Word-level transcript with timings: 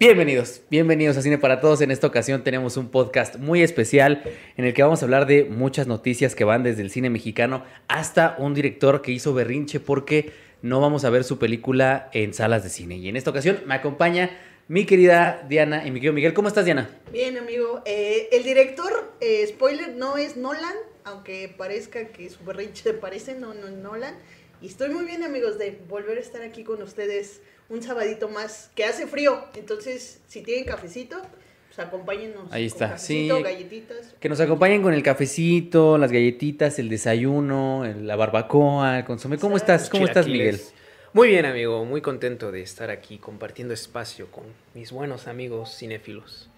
Bienvenidos, 0.00 0.62
bienvenidos 0.70 1.16
a 1.16 1.22
Cine 1.22 1.38
para 1.38 1.58
Todos. 1.58 1.80
En 1.80 1.90
esta 1.90 2.06
ocasión 2.06 2.44
tenemos 2.44 2.76
un 2.76 2.88
podcast 2.88 3.34
muy 3.34 3.64
especial 3.64 4.22
en 4.56 4.64
el 4.64 4.72
que 4.72 4.84
vamos 4.84 5.02
a 5.02 5.06
hablar 5.06 5.26
de 5.26 5.42
muchas 5.42 5.88
noticias 5.88 6.36
que 6.36 6.44
van 6.44 6.62
desde 6.62 6.82
el 6.82 6.90
cine 6.90 7.10
mexicano 7.10 7.64
hasta 7.88 8.36
un 8.38 8.54
director 8.54 9.02
que 9.02 9.10
hizo 9.10 9.34
berrinche 9.34 9.80
porque 9.80 10.30
no 10.62 10.80
vamos 10.80 11.04
a 11.04 11.10
ver 11.10 11.24
su 11.24 11.40
película 11.40 12.10
en 12.12 12.32
salas 12.32 12.62
de 12.62 12.68
cine. 12.68 12.96
Y 12.96 13.08
en 13.08 13.16
esta 13.16 13.30
ocasión 13.30 13.58
me 13.66 13.74
acompaña 13.74 14.38
mi 14.68 14.86
querida 14.86 15.44
Diana 15.48 15.84
y 15.84 15.90
mi 15.90 15.98
querido 15.98 16.12
Miguel. 16.12 16.32
¿Cómo 16.32 16.46
estás, 16.46 16.64
Diana? 16.64 16.88
Bien, 17.10 17.36
amigo. 17.36 17.82
Eh, 17.84 18.28
el 18.30 18.44
director, 18.44 19.12
eh, 19.20 19.44
spoiler, 19.48 19.96
no 19.96 20.16
es 20.16 20.36
Nolan, 20.36 20.76
aunque 21.02 21.52
parezca 21.58 22.06
que 22.06 22.30
su 22.30 22.44
berrinche 22.44 22.92
parece, 22.94 23.34
no, 23.34 23.52
no 23.52 23.66
es 23.66 23.74
Nolan. 23.74 24.14
Y 24.62 24.68
estoy 24.68 24.90
muy 24.90 25.06
bien, 25.06 25.24
amigos, 25.24 25.58
de 25.58 25.76
volver 25.88 26.18
a 26.18 26.20
estar 26.20 26.42
aquí 26.42 26.62
con 26.62 26.82
ustedes 26.82 27.40
un 27.68 27.82
sabadito 27.82 28.28
más, 28.28 28.70
que 28.74 28.84
hace 28.84 29.06
frío. 29.06 29.44
Entonces, 29.56 30.20
si 30.26 30.42
tienen 30.42 30.64
cafecito, 30.64 31.20
pues 31.66 31.78
acompáñennos. 31.86 32.50
Ahí 32.52 32.66
está, 32.66 32.86
con 32.86 32.94
cafecito, 32.96 33.36
sí. 33.36 33.42
galletitas. 33.42 34.14
Que 34.20 34.28
nos 34.28 34.40
acompañen 34.40 34.82
con 34.82 34.94
el 34.94 35.02
cafecito, 35.02 35.98
las 35.98 36.10
galletitas, 36.12 36.78
el 36.78 36.88
desayuno, 36.88 37.84
el- 37.84 38.06
la 38.06 38.16
barbacoa, 38.16 38.98
el 38.98 39.04
consomé. 39.04 39.38
¿Cómo 39.38 39.56
estás? 39.56 39.90
¿Cómo 39.90 40.06
estás, 40.06 40.26
Miguel? 40.26 40.60
Muy 41.12 41.28
bien, 41.28 41.46
amigo. 41.46 41.84
Muy 41.84 42.00
contento 42.00 42.52
de 42.52 42.62
estar 42.62 42.90
aquí 42.90 43.18
compartiendo 43.18 43.72
espacio 43.74 44.30
con 44.30 44.44
mis 44.74 44.92
buenos 44.92 45.26
amigos 45.26 45.76
cinéfilos. 45.76 46.48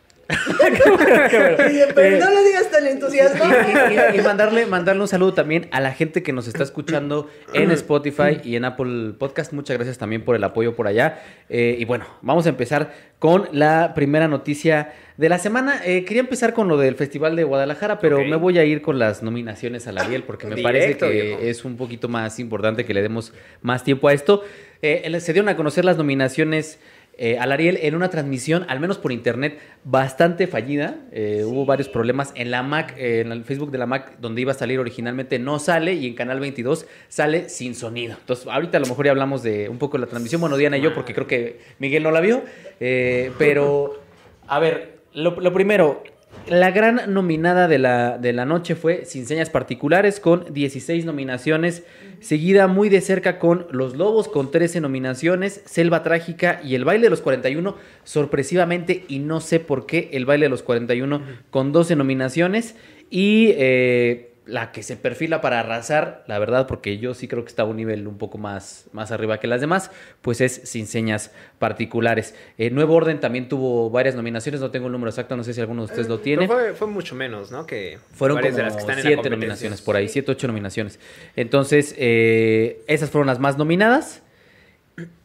Pero 1.95 2.25
no 2.25 2.30
lo 2.30 2.45
digas 2.45 2.70
tan 2.70 2.87
entusiasmado. 2.87 3.52
Y, 3.91 4.16
y- 4.16 4.20
y 4.20 4.23
mandarle, 4.23 4.66
mandarle 4.66 5.03
un 5.03 5.09
saludo 5.09 5.34
también 5.34 5.69
a 5.70 5.80
la 5.80 5.93
gente 5.93 6.23
que 6.23 6.33
nos 6.33 6.47
está 6.48 6.62
escuchando 6.62 7.29
en 7.55 7.70
Spotify 7.70 8.41
y 8.45 8.56
en 8.56 8.65
Apple 8.65 9.12
Podcast. 9.19 9.53
Muchas 9.53 9.77
gracias 9.77 9.98
también 9.98 10.25
por 10.25 10.37
el 10.37 10.45
apoyo 10.45 10.75
por 10.75 10.87
allá. 10.87 11.20
Eh, 11.48 11.77
y 11.79 11.84
bueno, 11.84 12.06
vamos 12.23 12.47
a 12.47 12.51
empezar 12.51 12.93
con 13.19 13.48
la 13.53 13.93
primera 13.95 14.29
noticia 14.29 14.93
de 15.16 15.29
la 15.29 15.39
semana. 15.39 15.80
Eh, 15.84 16.05
quería 16.05 16.20
empezar 16.20 16.55
con 16.55 16.69
lo 16.69 16.77
del 16.78 16.95
Festival 16.95 17.37
de 17.37 17.44
Guadalajara, 17.44 17.98
pero 17.98 18.25
me 18.25 18.37
voy 18.37 18.59
a 18.59 18.65
ir 18.65 18.81
con 18.83 18.98
las 18.98 19.22
nominaciones 19.22 19.87
a 19.87 19.92
la 19.92 20.03
Ariel 20.03 20.22
porque 20.22 20.47
me 20.47 20.55
Directo, 20.55 20.69
parece 20.72 20.97
que 20.97 21.22
viejo. 21.22 21.41
es 21.42 21.65
un 21.65 21.77
poquito 21.77 22.09
más 22.09 22.39
importante 22.39 22.84
que 22.84 22.94
le 22.94 23.03
demos 23.03 23.33
más 23.62 23.84
tiempo 23.84 24.09
a 24.09 24.12
esto. 24.15 24.42
Eh, 24.83 25.15
se 25.20 25.33
dieron 25.34 25.50
a 25.50 25.56
conocer 25.56 25.84
las 25.84 25.98
nominaciones 25.98 26.78
eh, 27.22 27.36
al 27.38 27.52
Ariel 27.52 27.78
en 27.82 27.94
una 27.94 28.08
transmisión, 28.08 28.64
al 28.66 28.80
menos 28.80 28.96
por 28.96 29.12
internet, 29.12 29.58
bastante 29.84 30.46
fallida. 30.46 30.96
Eh, 31.12 31.44
Hubo 31.44 31.66
varios 31.66 31.90
problemas. 31.90 32.32
En 32.34 32.50
la 32.50 32.62
Mac, 32.62 32.94
eh, 32.96 33.20
en 33.20 33.30
el 33.30 33.44
Facebook 33.44 33.70
de 33.70 33.76
la 33.76 33.84
Mac, 33.84 34.16
donde 34.20 34.40
iba 34.40 34.52
a 34.52 34.54
salir 34.54 34.80
originalmente, 34.80 35.38
no 35.38 35.58
sale 35.58 35.92
y 35.92 36.06
en 36.06 36.14
Canal 36.14 36.41
22 36.41 36.86
sale 37.08 37.50
sin 37.50 37.74
sonido. 37.74 38.16
Entonces, 38.18 38.46
ahorita 38.46 38.78
a 38.78 38.80
lo 38.80 38.86
mejor 38.86 39.04
ya 39.04 39.10
hablamos 39.10 39.42
de 39.42 39.68
un 39.68 39.76
poco 39.76 39.98
de 39.98 40.04
la 40.04 40.06
transmisión. 40.06 40.41
Bueno, 40.41 40.56
Diana 40.56 40.78
y 40.78 40.80
yo, 40.80 40.94
porque 40.94 41.12
creo 41.12 41.26
que 41.26 41.60
Miguel 41.78 42.04
no 42.04 42.10
la 42.10 42.22
vio. 42.22 42.42
Pero, 42.78 44.00
a 44.48 44.58
ver, 44.58 45.00
lo, 45.12 45.38
lo 45.38 45.52
primero. 45.52 46.02
La 46.48 46.70
gran 46.72 47.12
nominada 47.12 47.69
de 47.69 47.78
la, 47.78 48.19
de 48.19 48.33
la 48.33 48.44
noche 48.44 48.74
fue 48.74 49.05
Sin 49.05 49.27
Señas 49.27 49.50
Particulares 49.50 50.19
con 50.19 50.52
16 50.52 51.05
nominaciones, 51.05 51.84
seguida 52.19 52.66
muy 52.66 52.88
de 52.88 53.00
cerca 53.00 53.38
con 53.38 53.66
Los 53.70 53.97
Lobos 53.97 54.27
con 54.27 54.50
13 54.50 54.80
nominaciones, 54.80 55.62
Selva 55.66 56.02
Trágica 56.02 56.60
y 56.64 56.74
El 56.74 56.84
Baile 56.84 57.05
de 57.05 57.10
los 57.10 57.20
41, 57.20 57.77
sorpresivamente, 58.05 59.05
y 59.06 59.20
no 59.20 59.41
sé 59.41 59.60
por 59.60 59.86
qué, 59.86 60.10
El 60.12 60.24
Baile 60.24 60.47
de 60.47 60.50
los 60.50 60.62
41 60.62 61.22
con 61.50 61.72
12 61.72 61.94
nominaciones, 61.94 62.75
y 63.10 63.52
eh, 63.56 64.30
la 64.51 64.73
que 64.73 64.83
se 64.83 64.97
perfila 64.97 65.41
para 65.41 65.61
arrasar, 65.61 66.25
la 66.27 66.39
verdad, 66.39 66.67
porque 66.67 66.98
yo 66.98 67.15
sí 67.15 67.29
creo 67.29 67.45
que 67.45 67.48
está 67.48 67.62
a 67.62 67.65
un 67.67 67.77
nivel 67.77 68.06
un 68.06 68.19
poco 68.19 68.39
más, 68.39 68.87
más 68.93 69.12
arriba 69.12 69.39
que 69.39 69.47
las 69.47 69.61
demás, 69.61 69.91
pues 70.23 70.41
es 70.41 70.61
Sin 70.65 70.87
Señas 70.87 71.33
Particulares. 71.59 72.34
Eh, 72.59 72.71
Nuevo 72.71 72.95
Orden 72.95 73.21
también 73.21 73.48
tuvo 73.48 73.91
varias 73.91 74.15
nominaciones, 74.15 74.61
no 74.61 74.71
tengo 74.71 74.87
el 74.87 74.93
número 74.93 75.11
exacto, 75.11 75.37
no 75.37 75.45
sé 75.45 75.55
si 75.55 75.61
alguno 75.61 75.83
de 75.83 75.87
ustedes 75.87 76.09
lo 76.09 76.19
tiene. 76.21 76.47
Pero 76.47 76.61
fue, 76.61 76.75
fue 76.75 76.87
mucho 76.89 77.15
menos, 77.15 77.51
¿no? 77.51 77.67
Que 77.67 77.98
Fueron 78.12 78.37
varias 78.37 78.55
como 78.55 78.65
de 78.65 78.65
las 78.65 78.75
que 78.75 78.81
están 78.81 78.98
en 78.98 79.05
la 79.05 79.11
siete 79.11 79.31
nominaciones 79.31 79.83
por 79.83 79.97
ahí, 79.97 80.09
siete, 80.09 80.33
ocho 80.33 80.47
nominaciones. 80.47 80.98
Entonces, 81.37 81.94
eh, 81.97 82.83
esas 82.87 83.10
fueron 83.10 83.27
las 83.27 83.39
más 83.39 83.56
nominadas. 83.56 84.22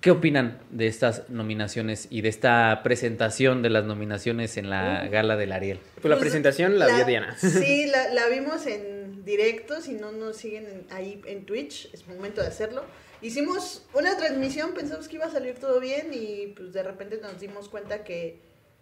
¿Qué 0.02 0.12
opinan 0.12 0.60
de 0.70 0.88
estas 0.88 1.30
nominaciones 1.30 2.08
y 2.10 2.22
de 2.22 2.30
esta 2.30 2.82
presentación 2.84 3.62
de 3.62 3.70
las 3.70 3.86
nominaciones 3.86 4.58
en 4.58 4.70
la 4.70 5.08
gala 5.08 5.36
del 5.38 5.52
Ariel? 5.52 5.80
Pues 5.96 6.06
la 6.06 6.16
Pues, 6.16 6.20
presentación 6.22 6.78
la, 6.80 6.88
vio 6.88 7.06
Diana. 7.06 7.36
Sí, 7.40 7.86
la, 7.88 8.14
la 8.14 8.28
vimos 8.28 8.66
en 8.68 9.24
directo. 9.26 9.82
Si 9.82 9.94
no 9.94 10.12
nos 10.12 10.38
siguen 10.38 10.66
en- 10.68 10.88
ahí 10.92 11.22
en 11.26 11.46
Twitch, 11.46 11.90
es 11.94 12.08
momento 12.08 12.42
de 12.42 12.48
hacerlo. 12.48 12.84
Hicimos 13.22 13.86
una 13.94 14.16
transmisión, 14.18 14.74
pensamos 14.74 15.08
que 15.08 15.16
iba 15.16 15.26
a 15.26 15.32
salir 15.32 15.56
todo 15.56 15.80
bien 15.80 16.10
y 16.14 16.54
pues 16.56 16.74
de 16.74 16.84
repente 16.84 17.18
nos 17.22 17.40
dimos 17.40 17.70
cuenta 17.70 18.04
que, 18.04 18.38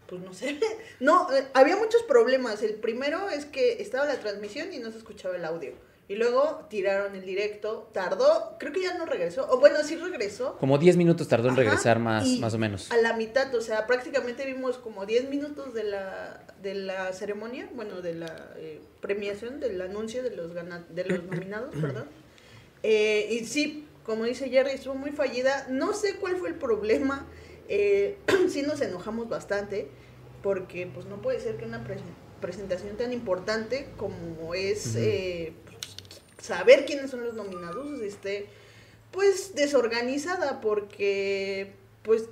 pues 0.08 0.22
no 0.22 0.34
sé, 0.34 0.60
no, 1.00 1.32
eh, 1.34 1.46
había 1.54 1.78
muchos 1.78 2.04
problemas. 2.04 2.62
El 2.64 2.74
primero 2.76 3.30
es 3.30 3.46
que 3.46 3.82
estaba 3.82 4.06
la 4.06 4.16
transmisión 4.20 4.74
y 4.74 4.80
no 4.80 4.92
se 4.92 4.98
escuchaba 4.98 5.36
el 5.38 5.46
audio. 5.46 5.72
Y 6.10 6.16
luego 6.16 6.66
tiraron 6.70 7.16
el 7.16 7.26
directo, 7.26 7.90
tardó, 7.94 8.58
creo 8.60 8.74
que 8.74 8.82
ya 8.82 8.98
no 8.98 9.06
regresó, 9.06 9.48
o 9.50 9.60
bueno, 9.60 9.78
sí 9.84 9.96
regresó, 9.96 10.58
Como 10.58 10.78
10 10.78 10.98
minutos 10.98 11.30
tardó 11.30 11.48
en 11.48 11.54
Ajá, 11.54 11.62
regresar 11.64 12.00
más, 12.00 12.28
y 12.28 12.40
más 12.40 12.54
o 12.54 12.58
menos. 12.58 12.92
A 12.92 12.98
la 12.98 13.14
mitad, 13.14 13.54
o 13.56 13.62
sea, 13.62 13.88
prácticamente 13.88 14.46
vimos 14.46 14.78
como 14.78 15.06
10 15.06 15.30
minutos 15.30 15.74
de 15.74 15.86
la, 15.86 16.44
de 16.62 16.76
la 16.76 17.14
ceremonia, 17.14 17.70
bueno, 17.74 18.02
de 18.02 18.16
la 18.16 18.52
eh, 18.58 18.82
premiación, 19.00 19.62
del 19.62 19.82
anuncio 19.82 20.24
de 20.24 20.36
los, 20.36 20.54
gana- 20.54 20.86
de 20.90 21.06
los 21.06 21.24
nominados, 21.32 21.74
perdón. 21.74 22.06
Eh, 22.84 23.30
y 23.32 23.46
sí, 23.46 23.88
como 24.06 24.26
dice 24.26 24.50
Jerry, 24.50 24.72
estuvo 24.72 24.96
muy 24.96 25.12
fallida. 25.12 25.68
No 25.70 25.94
sé 25.94 26.16
cuál 26.18 26.36
fue 26.36 26.50
el 26.50 26.56
problema. 26.56 27.26
Eh, 27.70 28.18
sí 28.50 28.62
nos 28.62 28.82
enojamos 28.82 29.30
bastante, 29.30 29.88
porque 30.42 30.86
pues 30.94 31.06
no 31.06 31.22
puede 31.22 31.40
ser 31.40 31.56
que 31.56 31.64
una 31.64 31.82
pres- 31.88 32.02
presentación 32.42 32.98
tan 32.98 33.14
importante 33.14 33.88
como 33.96 34.54
es 34.54 34.98
saber 36.44 36.86
quiénes 36.86 37.10
son 37.10 37.24
los 37.24 37.34
nominados 37.36 38.02
esté 38.02 38.48
pues 39.12 39.56
desorganizada 39.56 40.60
porque 40.60 41.72
pues 42.04 42.26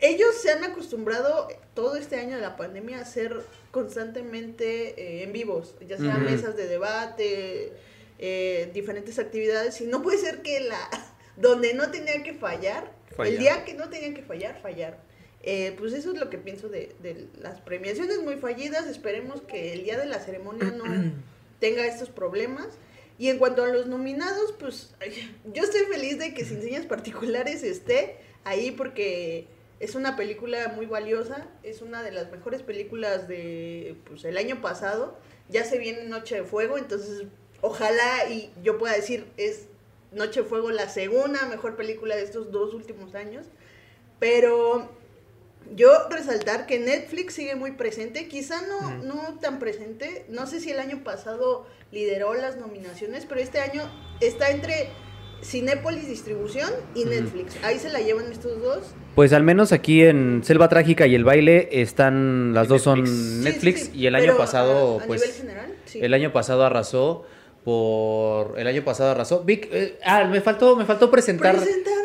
ellos 0.00 0.36
se 0.40 0.52
han 0.52 0.62
acostumbrado 0.62 1.48
todo 1.74 1.96
este 1.96 2.16
año 2.16 2.36
de 2.36 2.42
la 2.42 2.56
pandemia 2.56 2.98
a 2.98 3.02
hacer 3.02 3.42
constantemente 3.72 4.94
eh, 4.96 5.24
en 5.24 5.32
vivos, 5.32 5.74
ya 5.86 5.96
Ujú. 5.96 6.20
mesas 6.20 6.56
de 6.56 6.68
debate, 6.68 7.72
eh, 8.20 8.70
diferentes 8.72 9.18
actividades, 9.18 9.80
y 9.80 9.86
no 9.86 10.02
puede 10.02 10.18
ser 10.18 10.42
que 10.42 10.60
la 10.60 10.88
donde 11.36 11.74
no 11.74 11.90
tenía 11.90 12.22
que 12.22 12.34
fallar, 12.34 12.92
el 13.18 13.38
día 13.38 13.64
que 13.64 13.74
no 13.74 13.88
tenía 13.88 14.14
que 14.14 14.22
fallar, 14.22 14.60
fallar. 14.60 14.98
Eh, 15.42 15.74
pues 15.78 15.92
eso 15.92 16.12
es 16.12 16.18
lo 16.18 16.30
que 16.30 16.38
pienso 16.38 16.68
de, 16.68 16.94
de 17.00 17.26
las 17.40 17.60
premiaciones 17.60 18.22
muy 18.22 18.36
fallidas. 18.36 18.86
Esperemos 18.86 19.40
que 19.42 19.72
el 19.72 19.82
día 19.82 19.98
de 19.98 20.06
la 20.06 20.20
ceremonia 20.20 20.70
no 20.70 20.84
tenga 21.60 21.86
estos 21.86 22.10
problemas. 22.10 22.66
Y 23.18 23.28
en 23.28 23.38
cuanto 23.38 23.64
a 23.64 23.68
los 23.68 23.86
nominados, 23.86 24.54
pues 24.58 24.94
yo 25.52 25.62
estoy 25.64 25.80
feliz 25.86 26.18
de 26.18 26.34
que 26.34 26.44
Sin 26.44 26.62
Señas 26.62 26.86
Particulares 26.86 27.64
esté 27.64 28.16
ahí 28.44 28.70
porque 28.70 29.48
es 29.80 29.94
una 29.94 30.16
película 30.16 30.68
muy 30.68 30.86
valiosa, 30.86 31.48
es 31.62 31.82
una 31.82 32.02
de 32.02 32.12
las 32.12 32.30
mejores 32.30 32.62
películas 32.62 33.28
de 33.28 33.96
pues, 34.06 34.24
el 34.24 34.36
año 34.36 34.60
pasado. 34.60 35.18
Ya 35.48 35.64
se 35.64 35.78
viene 35.78 36.04
Noche 36.04 36.36
de 36.36 36.44
Fuego, 36.44 36.78
entonces 36.78 37.24
ojalá 37.60 38.28
y 38.30 38.52
yo 38.62 38.78
pueda 38.78 38.94
decir 38.94 39.26
es 39.36 39.66
Noche 40.12 40.42
de 40.42 40.48
Fuego 40.48 40.70
la 40.70 40.88
segunda 40.88 41.44
mejor 41.46 41.76
película 41.76 42.14
de 42.16 42.22
estos 42.22 42.52
dos 42.52 42.72
últimos 42.72 43.14
años. 43.14 43.46
Pero 44.20 44.90
yo 45.74 45.90
resaltar 46.10 46.66
que 46.66 46.78
Netflix 46.78 47.34
sigue 47.34 47.54
muy 47.54 47.72
presente, 47.72 48.28
quizá 48.28 48.62
no, 48.62 49.02
no 49.04 49.38
tan 49.40 49.58
presente, 49.58 50.24
no 50.28 50.46
sé 50.46 50.60
si 50.60 50.70
el 50.70 50.78
año 50.78 51.02
pasado 51.04 51.66
lideró 51.92 52.34
las 52.34 52.56
nominaciones, 52.56 53.26
pero 53.26 53.40
este 53.40 53.60
año 53.60 53.82
está 54.20 54.50
entre 54.50 54.90
Cinépolis 55.42 56.08
Distribución 56.08 56.70
y. 56.94 57.04
Netflix. 57.04 57.56
Ahí 57.62 57.78
se 57.78 57.90
la 57.90 58.00
llevan 58.00 58.30
estos 58.30 58.60
dos. 58.60 58.94
Pues 59.14 59.32
al 59.32 59.42
menos 59.42 59.72
aquí 59.72 60.02
en 60.02 60.42
Selva 60.44 60.68
Trágica 60.68 61.06
y 61.06 61.14
El 61.14 61.24
Baile 61.24 61.68
están, 61.72 62.54
las 62.54 62.68
dos 62.68 62.82
son 62.82 63.00
Netflix. 63.00 63.18
Sí, 63.18 63.44
Netflix 63.44 63.80
sí, 63.80 63.86
sí, 63.92 63.98
y 63.98 64.06
el 64.06 64.14
año 64.14 64.36
pasado, 64.36 65.00
a, 65.00 65.02
a 65.02 65.06
pues... 65.06 65.20
nivel 65.20 65.36
general, 65.36 65.76
sí. 65.84 66.00
El 66.02 66.14
año 66.14 66.32
pasado 66.32 66.64
arrasó 66.64 67.24
por 67.64 68.58
el 68.58 68.66
año 68.66 68.82
pasado 68.82 69.10
arrasó. 69.10 69.42
Vic, 69.44 69.68
eh, 69.72 69.98
ah, 70.04 70.24
me 70.24 70.40
faltó 70.40 70.76
me 70.76 70.84
faltó 70.84 71.10
presentar 71.10 71.56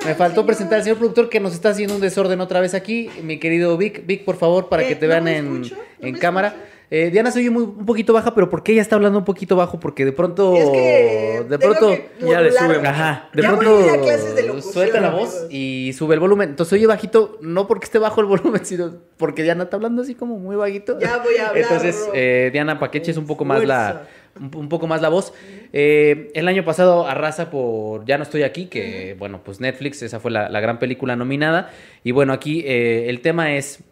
me 0.05 0.15
faltó 0.15 0.35
señor. 0.35 0.45
presentar 0.45 0.77
al 0.79 0.83
señor 0.83 0.97
productor 0.97 1.29
que 1.29 1.39
nos 1.39 1.53
está 1.53 1.69
haciendo 1.69 1.95
un 1.95 2.01
desorden 2.01 2.41
otra 2.41 2.59
vez 2.59 2.73
aquí, 2.73 3.09
mi 3.21 3.39
querido 3.39 3.77
Vic, 3.77 4.05
Vic, 4.05 4.25
por 4.25 4.35
favor, 4.35 4.69
para 4.69 4.83
Eh, 4.83 4.87
que 4.89 4.95
te 4.95 5.05
¿no 5.05 5.11
vean 5.11 5.27
en, 5.27 5.63
en 6.01 6.15
cámara. 6.17 6.55
Eh, 6.95 7.09
Diana 7.09 7.31
se 7.31 7.39
oye 7.39 7.49
muy, 7.49 7.63
un 7.63 7.87
poquito 7.87 8.13
baja, 8.13 8.35
pero 8.35 8.51
¿por 8.51 8.61
qué 8.61 8.73
ella 8.73 8.83
está 8.83 8.95
hablando 8.97 9.17
un 9.17 9.25
poquito 9.25 9.55
bajo? 9.55 9.79
Porque 9.79 10.05
de 10.05 10.11
pronto 10.11 10.53
Es 10.55 10.69
que 10.69 11.43
de 11.49 11.57
pronto 11.57 11.89
que 11.89 12.09
ya 12.19 12.39
le 12.39 12.51
sube. 12.51 12.87
Ajá, 12.87 13.29
de 13.33 13.41
Ya 13.41 13.47
pronto 13.49 13.77
de 13.79 14.61
suelta 14.61 15.01
la 15.01 15.07
amigos. 15.07 15.31
voz 15.31 15.47
y 15.49 15.91
sube 15.93 16.13
el 16.13 16.19
volumen. 16.19 16.49
Entonces 16.49 16.73
oye 16.73 16.85
bajito, 16.85 17.39
no 17.41 17.65
porque 17.67 17.85
esté 17.85 17.97
bajo 17.97 18.21
el 18.21 18.27
volumen, 18.33 18.63
sino 18.63 18.93
porque 19.17 19.41
Diana 19.41 19.63
está 19.63 19.77
hablando 19.77 20.03
así 20.03 20.13
como 20.13 20.37
muy 20.37 20.55
bajito. 20.55 20.99
Ya 20.99 21.17
voy 21.17 21.37
a 21.37 21.47
hablar. 21.47 21.63
Entonces, 21.63 22.07
eh, 22.13 22.49
Diana, 22.53 22.77
para 22.77 22.91
que 22.91 22.99
eches 22.99 23.17
un 23.17 23.25
poco 23.25 23.43
más 23.43 23.63
la. 23.65 24.03
Un, 24.39 24.51
un 24.55 24.69
poco 24.69 24.87
más 24.87 25.01
la 25.01 25.09
voz. 25.09 25.33
Eh, 25.71 26.31
el 26.33 26.47
año 26.47 26.63
pasado 26.63 27.07
arrasa 27.07 27.49
por 27.49 28.05
Ya 28.05 28.17
no 28.17 28.23
estoy 28.23 28.43
aquí, 28.43 28.65
que 28.65 29.15
bueno, 29.17 29.41
pues 29.43 29.59
Netflix, 29.59 30.01
esa 30.01 30.19
fue 30.19 30.31
la, 30.31 30.49
la 30.49 30.59
gran 30.59 30.79
película 30.79 31.15
nominada. 31.15 31.71
Y 32.03 32.11
bueno, 32.11 32.33
aquí 32.33 32.63
eh, 32.65 33.09
el 33.09 33.21
tema 33.21 33.55
es 33.55 33.83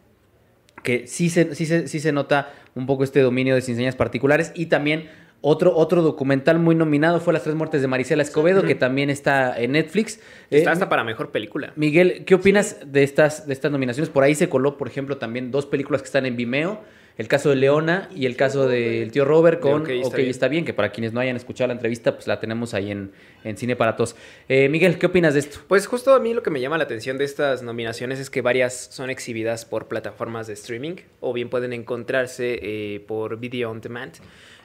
que 0.84 1.08
sí 1.08 1.30
se, 1.30 1.54
sí, 1.56 1.66
se, 1.66 1.88
sí 1.88 2.00
se 2.00 2.12
nota 2.12 2.54
un 2.76 2.86
poco 2.86 3.04
este 3.04 3.20
dominio 3.20 3.56
de 3.56 3.62
sin 3.62 3.76
señas 3.76 3.96
particulares 3.96 4.52
y 4.56 4.68
también 4.68 5.10
otro, 5.42 5.76
otro 5.76 6.04
documental 6.04 6.60
muy 6.60 6.76
nominado 6.76 7.20
fue 7.20 7.34
Las 7.34 7.44
tres 7.44 7.56
muertes 7.56 7.82
de 7.82 7.88
Marisela 7.88 8.22
Escobedo, 8.22 8.62
que 8.62 8.76
también 8.76 9.10
está 9.10 9.60
en 9.60 9.72
Netflix. 9.72 10.20
Está 10.52 10.70
Eh, 10.70 10.74
hasta 10.74 10.88
para 10.88 11.04
mejor 11.04 11.32
película. 11.32 11.74
Miguel, 11.76 12.26
¿qué 12.26 12.36
opinas 12.36 12.78
de 12.86 13.02
estas, 13.02 13.48
de 13.48 13.54
estas 13.54 13.72
nominaciones? 13.72 14.10
Por 14.10 14.24
ahí 14.24 14.36
se 14.36 14.50
coló, 14.50 14.78
por 14.78 14.88
ejemplo, 14.88 15.18
también 15.18 15.50
dos 15.50 15.66
películas 15.66 16.04
que 16.04 16.06
están 16.06 16.28
en 16.28 16.36
Vimeo. 16.36 16.82
El 17.22 17.28
caso 17.28 17.52
de 17.52 17.56
Leona 17.56 18.10
y 18.16 18.26
el 18.26 18.36
caso 18.36 18.68
del 18.68 19.12
tío 19.12 19.26
Robert 19.26 19.60
con 19.60 19.84
Ok, 19.84 19.90
Ok, 19.90 19.90
está 19.90 20.22
está, 20.22 20.48
bien. 20.48 20.64
bien. 20.64 20.66
que 20.66 20.74
para 20.74 20.92
quienes 20.92 21.14
no 21.14 21.20
hayan 21.20 21.36
escuchado 21.36 21.68
la 21.68 21.74
entrevista, 21.76 22.16
pues 22.16 22.26
la 22.26 22.40
tenemos 22.40 22.74
ahí 22.74 22.90
en, 22.90 23.12
en 23.44 23.58
Cine 23.58 23.76
para 23.76 23.96
Todos. 23.96 24.16
Eh, 24.50 24.70
Miguel, 24.70 24.98
¿qué 24.98 25.06
opinas 25.06 25.36
de 25.36 25.42
esto? 25.42 25.60
Pues 25.68 25.86
justo 25.86 26.16
a 26.16 26.20
mí 26.20 26.34
lo 26.34 26.42
que 26.42 26.50
me 26.50 26.60
llama 26.60 26.80
la 26.80 26.86
atención 26.86 27.20
de 27.20 27.26
estas 27.26 27.62
nominaciones 27.62 28.20
es 28.20 28.32
que 28.32 28.42
varias 28.42 28.74
son 28.92 29.12
exhibidas 29.12 29.66
por 29.66 29.88
plataformas 29.88 30.48
de 30.48 30.54
streaming 30.54 30.96
o 31.20 31.32
bien 31.32 31.50
pueden 31.50 31.74
encontrarse 31.74 32.58
eh, 32.60 33.02
por 33.02 33.38
video 33.38 33.70
on 33.70 33.82
demand. 33.82 34.14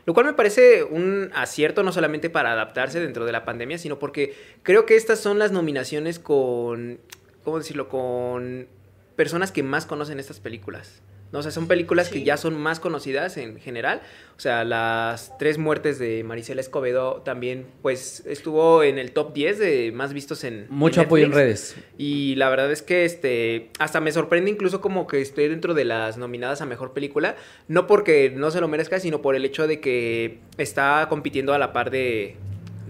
Lo 0.06 0.14
cual 0.14 0.24
me 0.24 0.32
parece 0.32 0.82
un 0.82 1.30
acierto 1.34 1.82
no 1.82 1.92
solamente 1.92 2.30
para 2.30 2.52
adaptarse 2.52 3.00
dentro 3.00 3.26
de 3.26 3.32
la 3.32 3.44
pandemia, 3.44 3.76
sino 3.76 3.98
porque 3.98 4.34
creo 4.62 4.86
que 4.86 4.96
estas 4.96 5.20
son 5.20 5.38
las 5.38 5.52
nominaciones 5.52 6.18
con, 6.18 7.00
¿cómo 7.44 7.58
decirlo? 7.58 7.90
Con 7.90 8.66
personas 9.14 9.52
que 9.52 9.62
más 9.62 9.84
conocen 9.84 10.18
estas 10.18 10.40
películas. 10.40 11.02
¿No? 11.32 11.40
O 11.40 11.42
sea, 11.42 11.50
son 11.50 11.66
películas 11.66 12.08
que 12.08 12.22
ya 12.22 12.36
son 12.36 12.54
más 12.54 12.80
conocidas 12.80 13.36
en 13.36 13.58
general. 13.58 14.02
O 14.36 14.40
sea, 14.40 14.64
las 14.64 15.36
tres 15.38 15.58
muertes 15.58 15.98
de 15.98 16.22
Marisela 16.24 16.60
Escobedo 16.60 17.22
también, 17.24 17.66
pues, 17.82 18.22
estuvo 18.26 18.82
en 18.82 18.98
el 18.98 19.12
top 19.12 19.32
10 19.32 19.58
de 19.58 19.92
más 19.92 20.12
vistos 20.12 20.44
en 20.44 20.66
Mucho 20.68 21.00
apoyo 21.00 21.24
en 21.24 21.32
redes. 21.32 21.76
Y 21.96 22.34
la 22.36 22.48
verdad 22.50 22.70
es 22.70 22.82
que 22.82 23.04
este 23.04 23.70
hasta 23.78 24.00
me 24.00 24.12
sorprende 24.12 24.50
incluso 24.50 24.80
como 24.80 25.06
que 25.06 25.20
esté 25.20 25.48
dentro 25.48 25.74
de 25.74 25.84
las 25.84 26.18
nominadas 26.18 26.60
a 26.60 26.66
mejor 26.66 26.92
película, 26.92 27.36
no 27.68 27.86
porque 27.86 28.30
no 28.34 28.50
se 28.50 28.60
lo 28.60 28.68
merezca, 28.68 29.00
sino 29.00 29.22
por 29.22 29.34
el 29.36 29.44
hecho 29.44 29.66
de 29.66 29.80
que 29.80 30.38
está 30.58 31.06
compitiendo 31.08 31.54
a 31.54 31.58
la 31.58 31.72
par 31.72 31.90
de, 31.90 32.36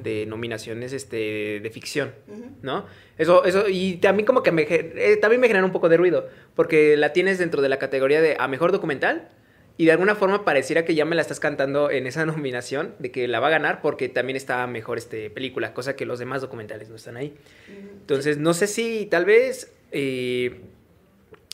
de 0.06 0.24
nominaciones 0.24 0.92
este 0.92 1.60
de 1.60 1.70
ficción. 1.70 2.14
¿no? 2.62 2.86
Eso 3.18 3.44
eso 3.44 3.68
y 3.68 3.96
también 3.96 4.24
como 4.24 4.42
que 4.44 4.52
me 4.52 4.66
eh, 4.70 5.18
también 5.20 5.40
me 5.40 5.48
genera 5.48 5.66
un 5.66 5.72
poco 5.72 5.88
de 5.88 5.96
ruido, 5.96 6.28
porque 6.54 6.96
la 6.96 7.12
tienes 7.12 7.38
dentro 7.38 7.60
de 7.60 7.68
la 7.68 7.78
categoría 7.78 8.22
de 8.22 8.36
a 8.38 8.46
mejor 8.46 8.70
documental 8.70 9.28
y 9.76 9.86
de 9.86 9.92
alguna 9.92 10.14
forma 10.14 10.44
pareciera 10.44 10.84
que 10.84 10.94
ya 10.94 11.04
me 11.04 11.16
la 11.16 11.22
estás 11.22 11.40
cantando 11.40 11.90
en 11.90 12.06
esa 12.06 12.24
nominación 12.32 12.94
de 13.00 13.10
que 13.10 13.26
la 13.26 13.40
va 13.40 13.48
a 13.48 13.50
ganar 13.50 13.82
porque 13.82 14.08
también 14.08 14.36
está 14.36 14.64
mejor 14.68 14.96
este 14.96 15.28
película, 15.28 15.74
cosa 15.74 15.96
que 15.96 16.06
los 16.06 16.20
demás 16.20 16.40
documentales 16.40 16.88
no 16.88 16.94
están 16.94 17.16
ahí. 17.16 17.34
Entonces, 17.68 18.38
no 18.38 18.54
sé 18.54 18.68
si 18.68 19.06
tal 19.06 19.24
vez 19.24 19.74
eh, 19.90 20.60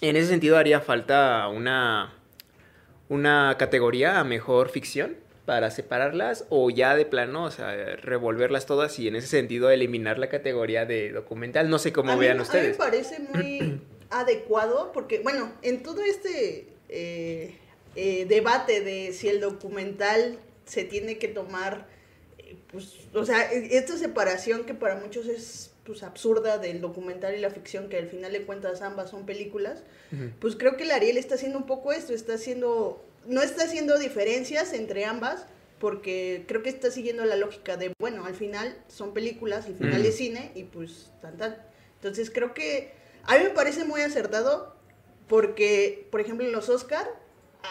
en 0.02 0.16
ese 0.16 0.28
sentido 0.28 0.58
haría 0.58 0.81
falta 0.81 1.49
una, 1.49 2.12
una 3.08 3.56
categoría 3.58 4.20
a 4.20 4.25
mejor 4.25 4.69
ficción 4.69 5.22
para 5.44 5.71
separarlas 5.73 6.44
o 6.50 6.71
ya 6.71 6.94
de 6.97 7.05
plano, 7.05 7.44
o 7.44 7.50
sea, 7.50 7.75
revolverlas 7.97 8.67
todas 8.67 8.99
y 8.99 9.09
en 9.09 9.17
ese 9.17 9.27
sentido 9.27 9.71
eliminar 9.71 10.19
la 10.19 10.29
categoría 10.29 10.87
de 10.87 11.11
documental. 11.11 11.69
No 11.69 11.79
sé 11.79 11.93
cómo 11.93 12.12
A 12.12 12.15
mí- 12.15 12.21
vean 12.21 12.37
A 12.37 12.41
mí 12.41 12.43
ustedes. 12.43 12.79
me 12.79 12.85
parece 12.85 13.19
muy 13.21 13.81
adecuado 14.11 14.93
porque, 14.93 15.19
bueno, 15.21 15.53
en 15.62 15.83
todo 15.83 16.03
este 16.05 16.69
eh, 16.89 17.56
eh, 17.97 18.27
debate 18.27 18.81
de 18.83 19.12
si 19.12 19.29
el 19.29 19.41
documental 19.41 20.39
se 20.65 20.85
tiene 20.85 21.19
que 21.19 21.27
tomar, 21.29 21.87
eh, 22.38 22.55
pues, 22.71 22.95
o 23.12 23.25
sea, 23.25 23.53
e- 23.53 23.77
esta 23.77 23.97
separación 23.97 24.65
que 24.65 24.75
para 24.75 24.95
muchos 24.97 25.27
es 25.27 25.71
pues 25.85 26.05
absurda 26.05 26.59
del 26.59 26.81
documental 26.81 27.35
y 27.35 27.41
la 27.41 27.50
ficción, 27.50 27.88
que 27.88 27.97
al 27.97 28.06
final 28.06 28.31
de 28.33 28.43
cuentas 28.43 28.83
ambas 28.83 29.11
son 29.11 29.27
películas, 29.27 29.83
pues 30.38 30.55
creo 30.55 30.77
que 30.77 30.85
el 30.85 30.93
Ariel 30.93 31.17
está 31.17 31.35
haciendo 31.35 31.59
un 31.59 31.67
poco 31.67 31.93
esto, 31.93 32.15
está 32.15 32.35
haciendo, 32.35 33.05
no 33.27 33.43
está 33.43 33.65
haciendo 33.65 33.99
diferencias 33.99 34.73
entre 34.73 35.05
ambas, 35.05 35.47
porque 35.79 36.45
creo 36.47 36.63
que 36.63 36.69
está 36.69 36.91
siguiendo 36.91 37.25
la 37.25 37.37
lógica 37.37 37.77
de, 37.77 37.93
bueno, 37.99 38.25
al 38.25 38.35
final 38.35 38.77
son 38.89 39.13
películas, 39.15 39.67
al 39.67 39.75
final 39.75 40.01
Mm. 40.03 40.07
es 40.07 40.17
cine, 40.17 40.53
y 40.55 40.65
pues 40.65 41.11
tan 41.21 41.37
tan. 41.37 41.57
Entonces 41.97 42.31
creo 42.31 42.55
que 42.55 42.93
a 43.25 43.37
mí 43.39 43.45
me 43.45 43.51
parece 43.51 43.85
muy 43.85 44.01
acertado, 44.01 44.77
porque, 45.29 46.07
por 46.11 46.21
ejemplo, 46.21 46.47
en 46.47 46.53
los 46.53 46.69
Oscar, 46.69 47.09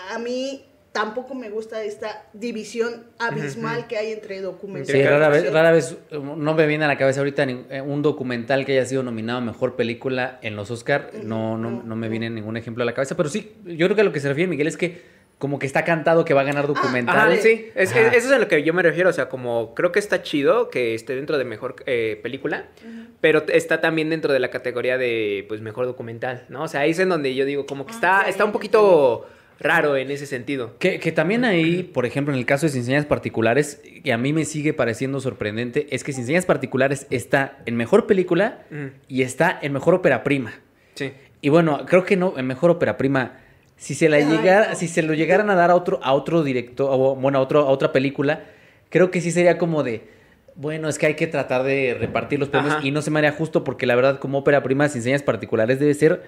a 0.09 0.17
mí 0.19 0.65
tampoco 0.91 1.35
me 1.35 1.49
gusta 1.49 1.83
esta 1.83 2.25
división 2.33 3.05
abismal 3.17 3.87
que 3.87 3.95
hay 3.97 4.11
entre 4.11 4.41
documental 4.41 4.93
Sí, 4.93 5.01
rara 5.01 5.29
vez, 5.29 5.51
rara 5.53 5.71
vez 5.71 5.95
eh, 6.09 6.19
no 6.19 6.53
me 6.53 6.67
viene 6.67 6.83
a 6.83 6.87
la 6.89 6.97
cabeza 6.97 7.21
ahorita 7.21 7.43
eh, 7.43 7.81
un 7.81 8.01
documental 8.01 8.65
que 8.65 8.73
haya 8.73 8.85
sido 8.85 9.01
nominado 9.03 9.37
a 9.39 9.41
mejor 9.41 9.77
película 9.77 10.37
en 10.41 10.57
los 10.57 10.69
Oscar. 10.69 11.11
No, 11.23 11.57
no, 11.57 11.81
no 11.83 11.95
me 11.95 12.09
viene 12.09 12.29
ningún 12.29 12.57
ejemplo 12.57 12.83
a 12.83 12.85
la 12.85 12.93
cabeza, 12.93 13.15
pero 13.15 13.29
sí, 13.29 13.55
yo 13.63 13.87
creo 13.87 13.95
que 13.95 14.01
a 14.01 14.03
lo 14.03 14.11
que 14.11 14.19
se 14.19 14.27
refiere 14.27 14.49
Miguel 14.49 14.67
es 14.67 14.75
que 14.75 15.01
como 15.41 15.59
que 15.59 15.65
está 15.65 15.83
cantado 15.83 16.23
que 16.23 16.33
va 16.33 16.41
a 16.41 16.43
ganar 16.45 16.67
documental. 16.67 17.17
Ajá, 17.33 17.35
sí, 17.41 17.65
es, 17.75 17.91
Ajá. 17.91 17.99
es- 18.07 18.13
eso 18.13 18.27
es 18.27 18.31
a 18.33 18.37
lo 18.39 18.47
que 18.47 18.61
yo 18.63 18.73
me 18.73 18.81
refiero, 18.83 19.09
o 19.09 19.13
sea, 19.13 19.27
como 19.27 19.73
creo 19.75 19.91
que 19.91 19.99
está 19.99 20.21
chido 20.21 20.69
que 20.69 20.95
esté 20.95 21.15
dentro 21.15 21.37
de 21.37 21.43
mejor 21.43 21.75
eh, 21.87 22.19
película, 22.23 22.67
pero 23.19 23.43
está 23.47 23.81
también 23.81 24.09
dentro 24.09 24.31
de 24.31 24.39
la 24.39 24.49
categoría 24.51 24.97
de, 24.97 25.43
pues, 25.49 25.59
mejor 25.61 25.85
documental, 25.87 26.45
¿no? 26.49 26.63
O 26.63 26.67
sea, 26.69 26.81
ahí 26.81 26.91
es 26.91 26.99
en 26.99 27.09
donde 27.09 27.35
yo 27.35 27.43
digo, 27.45 27.65
como 27.65 27.85
que 27.85 27.91
Ah, 27.91 27.95
está, 27.95 28.21
está 28.29 28.45
un 28.45 28.51
poquito 28.51 29.27
raro 29.59 29.95
en 29.97 30.09
ese 30.11 30.25
sentido. 30.25 30.75
Que, 30.79 30.99
que 30.99 31.11
también 31.11 31.43
ahí, 31.45 31.83
por 31.83 32.05
ejemplo, 32.07 32.33
en 32.33 32.39
el 32.39 32.45
caso 32.47 32.65
de 32.65 32.71
Sin 32.71 32.83
Señas 32.83 33.05
Particulares, 33.05 33.81
que 34.03 34.11
a 34.13 34.17
mí 34.17 34.33
me 34.33 34.45
sigue 34.45 34.73
pareciendo 34.73 35.19
sorprendente, 35.19 35.85
es 35.91 36.03
que 36.03 36.13
Sin 36.13 36.25
Señas 36.25 36.45
Particulares 36.47 37.05
está 37.11 37.59
en 37.67 37.75
mejor 37.77 38.07
película 38.07 38.63
y 39.07 39.21
está 39.21 39.59
en 39.61 39.73
mejor 39.73 39.93
ópera 39.95 40.23
prima. 40.23 40.53
sí. 40.95 41.11
Y 41.43 41.49
bueno, 41.49 41.85
creo 41.87 42.05
que 42.05 42.15
no, 42.17 42.35
en 42.37 42.45
mejor 42.45 42.69
ópera 42.69 42.97
prima. 42.97 43.39
Si 43.81 43.95
se 43.95 44.09
la 44.09 44.17
Ay, 44.17 44.25
llegara, 44.25 44.69
no. 44.69 44.75
si 44.75 44.87
se 44.87 45.01
lo 45.01 45.15
llegaran 45.15 45.49
a 45.49 45.55
dar 45.55 45.71
a 45.71 45.75
otro, 45.75 45.99
a 46.03 46.13
otro 46.13 46.43
director, 46.43 46.87
o 46.91 47.15
bueno, 47.15 47.39
a 47.39 47.41
otro, 47.41 47.61
a 47.61 47.65
otra 47.71 47.91
película, 47.91 48.43
creo 48.89 49.09
que 49.09 49.21
sí 49.21 49.31
sería 49.31 49.57
como 49.57 49.81
de. 49.81 50.03
Bueno, 50.55 50.87
es 50.87 50.99
que 50.99 51.07
hay 51.07 51.15
que 51.15 51.25
tratar 51.25 51.63
de 51.63 51.97
repartir 51.99 52.37
los 52.39 52.49
premios 52.49 52.75
Ajá. 52.75 52.85
y 52.85 52.91
no 52.91 53.01
se 53.01 53.09
me 53.09 53.17
haría 53.17 53.31
justo 53.31 53.63
porque 53.63 53.87
la 53.87 53.95
verdad, 53.95 54.19
como 54.19 54.37
ópera 54.37 54.61
prima 54.61 54.87
sin 54.87 55.01
señas 55.01 55.23
particulares, 55.23 55.79
debe 55.79 55.95
ser 55.95 56.21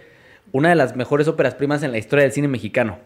una 0.52 0.70
de 0.70 0.76
las 0.76 0.96
mejores 0.96 1.28
óperas 1.28 1.54
primas 1.54 1.84
en 1.84 1.92
la 1.92 2.00
historia 2.00 2.24
del 2.24 2.32
cine 2.32 2.48
mexicano. 2.48 2.98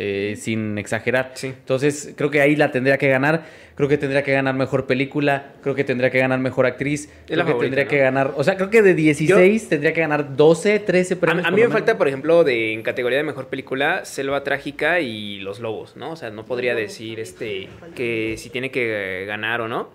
Eh, 0.00 0.36
sin 0.36 0.78
exagerar. 0.78 1.32
Sí. 1.34 1.48
Entonces, 1.48 2.14
creo 2.16 2.30
que 2.30 2.40
ahí 2.40 2.54
la 2.54 2.70
tendría 2.70 2.98
que 2.98 3.08
ganar. 3.08 3.46
Creo 3.74 3.88
que 3.88 3.98
tendría 3.98 4.22
que 4.22 4.32
ganar 4.32 4.54
mejor 4.54 4.86
película. 4.86 5.54
Creo 5.60 5.74
que 5.74 5.82
tendría 5.82 6.08
que 6.10 6.18
ganar 6.18 6.38
mejor 6.38 6.66
actriz. 6.66 7.12
Creo 7.26 7.38
la 7.38 7.44
que 7.44 7.50
favorita, 7.50 7.64
tendría 7.64 7.84
¿no? 7.84 7.90
que 7.90 7.98
ganar. 7.98 8.34
O 8.36 8.44
sea, 8.44 8.56
creo 8.56 8.70
que 8.70 8.82
de 8.82 8.94
16 8.94 9.68
tendría 9.68 9.92
que 9.92 10.00
ganar 10.00 10.36
12, 10.36 10.78
13 10.78 11.14
A, 11.14 11.16
premios. 11.18 11.46
a 11.46 11.50
mí 11.50 11.60
me 11.60 11.68
falta, 11.68 11.98
por 11.98 12.06
ejemplo, 12.06 12.44
de 12.44 12.72
en 12.72 12.82
categoría 12.82 13.18
de 13.18 13.24
mejor 13.24 13.48
película, 13.48 14.04
Selva 14.04 14.44
Trágica 14.44 15.00
y 15.00 15.40
Los 15.40 15.58
Lobos, 15.58 15.96
¿no? 15.96 16.12
O 16.12 16.16
sea, 16.16 16.30
no 16.30 16.44
podría 16.44 16.76
decir 16.76 17.18
este 17.18 17.68
que 17.96 18.36
si 18.38 18.50
tiene 18.50 18.70
que 18.70 19.24
ganar 19.26 19.60
o 19.60 19.68
no. 19.68 19.90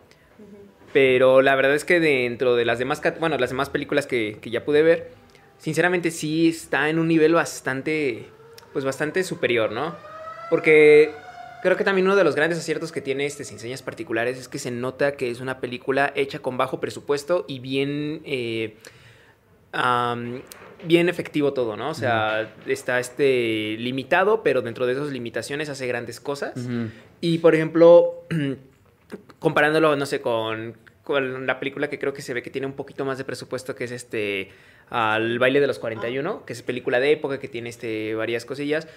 Pero 0.91 1.41
la 1.41 1.55
verdad 1.55 1.73
es 1.75 1.85
que 1.85 1.99
dentro 1.99 2.55
de 2.55 2.65
las 2.65 2.77
demás, 2.77 3.01
bueno, 3.19 3.37
las 3.37 3.49
demás 3.49 3.69
películas 3.69 4.05
que, 4.05 4.37
que 4.41 4.51
ya 4.51 4.63
pude 4.63 4.83
ver, 4.83 5.11
sinceramente 5.57 6.11
sí 6.11 6.49
está 6.49 6.89
en 6.89 6.99
un 6.99 7.07
nivel 7.07 7.33
bastante, 7.33 8.25
pues 8.73 8.83
bastante 8.83 9.23
superior, 9.23 9.71
¿no? 9.71 9.95
Porque 10.49 11.13
creo 11.61 11.77
que 11.77 11.85
también 11.85 12.05
uno 12.05 12.17
de 12.17 12.25
los 12.25 12.35
grandes 12.35 12.59
aciertos 12.59 12.91
que 12.91 12.99
tiene 12.99 13.25
este 13.25 13.45
Sin 13.45 13.57
Señas 13.57 13.81
Particulares 13.81 14.37
es 14.37 14.49
que 14.49 14.59
se 14.59 14.69
nota 14.69 15.15
que 15.15 15.31
es 15.31 15.39
una 15.39 15.61
película 15.61 16.11
hecha 16.15 16.39
con 16.39 16.57
bajo 16.57 16.81
presupuesto 16.81 17.45
y 17.47 17.59
bien, 17.59 18.21
eh, 18.25 18.75
bien 20.83 21.09
efectivo 21.09 21.53
todo, 21.53 21.77
¿no? 21.77 21.89
O 21.89 21.93
sea, 21.93 22.53
está 22.67 22.99
este 22.99 23.77
limitado, 23.79 24.43
pero 24.43 24.61
dentro 24.61 24.85
de 24.85 24.93
esas 24.93 25.11
limitaciones 25.11 25.69
hace 25.69 25.87
grandes 25.87 26.19
cosas. 26.19 26.53
Y 27.21 27.37
por 27.37 27.55
ejemplo, 27.55 28.25
comparándolo, 29.39 29.95
no 29.95 30.05
sé, 30.05 30.19
con, 30.19 30.75
con 31.03 31.47
la 31.47 31.59
película 31.59 31.89
que 31.89 31.97
creo 31.97 32.13
que 32.13 32.21
se 32.21 32.33
ve 32.33 32.43
que 32.43 32.49
tiene 32.49 32.67
un 32.67 32.73
poquito 32.73 33.05
más 33.05 33.17
de 33.17 33.23
presupuesto, 33.23 33.73
que 33.75 33.85
es 33.85 33.91
este 33.91 34.49
Al 34.89 35.39
baile 35.39 35.59
de 35.59 35.67
los 35.67 35.79
41, 35.79 36.45
que 36.45 36.53
es 36.53 36.61
película 36.61 36.99
de 36.99 37.11
época, 37.11 37.39
que 37.39 37.47
tiene 37.47 37.69
este 37.69 38.15
varias 38.15 38.45
cosillas. 38.45 38.87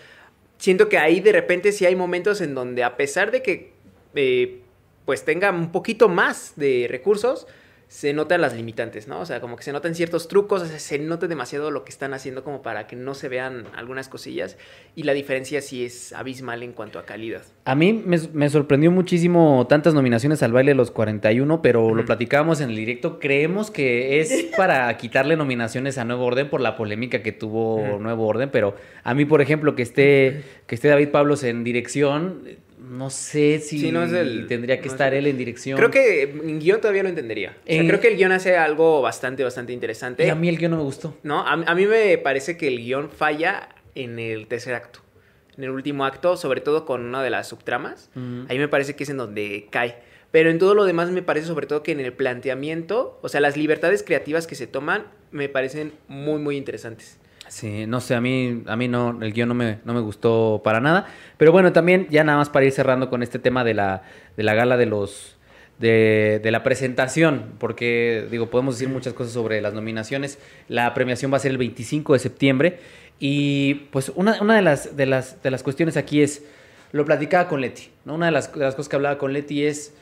Siento 0.59 0.89
que 0.89 0.99
ahí 0.99 1.21
de 1.21 1.33
repente 1.33 1.73
sí 1.73 1.87
hay 1.87 1.97
momentos 1.97 2.41
en 2.41 2.55
donde 2.55 2.85
a 2.85 2.97
pesar 2.97 3.31
de 3.31 3.43
que 3.43 3.73
eh, 4.15 4.61
pues 5.05 5.25
tenga 5.25 5.51
un 5.51 5.73
poquito 5.73 6.09
más 6.09 6.55
de 6.57 6.87
recursos, 6.91 7.47
se 7.89 8.13
notan 8.13 8.41
las 8.41 8.55
limitantes, 8.55 9.07
¿no? 9.07 9.21
O 9.21 9.27
sea, 9.27 9.41
como 9.41 9.57
que 9.57 9.63
se 9.63 9.73
notan 9.73 9.95
ciertos 9.95 10.29
trucos, 10.29 10.63
o 10.63 10.67
sea, 10.67 10.79
se 10.79 10.99
nota 10.99 11.29
demasiado 11.29 11.71
lo 11.71 11.85
que 11.85 11.91
están 11.91 12.15
haciendo 12.15 12.43
como 12.43 12.63
para 12.63 12.87
que 12.87 12.97
no 12.97 13.15
se 13.15 13.29
vean 13.29 13.67
algunas 13.77 14.09
cosillas 14.09 14.57
y 14.95 15.05
la 15.05 15.13
diferencia 15.13 15.63
sí 15.63 15.85
es 15.85 16.13
abismal 16.13 16.63
en 16.63 16.73
cuanto 16.73 16.99
a 16.99 17.07
calidad. 17.07 17.43
A 17.65 17.75
mí 17.75 17.93
me, 17.93 18.19
me 18.33 18.49
sorprendió 18.51 18.91
muchísimo 18.91 19.67
tantas 19.69 19.95
nominaciones 19.95 20.43
al 20.43 20.53
baile 20.53 20.73
de 20.73 20.77
los 20.77 20.91
41, 20.91 21.63
pero 21.63 21.95
lo 21.95 22.05
platicábamos 22.05 22.61
en 22.61 22.71
el 22.71 22.77
directo. 22.77 23.19
Creemos 23.21 23.71
que 23.71 24.21
es 24.21 24.47
para 24.57 24.95
quitarle 24.97 25.37
nominaciones 25.37 25.99
a 25.99 26.05
Nuevo 26.05 26.25
Orden 26.25 26.51
por 26.51 26.61
la 26.61 26.77
polémica 26.77 27.23
que 27.23 27.33
tuvo. 27.33 27.99
Nuevo 28.01 28.27
Orden, 28.27 28.51
pero 28.51 28.77
a 29.05 29.15
mí, 29.15 29.25
por 29.25 29.41
ejemplo, 29.41 29.75
que 29.75 29.83
esté, 29.83 30.43
que 30.67 30.75
esté 30.75 30.89
David 30.89 31.11
Pablos 31.11 31.45
en 31.45 31.65
dirección, 31.65 32.43
no 32.89 33.11
sé 33.11 33.59
si 33.61 33.79
Sí, 33.79 33.93
no 33.93 34.05
es 34.05 34.13
el- 34.13 34.47
tendría 34.47 34.77
que 34.77 34.83
no 34.83 34.87
es 34.87 34.93
estar 34.93 35.13
el- 35.13 35.21
él 35.21 35.27
en 35.33 35.39
dirección. 35.39 35.77
Creo 35.79 35.91
que 35.91 36.23
en 36.23 36.59
guion 36.61 36.81
todavía 36.81 37.03
lo 37.03 37.09
entendería. 37.09 37.57
O 37.65 37.67
sea, 37.67 37.81
En- 37.81 37.89
creo 37.89 38.01
que 38.01 38.09
el 38.09 38.17
guion 38.17 38.33
hace 38.33 38.57
algo 38.57 39.03
bastante, 39.03 39.43
bastante 39.45 39.73
interesante. 39.73 40.25
Y 40.27 40.31
a 40.31 40.35
mí 40.35 40.49
el 40.49 40.57
guion 40.59 40.71
no 40.71 40.77
me 40.79 40.83
gustó. 40.85 41.17
¿no? 41.23 41.41
A, 41.41 41.53
a 41.53 41.75
mí 41.75 41.87
me 41.87 42.17
parece 42.19 42.57
que 42.57 42.69
el 42.69 42.79
guion 42.79 43.11
falla 43.11 43.69
en 43.95 44.19
el 44.19 44.47
tercer 44.47 44.75
acto. 44.75 45.01
en 45.59 45.65
el 45.65 45.71
último 45.71 46.05
acto, 46.05 46.37
sobre 46.37 46.61
todo 46.61 46.85
con 46.85 47.03
una 47.03 47.23
de 47.23 47.31
las 47.31 47.49
subtramas. 47.49 48.11
Ujú. 48.15 48.45
Ahí 48.51 48.59
me 48.59 48.69
parece 48.69 48.95
que 48.95 49.05
es 49.05 49.09
en 49.11 49.17
donde 49.17 49.69
cae. 49.71 49.97
Pero 50.31 50.51
en 50.51 50.59
todo 50.59 50.75
lo 50.75 50.85
demás 50.85 51.11
me 51.11 51.23
parece 51.23 51.47
sobre 51.47 51.67
todo 51.67 51.83
que 51.83 51.93
en 51.93 52.01
el 52.01 52.13
planteamiento, 52.13 53.19
o 53.23 53.29
sea, 53.31 53.41
las 53.41 53.57
libertades 53.57 54.03
creativas 54.03 54.47
que 54.47 54.55
se 54.55 54.67
toman 54.67 55.07
me 55.31 55.49
parecen 55.49 55.93
muy, 56.09 56.39
muy 56.41 56.59
interesantes. 56.59 57.19
Sí, 57.49 57.87
no 57.87 58.01
sé, 58.01 58.15
a 58.15 58.21
mí, 58.21 58.63
a 58.67 58.77
mí 58.77 58.89
no, 58.89 59.19
el 59.23 59.33
guion 59.33 59.49
no 59.49 59.55
me, 59.55 59.79
no 59.85 59.95
me 59.95 60.01
gustó 60.01 60.61
para 60.65 60.81
nada. 60.81 61.07
Pero 61.37 61.53
bueno, 61.53 61.73
también 61.73 62.09
ya 62.11 62.25
nada 62.25 62.39
más 62.39 62.51
para 62.51 62.67
ir 62.67 62.73
cerrando 62.73 63.09
con 63.09 63.23
este 63.23 63.39
tema 63.39 63.65
de 63.65 63.75
la, 63.75 64.03
de 64.37 64.43
la 64.43 64.55
gala 64.55 64.77
de 64.77 64.87
los 64.87 65.37
de, 65.79 66.41
de 66.43 66.51
la 66.51 66.63
presentación, 66.63 67.53
porque 67.59 68.27
digo, 68.31 68.49
podemos 68.49 68.79
decir 68.79 68.93
muchas 68.93 69.13
cosas 69.13 69.33
sobre 69.33 69.61
las 69.61 69.75
nominaciones. 69.75 70.39
La 70.69 70.93
premiación 70.95 71.33
va 71.33 71.37
a 71.37 71.41
ser 71.41 71.53
el 71.53 71.59
25 71.59 72.15
de 72.15 72.19
septiembre. 72.19 72.81
Y 73.19 73.75
pues 73.91 74.11
una, 74.15 74.41
una 74.43 74.57
de, 74.57 74.63
las, 74.63 74.97
de, 74.97 75.07
las, 75.07 75.43
de 75.43 75.51
las 75.51 75.63
cuestiones 75.63 75.97
aquí 75.97 76.23
es, 76.23 76.45
lo 76.93 77.05
platicaba 77.05 77.49
con 77.49 77.61
Leti, 77.61 77.91
¿no? 78.05 78.15
Una 78.15 78.27
de 78.27 78.33
las, 78.33 78.53
de 78.53 78.61
las 78.61 78.75
cosas 78.75 78.89
que 78.89 78.97
hablaba 78.97 79.19
con 79.19 79.33
Leti 79.33 79.65
es 79.65 79.95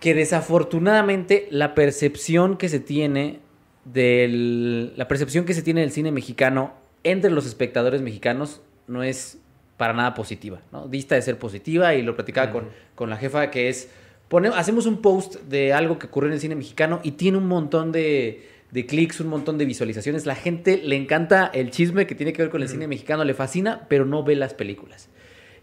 que 0.00 0.14
desafortunadamente 0.14 1.46
la 1.50 1.74
percepción 1.74 2.56
que 2.56 2.68
se 2.68 2.80
tiene 2.80 3.40
del 3.84 4.96
la 4.96 5.08
percepción 5.08 5.44
que 5.44 5.54
se 5.54 5.62
tiene 5.62 5.80
del 5.80 5.90
cine 5.90 6.12
mexicano 6.12 6.74
entre 7.02 7.30
los 7.30 7.46
espectadores 7.46 8.02
mexicanos 8.02 8.60
no 8.86 9.02
es 9.02 9.38
para 9.76 9.94
nada 9.94 10.14
positiva, 10.14 10.60
¿no? 10.72 10.88
Dista 10.88 11.14
de 11.14 11.22
ser 11.22 11.38
positiva 11.38 11.94
y 11.94 12.02
lo 12.02 12.14
platicaba 12.14 12.52
con, 12.52 12.68
con 12.94 13.08
la 13.08 13.16
jefa 13.16 13.50
que 13.50 13.68
es 13.68 13.88
ponemos, 14.30 14.56
hacemos 14.56 14.86
un 14.86 15.02
post 15.02 15.36
de 15.48 15.72
algo 15.72 15.98
que 15.98 16.06
ocurrió 16.06 16.28
en 16.28 16.34
el 16.34 16.40
cine 16.40 16.54
mexicano 16.54 17.00
y 17.02 17.12
tiene 17.12 17.36
un 17.36 17.48
montón 17.48 17.90
de, 17.90 18.46
de 18.70 18.86
clics, 18.86 19.20
un 19.20 19.28
montón 19.28 19.58
de 19.58 19.64
visualizaciones. 19.64 20.24
La 20.24 20.36
gente 20.36 20.80
le 20.84 20.96
encanta 20.96 21.50
el 21.52 21.70
chisme 21.70 22.06
que 22.06 22.14
tiene 22.14 22.32
que 22.32 22.42
ver 22.42 22.50
con 22.50 22.62
el 22.62 22.68
cine 22.68 22.86
mexicano, 22.86 23.24
le 23.24 23.34
fascina, 23.34 23.86
pero 23.88 24.06
no 24.06 24.22
ve 24.22 24.36
las 24.36 24.54
películas. 24.54 25.08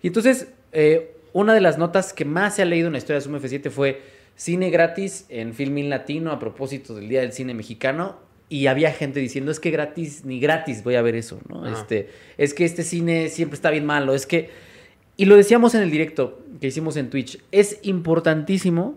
Y 0.02 0.08
entonces, 0.08 0.50
eh, 0.74 1.16
una 1.32 1.54
de 1.54 1.62
las 1.62 1.78
notas 1.78 2.12
que 2.12 2.26
más 2.26 2.56
se 2.56 2.62
ha 2.62 2.66
leído 2.66 2.88
en 2.88 2.94
la 2.94 3.00
historia 3.00 3.16
de 3.16 3.22
Sum 3.22 3.36
F7 3.36 3.70
fue 3.70 4.02
cine 4.38 4.70
gratis 4.70 5.26
en 5.28 5.54
Filmin 5.54 5.90
Latino 5.90 6.32
a 6.32 6.40
propósito 6.40 6.96
del 6.96 7.10
Día 7.10 7.22
del 7.22 7.34
Cine 7.34 7.54
Mexicano. 7.54 8.26
Y 8.50 8.68
había 8.68 8.94
gente 8.94 9.20
diciendo, 9.20 9.52
es 9.52 9.60
que 9.60 9.72
gratis, 9.72 10.24
ni 10.24 10.40
gratis 10.40 10.82
voy 10.82 10.96
a 10.96 11.02
ver 11.02 11.16
eso, 11.16 11.42
¿no? 11.50 11.68
Este, 11.68 12.10
es 12.38 12.54
que 12.54 12.64
este 12.64 12.84
cine 12.84 13.28
siempre 13.28 13.56
está 13.56 13.72
bien 13.72 13.86
malo, 13.86 14.14
es 14.14 14.26
que... 14.26 14.50
Y 15.18 15.26
lo 15.26 15.36
decíamos 15.36 15.76
en 15.76 15.82
el 15.82 15.92
directo 15.92 16.40
que 16.62 16.68
hicimos 16.68 16.96
en 16.96 17.10
Twitch, 17.10 17.42
es 17.52 17.80
importantísimo 17.82 18.96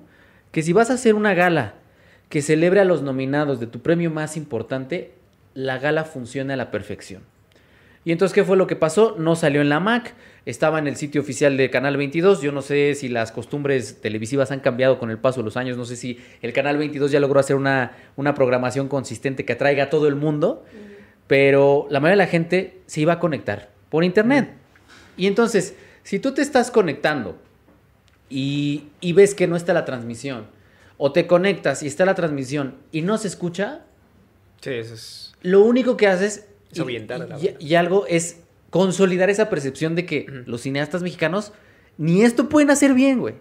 que 0.52 0.62
si 0.62 0.73
vas 0.73 0.90
a 0.90 0.94
hacer 0.94 1.14
una 1.16 1.35
gala 1.35 1.75
que 2.28 2.42
celebre 2.42 2.78
a 2.78 2.85
los 2.85 3.02
nominados 3.02 3.59
de 3.59 3.66
tu 3.66 3.80
premio 3.80 4.11
más 4.11 4.37
importante, 4.37 5.12
la 5.54 5.78
gala 5.78 6.04
funcione 6.04 6.52
a 6.52 6.56
la 6.56 6.70
perfección. 6.70 7.23
Y 8.04 8.12
entonces, 8.12 8.35
¿qué 8.35 8.44
fue 8.44 8.56
lo 8.56 8.68
que 8.68 8.76
pasó? 8.76 9.16
No 9.18 9.35
salió 9.35 9.62
en 9.62 9.68
la 9.68 9.80
Mac, 9.80 10.14
estaba 10.47 10.78
en 10.78 10.87
el 10.87 10.97
sitio 10.97 11.20
oficial 11.20 11.56
de 11.56 11.70
Canal 11.70 11.97
22. 11.97 12.42
Yo 12.42 12.52
no 12.52 12.62
sé 12.62 12.94
si 12.94 13.09
las 13.09 13.32
costumbres 13.32 14.00
televisivas 14.00 14.50
han 14.50 14.61
cambiado 14.61 14.99
con 14.99 15.11
el 15.11 15.18
paso 15.18 15.40
de 15.40 15.44
los 15.44 15.56
años. 15.56 15.76
No 15.76 15.85
sé 15.85 15.97
si 15.97 16.18
el 16.42 16.52
Canal 16.52 16.78
22 16.78 17.11
ya 17.11 17.20
logró 17.20 17.40
hacer 17.40 17.56
una, 17.56 17.92
una 18.16 18.35
programación 18.35 18.88
consistente 18.88 19.44
que 19.44 19.52
atraiga 19.52 19.85
a 19.85 19.90
todo 19.90 20.09
el 20.09 20.14
mundo. 20.14 20.64
Pero 21.26 21.87
la 21.90 22.00
mayoría 22.00 22.23
de 22.23 22.26
la 22.26 22.30
gente 22.30 22.80
se 22.87 23.02
iba 23.02 23.14
a 23.14 23.18
conectar 23.18 23.70
por 23.88 24.02
internet. 24.04 24.50
Y 25.16 25.26
entonces, 25.26 25.75
si 26.02 26.18
tú 26.18 26.32
te 26.32 26.42
estás 26.42 26.70
conectando 26.70 27.37
y, 28.28 28.85
y 29.00 29.12
ves 29.12 29.35
que 29.35 29.47
no 29.47 29.56
está 29.56 29.73
la 29.73 29.85
transmisión, 29.85 30.47
o 31.02 31.12
te 31.12 31.26
conectas 31.26 31.82
y 31.82 31.87
está 31.87 32.04
la 32.04 32.14
transmisión 32.14 32.75
y 32.92 33.00
no 33.02 33.16
se 33.16 33.28
escucha, 33.28 33.80
Sí, 34.61 34.70
eso 34.70 34.92
es... 34.92 35.32
lo 35.40 35.62
único 35.62 35.97
que 35.97 36.06
haces 36.06 36.44
Es 36.70 36.78
ahuyentar 36.78 37.23
a 37.23 37.26
la 37.26 37.38
y 37.59 37.75
algo 37.75 38.06
es 38.06 38.40
consolidar 38.71 39.31
esa 39.31 39.50
percepción 39.50 39.95
de 39.95 40.07
que 40.07 40.27
los 40.47 40.62
cineastas 40.62 41.03
mexicanos 41.03 41.53
ni 41.99 42.23
esto 42.23 42.49
pueden 42.49 42.71
hacer 42.71 42.95
bien, 42.95 43.21
güey. 43.21 43.35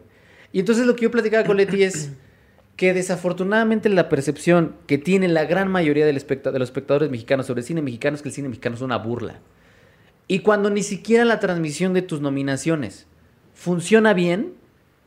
Y 0.52 0.60
entonces 0.60 0.86
lo 0.86 0.96
que 0.96 1.04
yo 1.04 1.12
platicaba 1.12 1.46
con 1.46 1.58
Leti 1.58 1.84
es 1.84 2.12
que 2.76 2.94
desafortunadamente 2.94 3.90
la 3.90 4.10
percepción 4.10 4.76
que 4.88 4.98
tiene 4.98 5.28
la 5.28 5.46
gran 5.46 5.70
mayoría 5.70 6.06
del 6.06 6.16
de 6.16 6.60
los 6.60 6.70
espectadores 6.70 7.10
mexicanos 7.10 7.46
sobre 7.46 7.62
el 7.62 7.68
cine 7.68 7.82
mexicano 7.82 8.16
es 8.16 8.22
que 8.22 8.30
el 8.30 8.36
cine 8.36 8.50
mexicano 8.50 8.76
es 8.76 8.82
una 8.82 8.98
burla. 8.98 9.40
Y 10.28 10.40
cuando 10.40 10.70
ni 10.70 10.84
siquiera 10.84 11.26
la 11.26 11.40
transmisión 11.40 11.94
de 11.94 12.02
tus 12.02 12.22
nominaciones 12.22 13.08
funciona 13.54 14.14
bien, 14.14 14.54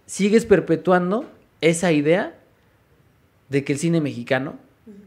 sigues 0.07 0.47
perpetuando 0.47 1.31
esa 1.61 1.93
idea 1.93 2.39
de 3.49 3.65
que 3.65 3.75
el 3.75 3.79
cine 3.79 4.01
mexicano 4.01 4.59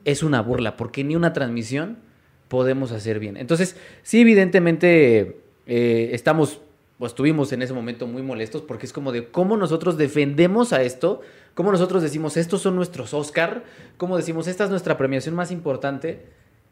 es 0.05 0.23
una 0.23 0.41
burla, 0.41 0.77
porque 0.77 1.03
ni 1.03 1.15
una 1.15 1.33
transmisión 1.33 1.97
podemos 2.47 2.91
hacer 2.91 3.19
bien. 3.19 3.37
Entonces, 3.37 3.75
sí, 4.03 4.21
evidentemente 4.21 5.41
eh, 5.67 6.09
estamos, 6.13 6.61
o 6.99 7.05
estuvimos 7.05 7.51
en 7.51 7.61
ese 7.61 7.73
momento 7.73 8.07
muy 8.07 8.21
molestos, 8.21 8.61
porque 8.61 8.85
es 8.85 8.93
como 8.93 9.11
de 9.11 9.29
cómo 9.29 9.57
nosotros 9.57 9.97
defendemos 9.97 10.73
a 10.73 10.81
esto, 10.81 11.21
cómo 11.53 11.71
nosotros 11.71 12.03
decimos, 12.03 12.37
estos 12.37 12.61
son 12.61 12.75
nuestros 12.75 13.13
Oscar, 13.13 13.63
cómo 13.97 14.17
decimos, 14.17 14.47
esta 14.47 14.65
es 14.65 14.69
nuestra 14.69 14.97
premiación 14.97 15.35
más 15.35 15.51
importante, 15.51 16.25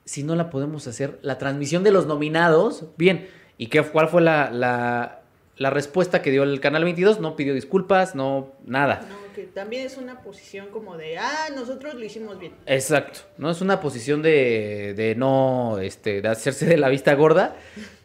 si 0.06 0.24
no 0.24 0.36
la 0.36 0.50
podemos 0.50 0.88
hacer, 0.88 1.20
la 1.22 1.38
transmisión 1.38 1.84
de 1.84 1.92
los 1.92 2.06
nominados, 2.06 2.86
bien. 2.98 3.28
¿Y 3.58 3.68
qué, 3.68 3.82
cuál 3.84 4.10
fue 4.10 4.22
la, 4.22 4.52
la, 4.52 5.23
la 5.58 5.70
respuesta 5.70 6.22
que 6.22 6.32
dio 6.32 6.44
el 6.44 6.60
Canal 6.60 6.84
22? 6.84 7.20
No 7.20 7.36
pidió 7.36 7.54
disculpas, 7.54 8.16
no, 8.16 8.52
nada. 8.66 9.06
No, 9.10 9.34
que 9.36 9.44
también 9.44 9.86
es 9.86 9.98
una 9.98 10.22
posición 10.22 10.68
como 10.70 10.98
de, 10.98 11.18
ah, 11.18 11.48
nosotros 11.56 11.94
lo 11.96 12.04
hicimos 12.04 12.40
bien. 12.40 12.54
Exacto, 12.66 13.22
¿no? 13.38 13.50
Es 13.52 13.62
una 13.62 13.80
posición 13.80 14.22
de, 14.22 14.94
de 14.96 15.16
no, 15.16 15.78
este, 15.80 16.22
de 16.22 16.28
hacerse 16.28 16.66
de 16.66 16.78
la 16.78 16.90
vista 16.90 17.14
gorda, 17.14 17.56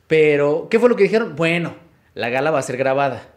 pero 0.06 0.68
¿qué 0.70 0.78
fue 0.78 0.88
lo 0.88 0.96
que 0.96 1.04
dijeron? 1.04 1.36
Bueno, 1.36 1.74
la 2.14 2.28
gala 2.30 2.50
va 2.50 2.58
a 2.58 2.62
ser 2.62 2.76
grabada. 2.76 3.28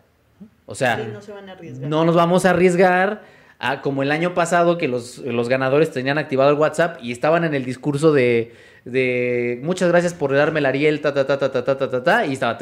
O 0.66 0.76
sea, 0.76 0.98
Sí, 0.98 1.10
no 1.12 1.22
se 1.22 1.32
van 1.34 1.50
a 1.50 1.54
arriesgar. 1.54 1.90
no 1.90 2.06
nos 2.06 2.16
vamos 2.16 2.46
a 2.46 2.52
arriesgar 2.52 3.24
a 3.60 3.82
como 3.82 4.04
el 4.04 4.12
año 4.12 4.34
pasado 4.34 4.78
que 4.78 4.88
los, 4.88 5.18
los 5.20 5.50
ganadores 5.50 5.92
tenían 5.92 6.18
activado 6.18 6.50
el 6.50 6.56
WhatsApp 6.58 6.98
y 7.02 7.12
estaban 7.12 7.44
en 7.44 7.54
el 7.54 7.66
discurso 7.66 8.14
de, 8.14 8.54
de 8.86 9.60
muchas 9.64 9.90
gracias 9.90 10.14
por 10.14 10.34
darme 10.34 10.60
el 10.60 10.66
Ariel, 10.66 11.02
ta, 11.02 11.14
ta, 11.14 11.26
ta, 11.26 11.38
ta, 11.38 11.52
ta, 11.52 11.64
ta, 11.64 11.78
ta, 11.78 11.90
ta, 11.90 12.04
ta, 12.04 12.26
y 12.26 12.34
estaba 12.34 12.58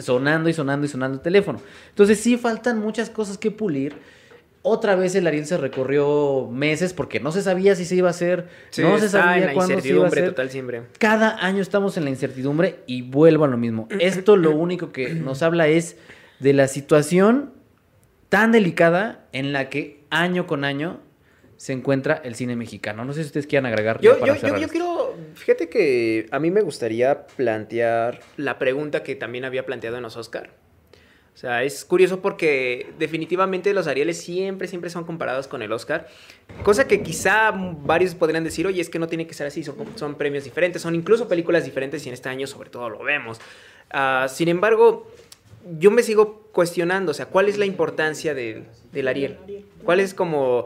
sonando 0.00 0.48
y 0.48 0.52
sonando 0.52 0.86
y 0.86 0.88
sonando 0.88 1.16
el 1.16 1.22
teléfono. 1.22 1.60
Entonces 1.90 2.18
sí 2.18 2.36
faltan 2.36 2.78
muchas 2.80 3.10
cosas 3.10 3.38
que 3.38 3.50
pulir. 3.50 3.94
Otra 4.62 4.96
vez 4.96 5.14
el 5.14 5.26
Ariel 5.28 5.46
se 5.46 5.56
recorrió 5.58 6.48
meses 6.50 6.92
porque 6.92 7.20
no 7.20 7.30
se 7.30 7.40
sabía 7.40 7.76
si 7.76 7.84
se 7.84 7.94
iba 7.94 8.08
a 8.08 8.10
hacer, 8.10 8.48
Sí, 8.70 8.82
no 8.82 8.98
se 8.98 9.08
sabía 9.08 9.46
la 9.46 9.52
cuándo 9.52 9.80
se 9.80 9.88
iba 9.90 10.04
a 10.04 10.08
hacer. 10.08 10.30
total 10.30 10.50
siempre. 10.50 10.82
Cada 10.98 11.44
año 11.44 11.62
estamos 11.62 11.96
en 11.96 12.04
la 12.04 12.10
incertidumbre 12.10 12.80
y 12.86 13.02
vuelvo 13.02 13.44
a 13.44 13.48
lo 13.48 13.56
mismo. 13.56 13.86
Esto 14.00 14.36
lo 14.36 14.50
único 14.56 14.90
que 14.90 15.14
nos 15.14 15.42
habla 15.42 15.68
es 15.68 15.96
de 16.40 16.52
la 16.52 16.66
situación 16.66 17.52
tan 18.28 18.50
delicada 18.50 19.26
en 19.32 19.52
la 19.52 19.68
que 19.70 20.04
año 20.10 20.48
con 20.48 20.64
año 20.64 20.98
se 21.56 21.72
encuentra 21.72 22.20
el 22.24 22.34
cine 22.34 22.56
mexicano. 22.56 23.04
No 23.04 23.12
sé 23.12 23.22
si 23.22 23.26
ustedes 23.26 23.46
quieran 23.46 23.66
agregar. 23.66 24.00
Yo, 24.00 24.18
para 24.18 24.36
yo, 24.36 24.56
yo, 24.58 24.68
quiero, 24.68 25.14
fíjate 25.34 25.68
que 25.68 26.26
a 26.30 26.38
mí 26.38 26.50
me 26.50 26.60
gustaría 26.60 27.26
plantear 27.26 28.20
la 28.36 28.58
pregunta 28.58 29.02
que 29.02 29.14
también 29.14 29.44
había 29.44 29.64
planteado 29.64 29.96
en 29.96 30.02
los 30.02 30.16
Oscar. 30.16 30.50
O 31.36 31.38
sea, 31.38 31.64
es 31.64 31.84
curioso 31.84 32.22
porque 32.22 32.94
definitivamente 32.98 33.74
los 33.74 33.86
Arieles 33.86 34.18
siempre, 34.18 34.68
siempre 34.68 34.88
son 34.88 35.04
comparados 35.04 35.48
con 35.48 35.60
el 35.60 35.70
Oscar. 35.70 36.08
Cosa 36.62 36.88
que 36.88 37.02
quizá 37.02 37.52
varios 37.52 38.14
podrían 38.14 38.42
decir, 38.42 38.66
oye, 38.66 38.80
es 38.80 38.88
que 38.88 38.98
no 38.98 39.06
tiene 39.06 39.26
que 39.26 39.34
ser 39.34 39.46
así, 39.46 39.62
son, 39.62 39.76
son 39.96 40.14
premios 40.14 40.44
diferentes, 40.44 40.80
son 40.80 40.94
incluso 40.94 41.28
películas 41.28 41.66
diferentes 41.66 42.06
y 42.06 42.08
en 42.08 42.14
este 42.14 42.30
año 42.30 42.46
sobre 42.46 42.70
todo 42.70 42.88
lo 42.88 43.04
vemos. 43.04 43.38
Ah, 43.90 44.28
sin 44.30 44.48
embargo, 44.48 45.10
yo 45.78 45.90
me 45.90 46.02
sigo 46.02 46.48
cuestionando, 46.52 47.10
o 47.10 47.14
sea, 47.14 47.26
¿cuál 47.26 47.50
es 47.50 47.58
la 47.58 47.66
importancia 47.66 48.32
del, 48.32 48.64
del 48.92 49.06
Ariel? 49.06 49.36
¿Cuál 49.84 50.00
es 50.00 50.14
como 50.14 50.64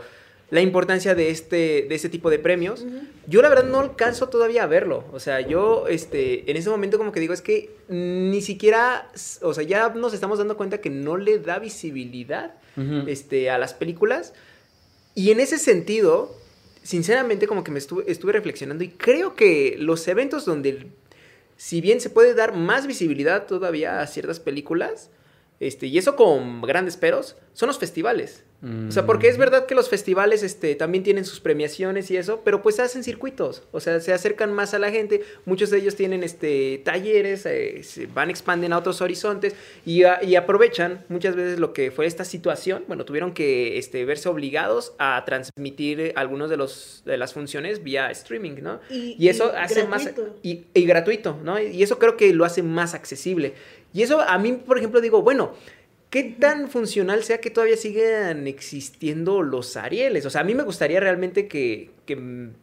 la 0.51 0.61
importancia 0.61 1.15
de 1.15 1.31
este, 1.31 1.87
de 1.89 1.95
este 1.95 2.09
tipo 2.09 2.29
de 2.31 2.39
premios? 2.39 2.85
Yo 3.27 3.41
la 3.43 3.49
verdad 3.49 3.65
no 3.65 3.81
alcanzo 3.81 4.29
todavía 4.29 4.65
a 4.65 4.67
verlo. 4.67 5.05
O 5.13 5.21
sea, 5.21 5.41
yo 5.41 5.87
este, 5.89 6.51
en 6.51 6.57
ese 6.57 6.71
momento 6.71 6.99
como 6.99 7.13
que 7.13 7.21
digo, 7.21 7.33
es 7.33 7.41
que 7.41 7.71
ni 7.89 8.43
siquiera, 8.43 9.11
o 9.43 9.55
sea, 9.55 9.63
ya 9.65 9.91
nos 9.91 10.13
estamos 10.13 10.39
dando 10.39 10.57
cuenta 10.57 10.81
que 10.81 10.91
no 10.91 11.17
le 11.17 11.39
da 11.39 11.59
visibilidad 11.59 12.55
este, 13.07 13.51
a 13.51 13.59
las 13.59 13.75
películas. 13.75 14.33
Y 15.15 15.31
en 15.31 15.41
ese 15.41 15.59
sentido, 15.59 16.35
sinceramente 16.83 17.47
como 17.47 17.63
que 17.63 17.71
me 17.71 17.79
estuve, 17.79 18.11
estuve 18.11 18.33
reflexionando 18.33 18.83
y 18.85 18.89
creo 18.89 19.35
que 19.35 19.77
los 19.79 20.07
eventos 20.09 20.45
donde, 20.45 20.89
si 21.57 21.81
bien 21.81 22.01
se 22.01 22.11
puede 22.11 22.35
dar 22.35 22.57
más 22.57 22.87
visibilidad 22.87 23.47
todavía 23.47 24.01
a 24.01 24.07
ciertas 24.07 24.41
películas, 24.41 25.11
este, 25.61 25.87
y 25.87 25.99
eso 25.99 26.17
con 26.17 26.63
grandes 26.63 26.97
peros, 26.97 27.37
son 27.53 27.67
los 27.69 27.79
festivales. 27.79 28.45
O 28.63 28.93
sea, 28.93 29.07
porque 29.07 29.29
es 29.29 29.39
verdad 29.39 29.65
que 29.65 29.75
los 29.75 29.89
festivales 29.89 30.43
este, 30.43 30.75
también 30.75 31.03
tienen 31.03 31.25
sus 31.25 31.41
premiaciones 31.41 32.11
y 32.11 32.19
eso, 32.19 32.43
pero 32.45 32.61
pues 32.61 32.79
hacen 32.79 33.03
circuitos, 33.03 33.63
o 33.73 33.81
sea, 33.81 34.01
se 34.01 34.13
acercan 34.13 34.53
más 34.53 34.75
a 34.75 34.79
la 34.79 34.91
gente, 34.91 35.23
muchos 35.47 35.71
de 35.71 35.79
ellos 35.79 35.97
tienen 35.97 36.23
este, 36.23 36.83
talleres, 36.85 37.47
eh, 37.47 37.83
se 37.83 38.05
van, 38.07 38.29
expanden 38.29 38.75
a 38.75 38.79
otros 38.79 39.01
horizontes 39.01 39.55
y, 39.87 40.03
a- 40.05 40.23
y 40.23 40.37
aprovechan 40.37 41.07
muchas 41.09 41.37
veces 41.37 41.59
lo 41.59 41.73
que 41.73 41.91
fue 41.91 42.05
esta 42.05 42.27
situación, 42.27 42.85
bueno, 42.87 43.07
tuvieron 43.07 43.33
que 43.33 43.79
este, 43.79 44.05
verse 44.05 44.29
obligados 44.29 44.93
a 44.99 45.25
transmitir 45.25 46.13
algunos 46.17 46.51
de, 46.51 46.59
los, 46.59 47.03
de 47.07 47.17
las 47.17 47.33
funciones 47.33 47.83
vía 47.83 48.11
streaming, 48.11 48.57
¿no? 48.61 48.81
Y- 48.91 49.17
Y 49.19 49.29
eso 49.31 49.51
y 49.55 49.57
hace 49.57 49.87
más... 49.87 50.05
gratuito. 50.05 50.39
Y 50.43 50.85
gratuito, 50.85 51.39
¿no? 51.43 51.59
Y 51.59 51.83
eso 51.83 51.99
creo 51.99 52.19
que 52.19 52.35
lo 52.35 52.45
hace 52.45 52.63
más 52.63 52.93
accesible. 52.93 53.55
Y 53.93 54.03
eso 54.03 54.21
a 54.21 54.39
mí, 54.39 54.53
por 54.53 54.79
ejemplo, 54.79 55.01
digo, 55.01 55.23
bueno, 55.23 55.53
¿qué 56.11 56.25
tan 56.25 56.69
funcional 56.69 57.23
sea 57.23 57.39
que 57.39 57.51
todavía 57.51 57.77
sigan 57.77 58.47
existiendo 58.47 59.43
los 59.43 59.77
Arieles? 59.77 60.27
O 60.27 60.31
sea, 60.31 60.41
a 60.43 60.45
mí 60.45 60.55
me 60.55 60.65
gustaría 60.65 61.01
realmente 61.01 61.47
que, 61.49 61.91
que, 62.05 62.17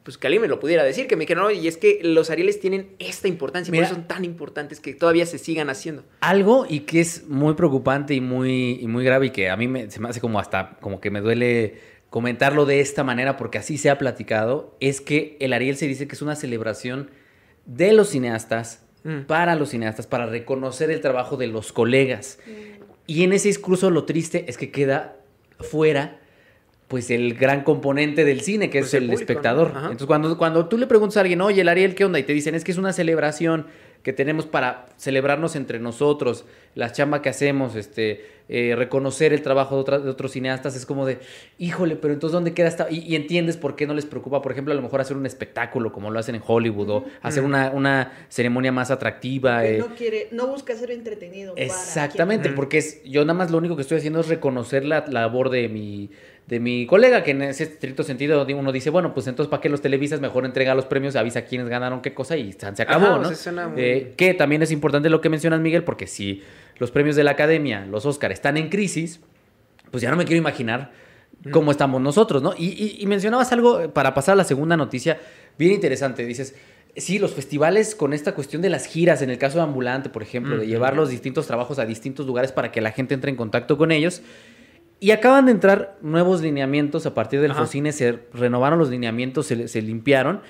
pues, 0.04 0.18
que 0.18 0.28
alguien 0.28 0.42
me 0.42 0.48
lo 0.48 0.60
pudiera 0.60 0.84
decir, 0.84 1.08
que 1.08 1.16
me 1.16 1.22
dijera, 1.22 1.42
no, 1.42 1.52
y 1.52 1.68
es 1.68 1.78
que 1.78 2.00
los 2.04 2.30
Arieles 2.30 2.60
tienen 2.60 2.90
esta 3.00 3.28
importancia, 3.28 3.70
y 3.70 3.72
por 3.72 3.78
Mira. 3.78 3.88
eso 3.88 3.96
son 3.96 4.08
tan 4.08 4.26
importantes 4.26 4.80
que 4.80 4.94
todavía 4.94 5.26
se 5.26 5.38
sigan 5.38 5.70
haciendo. 5.70 6.04
Algo 6.20 6.66
y 6.70 6.82
que 6.82 7.00
es 7.00 7.28
muy 7.28 7.54
preocupante 7.56 8.14
y 8.14 8.22
muy, 8.22 8.80
y 8.82 8.88
muy 8.88 9.04
grave 9.04 9.28
y 9.28 9.30
que 9.32 9.50
a 9.50 9.58
mí 9.58 9.68
me, 9.68 9.90
se 9.90 10.00
me 10.00 10.10
hace 10.10 10.22
como 10.22 10.40
hasta 10.40 10.78
como 10.82 11.00
que 11.00 11.10
me 11.10 11.22
duele 11.22 11.98
comentarlo 12.10 12.66
de 12.66 12.80
esta 12.80 13.04
manera 13.04 13.38
porque 13.38 13.58
así 13.58 13.78
se 13.78 13.90
ha 13.90 13.98
platicado, 13.98 14.76
es 14.80 15.02
que 15.02 15.38
el 15.40 15.54
Ariel 15.54 15.78
se 15.78 15.88
dice 15.88 16.08
que 16.08 16.16
es 16.16 16.22
una 16.22 16.36
celebración 16.36 17.12
de 17.66 17.92
los 17.94 18.10
cineastas, 18.10 18.87
Mm. 19.08 19.22
para 19.22 19.56
los 19.56 19.70
cineastas, 19.70 20.06
para 20.06 20.26
reconocer 20.26 20.92
el 20.92 21.00
trabajo 21.00 21.38
de 21.38 21.48
los 21.48 21.72
colegas. 21.72 22.40
Y 23.06 23.24
en 23.24 23.32
ese 23.32 23.48
discurso 23.48 23.90
lo 23.90 24.04
triste 24.04 24.44
es 24.50 24.58
que 24.58 24.70
queda 24.70 25.16
fuera 25.62 26.20
pues 26.90 27.10
el 27.10 27.34
gran 27.34 27.64
componente 27.64 28.26
del 28.26 28.42
cine, 28.42 28.70
que 28.70 28.80
Pues 28.80 28.90
es 28.90 28.94
el 28.96 29.04
el, 29.04 29.10
público, 29.12 29.22
espectador. 29.22 29.72
Entonces, 29.76 30.08
cuando, 30.08 30.38
cuando 30.38 30.68
tú 30.68 30.78
le 30.78 30.88
preguntas 30.88 31.16
a 31.16 31.22
alguien, 31.22 31.40
oye, 31.40 31.62
el 31.62 31.70
Ariel, 31.70 31.96
¿qué 31.96 32.04
onda? 32.04 32.20
Y 32.20 32.24
te 32.24 32.34
dicen, 32.34 32.54
es 32.54 32.66
que 32.66 32.72
es 32.74 32.78
una 32.78 32.92
celebración 32.92 33.68
que 34.04 34.14
tenemos 34.14 34.46
para 34.46 34.86
celebrarnos 34.98 35.56
entre 35.56 35.80
nosotros, 35.80 36.46
la 36.76 36.92
chamba 36.92 37.22
que 37.22 37.30
hacemos, 37.30 37.76
este, 37.76 38.26
eh, 38.50 38.76
reconocer 38.78 39.34
el 39.34 39.42
trabajo 39.42 39.76
de, 39.76 39.82
otra- 39.82 40.00
de 40.00 40.10
otros 40.10 40.32
cineastas, 40.32 40.76
es 40.76 40.86
como 40.86 41.06
de, 41.06 41.20
híjole, 41.58 41.96
pero 41.98 42.14
entonces, 42.14 42.34
¿dónde 42.34 42.54
queda 42.54 42.68
esta? 42.70 42.88
Y, 42.90 43.00
y 43.00 43.16
entiendes 43.16 43.58
por 43.58 43.76
qué 43.76 43.86
no 43.88 43.94
les 43.94 44.06
preocupa, 44.06 44.42
por 44.42 44.52
ejemplo, 44.54 44.72
a 44.72 44.76
lo 44.76 44.82
mejor 44.82 45.02
hacer 45.02 45.18
un 45.18 45.26
espectáculo 45.26 45.92
como 45.92 46.12
lo 46.12 46.20
hacen 46.20 46.36
en 46.36 46.42
Hollywood, 46.46 46.90
o 46.90 47.06
hacer 47.22 47.44
una, 47.44 47.72
una 47.72 48.14
ceremonia 48.30 48.72
más 48.72 48.92
atractiva. 48.92 49.62
Que 49.64 49.76
eh, 49.76 49.80
no 49.80 49.88
quiere, 49.96 50.28
no 50.32 50.48
busca 50.48 50.76
ser 50.76 50.92
entretenido. 50.92 51.56
para 51.56 51.66
Exactamente, 51.66 52.50
porque 52.50 52.78
es, 52.78 53.04
yo 53.04 53.22
nada 53.26 53.34
más 53.38 53.52
lo 53.52 53.58
único 53.58 53.76
que 53.76 53.82
estoy 53.82 53.98
haciendo 53.98 54.22
es 54.22 54.28
reconocer 54.30 54.86
la, 54.86 55.04
la 55.08 55.22
labor 55.22 55.50
de 55.50 55.68
mi, 55.68 56.12
de 56.48 56.60
mi 56.62 56.86
colega, 56.86 57.24
que 57.24 57.32
en 57.32 57.42
ese 57.42 57.64
estricto 57.66 58.04
sentido 58.04 58.46
uno 58.58 58.72
dice, 58.72 58.90
bueno, 58.90 59.14
pues 59.14 59.28
entonces 59.28 59.50
¿para 59.50 59.62
qué 59.62 59.68
los 59.70 59.82
televisas? 59.82 60.22
Mejor 60.22 60.46
entrega 60.46 60.74
los 60.76 60.86
premios, 60.86 61.16
avisa 61.18 61.42
quiénes 61.44 61.68
ganaron 61.68 62.02
qué 62.02 62.14
cosa 62.14 62.38
y 62.38 62.54
se 62.54 62.66
acabó, 62.82 63.06
Ajá, 63.08 63.18
¿no? 63.18 63.28
muy- 63.70 63.82
Eh, 63.82 64.14
que 64.16 64.34
también 64.34 64.62
es 64.64 64.72
importante 64.72 65.10
lo 65.10 65.20
que 65.20 65.30
mencionas, 65.30 65.60
Miguel, 65.60 65.84
porque 65.84 66.08
si 66.08 66.42
los 66.78 66.90
premios 66.92 67.16
de 67.18 67.26
la 67.26 67.32
academia, 67.32 67.86
los 67.86 68.06
Oscar, 68.06 68.32
están 68.32 68.56
en 68.56 68.70
crisis, 68.70 69.20
pues 69.92 70.02
ya 70.02 70.10
no 70.10 70.16
me 70.16 70.24
quiero 70.26 70.40
imaginar 70.40 70.92
cómo 71.52 71.72
estamos 71.72 72.02
nosotros, 72.02 72.42
¿no? 72.42 72.54
Y, 72.58 72.68
y- 72.68 72.98
y 73.00 73.06
mencionabas 73.08 73.52
algo 73.52 73.82
eh, 73.82 73.90
para 73.90 74.14
pasar 74.14 74.34
a 74.34 74.36
la 74.38 74.44
segunda 74.46 74.76
noticia, 74.78 75.20
bien 75.58 75.74
interesante. 75.74 76.26
Dices, 76.26 76.56
sí, 76.96 77.20
los 77.20 77.34
festivales 77.34 77.94
con 77.94 78.14
esta 78.14 78.34
cuestión 78.34 78.62
de 78.62 78.70
las 78.70 78.86
giras, 78.86 79.22
en 79.22 79.30
el 79.30 79.38
caso 79.38 79.58
de 79.58 79.64
Ambulante, 79.66 80.10
por 80.10 80.24
ejemplo, 80.24 80.58
de 80.58 80.66
llevar 80.66 80.96
los 80.96 81.10
distintos 81.10 81.46
trabajos 81.46 81.78
a 81.78 81.86
distintos 81.86 82.26
lugares 82.26 82.52
para 82.54 82.72
que 82.72 82.80
la 82.82 82.92
gente 82.92 83.14
entre 83.14 83.30
en 83.32 83.36
contacto 83.38 83.78
con 83.78 83.92
ellos. 83.92 84.22
Y 85.00 85.12
acaban 85.12 85.46
de 85.46 85.52
entrar 85.52 85.96
nuevos 86.02 86.42
lineamientos 86.42 87.06
a 87.06 87.14
partir 87.14 87.40
del 87.40 87.52
Ajá. 87.52 87.62
Focine, 87.62 87.92
se 87.92 88.20
renovaron 88.34 88.80
los 88.80 88.90
lineamientos, 88.90 89.46
se, 89.46 89.68
se 89.68 89.82
limpiaron 89.82 90.42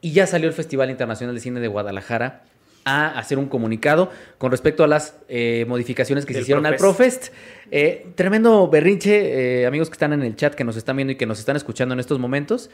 y 0.00 0.12
ya 0.12 0.26
salió 0.26 0.46
el 0.48 0.54
Festival 0.54 0.90
Internacional 0.90 1.34
de 1.34 1.40
Cine 1.40 1.60
de 1.60 1.68
Guadalajara 1.68 2.42
a 2.84 3.18
hacer 3.18 3.38
un 3.38 3.46
comunicado 3.48 4.10
con 4.36 4.50
respecto 4.50 4.84
a 4.84 4.86
las 4.86 5.16
eh, 5.28 5.64
modificaciones 5.66 6.26
que 6.26 6.34
se 6.34 6.42
hicieron 6.42 6.66
al 6.66 6.76
Profest. 6.76 7.28
Profest. 7.30 7.70
Eh, 7.70 8.08
tremendo 8.14 8.68
berrinche, 8.68 9.62
eh, 9.62 9.66
amigos 9.66 9.88
que 9.88 9.94
están 9.94 10.12
en 10.12 10.20
el 10.22 10.36
chat, 10.36 10.54
que 10.54 10.64
nos 10.64 10.76
están 10.76 10.96
viendo 10.96 11.12
y 11.12 11.16
que 11.16 11.24
nos 11.24 11.38
están 11.38 11.56
escuchando 11.56 11.94
en 11.94 12.00
estos 12.00 12.18
momentos. 12.18 12.68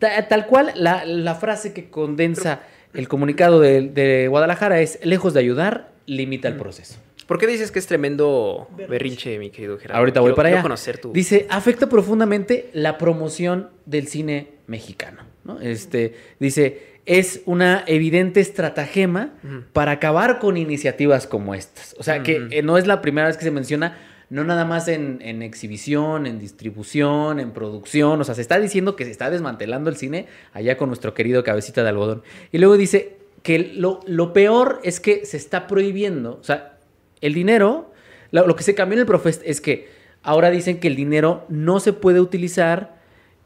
Ta- 0.00 0.26
tal 0.26 0.46
cual, 0.46 0.72
la, 0.74 1.04
la 1.04 1.36
frase 1.36 1.72
que 1.72 1.90
condensa 1.90 2.62
el 2.92 3.06
comunicado 3.06 3.60
de, 3.60 3.82
de 3.82 4.26
Guadalajara 4.26 4.80
es, 4.80 4.98
lejos 5.04 5.32
de 5.32 5.38
ayudar, 5.38 5.92
limita 6.06 6.48
el 6.48 6.56
proceso. 6.56 6.98
¿Por 7.26 7.38
qué 7.38 7.46
dices 7.46 7.70
que 7.72 7.78
es 7.78 7.86
tremendo 7.86 8.68
Berrinche. 8.70 8.90
berrinche, 8.90 9.38
mi 9.38 9.50
querido 9.50 9.78
Gerardo? 9.78 9.98
Ahorita 9.98 10.20
voy 10.20 10.28
Quiero- 10.28 10.36
para 10.36 10.48
allá. 10.50 10.62
conocer 10.62 10.98
tu... 10.98 11.12
Dice, 11.12 11.46
afecta 11.50 11.88
profundamente 11.88 12.70
la 12.72 12.98
promoción 12.98 13.70
del 13.84 14.06
cine 14.08 14.52
mexicano. 14.66 15.22
¿no? 15.44 15.60
Este, 15.60 16.14
dice, 16.40 17.00
es 17.04 17.42
una 17.46 17.84
evidente 17.86 18.40
estratagema 18.40 19.34
para 19.72 19.92
acabar 19.92 20.38
con 20.38 20.56
iniciativas 20.56 21.26
como 21.26 21.54
estas. 21.54 21.94
O 21.98 22.02
sea, 22.02 22.22
que 22.22 22.48
eh, 22.50 22.62
no 22.62 22.78
es 22.78 22.86
la 22.86 23.00
primera 23.02 23.26
vez 23.28 23.36
que 23.36 23.44
se 23.44 23.50
menciona, 23.52 23.96
no 24.28 24.42
nada 24.42 24.64
más 24.64 24.88
en, 24.88 25.18
en 25.22 25.42
exhibición, 25.42 26.26
en 26.26 26.40
distribución, 26.40 27.38
en 27.40 27.52
producción. 27.52 28.20
O 28.20 28.24
sea, 28.24 28.34
se 28.34 28.42
está 28.42 28.58
diciendo 28.58 28.96
que 28.96 29.04
se 29.04 29.10
está 29.12 29.30
desmantelando 29.30 29.88
el 29.90 29.96
cine 29.96 30.26
allá 30.52 30.76
con 30.76 30.88
nuestro 30.88 31.14
querido 31.14 31.44
cabecita 31.44 31.82
de 31.84 31.88
algodón. 31.90 32.22
Y 32.50 32.58
luego 32.58 32.76
dice 32.76 33.16
que 33.44 33.58
lo, 33.60 34.00
lo 34.06 34.32
peor 34.32 34.80
es 34.82 34.98
que 34.98 35.24
se 35.26 35.36
está 35.36 35.68
prohibiendo. 35.68 36.38
O 36.40 36.44
sea, 36.44 36.75
el 37.20 37.34
dinero, 37.34 37.92
lo, 38.30 38.56
que 38.56 38.62
se 38.62 38.74
cambió 38.74 38.94
en 38.94 39.00
el 39.00 39.06
Profest 39.06 39.42
es 39.44 39.60
que 39.60 39.88
ahora 40.22 40.50
dicen 40.50 40.80
que 40.80 40.88
el 40.88 40.96
dinero 40.96 41.44
no 41.48 41.80
se 41.80 41.92
puede 41.92 42.20
utilizar 42.20 42.96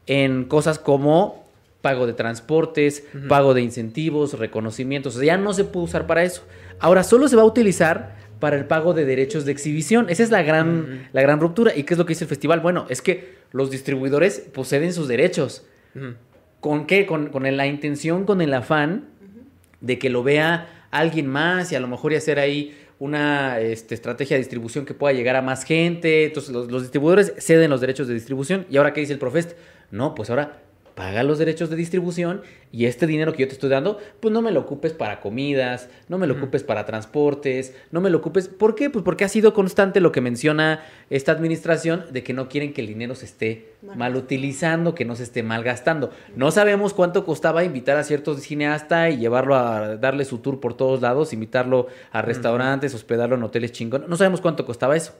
en 0.07 0.45
cosas 0.45 0.79
como 0.79 1.45
pago 1.81 2.05
de 2.05 2.13
transportes, 2.13 3.05
pago 3.27 3.53
de 3.53 3.61
incentivos, 3.61 4.37
reconocimientos. 4.37 5.15
O 5.15 5.19
sea, 5.19 5.27
ya 5.27 5.37
no 5.37 5.53
se 5.53 5.63
puede 5.63 5.85
usar 5.85 6.05
para 6.05 6.23
eso. 6.23 6.43
Ahora 6.79 7.03
solo 7.03 7.27
se 7.27 7.35
va 7.35 7.41
a 7.41 7.45
utilizar 7.45 8.15
para 8.39 8.57
el 8.57 8.65
pago 8.65 8.93
de 8.93 9.05
derechos 9.05 9.45
de 9.45 9.51
exhibición. 9.51 10.09
Esa 10.09 10.23
es 10.23 10.31
la 10.31 10.43
gran, 10.43 11.09
la 11.13 11.21
gran 11.21 11.39
ruptura. 11.39 11.75
¿Y 11.75 11.83
qué 11.83 11.93
es 11.93 11.97
lo 11.97 12.05
que 12.05 12.11
dice 12.11 12.25
el 12.25 12.29
festival? 12.29 12.59
Bueno, 12.59 12.85
es 12.89 13.01
que 13.01 13.35
los 13.51 13.71
distribuidores 13.71 14.39
poseen 14.53 14.93
sus 14.93 15.07
derechos. 15.07 15.63
¿Con 16.59 16.85
qué? 16.85 17.05
Con, 17.05 17.29
con 17.29 17.43
la 17.55 17.67
intención, 17.67 18.25
con 18.25 18.41
el 18.41 18.53
afán 18.53 19.05
de 19.79 19.97
que 19.97 20.09
lo 20.09 20.23
vea 20.23 20.87
alguien 20.91 21.27
más 21.27 21.71
y 21.71 21.75
a 21.75 21.79
lo 21.79 21.87
mejor 21.87 22.13
y 22.13 22.17
hacer 22.17 22.39
ahí 22.39 22.77
una 23.01 23.59
este, 23.59 23.95
estrategia 23.95 24.35
de 24.35 24.41
distribución 24.41 24.85
que 24.85 24.93
pueda 24.93 25.11
llegar 25.11 25.35
a 25.35 25.41
más 25.41 25.63
gente. 25.63 26.25
Entonces 26.25 26.53
los, 26.53 26.69
los 26.69 26.83
distribuidores 26.83 27.33
ceden 27.39 27.71
los 27.71 27.81
derechos 27.81 28.07
de 28.07 28.13
distribución. 28.13 28.67
¿Y 28.69 28.77
ahora 28.77 28.93
qué 28.93 29.01
dice 29.01 29.13
el 29.13 29.17
Profest? 29.17 29.53
No, 29.89 30.13
pues 30.13 30.29
ahora 30.29 30.61
paga 31.01 31.23
los 31.23 31.39
derechos 31.39 31.71
de 31.71 31.75
distribución 31.75 32.43
y 32.71 32.85
este 32.85 33.07
dinero 33.07 33.33
que 33.33 33.39
yo 33.39 33.47
te 33.47 33.53
estoy 33.53 33.71
dando, 33.71 33.97
pues 34.19 34.31
no 34.31 34.43
me 34.43 34.51
lo 34.51 34.59
ocupes 34.59 34.93
para 34.93 35.19
comidas, 35.19 35.89
no 36.09 36.19
me 36.19 36.27
lo 36.27 36.35
ocupes 36.35 36.61
para 36.61 36.85
transportes, 36.85 37.75
no 37.89 38.01
me 38.01 38.11
lo 38.11 38.19
ocupes. 38.19 38.47
¿Por 38.47 38.75
qué? 38.75 38.91
Pues 38.91 39.03
porque 39.03 39.23
ha 39.23 39.27
sido 39.27 39.55
constante 39.55 39.99
lo 39.99 40.11
que 40.11 40.21
menciona 40.21 40.83
esta 41.09 41.31
administración 41.31 42.05
de 42.11 42.21
que 42.21 42.33
no 42.33 42.49
quieren 42.49 42.71
que 42.71 42.81
el 42.81 42.87
dinero 42.87 43.15
se 43.15 43.25
esté 43.25 43.71
Mal 43.95 44.15
utilizando, 44.15 44.93
que 44.93 45.05
no 45.05 45.15
se 45.15 45.23
esté 45.23 45.41
mal 45.41 45.63
gastando. 45.63 46.11
No 46.35 46.51
sabemos 46.51 46.93
cuánto 46.93 47.25
costaba 47.25 47.63
invitar 47.63 47.97
a 47.97 48.03
ciertos 48.03 48.39
cineastas 48.39 49.11
y 49.11 49.17
llevarlo 49.17 49.55
a 49.55 49.97
darle 49.97 50.23
su 50.23 50.37
tour 50.37 50.59
por 50.59 50.75
todos 50.75 51.01
lados, 51.01 51.33
invitarlo 51.33 51.87
a 52.11 52.21
restaurantes, 52.21 52.93
hospedarlo 52.93 53.37
en 53.37 53.41
hoteles 53.41 53.71
chingón. 53.71 54.05
No 54.07 54.17
sabemos 54.17 54.39
cuánto 54.39 54.67
costaba 54.67 54.95
eso. 54.95 55.15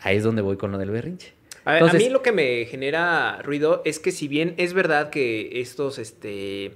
Ahí 0.00 0.18
es 0.18 0.22
donde 0.22 0.42
voy 0.42 0.58
con 0.58 0.70
lo 0.70 0.76
del 0.76 0.90
berrinche. 0.90 1.32
A, 1.64 1.72
a 1.72 1.74
Entonces- 1.78 2.02
mí 2.02 2.08
lo 2.08 2.22
que 2.22 2.32
me 2.32 2.64
genera 2.66 3.40
ruido 3.42 3.82
es 3.84 3.98
que 3.98 4.10
si 4.10 4.28
bien 4.28 4.54
es 4.56 4.72
verdad 4.72 5.10
que 5.10 5.60
estos, 5.60 5.98
este, 5.98 6.72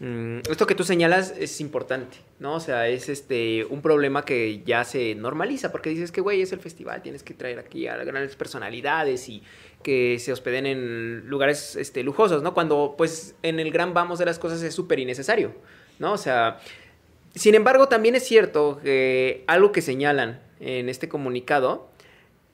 mm, 0.00 0.38
esto 0.50 0.66
que 0.66 0.74
tú 0.74 0.82
señalas 0.84 1.34
es 1.38 1.60
importante, 1.60 2.18
¿no? 2.40 2.54
O 2.54 2.60
sea, 2.60 2.88
es 2.88 3.08
este 3.08 3.64
un 3.66 3.82
problema 3.82 4.24
que 4.24 4.62
ya 4.64 4.82
se 4.84 5.14
normaliza 5.14 5.70
porque 5.70 5.90
dices 5.90 6.10
que, 6.10 6.20
güey, 6.20 6.42
es 6.42 6.52
el 6.52 6.58
festival, 6.60 7.02
tienes 7.02 7.22
que 7.22 7.34
traer 7.34 7.58
aquí 7.58 7.86
a 7.86 7.96
grandes 7.98 8.34
personalidades 8.36 9.28
y 9.28 9.42
que 9.82 10.18
se 10.18 10.32
hospeden 10.32 10.66
en 10.66 11.28
lugares 11.28 11.76
este, 11.76 12.02
lujosos, 12.02 12.42
¿no? 12.42 12.52
Cuando, 12.52 12.94
pues, 12.98 13.34
en 13.42 13.60
el 13.60 13.70
gran 13.70 13.94
vamos 13.94 14.18
de 14.18 14.26
las 14.26 14.38
cosas 14.38 14.62
es 14.62 14.74
súper 14.74 14.98
innecesario, 14.98 15.54
¿no? 15.98 16.12
O 16.12 16.18
sea, 16.18 16.60
sin 17.34 17.54
embargo, 17.54 17.86
también 17.88 18.14
es 18.16 18.24
cierto 18.24 18.80
que 18.82 19.44
algo 19.46 19.70
que 19.70 19.82
señalan 19.82 20.40
en 20.58 20.88
este 20.88 21.08
comunicado 21.08 21.88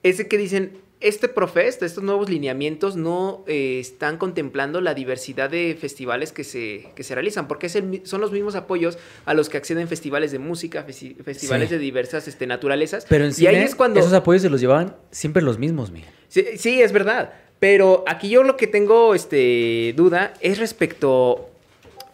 es 0.03 0.19
de 0.19 0.27
que 0.27 0.37
dicen, 0.37 0.77
este 0.99 1.27
Profest, 1.29 1.83
estos 1.83 2.03
nuevos 2.03 2.29
lineamientos 2.29 2.95
no 2.95 3.43
eh, 3.47 3.79
están 3.79 4.17
contemplando 4.17 4.81
la 4.81 4.93
diversidad 4.95 5.49
de 5.49 5.77
festivales 5.79 6.31
que 6.31 6.43
se, 6.43 6.89
que 6.95 7.03
se 7.03 7.13
realizan, 7.13 7.47
porque 7.47 7.67
es 7.67 7.75
el 7.75 7.83
mi- 7.83 8.01
son 8.03 8.19
los 8.21 8.31
mismos 8.31 8.55
apoyos 8.55 8.97
a 9.25 9.33
los 9.35 9.47
que 9.49 9.57
acceden 9.57 9.87
festivales 9.87 10.31
de 10.31 10.39
música, 10.39 10.85
festi- 10.87 11.15
festivales 11.23 11.69
Sí. 11.69 11.75
de 11.75 11.79
diversas 11.79 12.27
este, 12.27 12.47
naturalezas. 12.47 13.05
Pero 13.07 13.25
en 13.25 13.31
y 13.31 13.33
cine, 13.33 13.49
ahí 13.49 13.55
es 13.57 13.75
cuando... 13.75 13.99
esos 13.99 14.13
apoyos 14.13 14.41
se 14.41 14.49
los 14.49 14.59
llevaban 14.59 14.95
siempre 15.11 15.43
los 15.43 15.59
mismos, 15.59 15.91
Miguel. 15.91 16.09
Sí, 16.29 16.45
sí, 16.57 16.81
es 16.81 16.91
verdad. 16.91 17.31
Pero 17.59 18.03
aquí 18.07 18.29
yo 18.29 18.43
lo 18.43 18.57
que 18.57 18.67
tengo 18.67 19.13
este, 19.15 19.93
duda 19.95 20.33
es 20.41 20.57
respecto, 20.59 21.49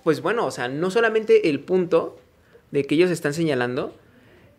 pues 0.04 0.22
bueno, 0.22 0.46
o 0.46 0.52
sea, 0.52 0.68
no 0.68 0.90
solamente 0.92 1.50
el 1.50 1.60
punto 1.62 2.18
de 2.72 2.86
que 2.86 2.96
ellos 2.96 3.12
están 3.12 3.34
señalando 3.34 3.96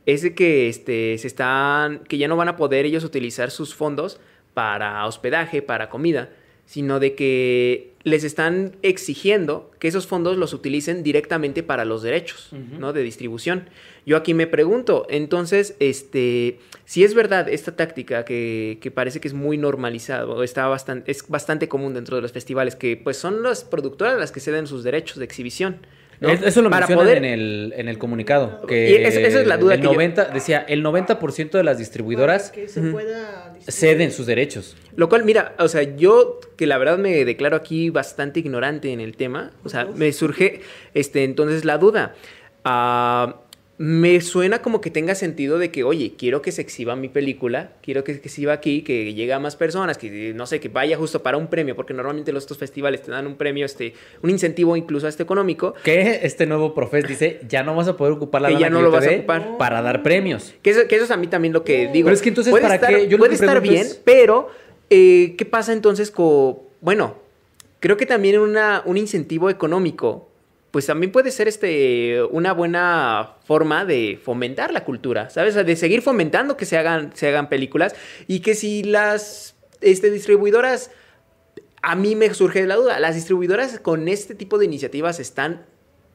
es 0.07 0.23
de 0.23 0.35
que 0.35 0.69
este, 0.69 1.17
se 1.19 1.27
están, 1.27 2.01
que 2.01 2.19
ya 2.19 2.29
no 2.29 2.37
van 2.37 2.49
a 2.49 2.57
poder 2.57 2.85
ellos 2.85 3.05
utilizar 3.05 3.51
sus 3.51 3.75
fondos 3.75 4.21
para 4.53 5.05
hospedaje, 5.07 5.62
para 5.62 5.88
comida, 5.88 6.31
sino 6.67 7.01
de 7.01 7.14
que 7.14 7.95
les 8.05 8.23
están 8.23 8.77
exigiendo 8.83 9.71
que 9.79 9.88
esos 9.88 10.07
fondos 10.07 10.37
los 10.37 10.53
utilicen 10.53 11.03
directamente 11.03 11.62
para 11.62 11.85
los 11.85 12.03
derechos. 12.03 12.51
¿no? 12.53 12.93
De 12.93 13.03
distribución. 13.03 13.69
Yo 14.05 14.17
aquí 14.19 14.35
me 14.35 14.47
pregunto, 14.47 15.07
entonces, 15.09 15.75
este, 15.79 16.59
si 16.85 17.03
es 17.03 17.14
verdad 17.14 17.49
esta 17.49 17.77
táctica 17.77 18.25
que, 18.27 18.79
que 18.83 18.90
parece 18.90 19.21
que 19.21 19.29
es 19.29 19.35
muy 19.35 19.57
normalizado, 19.57 20.43
está 20.43 20.67
bastante, 20.69 21.11
es 21.11 21.27
bastante 21.29 21.69
común 21.69 21.95
dentro 21.95 22.17
de 22.17 22.23
los 22.23 22.33
festivales, 22.33 22.77
que 22.77 22.99
pues 22.99 23.17
son 23.17 23.43
las 23.43 23.64
productoras 23.64 24.19
las 24.19 24.33
que 24.33 24.40
ceden 24.40 24.67
sus 24.67 24.85
derechos 24.85 25.19
de 25.19 25.25
exhibición. 25.25 25.79
¿No? 26.20 26.29
Es- 26.29 26.42
Eso 26.42 26.62
lo 26.62 26.70
Para 26.70 26.87
mencionan 26.87 27.05
poder- 27.07 27.18
en, 27.18 27.24
el, 27.24 27.74
en 27.77 27.88
el 27.88 27.98
comunicado. 27.98 28.62
Que 28.66 28.90
Y 28.90 28.94
esa- 29.05 29.20
esa 29.20 29.40
es 29.40 29.46
la 29.46 29.57
duda 29.57 29.74
el 29.74 29.81
que 29.81 29.87
yo- 29.87 29.92
90, 29.92 30.24
Decía, 30.27 30.64
el 30.68 30.83
90% 30.83 31.59
de 31.59 31.64
las 31.64 31.79
distribuidoras 31.79 32.50
que 32.50 32.68
se 32.68 32.81
pueda 32.81 33.53
distribuir. 33.55 33.72
ceden 33.72 34.11
sus 34.12 34.27
derechos. 34.27 34.77
Lo 34.96 35.09
cual, 35.09 35.24
mira, 35.24 35.55
o 35.59 35.68
sea, 35.68 35.83
yo 35.83 36.40
que 36.57 36.66
la 36.66 36.79
verdad 36.79 36.98
me 36.98 37.24
declaro 37.24 37.57
aquí 37.57 37.90
bastante 37.90 38.40
ignorante 38.40 38.92
en 38.92 39.00
el 39.00 39.16
tema, 39.16 39.53
o 39.64 39.68
sea, 39.68 39.87
me 39.87 40.12
surge 40.12 40.61
este 40.94 41.24
entonces 41.24 41.64
la 41.64 41.79
duda. 41.79 42.14
Ah, 42.64 43.40
me 43.76 44.20
suena 44.20 44.62
como 44.62 44.80
que 44.80 44.90
tenga 44.90 45.16
sentido 45.16 45.58
de 45.58 45.72
que, 45.72 45.82
oye, 45.82 46.14
quiero 46.16 46.42
que 46.42 46.52
se 46.52 46.62
exhiba 46.62 46.94
mi 46.94 47.08
película, 47.08 47.72
quiero 47.82 48.04
que, 48.04 48.14
se 48.14 48.20
exhiba 48.20 48.52
aquí, 48.52 48.82
que 48.82 49.14
llegue 49.14 49.32
a 49.32 49.40
más 49.40 49.56
personas, 49.56 49.98
que 49.98 50.32
no 50.32 50.46
sé, 50.46 50.60
que 50.60 50.68
vaya 50.68 50.96
justo 50.96 51.24
para 51.24 51.37
un 51.38 51.48
premio, 51.48 51.74
porque 51.74 51.92
normalmente 51.92 52.32
los 52.32 52.44
estos 52.44 52.58
festivales 52.58 53.02
te 53.02 53.10
dan 53.10 53.26
un 53.26 53.34
premio, 53.34 53.66
este, 53.66 53.94
un 54.22 54.30
incentivo 54.30 54.76
incluso 54.76 55.08
hasta 55.08 55.24
económico, 55.24 55.74
Que 55.82 56.20
este 56.22 56.46
nuevo 56.46 56.72
profes 56.72 57.08
dice, 57.08 57.40
ya 57.48 57.64
no 57.64 57.74
vas 57.74 57.88
a 57.88 57.96
poder 57.96 58.12
ocupar 58.12 58.42
la 58.42 58.48
Que 58.50 58.58
ya 58.58 58.70
no 58.70 58.80
lo 58.80 58.92
vas 58.92 59.06
a 59.08 59.10
ocupar. 59.10 59.56
para 59.58 59.82
dar 59.82 60.04
premios. 60.04 60.54
Que 60.62 60.70
eso, 60.70 60.87
que 60.87 60.94
eso 60.94 61.06
es 61.06 61.10
a 61.10 61.16
mí 61.16 61.26
también 61.26 61.52
lo 61.52 61.64
que 61.64 61.87
No. 61.87 61.92
digo. 61.92 62.06
Pero 62.06 62.14
es 62.14 62.22
que 62.22 62.28
entonces, 62.28 62.52
puede 62.52 62.62
¿para 62.62 62.76
estar, 62.76 62.90
qué? 62.94 63.08
Yo 63.08 63.16
lo 63.16 63.22
puede 63.22 63.34
estar 63.34 63.60
bien, 63.60 63.87
es- 63.87 64.00
pero 64.04 64.50
eh, 64.90 65.34
¿qué 65.37 65.44
pasa 65.46 65.72
entonces 65.72 66.12
con... 66.12 66.58
Bueno, 66.80 67.16
creo 67.80 67.96
que 67.96 68.06
también 68.06 68.38
una, 68.38 68.82
un 68.84 68.96
incentivo 68.98 69.50
económico, 69.50 70.28
pues 70.74 70.87
también 70.87 71.12
puede 71.12 71.30
ser 71.30 71.46
este, 71.46 72.20
una 72.32 72.52
buena 72.52 73.37
forma 73.44 73.84
de 73.84 74.18
fomentar 74.20 74.72
la 74.72 74.82
cultura, 74.82 75.30
¿sabes? 75.30 75.54
De 75.54 75.76
seguir 75.76 76.02
fomentando 76.02 76.56
que 76.56 76.66
se 76.66 76.76
hagan, 76.76 77.12
se 77.14 77.28
hagan 77.28 77.48
películas 77.48 77.94
y 78.26 78.40
que 78.40 78.56
si 78.56 78.82
las 78.82 79.54
este, 79.80 80.10
distribuidoras... 80.10 80.90
A 81.80 81.94
mí 81.94 82.16
me 82.16 82.34
surge 82.34 82.66
la 82.66 82.74
duda, 82.74 82.98
las 82.98 83.14
distribuidoras 83.14 83.78
con 83.78 84.08
este 84.08 84.34
tipo 84.34 84.58
de 84.58 84.64
iniciativas 84.64 85.20
están 85.20 85.64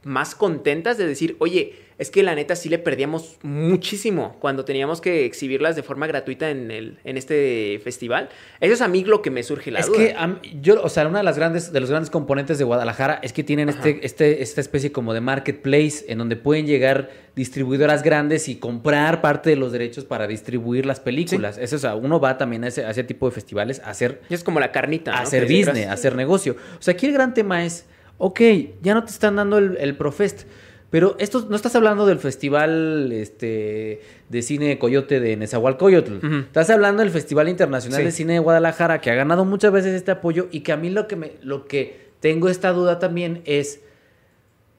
más 0.03 0.35
contentas 0.35 0.97
de 0.97 1.05
decir, 1.07 1.35
oye, 1.39 1.73
es 1.97 2.09
que 2.09 2.23
la 2.23 2.33
neta 2.33 2.55
sí 2.55 2.69
le 2.69 2.79
perdíamos 2.79 3.37
muchísimo 3.43 4.37
cuando 4.39 4.63
teníamos 4.63 5.01
que 5.01 5.25
exhibirlas 5.25 5.75
de 5.75 5.83
forma 5.83 6.07
gratuita 6.07 6.49
en, 6.49 6.71
el, 6.71 6.97
en 7.03 7.17
este 7.17 7.81
festival. 7.83 8.29
Eso 8.61 8.73
es 8.73 8.81
a 8.81 8.87
mí 8.87 9.03
lo 9.03 9.21
que 9.21 9.31
me 9.31 9.43
surge 9.43 9.69
la 9.69 9.79
es 9.79 9.87
duda. 9.87 9.97
que 9.97 10.13
a 10.17 10.27
mí- 10.27 10.37
yo, 10.61 10.81
o 10.81 10.87
sea, 10.87 11.05
una 11.07 11.17
de 11.17 11.25
las 11.25 11.35
grandes, 11.37 11.73
de 11.73 11.79
los 11.81 11.89
grandes 11.89 12.09
componentes 12.09 12.57
de 12.57 12.63
Guadalajara 12.63 13.19
es 13.21 13.33
que 13.33 13.43
tienen 13.43 13.67
este, 13.67 13.99
este, 14.03 14.41
esta 14.41 14.61
especie 14.61 14.93
como 14.93 15.13
de 15.13 15.19
marketplace 15.19 16.05
en 16.07 16.19
donde 16.19 16.37
pueden 16.37 16.65
llegar 16.65 17.09
distribuidoras 17.35 18.01
grandes 18.01 18.47
y 18.47 18.55
comprar 18.55 19.19
parte 19.19 19.49
de 19.49 19.57
los 19.57 19.73
derechos 19.73 20.05
para 20.05 20.25
distribuir 20.27 20.85
las 20.85 21.01
películas. 21.01 21.57
Eso, 21.57 21.75
o 21.75 21.79
sea, 21.79 21.95
uno 21.95 22.21
va 22.21 22.37
también 22.37 22.63
a 22.63 22.67
ese, 22.69 22.85
a 22.85 22.91
ese 22.91 23.03
tipo 23.03 23.25
de 23.27 23.33
festivales 23.33 23.81
a 23.83 23.89
hacer 23.89 24.21
es 24.29 24.43
como 24.45 24.61
la 24.61 24.71
carnita. 24.71 25.11
a 25.11 25.15
¿no? 25.17 25.21
hacer 25.23 25.45
Que 25.47 25.57
business, 25.65 25.87
a 25.87 25.91
hacer 25.93 26.15
negocio. 26.15 26.55
O 26.77 26.81
sea, 26.81 26.93
aquí 26.93 27.07
el 27.07 27.13
gran 27.13 27.33
tema 27.33 27.65
es, 27.65 27.85
ok, 28.19 28.41
ya 28.83 28.93
no 28.93 29.03
te 29.03 29.11
están 29.11 29.37
dando 29.37 29.57
el, 29.57 29.75
el 29.79 29.97
Profest, 29.97 30.43
pero 30.91 31.15
esto 31.19 31.45
no 31.49 31.55
estás 31.55 31.75
hablando 31.75 32.05
del 32.05 32.19
festival 32.19 33.11
este, 33.11 34.01
de 34.29 34.41
cine 34.41 34.77
Coyote 34.79 35.19
de 35.19 35.35
Nezahualcóyotl. 35.37 36.13
Ujú. 36.25 36.35
Estás 36.41 36.69
hablando 36.69 37.01
del 37.03 37.11
Festival 37.11 37.47
Internacional 37.49 37.99
Sí. 37.99 38.05
de 38.05 38.11
Cine 38.11 38.33
de 38.33 38.39
Guadalajara, 38.39 38.99
que 39.01 39.09
ha 39.11 39.15
ganado 39.15 39.45
muchas 39.45 39.71
veces 39.71 39.93
este 39.95 40.11
apoyo 40.11 40.47
y 40.51 40.59
que 40.61 40.71
a 40.71 40.77
mí 40.77 40.89
lo 40.89 41.07
que, 41.07 41.15
me, 41.15 41.33
lo 41.41 41.65
que 41.65 42.09
tengo 42.19 42.49
esta 42.49 42.71
duda 42.71 42.99
también 42.99 43.41
es, 43.45 43.81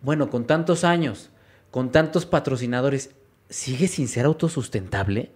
bueno, 0.02 0.30
con 0.30 0.46
tantos 0.46 0.84
años, 0.84 1.30
con 1.70 1.92
tantos 1.92 2.26
patrocinadores, 2.26 3.10
¿sigue 3.48 3.86
sin 3.88 4.08
ser 4.08 4.26
autosustentable? 4.26 5.30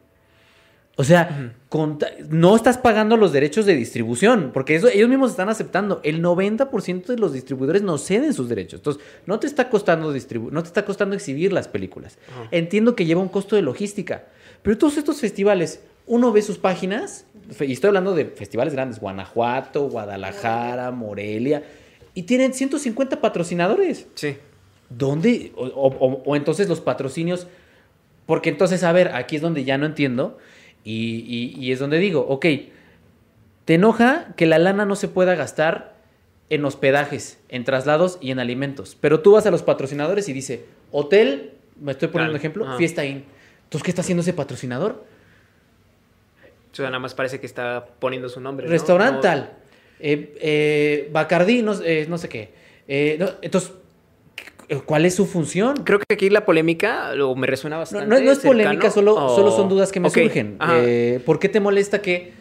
O 0.96 1.02
sea, 1.02 1.52
con 1.70 1.98
no 2.28 2.54
estás 2.54 2.78
pagando 2.78 3.16
los 3.16 3.32
derechos 3.32 3.66
de 3.66 3.74
distribución, 3.74 4.50
porque 4.54 4.76
eso 4.76 4.86
ellos 4.88 5.08
mismos 5.08 5.32
están 5.32 5.48
aceptando. 5.48 6.00
El 6.04 6.22
90% 6.22 7.06
de 7.06 7.16
los 7.18 7.32
distribuidores 7.32 7.82
no 7.82 7.98
ceden 7.98 8.32
sus 8.32 8.48
derechos. 8.48 8.78
Entonces, 8.78 9.02
no 9.26 9.40
te 9.40 9.48
está 9.48 9.68
costando 9.70 10.12
distribu 10.12 10.52
no 10.52 10.62
te 10.62 10.68
está 10.68 10.84
costando 10.84 11.16
exhibir 11.16 11.52
las 11.52 11.66
películas. 11.66 12.16
Entiendo 12.52 12.94
que 12.94 13.06
lleva 13.06 13.20
un 13.20 13.28
costo 13.28 13.56
de 13.56 13.62
logística, 13.62 14.24
pero 14.62 14.78
todos 14.78 14.96
estos 14.96 15.20
festivales, 15.20 15.80
uno 16.06 16.30
ve 16.30 16.42
sus 16.42 16.58
páginas, 16.58 17.26
y 17.60 17.72
estoy 17.72 17.88
hablando 17.88 18.14
de 18.14 18.26
festivales 18.26 18.72
grandes, 18.72 19.00
Guanajuato, 19.00 19.88
Guadalajara, 19.88 20.92
Morelia, 20.92 21.64
y 22.14 22.22
tienen 22.22 22.54
150 22.54 23.20
patrocinadores. 23.20 24.06
Sí. 24.14 24.36
¿Dónde? 24.90 25.50
O- 25.56 26.22
o 26.24 26.36
entonces 26.36 26.68
los 26.68 26.80
patrocinios. 26.80 27.48
Porque 28.26 28.48
entonces, 28.48 28.84
a 28.84 28.92
ver, 28.92 29.08
aquí 29.14 29.36
es 29.36 29.42
donde 29.42 29.64
ya 29.64 29.76
no 29.76 29.84
entiendo. 29.86 30.38
Y, 30.84 31.24
y- 31.26 31.64
y 31.64 31.72
es 31.72 31.78
donde 31.78 31.98
digo, 31.98 32.20
ok, 32.28 32.46
te 33.64 33.74
enoja 33.74 34.34
que 34.36 34.46
la 34.46 34.58
lana 34.58 34.84
no 34.84 34.94
se 34.96 35.08
pueda 35.08 35.34
gastar 35.34 35.94
en 36.50 36.64
hospedajes, 36.64 37.38
en 37.48 37.64
traslados 37.64 38.18
y 38.20 38.30
en 38.30 38.38
alimentos. 38.38 38.96
Pero 39.00 39.20
tú 39.20 39.32
vas 39.32 39.46
a 39.46 39.50
los 39.50 39.62
patrocinadores 39.62 40.28
y 40.28 40.32
dice, 40.34 40.66
hotel, 40.92 41.52
me 41.80 41.92
estoy 41.92 42.08
poniendo 42.08 42.32
un 42.32 42.36
ejemplo, 42.36 42.66
Ajá. 42.66 42.76
fiesta 42.76 43.04
in. 43.04 43.24
Entonces, 43.64 43.82
¿qué 43.82 43.90
está 43.90 44.02
haciendo 44.02 44.20
ese 44.20 44.34
patrocinador? 44.34 45.04
O 46.72 46.76
sea, 46.76 46.86
nada 46.86 46.98
más 46.98 47.14
parece 47.14 47.40
que 47.40 47.46
está 47.46 47.86
poniendo 47.98 48.28
su 48.28 48.40
nombre. 48.40 48.66
¿no? 48.66 48.72
Restaurante 48.72 49.14
No- 49.16 49.20
tal. 49.20 49.52
Eh, 50.00 50.36
eh, 50.40 51.08
Bacardí, 51.12 51.62
no, 51.62 51.72
eh, 51.82 52.04
no 52.08 52.18
sé 52.18 52.28
qué. 52.28 52.52
Entonces, 52.86 53.72
¿cuál 54.86 55.04
es 55.06 55.14
su 55.14 55.26
función? 55.26 55.76
Creo 55.84 55.98
que 55.98 56.14
aquí 56.14 56.30
la 56.30 56.44
polémica 56.44 57.12
o 57.22 57.34
me 57.36 57.46
resuena 57.46 57.76
bastante. 57.78 58.06
no, 58.06 58.18
no 58.18 58.30
es 58.30 58.38
cercano, 58.38 58.50
polémica, 58.52 58.90
solo, 58.90 59.14
o- 59.14 59.34
solo 59.36 59.50
son 59.50 59.68
dudas 59.68 59.92
que 59.92 60.00
me 60.00 60.10
surgen. 60.10 60.56
Eh, 60.70 61.20
¿Por 61.24 61.38
qué 61.38 61.48
te 61.48 61.60
molesta 61.60 62.00
que 62.02 62.32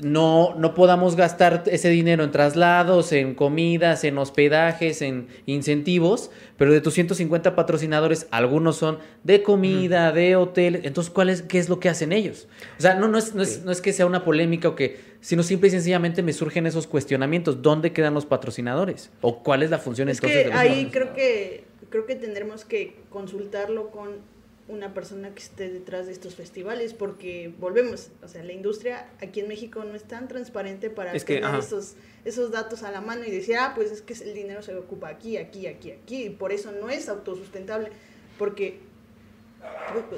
no, 0.00 0.54
no 0.56 0.74
podamos 0.74 1.14
gastar 1.14 1.62
ese 1.66 1.88
dinero 1.88 2.24
en 2.24 2.32
traslados, 2.32 3.12
en 3.12 3.34
comidas, 3.34 4.02
en 4.02 4.18
hospedajes, 4.18 5.00
en 5.00 5.28
incentivos? 5.46 6.30
Pero 6.56 6.72
de 6.72 6.80
tus 6.80 6.94
150 6.94 7.54
patrocinadores, 7.54 8.26
algunos 8.32 8.76
son 8.76 8.98
de 9.22 9.42
comida, 9.44 10.10
de 10.12 10.34
hotel. 10.36 10.80
Entonces, 10.84 11.12
¿cuál 11.12 11.28
es, 11.30 11.42
¿qué 11.42 11.58
es 11.58 11.68
lo 11.68 11.78
que 11.78 11.88
hacen 11.88 12.12
ellos? 12.12 12.48
O 12.78 12.82
sea, 12.82 12.94
no, 12.96 13.06
no, 13.08 13.16
es, 13.18 13.34
no, 13.34 13.42
es, 13.42 13.62
no 13.64 13.70
es 13.70 13.80
que 13.80 13.92
sea 13.92 14.06
una 14.06 14.24
polémica 14.24 14.68
o 14.68 14.74
que, 14.74 14.98
sino 15.20 15.42
simple 15.44 15.68
y 15.68 15.70
sencillamente 15.70 16.22
me 16.22 16.32
surgen 16.32 16.66
esos 16.66 16.86
cuestionamientos. 16.88 17.62
¿Dónde 17.62 17.92
quedan 17.92 18.14
los 18.14 18.26
patrocinadores? 18.26 19.10
¿O 19.20 19.42
cuál 19.42 19.62
es 19.62 19.70
la 19.70 19.78
función 19.78 20.08
Es 20.08 20.16
entonces 20.18 20.38
que 20.38 20.44
de 20.44 20.50
los 20.50 20.58
ahí 20.58 20.88
creo 20.92 21.14
que 21.14 21.64
creo 21.92 22.06
que 22.06 22.16
tendremos 22.16 22.64
que 22.64 22.96
consultarlo 23.10 23.92
con 23.92 24.32
una 24.68 24.94
persona 24.94 25.34
que 25.34 25.42
esté 25.42 25.68
detrás 25.68 26.06
de 26.06 26.12
estos 26.12 26.34
festivales 26.34 26.94
porque 26.94 27.52
volvemos, 27.60 28.10
o 28.22 28.28
sea, 28.28 28.42
la 28.42 28.52
industria 28.52 29.08
aquí 29.20 29.40
en 29.40 29.48
México 29.48 29.84
no 29.84 29.94
es 29.94 30.04
tan 30.04 30.28
transparente 30.28 30.88
para 30.88 31.12
Es 31.12 31.24
que, 31.24 31.40
tener 31.40 31.60
esos 31.60 31.94
esos 32.24 32.50
datos 32.50 32.82
a 32.82 32.90
la 32.90 33.00
mano 33.00 33.24
y 33.24 33.30
decir, 33.30 33.56
ah, 33.56 33.72
pues 33.74 33.90
es 33.90 34.02
que 34.02 34.14
el 34.14 34.34
dinero 34.34 34.62
se 34.62 34.74
ocupa 34.74 35.08
aquí, 35.08 35.36
aquí, 35.36 35.66
aquí, 35.66 35.90
aquí, 35.90 36.24
y 36.24 36.30
por 36.30 36.52
eso 36.52 36.72
no 36.72 36.88
es 36.88 37.08
autosustentable, 37.08 37.90
porque 38.38 38.80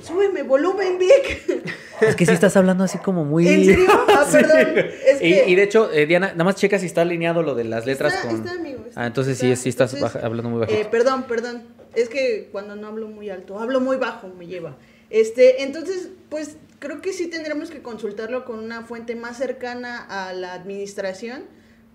súbeme 0.03 0.43
volumen, 0.43 0.99
Vic. 0.99 1.65
Es 2.01 2.17
que 2.17 2.27
si 2.27 2.33
estás 2.33 2.57
hablando 2.57 2.85
así 2.85 2.99
como 2.99 3.25
muy... 3.25 3.47
¿En 3.49 3.65
serio? 3.65 3.87
Ah, 4.09 4.27
perdón. 4.33 4.77
Es 5.07 5.17
y, 5.23 5.31
que- 5.33 5.45
y 5.49 5.55
de 5.55 5.63
hecho, 5.63 5.91
eh, 5.93 6.07
Diana, 6.07 6.29
nada 6.33 6.45
más 6.45 6.57
checa 6.57 6.79
si 6.79 6.87
está 6.87 7.03
alineado 7.03 7.43
lo 7.43 7.55
de 7.55 7.65
las 7.65 7.87
letras 7.87 8.15
Está- 8.15 8.29
con. 8.29 8.37
está, 8.37 8.53
amigo, 8.53 8.85
está- 8.87 9.01
ah, 9.03 9.07
entonces 9.07 9.35
está. 9.35 9.47
sí, 9.57 9.63
sí 9.63 9.69
estás 9.69 9.95
Entonces, 9.95 10.15
baja- 10.15 10.27
hablando 10.27 10.51
muy 10.51 10.61
bajito. 10.61 10.79
Eh, 10.81 10.87
perdón, 10.91 11.25
perdón. 11.25 11.63
Es 11.95 12.09
que 12.09 12.49
cuando 12.51 12.75
no 12.77 12.89
hablo 12.89 13.07
muy 13.09 13.31
alto, 13.31 13.59
hablo 13.59 13.81
muy 13.81 13.97
bajo, 13.97 14.29
me 14.29 14.47
lleva. 14.47 14.77
Este, 15.11 15.63
entonces, 15.63 16.09
pues 16.29 16.57
creo 16.81 17.01
que 17.01 17.13
sí 17.13 17.29
tendremos 17.29 17.71
que 17.71 17.83
consultarlo 17.83 18.45
con 18.45 18.59
una 18.59 18.83
fuente 18.83 19.15
más 19.15 19.37
cercana 19.39 20.05
a 20.09 20.33
la 20.33 20.55
administración, 20.55 21.45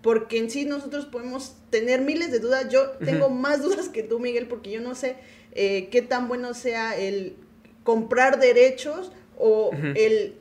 porque 0.01 0.37
en 0.37 0.49
sí 0.49 0.65
nosotros 0.65 1.05
podemos 1.05 1.55
tener 1.69 2.01
miles 2.01 2.31
de 2.31 2.39
dudas. 2.39 2.69
Yo 2.69 2.91
tengo 3.03 3.29
más 3.29 3.61
dudas 3.63 3.89
que 3.89 4.03
tú, 4.03 4.19
Miguel, 4.19 4.47
porque 4.47 4.71
yo 4.71 4.81
no 4.81 4.95
sé 4.95 5.17
eh, 5.53 5.89
qué 5.89 6.01
tan 6.01 6.27
bueno 6.27 6.53
sea 6.53 6.97
el 6.97 7.35
comprar 7.83 8.39
derechos 8.39 9.11
o 9.37 9.71
el 9.95 10.35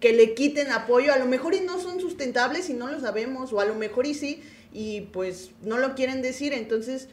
que 0.00 0.12
le 0.12 0.34
quiten 0.34 0.70
apoyo, 0.70 1.14
a 1.14 1.18
lo 1.18 1.24
mejor 1.24 1.54
y 1.54 1.60
no 1.60 1.80
son 1.80 1.98
sustentables 1.98 2.68
y 2.68 2.74
no 2.74 2.88
lo 2.88 3.00
sabemos, 3.00 3.52
o 3.54 3.60
a 3.60 3.64
lo 3.64 3.74
mejor 3.74 4.06
y 4.06 4.12
sí, 4.12 4.42
y 4.70 5.00
pues 5.12 5.52
no 5.62 5.78
lo 5.78 5.94
quieren 5.94 6.20
decir, 6.20 6.52
entonces, 6.52 7.08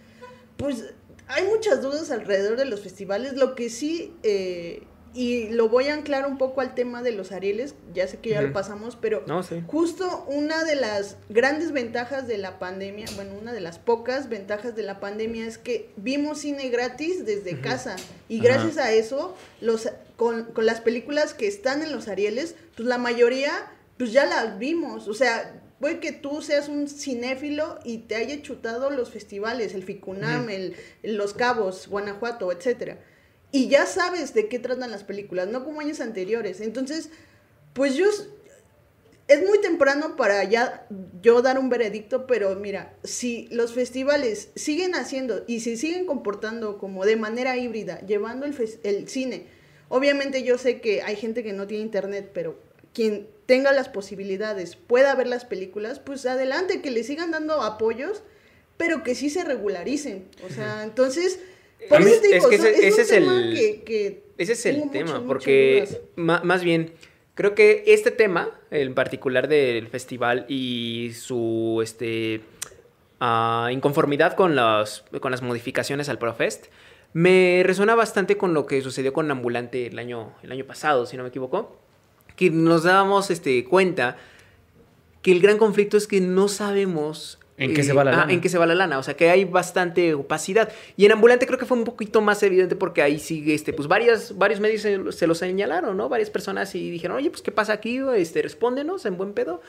pues 0.58 0.94
hay 1.28 1.46
muchas 1.46 1.82
dudas 1.82 2.12
alrededor 2.12 2.58
de 2.58 2.66
los 2.66 2.82
festivales, 2.82 3.34
lo 3.34 3.56
que 3.56 3.70
sí, 3.70 4.14
eh, 4.24 4.84
y 5.14 5.50
lo 5.50 5.70
voy 5.70 5.88
a 5.88 5.94
anclar 5.94 6.26
un 6.26 6.38
poco 6.38 6.62
al 6.62 6.74
tema 6.74 7.02
de 7.02 7.12
los 7.12 7.32
Arieles, 7.32 7.76
ya 7.94 8.08
sé 8.08 8.18
que 8.20 8.30
ya 8.30 8.42
lo 8.42 8.54
pasamos, 8.54 8.98
pero 9.00 9.24
No, 9.28 9.44
sí. 9.44 9.62
Justo 9.68 10.26
una 10.28 10.64
de 10.64 10.76
las 10.76 11.18
grandes 11.30 11.72
ventajas 11.72 12.28
de 12.28 12.38
la 12.38 12.60
pandemia, 12.60 13.08
bueno, 13.16 13.34
una 13.40 13.54
de 13.54 13.62
las 13.62 13.80
pocas 13.80 14.30
ventajas 14.30 14.76
de 14.76 14.84
la 14.84 15.00
pandemia 15.00 15.46
es 15.46 15.58
que 15.58 15.90
vimos 15.98 16.40
cine 16.40 16.70
gratis 16.70 17.26
desde 17.26 17.60
casa 17.60 17.96
y 18.30 18.40
gracias 18.40 18.78
a 18.78 18.92
eso, 18.92 19.36
los, 19.60 19.90
con, 20.16 20.46
con 20.46 20.66
las 20.66 20.82
películas 20.82 21.34
que 21.34 21.48
están 21.48 21.82
en 21.82 21.92
los 21.92 22.08
Arieles, 22.08 22.56
pues 22.76 22.88
la 22.88 22.98
mayoría 22.98 23.52
pues 24.02 24.14
ya 24.14 24.26
las 24.26 24.58
vimos. 24.58 25.08
O 25.08 25.14
sea, 25.14 25.62
puede 25.80 26.00
que 26.00 26.12
tú 26.12 26.42
seas 26.42 26.70
un 26.70 26.88
cinéfilo 26.88 27.78
y 27.84 28.00
te 28.00 28.16
haya 28.16 28.42
chutado 28.42 28.90
los 28.90 29.12
festivales, 29.12 29.76
el 29.76 29.84
FICUNAM, 29.84 30.50
el, 30.50 30.76
Los 31.04 31.34
Cabos, 31.34 31.88
Guanajuato, 31.88 32.52
etcétera. 32.52 32.98
Y 33.52 33.68
ya 33.68 33.86
sabes 33.86 34.34
de 34.34 34.48
qué 34.48 34.60
tratan 34.60 34.92
las 34.92 35.04
películas, 35.04 35.48
no 35.48 35.66
como 35.66 35.82
años 35.82 36.00
anteriores. 36.00 36.62
Entonces, 36.62 37.10
pues 37.74 37.96
yo 37.96 38.06
es 39.28 39.48
muy 39.48 39.62
temprano 39.62 40.16
para 40.16 40.44
ya 40.44 40.88
yo 41.22 41.42
dar 41.42 41.58
un 41.58 41.70
veredicto, 41.70 42.28
pero 42.28 42.56
mira, 42.56 42.94
si 43.04 43.48
los 43.52 43.74
festivales 43.74 44.50
siguen 44.56 44.96
haciendo 44.96 45.44
y 45.48 45.62
si 45.62 45.78
siguen 45.78 46.06
comportando 46.06 46.78
como 46.78 47.06
de 47.06 47.16
manera 47.16 47.56
híbrida, 47.58 48.06
llevando 48.06 48.46
el, 48.46 48.56
el 48.84 49.08
cine, 49.08 49.46
obviamente 49.88 50.44
yo 50.44 50.58
sé 50.58 50.82
que 50.82 51.02
hay 51.02 51.16
gente 51.16 51.44
que 51.44 51.54
no 51.54 51.68
tiene 51.68 51.84
internet, 51.84 52.32
pero 52.34 52.60
quien 52.94 53.30
tenga 53.46 53.72
las 53.72 53.90
posibilidades 53.90 54.76
pueda 54.76 55.16
ver 55.16 55.28
las 55.28 55.46
películas, 55.46 56.00
pues 56.00 56.26
adelante, 56.26 56.82
que 56.82 56.92
le 56.92 57.04
sigan 57.04 57.32
dando 57.32 57.62
apoyos, 57.62 58.24
pero 58.78 59.04
que 59.04 59.16
sí 59.16 59.30
se 59.30 59.44
regularicen. 59.44 60.28
O 60.46 60.54
sea, 60.54 60.84
entonces, 60.84 61.40
por 61.90 62.02
eso 62.02 62.22
digo, 62.22 62.36
es 62.36 62.46
que 62.48 62.56
ese, 62.56 63.02
es, 63.02 63.12
el, 63.12 63.84
que, 63.86 64.24
ese 64.38 64.54
es 64.54 64.66
el 64.66 64.90
tema, 64.92 65.24
porque 65.26 65.88
más 66.16 66.64
bien 66.64 66.94
Creo 67.42 67.56
que 67.56 67.84
este 67.88 68.12
tema, 68.12 68.52
en 68.72 68.94
particular 68.94 69.48
del 69.48 69.88
festival 69.88 70.46
y 70.50 71.12
su 71.16 71.80
este, 71.82 72.42
uh, 73.22 73.70
inconformidad 73.70 74.36
con, 74.36 74.56
las, 74.56 75.06
con 75.22 75.32
las 75.32 75.42
modificaciones 75.42 76.10
al 76.10 76.20
Profest, 76.20 76.68
me 77.14 77.64
resuena 77.66 77.96
bastante 77.96 78.38
con 78.38 78.54
lo 78.54 78.66
que 78.66 78.82
sucedió 78.82 79.14
con 79.14 79.32
Ambulante 79.32 79.88
el 79.88 79.98
año, 79.98 80.34
el 80.44 80.52
año 80.52 80.66
pasado, 80.66 81.06
si 81.06 81.16
no 81.16 81.24
me 81.24 81.30
equivoco, 81.30 81.80
que 82.36 82.50
nos 82.50 82.84
dábamos 82.84 83.32
este, 83.32 83.64
cuenta 83.64 84.18
que 85.22 85.32
el 85.32 85.42
gran 85.42 85.58
conflicto 85.58 85.96
es 85.96 86.08
que 86.08 86.20
no 86.20 86.48
sabemos 86.48 87.40
¿En 87.58 87.74
qué 87.74 87.84
se 87.84 87.94
va 87.94 88.04
la 88.04 88.12
lana? 88.12 88.34
en 88.34 88.42
qué 88.42 88.50
se 88.50 88.58
va 88.58 88.66
la 88.66 88.76
lana. 88.76 88.98
O 88.98 89.04
sea, 89.04 89.16
que 89.16 89.30
hay 89.30 89.46
bastante 89.46 90.14
opacidad. 90.14 90.72
Y 90.98 91.06
en 91.06 91.12
Ambulante 91.12 91.46
creo 91.46 91.60
que 91.60 91.66
fue 91.66 91.78
un 91.78 91.84
poquito 91.84 92.22
más 92.22 92.42
evidente 92.44 92.76
porque 92.76 93.02
ahí 93.02 93.20
sigue, 93.20 93.54
este, 93.54 93.74
pues 93.74 93.88
varias, 93.88 94.38
varios 94.38 94.60
medios 94.60 94.82
se, 94.82 95.28
lo 95.28 95.36
señalaron, 95.36 95.96
¿no? 95.96 96.10
Varias 96.10 96.30
personas 96.30 96.74
y 96.76 96.90
dijeron, 96.90 97.18
oye, 97.18 97.30
pues, 97.30 97.42
¿qué 97.42 97.52
pasa 97.52 97.74
aquí? 97.74 98.00
Este, 98.16 98.42
respóndenos 98.42 99.06
en 99.06 99.18
buen 99.18 99.34
pedo. 99.34 99.62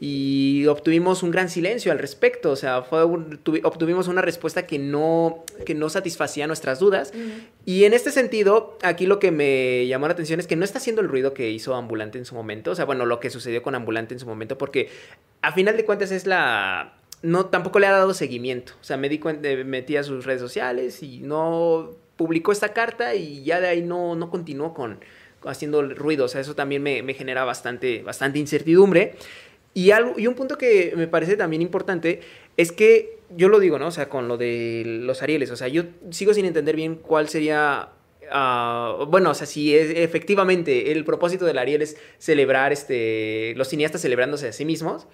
Y 0.00 0.66
obtuvimos 0.66 1.22
un 1.22 1.30
gran 1.30 1.48
silencio 1.48 1.92
al 1.92 1.98
respecto. 1.98 2.50
O 2.50 2.56
sea, 2.56 2.82
fue 2.82 3.02
obtuvimos 3.02 4.08
una 4.08 4.22
respuesta 4.22 4.66
que 4.66 4.78
no, 4.78 5.44
que 5.64 5.74
no 5.74 5.88
satisfacía 5.88 6.46
nuestras 6.46 6.80
dudas. 6.80 7.12
Y 7.64 7.84
en 7.84 7.94
este 7.94 8.10
sentido, 8.10 8.78
aquí 8.82 9.06
lo 9.06 9.18
que 9.18 9.30
me 9.30 9.86
llamó 9.86 10.06
la 10.08 10.14
atención 10.14 10.40
es 10.40 10.46
que 10.46 10.56
no 10.56 10.64
está 10.64 10.78
haciendo 10.78 11.00
el 11.00 11.08
ruido 11.08 11.34
que 11.34 11.50
hizo 11.50 11.74
Ambulante 11.74 12.18
en 12.18 12.24
su 12.24 12.34
momento. 12.34 12.72
O 12.72 12.74
sea, 12.74 12.84
bueno, 12.84 13.06
lo 13.06 13.20
que 13.20 13.30
sucedió 13.30 13.62
con 13.62 13.74
Ambulante 13.74 14.14
en 14.14 14.20
su 14.20 14.26
momento, 14.26 14.58
porque 14.58 14.88
a 15.42 15.52
final 15.52 15.76
de 15.76 15.84
cuentas 15.84 16.10
es 16.10 16.26
la 16.26 16.95
no, 17.22 17.46
tampoco 17.46 17.78
le 17.78 17.86
ha 17.86 17.92
dado 17.92 18.14
seguimiento. 18.14 18.74
O 18.80 18.84
sea, 18.84 18.96
me 18.96 19.08
di 19.08 19.20
metí 19.64 19.96
a 19.96 20.02
sus 20.02 20.24
redes 20.24 20.40
sociales 20.40 21.02
y 21.02 21.20
no 21.20 21.92
publicó 22.16 22.52
esta 22.52 22.72
carta 22.72 23.14
y 23.14 23.44
ya 23.44 23.60
de 23.60 23.68
ahí 23.68 23.82
no, 23.82 24.14
no 24.14 24.30
continuó 24.30 24.74
con, 24.74 25.00
haciendo 25.44 25.82
ruido. 25.82 26.26
O 26.26 26.28
sea, 26.28 26.40
eso 26.40 26.54
también 26.54 26.82
me, 26.82 27.14
genera 27.14 27.44
bastante, 27.44 28.02
bastante 28.02 28.38
incertidumbre. 28.38 29.14
Y, 29.74 29.90
algo, 29.90 30.14
y 30.18 30.26
un 30.26 30.34
punto 30.34 30.56
que 30.56 30.94
me 30.96 31.06
parece 31.06 31.36
también 31.36 31.62
importante 31.62 32.20
es 32.56 32.72
que 32.72 33.18
yo 33.36 33.48
lo 33.48 33.60
digo, 33.60 33.78
¿no? 33.78 33.88
O 33.88 33.90
sea, 33.90 34.08
con 34.08 34.28
lo 34.28 34.36
de 34.36 34.82
los 34.86 35.22
Arieles. 35.22 35.50
O 35.50 35.56
sea, 35.56 35.68
yo 35.68 35.84
sigo 36.10 36.32
sin 36.32 36.44
entender 36.44 36.76
bien 36.76 36.96
cuál 36.96 37.28
sería 37.28 37.90
ah, 38.30 39.04
bueno, 39.08 39.30
o 39.30 39.34
sea, 39.34 39.46
si 39.46 39.74
es, 39.74 39.90
efectivamente 39.96 40.92
el 40.92 41.04
propósito 41.04 41.44
del 41.44 41.58
Ariel 41.58 41.82
es 41.82 41.96
celebrar 42.18 42.72
este, 42.72 43.54
los 43.56 43.68
cineastas 43.68 44.00
celebrándose 44.00 44.48
a 44.48 44.52
sí 44.52 44.64
mismos, 44.64 45.06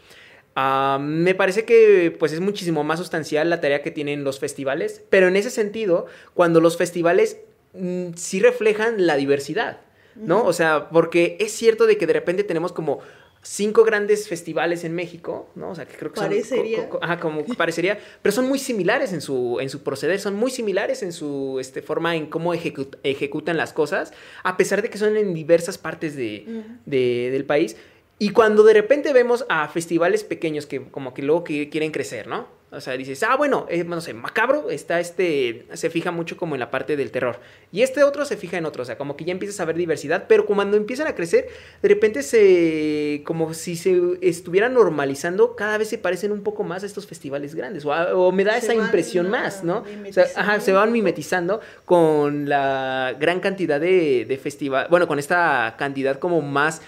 Ah, 0.55 0.99
me 1.01 1.35
parece 1.35 1.65
que 1.65 2.15
pues 2.19 2.33
es 2.33 2.41
muchísimo 2.41 2.85
más 2.85 2.99
sustancial 2.99 3.49
la 3.49 3.61
tarea 3.61 3.83
que 3.83 3.91
tienen 3.91 4.23
los 4.23 4.38
festivales, 4.38 5.03
pero 5.09 5.29
en 5.29 5.37
ese 5.37 5.51
sentido, 5.51 6.07
cuando 6.35 6.61
los 6.61 6.77
festivales 6.77 7.38
mm, 7.73 8.09
sí 8.17 8.41
reflejan 8.41 9.07
la 9.07 9.17
diversidad, 9.17 9.81
¿no? 10.15 10.45
O 10.45 10.53
sea, 10.53 10.91
porque 10.91 11.38
es 11.41 11.53
cierto 11.53 11.87
de 11.87 11.97
que 11.97 12.07
de 12.07 12.12
repente 12.12 12.45
tenemos 12.45 12.73
como 12.73 13.01
cinco 13.43 13.83
grandes 13.85 14.29
festivales 14.29 14.85
en 14.85 14.95
México, 14.95 15.49
¿no? 15.55 15.71
O 15.71 15.75
sea, 15.75 15.87
que 15.87 15.97
creo 15.97 16.12
que 16.12 16.21
parecería. 16.21 16.88
son... 16.88 16.99
ajá, 17.03 17.19
como 17.19 17.45
parecería, 17.57 17.99
pero 18.23 18.33
son 18.33 18.47
muy 18.47 18.59
similares 18.59 19.12
en 19.12 19.21
su, 19.21 19.59
en 19.61 19.69
su 19.69 19.83
proceder, 19.83 20.21
son 20.21 20.35
muy 20.35 20.51
similares 20.51 21.03
en 21.03 21.12
su 21.12 21.59
este, 21.61 21.83
forma 21.83 22.15
en 22.15 22.27
cómo 22.27 22.55
ejecutan 22.55 23.57
las 23.57 23.73
cosas, 23.73 24.12
a 24.45 24.57
pesar 24.57 24.83
de 24.83 24.91
que 24.91 24.99
son 24.99 25.17
en 25.17 25.35
diversas 25.35 25.77
partes 25.77 26.15
de, 26.15 26.65
del 26.87 27.45
país. 27.45 27.77
Y 28.23 28.31
cuando 28.31 28.63
de 28.63 28.73
repente 28.73 29.13
vemos 29.13 29.45
a 29.49 29.67
festivales 29.67 30.23
pequeños 30.23 30.67
que 30.67 30.81
como 30.81 31.13
que 31.13 31.23
luego 31.23 31.43
quieren 31.43 31.91
crecer, 31.91 32.29
¿no? 32.29 32.47
O 32.71 32.81
sea, 32.81 32.97
dices, 32.97 33.23
ah, 33.25 33.37
bueno, 33.37 33.67
eh, 33.69 33.85
no 33.85 34.01
sé, 34.01 34.15
Macabro 34.15 34.71
está 34.71 34.99
este, 34.99 35.67
se 35.75 35.91
fija 35.91 36.11
mucho 36.11 36.39
como 36.39 36.55
en 36.55 36.61
la 36.61 36.71
parte 36.71 36.97
del 36.97 37.11
terror. 37.11 37.39
Y 37.71 37.83
este 37.83 38.03
otro 38.03 38.25
se 38.25 38.39
fija 38.39 38.57
en 38.57 38.65
otro, 38.65 38.83
o 38.83 38.87
sea, 38.87 38.97
como 38.97 39.15
que 39.15 39.27
ya 39.27 39.33
empiezas 39.33 39.61
a 39.61 39.67
ver 39.67 39.77
diversidad, 39.77 40.25
pero 40.27 40.47
cuando 40.47 40.79
empiezan 40.79 41.07
a 41.07 41.15
crecer, 41.15 41.49
de 41.83 41.89
repente 41.89 42.23
se, 42.23 43.23
como 43.27 43.53
si 43.53 43.77
se 43.77 44.01
estuvieran 44.23 44.73
normalizando, 44.73 45.55
cada 45.55 45.77
vez 45.77 45.89
se 45.89 45.99
parecen 45.99 46.33
un 46.33 46.43
poco 46.43 46.63
más 46.63 46.83
a 46.83 46.87
estos 46.87 47.07
festivales 47.07 47.55
grandes, 47.55 47.85
o, 47.85 48.33
me 48.33 48.45
da 48.45 48.57
esa 48.57 48.73
impresión 48.73 49.29
más, 49.29 49.65
¿no? 49.65 49.85
O 50.09 50.13
sea, 50.13 50.27
ajá, 50.37 50.61
se 50.61 50.73
van 50.73 50.93
mimetizando 50.93 51.61
con 51.85 52.49
la 52.49 53.17
gran 53.21 53.41
cantidad 53.41 53.81
de, 53.81 54.25
de 54.25 54.39
festivales, 54.39 54.89
bueno, 54.89 55.07
con 55.07 55.19
esta 55.19 55.75
cantidad 55.77 56.19
como 56.19 56.41
más 56.41 56.81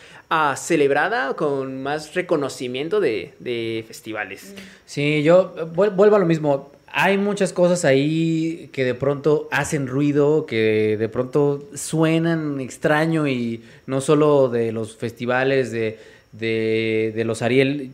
celebrada 0.57 1.35
con 1.35 1.83
más 1.83 2.15
reconocimiento 2.15 3.01
de, 3.01 3.85
festivales. 3.87 4.55
Sí, 4.87 5.23
yo 5.23 5.55
vuelvo 5.75 6.17
a 6.17 6.19
lo 6.19 6.27
mismo. 6.27 6.71
Hay 6.97 7.19
muchas 7.19 7.53
cosas 7.53 7.85
ahí 7.85 8.71
que 8.73 8.85
de 8.85 8.95
pronto 8.95 9.49
hacen 9.51 9.89
ruido, 9.89 10.47
que 10.47 10.97
de 10.97 11.09
pronto 11.09 11.65
suenan 11.75 12.61
extraño 12.61 13.27
y 13.27 13.65
no 13.87 14.01
solo 14.01 14.49
de 14.49 14.71
los 14.71 14.97
festivales, 14.97 15.73
de, 15.73 17.23
los 17.25 17.43
Ariel. 17.43 17.91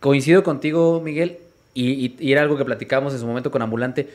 Coincido 0.00 0.42
contigo, 0.42 1.00
Miguel, 1.02 1.38
y, 1.74 2.30
era 2.30 2.42
algo 2.42 2.58
que 2.58 2.64
platicábamos 2.64 3.14
en 3.14 3.20
su 3.20 3.26
momento 3.26 3.50
con 3.50 3.62
Ambulante. 3.62 4.10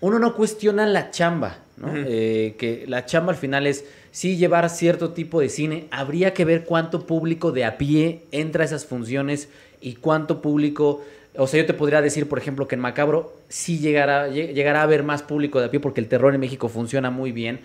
Uno 0.00 0.18
no 0.18 0.34
cuestiona 0.34 0.86
la 0.86 1.10
chamba, 1.10 1.58
¿no? 1.80 1.92
Eh, 1.94 2.54
que 2.58 2.84
la 2.86 3.06
chamba 3.06 3.32
al 3.32 3.38
final 3.38 3.66
es 3.66 3.84
sí 4.12 4.36
llevar 4.36 4.68
cierto 4.70 5.10
tipo 5.10 5.40
de 5.40 5.48
cine, 5.48 5.86
habría 5.90 6.34
que 6.34 6.44
ver 6.44 6.64
cuánto 6.64 7.06
público 7.06 7.52
de 7.52 7.64
a 7.64 7.78
pie 7.78 8.22
entra 8.32 8.62
a 8.62 8.66
esas 8.66 8.84
funciones 8.86 9.48
y 9.80 9.94
cuánto 9.94 10.42
público, 10.42 11.02
o 11.36 11.46
sea, 11.46 11.60
yo 11.60 11.66
te 11.66 11.74
podría 11.74 12.02
decir, 12.02 12.28
por 12.28 12.38
ejemplo, 12.38 12.68
que 12.68 12.74
en 12.74 12.80
Macabro 12.80 13.34
sí 13.48 13.78
llegará, 13.78 14.28
llegará 14.28 14.80
a 14.80 14.84
haber 14.84 15.02
más 15.02 15.22
público 15.22 15.58
de 15.58 15.66
a 15.66 15.70
pie 15.70 15.80
porque 15.80 16.00
el 16.00 16.08
terror 16.08 16.34
en 16.34 16.40
México 16.40 16.68
funciona 16.68 17.10
muy 17.10 17.32
bien. 17.32 17.60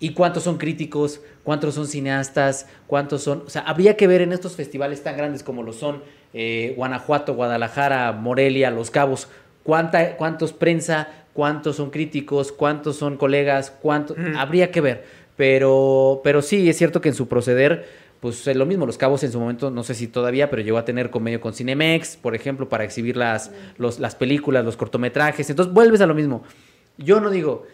¿Y 0.00 0.12
cuántos 0.12 0.44
son 0.44 0.58
críticos? 0.58 1.20
¿Cuántos 1.42 1.74
son 1.74 1.88
cineastas? 1.88 2.68
¿Cuántos 2.86 3.22
son? 3.24 3.42
O 3.46 3.50
sea, 3.50 3.62
habría 3.62 3.96
que 3.96 4.06
ver 4.06 4.20
en 4.20 4.32
estos 4.32 4.54
festivales 4.54 5.02
tan 5.02 5.16
grandes 5.16 5.42
como 5.42 5.64
lo 5.64 5.72
son 5.72 6.02
eh, 6.34 6.74
Guanajuato, 6.76 7.34
Guadalajara, 7.34 8.12
Morelia, 8.12 8.70
Los 8.70 8.92
Cabos, 8.92 9.28
cuánta, 9.64 10.16
cuántos 10.16 10.52
prensa, 10.52 11.08
cuántos 11.38 11.76
son 11.76 11.90
críticos, 11.90 12.50
cuántos 12.50 12.96
son 12.96 13.16
colegas, 13.16 13.70
cuántos... 13.70 14.16
Habría 14.36 14.72
que 14.72 14.80
ver. 14.80 15.04
Pero, 15.36 16.20
pero 16.24 16.42
sí, 16.42 16.68
es 16.68 16.76
cierto 16.76 17.00
que 17.00 17.10
en 17.10 17.14
su 17.14 17.28
proceder, 17.28 17.86
pues 18.18 18.44
es 18.48 18.56
lo 18.56 18.66
mismo. 18.66 18.86
Los 18.86 18.98
Cabos 18.98 19.22
en 19.22 19.30
su 19.30 19.38
momento, 19.38 19.70
no 19.70 19.84
sé 19.84 19.94
si 19.94 20.08
todavía, 20.08 20.50
pero 20.50 20.62
llegó 20.62 20.78
a 20.78 20.84
tener 20.84 21.10
convenio 21.10 21.40
con 21.40 21.54
Cinemex, 21.54 22.16
por 22.16 22.34
ejemplo, 22.34 22.68
para 22.68 22.82
exhibir 22.82 23.16
las, 23.16 23.52
las 23.78 24.16
películas, 24.16 24.64
los 24.64 24.76
cortometrajes. 24.76 25.48
Entonces 25.48 25.72
vuelves 25.72 26.00
a 26.00 26.06
lo 26.06 26.14
mismo. 26.16 26.42
Yo 26.96 27.20
no 27.20 27.30
digo 27.30 27.68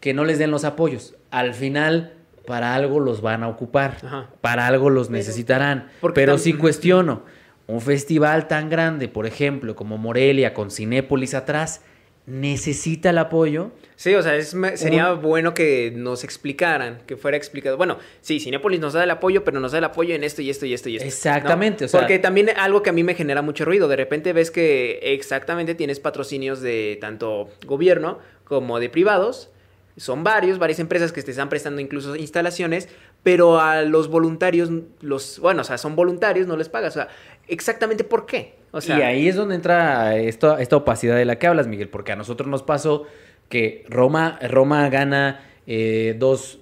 que 0.00 0.14
no 0.14 0.24
les 0.24 0.38
den 0.38 0.50
los 0.50 0.64
apoyos. 0.64 1.14
Al 1.30 1.52
final, 1.52 2.14
para 2.46 2.74
algo 2.74 2.98
los 2.98 3.20
van 3.20 3.42
a 3.42 3.48
ocupar. 3.48 4.30
Para 4.40 4.66
algo 4.66 4.88
los 4.88 5.10
necesitarán. 5.10 5.90
Pero 6.14 6.38
sí 6.38 6.54
cuestiono. 6.54 7.24
Un 7.66 7.82
festival 7.82 8.48
tan 8.48 8.70
grande, 8.70 9.08
por 9.08 9.26
ejemplo, 9.26 9.76
como 9.76 9.98
Morelia, 9.98 10.54
con 10.54 10.70
Cinépolis 10.70 11.34
atrás, 11.34 11.82
necesita 12.26 13.10
el 13.10 13.18
apoyo. 13.18 13.72
Sí, 13.96 14.14
o 14.14 14.22
sea, 14.22 14.40
sería 14.76 15.12
bueno 15.12 15.54
que 15.54 15.92
nos 15.94 16.24
explicaran, 16.24 16.98
que 17.06 17.16
fuera 17.16 17.36
explicado. 17.36 17.76
Bueno, 17.76 17.98
sí, 18.20 18.40
Cinepolis 18.40 18.80
nos 18.80 18.92
da 18.92 19.04
el 19.04 19.10
apoyo, 19.10 19.44
pero 19.44 19.60
nos 19.60 19.72
da 19.72 19.78
el 19.78 19.84
apoyo 19.84 20.14
en 20.14 20.24
esto 20.24 20.42
y 20.42 20.50
esto 20.50 20.66
y 20.66 20.74
esto 20.74 20.88
y 20.88 20.96
esto. 20.96 21.06
Exactamente, 21.06 21.84
o 21.84 21.88
sea, 21.88 22.00
Porque 22.00 22.18
también 22.18 22.50
algo 22.56 22.82
que 22.82 22.90
a 22.90 22.92
mí 22.92 23.04
me 23.04 23.14
genera 23.14 23.42
mucho 23.42 23.64
ruido, 23.64 23.88
de 23.88 23.96
repente 23.96 24.32
ves 24.32 24.50
que 24.50 24.98
exactamente 25.02 25.74
tienes 25.74 26.00
patrocinios 26.00 26.60
de 26.60 26.98
tanto 27.00 27.50
gobierno 27.66 28.18
como 28.44 28.80
de 28.80 28.88
privados. 28.88 29.50
Son 29.98 30.24
varios, 30.24 30.58
varias 30.58 30.78
empresas 30.78 31.12
que 31.12 31.22
te 31.22 31.32
están 31.32 31.50
prestando 31.50 31.80
incluso 31.80 32.16
instalaciones, 32.16 32.88
pero 33.22 33.60
a 33.60 33.82
los 33.82 34.08
voluntarios, 34.08 34.70
los, 35.00 35.38
bueno, 35.38 35.60
o 35.60 35.64
sea, 35.64 35.76
son 35.76 35.94
voluntarios, 35.94 36.46
no 36.46 36.56
les 36.56 36.70
pagas. 36.70 36.96
O 36.96 37.00
sea, 37.00 37.08
exactamente 37.48 38.04
por 38.04 38.26
qué. 38.26 38.56
O 38.70 38.80
sea, 38.80 38.98
y 38.98 39.02
ahí 39.02 39.28
es 39.28 39.36
donde 39.36 39.54
entra 39.54 40.16
esta, 40.16 40.60
esta 40.60 40.76
opacidad 40.76 41.16
de 41.16 41.24
la 41.24 41.38
que 41.38 41.46
hablas, 41.46 41.66
Miguel, 41.66 41.88
porque 41.88 42.12
a 42.12 42.16
nosotros 42.16 42.48
nos 42.48 42.62
pasó 42.62 43.06
que 43.48 43.84
Roma, 43.88 44.38
Roma 44.48 44.88
gana 44.88 45.44
eh, 45.66 46.16
dos, 46.18 46.58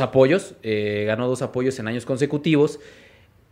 apoyos, 0.00 0.54
eh, 0.62 1.04
ganó 1.06 1.28
dos 1.28 1.42
apoyos 1.42 1.78
en 1.78 1.86
años 1.86 2.06
consecutivos 2.06 2.80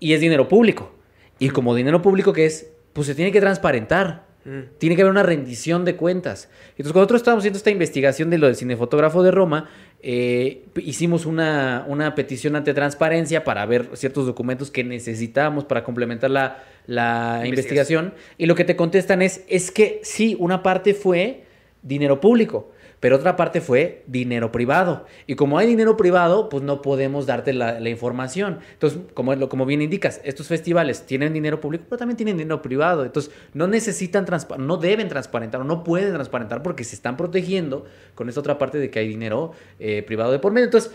y 0.01 0.15
es 0.15 0.21
dinero 0.21 0.49
público. 0.49 0.93
y 1.39 1.51
como 1.51 1.75
dinero 1.75 2.03
público 2.03 2.33
que 2.33 2.47
es, 2.47 2.73
pues 2.93 3.07
se 3.07 3.15
tiene 3.15 3.33
que 3.33 3.41
transparentar. 3.41 4.27
Mm. 4.45 4.77
Tiene 4.79 4.97
que 4.97 5.03
haber 5.03 5.13
una 5.13 5.23
rendición 5.23 5.85
de 5.85 5.97
cuentas. 5.97 6.49
Entonces, 6.71 6.93
cuando 6.93 7.01
nosotros 7.01 7.21
estábamos 7.21 7.43
haciendo 7.43 7.59
esta 7.59 7.71
investigación 7.71 8.31
de 8.31 8.39
lo 8.39 8.47
del 8.47 8.57
cinefotógrafo 8.57 9.23
de 9.23 9.31
Roma, 9.31 9.69
eh, 10.05 10.65
hicimos 10.79 11.27
una, 11.27 11.85
una 11.87 12.17
petición 12.17 12.57
ante 12.57 12.75
transparencia 12.75 13.45
para 13.45 13.65
ver 13.67 13.91
ciertos 13.95 14.27
documentos 14.27 14.73
que 14.73 14.83
necesitábamos 14.83 15.65
para 15.65 15.85
complementar 15.85 16.31
la, 16.31 16.65
la 16.87 17.43
Investigación. 17.45 18.07
investigación. 18.07 18.15
Y 18.37 18.47
lo 18.47 18.57
que 18.57 18.65
te 18.65 18.75
contestan 18.75 19.23
es, 19.23 19.45
es 19.49 19.71
que 19.71 20.01
sí, 20.03 20.37
una 20.41 20.65
parte 20.65 20.95
fue 20.95 21.45
dinero 21.83 22.21
público, 22.21 22.72
pero 23.03 23.17
otra 23.17 23.35
parte 23.35 23.61
fue 23.61 24.05
dinero 24.07 24.53
privado. 24.53 25.07
Y 25.27 25.35
como 25.35 25.59
hay 25.59 25.67
dinero 25.67 25.97
privado, 25.97 26.49
pues 26.49 26.63
no 26.63 26.83
podemos 26.83 27.27
darte 27.27 27.53
la, 27.53 27.81
información. 27.89 28.61
Entonces, 28.75 29.01
como, 29.13 29.49
como 29.49 29.67
bien 29.67 29.83
indicas, 29.83 30.21
estos 30.23 30.47
festivales 30.47 31.05
tienen 31.05 31.33
dinero 31.33 31.61
público, 31.61 31.85
pero 31.89 31.99
también 31.99 32.17
tienen 32.17 32.37
dinero 32.37 32.63
privado. 32.63 33.05
Entonces, 33.05 33.33
no 33.55 33.67
necesitan, 33.67 34.25
no 34.59 34.77
deben 34.77 35.09
transparentar 35.09 35.63
o 35.63 35.65
no 35.65 35.83
pueden 35.83 36.13
transparentar 36.13 36.63
porque 36.63 36.85
se 36.85 36.95
están 36.95 37.17
protegiendo 37.17 37.87
con 38.15 38.29
esta 38.29 38.39
otra 38.39 38.57
parte 38.57 38.79
de 38.79 38.89
que 38.89 39.01
hay 39.01 39.09
dinero 39.09 39.51
eh, 39.81 40.05
privado 40.05 40.31
de 40.31 40.39
por 40.39 40.53
medio. 40.53 40.67
Entonces, 40.67 40.93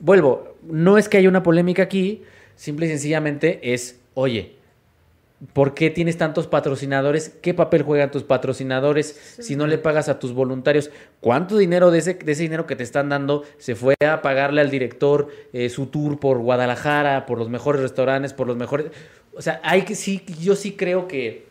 vuelvo, 0.00 0.56
no 0.64 0.98
es 0.98 1.08
que 1.08 1.18
haya 1.18 1.28
una 1.28 1.44
polémica 1.44 1.84
aquí, 1.84 2.24
simple 2.56 2.86
y 2.86 2.88
sencillamente 2.88 3.72
es, 3.72 4.00
oye, 4.14 4.55
¿Por 5.52 5.74
qué 5.74 5.90
tienes 5.90 6.16
tantos 6.16 6.46
patrocinadores? 6.46 7.28
¿Qué 7.42 7.52
papel 7.52 7.82
juegan 7.82 8.10
tus 8.10 8.22
patrocinadores 8.22 9.36
si 9.38 9.54
no 9.54 9.66
le 9.66 9.76
pagas 9.76 10.08
a 10.08 10.18
tus 10.18 10.32
voluntarios? 10.32 10.90
¿Cuánto 11.20 11.58
dinero 11.58 11.90
de 11.90 11.98
ese, 11.98 12.14
de 12.14 12.32
ese 12.32 12.42
dinero 12.44 12.66
que 12.66 12.74
te 12.74 12.82
están 12.82 13.10
dando 13.10 13.44
se 13.58 13.74
fue 13.74 13.94
a 14.06 14.22
pagarle 14.22 14.62
al 14.62 14.70
director 14.70 15.28
eh, 15.52 15.68
su 15.68 15.86
tour 15.86 16.18
por 16.18 16.38
Guadalajara, 16.38 17.26
por 17.26 17.38
los 17.38 17.50
mejores 17.50 17.82
restaurantes, 17.82 18.32
por 18.32 18.46
los 18.46 18.56
mejores... 18.56 18.86
O 19.34 19.42
sea, 19.42 19.60
hay 19.62 19.82
que 19.82 19.94
sí, 19.94 20.24
yo 20.40 20.56
sí 20.56 20.72
creo 20.72 21.06
que 21.06 21.44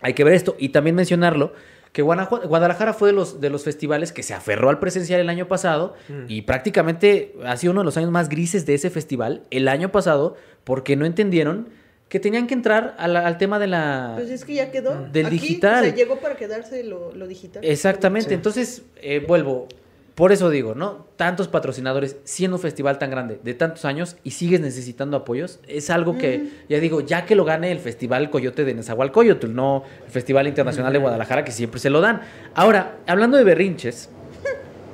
hay 0.00 0.14
que 0.14 0.24
ver 0.24 0.34
esto 0.34 0.56
y 0.58 0.70
también 0.70 0.96
mencionarlo 0.96 1.52
que 1.92 2.02
Guadalajara 2.02 2.92
fue 2.92 3.08
de 3.08 3.14
los, 3.14 3.40
de 3.40 3.50
los 3.50 3.64
festivales 3.64 4.12
que 4.12 4.22
se 4.22 4.34
aferró 4.34 4.68
al 4.68 4.78
presencial 4.78 5.20
el 5.20 5.28
año 5.28 5.48
pasado 5.48 5.94
Mm. 6.08 6.24
y 6.28 6.42
prácticamente 6.42 7.34
ha 7.44 7.56
sido 7.56 7.70
uno 7.72 7.80
de 7.80 7.86
los 7.86 7.96
años 7.96 8.10
más 8.10 8.28
grises 8.28 8.66
de 8.66 8.74
ese 8.74 8.90
festival 8.90 9.42
el 9.50 9.68
año 9.68 9.90
pasado 9.90 10.36
porque 10.64 10.96
no 10.96 11.06
entendieron 11.06 11.68
que 12.08 12.18
tenían 12.20 12.46
que 12.46 12.54
entrar 12.54 12.94
al 12.98 13.36
tema 13.38 13.58
de 13.58 13.66
la... 13.66 14.12
Pues 14.16 14.30
es 14.30 14.44
que 14.44 14.54
ya 14.54 14.70
quedó. 14.70 15.08
Del 15.12 15.26
Aquí, 15.26 15.38
digital. 15.38 15.82
O 15.84 15.86
sea, 15.86 15.94
llegó 15.94 16.16
para 16.20 16.36
quedarse 16.36 16.82
lo, 16.84 17.14
lo 17.14 17.26
digital. 17.26 17.62
Exactamente, 17.64 18.30
Sí. 18.30 18.34
entonces 18.34 18.82
eh, 19.02 19.22
vuelvo, 19.26 19.68
por 20.14 20.32
eso 20.32 20.48
digo, 20.48 20.74
¿no? 20.74 21.06
Tantos 21.16 21.48
patrocinadores, 21.48 22.16
siendo 22.24 22.56
un 22.56 22.62
festival 22.62 22.98
tan 22.98 23.10
grande 23.10 23.38
de 23.42 23.54
tantos 23.54 23.84
años 23.84 24.16
y 24.24 24.30
sigues 24.32 24.60
necesitando 24.60 25.18
apoyos, 25.18 25.60
es 25.68 25.90
algo 25.90 26.16
que, 26.16 26.48
ya 26.68 26.80
digo, 26.80 27.02
ya 27.02 27.26
que 27.26 27.34
lo 27.36 27.44
gane 27.44 27.70
el 27.70 27.78
Festival 27.78 28.30
Coyote 28.30 28.64
de 28.64 28.74
Nezahualcóyotl, 28.74 29.54
no 29.54 29.84
el 30.06 30.10
Festival 30.10 30.48
Internacional 30.48 30.92
de 30.92 30.98
Guadalajara, 30.98 31.44
que 31.44 31.52
siempre 31.52 31.78
se 31.78 31.90
lo 31.90 32.00
dan. 32.00 32.22
Ahora, 32.54 32.96
hablando 33.06 33.36
de 33.36 33.44
berrinches, 33.44 34.08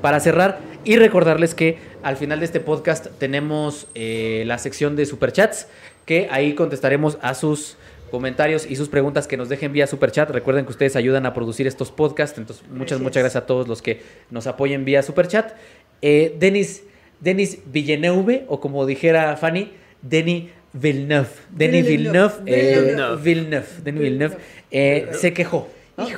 para 0.03 0.21
cerrar 0.21 0.59
y 0.85 0.97
recordarles 0.97 1.55
que 1.55 1.79
al 2.03 2.19
final 2.19 2.41
de 2.41 2.45
este 2.45 2.61
podcast 2.61 3.07
tenemos 3.19 3.87
eh, 3.95 4.43
la 4.47 4.59
sección 4.59 4.97
de 4.97 5.07
superchats, 5.07 5.69
que 6.05 6.29
ahí 6.31 6.55
contestaremos 6.55 7.19
a 7.23 7.35
sus 7.35 7.77
comentarios 8.11 8.67
y 8.71 8.77
sus 8.77 8.89
preguntas 8.89 9.27
que 9.27 9.37
nos 9.37 9.49
dejen 9.49 9.73
vía 9.73 9.87
superchat. 9.87 10.31
Recuerden 10.31 10.65
que 10.65 10.71
ustedes 10.71 10.95
ayudan 10.97 11.27
a 11.27 11.35
producir 11.35 11.67
estos 11.67 11.91
podcasts, 11.91 12.39
entonces 12.39 12.65
muchas, 12.71 12.97
Así 12.97 13.05
muchas 13.05 13.23
gracias 13.23 13.43
a 13.43 13.47
todos 13.47 13.67
los 13.67 13.83
que 13.83 14.03
nos 14.31 14.47
apoyen 14.47 14.85
vía 14.85 15.03
superchat. 15.03 15.53
Eh, 16.01 16.37
Denis, 16.39 16.85
Denis 17.21 17.59
Villeneuve, 17.67 18.45
o 18.49 18.61
como 18.61 18.87
dijera 18.87 19.37
Fanny, 19.37 19.73
Denis 20.03 20.51
Villeneuve. 20.73 21.29
Denis 21.51 21.87
Villeneuve. 21.87 22.35
Villeneuve. 22.45 23.17
eh, 23.17 23.17
Villeneuve. 23.23 23.67
Denis 23.83 24.01
Villeneuve. 24.01 24.37
eh, 24.71 25.09
se 25.13 25.33
quejó. 25.33 25.69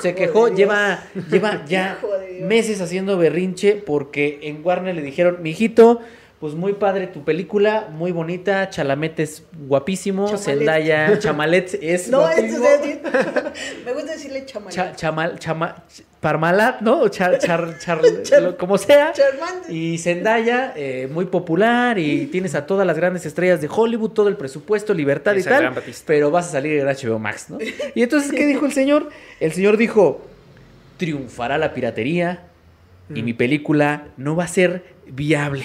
Se 0.01 0.15
quejó, 0.15 0.49
lleva, 0.55 1.03
lleva 1.31 1.63
ya 1.69 1.99
meses 2.41 2.81
haciendo 2.81 3.19
berrinche 3.19 3.75
porque 3.75 4.39
en 4.43 4.61
Warner 4.65 4.95
le 4.95 5.03
dijeron, 5.03 5.43
mijito, 5.43 6.01
pues 6.41 6.53
muy 6.55 6.75
padre 6.75 7.07
tu 7.07 7.25
película, 7.25 7.89
muy 7.91 8.13
bonita, 8.13 8.69
Chalamet 8.69 9.21
es 9.21 9.43
guapísimo, 9.67 10.27
Chamalet. 10.27 10.45
Zendaya, 10.45 11.19
Chamalet 11.19 11.79
es 11.83 12.09
No, 12.09 12.29
esto 12.29 12.59
guapísimo. 12.61 12.67
es 12.67 12.81
decir, 12.83 13.01
me 13.87 13.93
gusta 13.95 14.13
decirle 14.13 14.45
chamal. 14.45 14.73
Cha- 14.73 14.95
chamal, 14.95 15.39
chama, 15.39 15.85
ch- 15.89 16.03
Parmalat, 16.21 16.81
¿no? 16.81 17.01
O 17.03 17.09
Char, 17.09 17.39
char, 17.39 17.79
char- 17.79 18.01
Char- 18.23 18.43
lo- 18.43 18.57
como 18.59 18.77
sea. 18.77 19.13
Charmante. 19.13 19.73
Y 19.73 19.97
Zendaya, 19.97 20.73
eh, 20.77 21.09
muy 21.11 21.25
popular, 21.27 21.99
y 21.99 22.27
tienes 22.27 22.55
a 22.55 22.67
todas 22.67 22.87
las 22.87 22.97
grandes 22.97 23.25
estrellas 23.25 23.61
de 23.63 23.69
Hollywood, 23.75 24.11
todo 24.11 24.29
el 24.29 24.37
presupuesto, 24.37 24.93
libertad 24.93 25.35
y 25.37 25.43
tal, 25.43 25.73
pero 26.05 26.31
vas 26.31 26.49
a 26.49 26.51
salir 26.53 26.81
en 26.81 26.87
HBO 26.87 27.19
Max, 27.19 27.49
¿no? 27.49 27.59
Y 27.95 28.03
entonces, 28.03 28.31
¿qué 28.33 28.45
dijo 28.45 28.67
el 28.67 28.73
señor? 28.73 29.09
El 29.41 29.53
señor 29.53 29.77
dijo, 29.79 30.21
triunfará 30.99 31.57
la 31.59 31.73
piratería 31.75 32.43
y 33.15 33.23
Mm. 33.23 33.25
mi 33.25 33.33
película 33.33 34.09
no 34.17 34.35
va 34.37 34.45
a 34.45 34.49
ser 34.49 34.85
viable. 35.07 35.65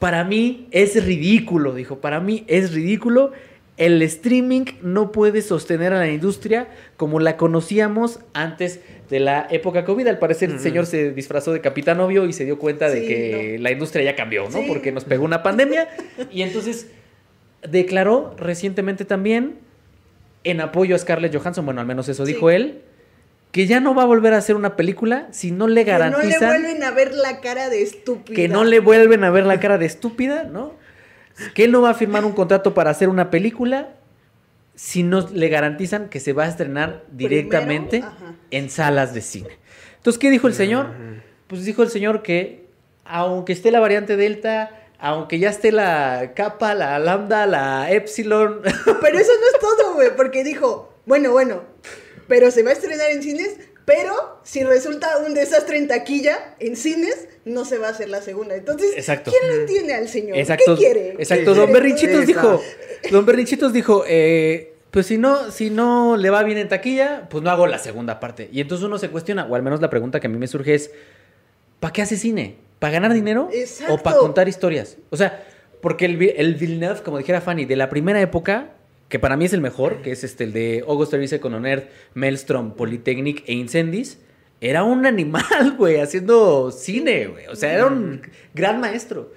Para 0.00 0.24
mí 0.24 0.66
es 0.72 1.04
ridículo, 1.04 1.72
dijo, 1.74 2.00
para 2.00 2.18
mí 2.20 2.42
es 2.48 2.72
ridículo. 2.72 3.30
El 3.76 4.02
streaming 4.02 4.64
no 4.82 5.12
puede 5.12 5.40
sostener 5.40 5.92
a 5.92 5.98
la 6.00 6.10
industria 6.10 6.68
como 6.96 7.20
la 7.20 7.36
conocíamos 7.36 8.18
antes 8.34 8.80
de 9.08 9.20
la 9.20 9.46
época 9.50 9.84
COVID. 9.84 10.06
Al 10.08 10.18
parecer 10.18 10.50
el 10.50 10.58
señor 10.58 10.84
se 10.86 11.12
disfrazó 11.12 11.52
de 11.52 11.60
capitán 11.62 12.00
obvio 12.00 12.26
y 12.26 12.32
se 12.32 12.44
dio 12.44 12.58
cuenta 12.58 12.90
de 12.90 13.06
que 13.06 13.58
la 13.60 13.70
industria 13.70 14.04
ya 14.04 14.16
cambió, 14.16 14.44
¿no? 14.50 14.58
Sí. 14.58 14.64
Porque 14.68 14.90
nos 14.92 15.04
pegó 15.04 15.24
una 15.24 15.42
pandemia. 15.42 15.88
y 16.32 16.42
entonces 16.42 16.88
declaró 17.68 18.34
recientemente 18.38 19.04
también 19.04 19.56
en 20.44 20.60
apoyo 20.60 20.94
a 20.94 20.98
Scarlett 20.98 21.34
Johansson, 21.36 21.64
bueno, 21.64 21.80
al 21.80 21.86
menos 21.86 22.08
eso 22.08 22.24
Sí. 22.26 22.32
dijo 22.32 22.50
él, 22.50 22.80
que 23.52 23.66
ya 23.66 23.80
no 23.80 23.94
va 23.94 24.02
a 24.02 24.06
volver 24.06 24.32
a 24.34 24.38
hacer 24.38 24.56
una 24.56 24.76
película 24.76 25.28
si 25.32 25.50
no 25.50 25.66
le 25.66 25.84
Que 25.84 25.90
no 25.92 25.98
le 25.98 26.08
garantizan 26.08 26.48
vuelven 26.62 26.82
a 26.84 26.90
ver 26.92 27.14
la 27.14 27.40
cara 27.40 27.68
de 27.68 27.82
estúpida. 27.82 28.36
que 28.36 28.48
no 28.48 28.64
le 28.64 28.80
vuelven 28.80 29.24
a 29.24 29.30
ver 29.30 29.44
la 29.46 29.58
cara 29.60 29.78
de 29.78 29.86
estúpida, 29.86 30.44
¿no? 30.44 30.74
Que 31.54 31.64
él 31.64 31.72
no 31.72 31.80
va 31.80 31.90
a 31.90 31.94
firmar 31.94 32.24
un 32.24 32.32
contrato 32.32 32.74
para 32.74 32.90
hacer 32.90 33.08
una 33.08 33.30
película 33.30 33.94
si 34.74 35.02
no 35.02 35.28
le 35.32 35.48
garantizan 35.48 36.08
que 36.08 36.20
se 36.20 36.32
va 36.32 36.44
a 36.44 36.48
estrenar 36.48 37.04
directamente 37.10 37.98
Primero, 38.00 38.36
en 38.50 38.70
salas 38.70 39.14
de 39.14 39.20
cine. 39.20 39.58
Entonces, 39.96 40.18
¿qué 40.18 40.30
dijo 40.30 40.46
el 40.48 40.54
señor? 40.54 40.86
Ujú. 40.86 41.20
Pues 41.48 41.64
dijo 41.64 41.82
el 41.82 41.90
señor 41.90 42.22
que 42.22 42.66
aunque 43.04 43.52
esté 43.52 43.70
la 43.72 43.80
variante 43.80 44.16
Delta, 44.16 44.70
aunque 44.98 45.38
ya 45.38 45.50
esté 45.50 45.72
la 45.72 46.32
capa, 46.36 46.74
la 46.74 46.98
lambda, 46.98 47.46
la 47.46 47.90
epsilon, 47.90 48.60
Pero 49.00 49.18
eso 49.18 49.32
no 49.40 49.46
es 49.46 49.58
todo, 49.60 49.94
güey, 49.94 50.14
porque 50.16 50.44
dijo, 50.44 50.94
bueno, 51.06 51.32
bueno, 51.32 51.62
pero 52.30 52.52
se 52.52 52.62
va 52.62 52.70
a 52.70 52.74
estrenar 52.74 53.10
en 53.10 53.24
cines, 53.24 53.56
pero 53.84 54.38
si 54.44 54.62
resulta 54.62 55.18
un 55.26 55.34
desastre 55.34 55.78
en 55.78 55.88
taquilla, 55.88 56.54
en 56.60 56.76
cines, 56.76 57.26
no 57.44 57.64
se 57.64 57.76
va 57.76 57.88
a 57.88 57.90
hacer 57.90 58.08
la 58.08 58.22
segunda. 58.22 58.54
Entonces, 58.54 58.92
Exacto. 58.96 59.32
¿quién 59.32 59.50
lo 59.50 59.60
entiende 59.62 59.94
al 59.94 60.08
señor? 60.08 60.38
Exacto, 60.38 60.76
¿Qué 60.76 60.80
quiere? 60.80 61.08
exacto. 61.18 61.56
Don. 61.56 61.72
Berrinchitos 61.72 62.24
dijo, 62.28 62.62
Don 63.10 63.26
Berrinchitos 63.26 63.72
dijo, 63.72 64.04
eh, 64.06 64.74
pues 64.92 65.06
si 65.06 65.18
no, 65.18 65.50
si 65.50 65.70
no 65.70 66.16
le 66.16 66.30
va 66.30 66.44
bien 66.44 66.58
en 66.58 66.68
taquilla, 66.68 67.26
pues 67.28 67.42
no 67.42 67.50
hago 67.50 67.66
la 67.66 67.80
segunda 67.80 68.20
parte. 68.20 68.48
Y 68.52 68.60
entonces 68.60 68.86
uno 68.86 68.96
se 68.96 69.08
cuestiona, 69.08 69.46
o 69.46 69.56
al 69.56 69.64
menos 69.64 69.80
la 69.80 69.90
pregunta 69.90 70.20
que 70.20 70.28
a 70.28 70.30
mí 70.30 70.38
me 70.38 70.46
surge 70.46 70.76
es, 70.76 70.92
¿para 71.80 71.92
qué 71.92 72.02
hace 72.02 72.16
cine? 72.16 72.58
¿Para 72.78 72.92
ganar 72.92 73.12
dinero? 73.12 73.48
Exacto. 73.52 73.94
¿O 73.94 73.98
para 73.98 74.18
contar 74.18 74.48
historias? 74.48 74.98
O 75.10 75.16
sea, 75.16 75.44
porque 75.80 76.04
el, 76.04 76.22
el 76.36 76.54
Villeneuve, 76.54 77.02
como 77.02 77.18
dijera 77.18 77.40
Fanny, 77.40 77.64
de 77.64 77.74
la 77.74 77.88
primera 77.88 78.20
época, 78.20 78.70
que 79.10 79.18
para 79.18 79.36
mí 79.36 79.44
es 79.44 79.52
el 79.52 79.60
mejor, 79.60 80.00
que 80.00 80.12
es 80.12 80.24
este, 80.24 80.44
el 80.44 80.52
de 80.54 80.82
August 80.88 81.12
Derrice 81.12 81.38
con 81.40 81.66
Earth, 81.66 81.88
Maelstrom, 82.14 82.74
Polytechnic 82.74 83.42
e 83.46 83.52
Incendies, 83.52 84.18
era 84.62 84.84
un 84.84 85.04
animal, 85.04 85.74
güey, 85.76 86.00
haciendo 86.00 86.70
cine, 86.70 87.26
güey. 87.26 87.46
O 87.48 87.56
sea, 87.56 87.74
era 87.74 87.86
un 87.86 88.22
gran 88.54 88.80
maestro. 88.80 89.32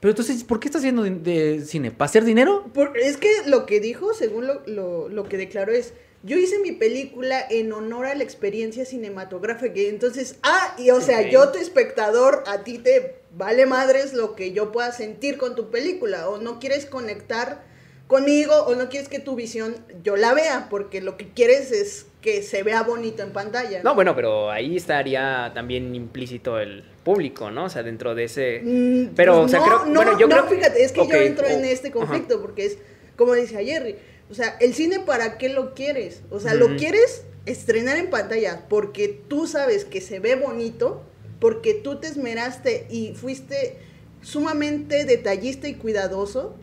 Pero 0.00 0.10
entonces, 0.12 0.44
¿por 0.44 0.60
qué 0.60 0.68
está 0.68 0.78
haciendo 0.78 1.02
de, 1.02 1.62
cine? 1.66 1.90
¿Para 1.90 2.06
hacer 2.08 2.24
dinero? 2.24 2.70
Por- 2.72 2.96
es 2.96 3.16
que 3.16 3.30
lo 3.46 3.66
que 3.66 3.80
dijo, 3.80 4.14
según 4.14 4.46
lo, 4.46 4.62
lo- 4.66 5.08
lo 5.08 5.24
que 5.24 5.38
declaró, 5.38 5.72
es: 5.72 5.94
Yo 6.22 6.36
hice 6.36 6.58
mi 6.60 6.72
película 6.72 7.40
en 7.50 7.72
honor 7.72 8.04
a 8.06 8.14
la 8.14 8.22
experiencia 8.22 8.84
cinematográfica. 8.84 9.80
Y 9.80 9.86
entonces, 9.86 10.36
ah, 10.42 10.76
y 10.78 10.90
o 10.90 11.00
sea, 11.00 11.28
yo, 11.28 11.50
tu 11.50 11.58
espectador, 11.58 12.44
a 12.46 12.62
ti 12.62 12.78
te 12.78 13.16
vale 13.34 13.64
madres 13.66 14.12
lo 14.12 14.36
que 14.36 14.52
yo 14.52 14.70
pueda 14.70 14.92
sentir 14.92 15.38
con 15.38 15.56
tu 15.56 15.70
película. 15.70 16.28
O 16.28 16.38
no 16.38 16.60
quieres 16.60 16.84
conectar 16.86 17.64
conmigo, 18.06 18.54
o 18.66 18.74
no 18.76 18.88
quieres 18.88 19.08
que 19.08 19.18
tu 19.18 19.34
visión 19.34 19.76
yo 20.02 20.16
la 20.16 20.32
vea, 20.34 20.68
porque 20.70 21.00
lo 21.00 21.16
que 21.16 21.28
quieres 21.30 21.72
es 21.72 22.06
que 22.20 22.42
se 22.42 22.62
vea 22.62 22.82
bonito 22.82 23.22
en 23.22 23.32
pantalla. 23.32 23.82
No, 23.82 23.94
bueno, 23.94 24.14
pero 24.14 24.50
ahí 24.50 24.76
estaría 24.76 25.50
también 25.54 25.94
implícito 25.94 26.58
el 26.60 26.84
público, 27.04 27.50
¿no? 27.50 27.64
O 27.64 27.68
sea, 27.68 27.82
dentro 27.82 28.14
de 28.14 28.24
ese... 28.24 28.60
Mm, 28.64 29.14
Pero, 29.14 29.34
pues 29.42 29.46
o 29.46 29.48
sea, 29.48 29.58
no, 29.60 29.64
creo- 29.66 29.84
no, 29.86 29.94
bueno, 29.94 30.18
yo 30.18 30.26
no, 30.28 30.36
creo- 30.46 30.58
fíjate, 30.58 30.84
es 30.84 30.92
que 30.92 31.06
yo 31.06 31.14
entro 31.16 31.46
en 31.46 31.64
este 31.64 31.90
conflicto 31.90 32.40
porque 32.40 32.66
es, 32.66 32.78
como 33.16 33.32
decía 33.32 33.60
Jerry, 33.62 33.96
o 34.30 34.34
sea, 34.34 34.56
el 34.60 34.74
cine 34.74 35.00
para 35.00 35.38
qué 35.38 35.48
lo 35.48 35.74
quieres? 35.74 36.22
O 36.30 36.40
sea, 36.40 36.54
lo 36.54 36.76
quieres 36.76 37.22
estrenar 37.44 37.96
en 37.96 38.10
pantalla 38.10 38.66
porque 38.68 39.08
tú 39.28 39.46
sabes 39.46 39.84
que 39.84 40.00
se 40.00 40.18
ve 40.18 40.34
bonito, 40.34 41.02
porque 41.38 41.74
tú 41.74 42.00
te 42.00 42.08
esmeraste 42.08 42.86
y 42.90 43.14
fuiste 43.14 43.76
sumamente 44.22 45.04
detallista 45.04 45.68
y 45.68 45.74
cuidadoso 45.74 46.56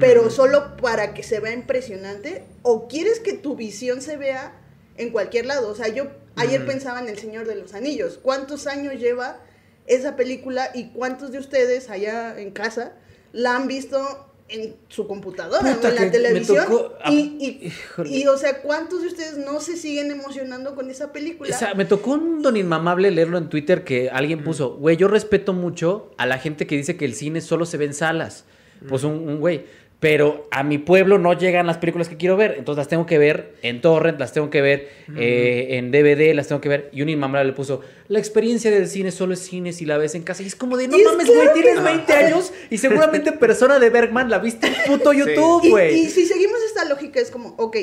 pero 0.00 0.30
solo 0.30 0.76
para 0.76 1.14
que 1.14 1.22
se 1.22 1.38
vea 1.40 1.52
impresionante, 1.52 2.44
o 2.62 2.88
quieres 2.88 3.20
que 3.20 3.34
tu 3.34 3.54
visión 3.56 4.00
se 4.00 4.16
vea 4.16 4.52
en 4.96 5.10
cualquier 5.10 5.46
lado. 5.46 5.68
O 5.68 5.74
sea, 5.74 5.88
yo 5.88 6.08
ayer 6.36 6.64
pensaba 6.66 7.00
en 7.00 7.08
El 7.08 7.18
Señor 7.18 7.46
de 7.46 7.54
los 7.56 7.74
Anillos. 7.74 8.18
¿Cuántos 8.22 8.66
años 8.66 8.94
lleva 9.00 9.40
esa 9.86 10.16
película 10.16 10.70
y 10.74 10.88
cuántos 10.90 11.32
de 11.32 11.38
ustedes 11.38 11.90
allá 11.90 12.38
en 12.40 12.50
casa 12.50 12.92
la 13.32 13.56
han 13.56 13.66
visto 13.68 14.26
en 14.48 14.74
su 14.88 15.06
computadora 15.06 15.74
Puta, 15.74 15.88
o 15.88 15.90
en 15.92 15.96
la 15.96 16.10
televisión? 16.10 16.66
tocó- 16.66 16.92
y, 17.08 17.72
y, 18.04 18.26
o 18.26 18.36
sea, 18.36 18.62
¿cuántos 18.62 19.02
de 19.02 19.08
ustedes 19.08 19.38
no 19.38 19.60
se 19.60 19.76
siguen 19.76 20.10
emocionando 20.10 20.74
con 20.74 20.90
esa 20.90 21.12
película? 21.12 21.54
O 21.54 21.58
sea, 21.58 21.74
me 21.74 21.84
tocó 21.84 22.12
un 22.12 22.42
don 22.42 22.56
inmamable 22.56 23.10
leerlo 23.12 23.38
en 23.38 23.48
Twitter 23.48 23.84
que 23.84 24.10
alguien 24.10 24.42
puso, 24.42 24.76
güey, 24.76 24.96
yo 24.96 25.06
respeto 25.08 25.52
mucho 25.52 26.10
a 26.18 26.26
la 26.26 26.38
gente 26.38 26.66
que 26.66 26.76
dice 26.76 26.96
que 26.96 27.04
el 27.04 27.14
cine 27.14 27.40
solo 27.40 27.64
se 27.64 27.76
ve 27.76 27.84
en 27.86 27.94
salas. 27.94 28.44
Pues 28.88 29.04
un, 29.04 29.12
un 29.28 29.40
güey. 29.40 29.66
Pero 30.00 30.48
a 30.50 30.62
mi 30.62 30.78
pueblo 30.78 31.18
no 31.18 31.38
llegan 31.38 31.66
las 31.66 31.76
películas 31.76 32.08
que 32.08 32.16
quiero 32.16 32.34
ver. 32.34 32.54
Entonces 32.56 32.78
las 32.78 32.88
tengo 32.88 33.04
que 33.04 33.18
ver 33.18 33.54
en 33.60 33.82
torrent, 33.82 34.18
las 34.18 34.32
tengo 34.32 34.48
que 34.48 34.62
ver 34.62 34.88
eh, 35.14 35.68
en 35.72 35.92
DVD, 35.92 36.34
las 36.34 36.48
tengo 36.48 36.62
que 36.62 36.70
ver. 36.70 36.88
Y 36.92 37.02
un 37.02 37.10
inmamable 37.10 37.50
le 37.50 37.52
puso, 37.52 37.82
la 38.08 38.18
experiencia 38.18 38.70
del 38.70 38.88
cine 38.88 39.12
solo 39.12 39.34
es 39.34 39.40
cine 39.40 39.74
si 39.74 39.84
la 39.84 39.98
ves 39.98 40.14
en 40.14 40.22
casa. 40.22 40.42
Y 40.42 40.46
es 40.46 40.56
como 40.56 40.78
de, 40.78 40.88
no 40.88 40.96
mames, 40.98 41.26
güey, 41.26 41.52
tienes 41.52 41.76
no. 41.76 41.84
20 41.84 42.12
años 42.14 42.50
y 42.70 42.78
seguramente 42.78 43.32
persona 43.32 43.78
de 43.78 43.90
Bergman 43.90 44.30
la 44.30 44.38
viste 44.38 44.68
en 44.68 44.74
puto 44.86 45.12
YouTube, 45.12 45.68
güey. 45.68 46.00
y 46.00 46.08
si 46.08 46.24
seguimos 46.24 46.58
esta 46.66 46.86
lógica, 46.86 47.20
es 47.20 47.30
como, 47.30 47.54
ok, 47.58 47.76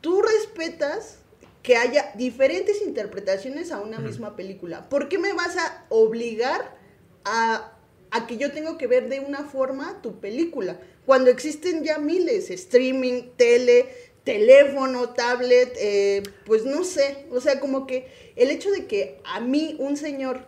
tú 0.00 0.22
respetas 0.22 1.18
que 1.62 1.76
haya 1.76 2.12
diferentes 2.14 2.80
interpretaciones 2.80 3.72
a 3.72 3.80
una 3.80 3.98
misma 3.98 4.36
película. 4.36 4.88
¿Por 4.88 5.10
qué 5.10 5.18
me 5.18 5.34
vas 5.34 5.58
a 5.58 5.84
obligar 5.90 6.78
a, 7.26 7.72
a 8.10 8.26
que 8.26 8.38
yo 8.38 8.52
tengo 8.52 8.78
que 8.78 8.86
ver 8.86 9.10
de 9.10 9.20
una 9.20 9.44
forma 9.44 10.00
tu 10.00 10.18
película? 10.18 10.78
Cuando 11.08 11.30
existen 11.30 11.84
ya 11.84 11.96
miles, 11.96 12.50
streaming, 12.50 13.30
tele, 13.38 13.86
teléfono, 14.24 15.14
tablet, 15.14 15.74
eh, 15.80 16.22
pues 16.44 16.66
no 16.66 16.84
sé, 16.84 17.24
o 17.30 17.40
sea, 17.40 17.60
como 17.60 17.86
que 17.86 18.08
el 18.36 18.50
hecho 18.50 18.70
de 18.70 18.84
que 18.84 19.18
a 19.24 19.40
mí 19.40 19.74
un 19.78 19.96
señor 19.96 20.44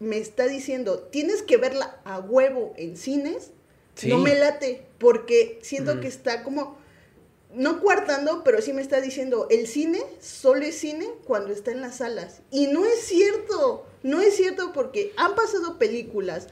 me 0.00 0.16
está 0.16 0.46
diciendo, 0.46 1.00
tienes 1.12 1.42
que 1.42 1.58
verla 1.58 2.00
a 2.06 2.20
huevo 2.20 2.72
en 2.78 2.96
cines, 2.96 3.50
Sí. 3.96 4.08
no 4.08 4.16
me 4.16 4.34
late, 4.34 4.86
porque 4.96 5.58
siento 5.60 6.00
que 6.00 6.08
está 6.08 6.42
como, 6.42 6.78
no 7.52 7.82
coartando, 7.82 8.42
pero 8.44 8.62
sí 8.62 8.72
me 8.72 8.80
está 8.80 9.02
diciendo, 9.02 9.46
el 9.50 9.66
cine 9.66 10.00
solo 10.22 10.62
es 10.64 10.76
cine 10.78 11.06
cuando 11.26 11.52
está 11.52 11.70
en 11.70 11.82
las 11.82 11.96
salas. 11.98 12.40
Y 12.50 12.68
no 12.68 12.86
es 12.86 13.00
cierto, 13.00 13.84
no 14.02 14.22
es 14.22 14.34
cierto 14.36 14.72
porque 14.72 15.12
han 15.18 15.34
pasado 15.34 15.76
películas, 15.78 16.46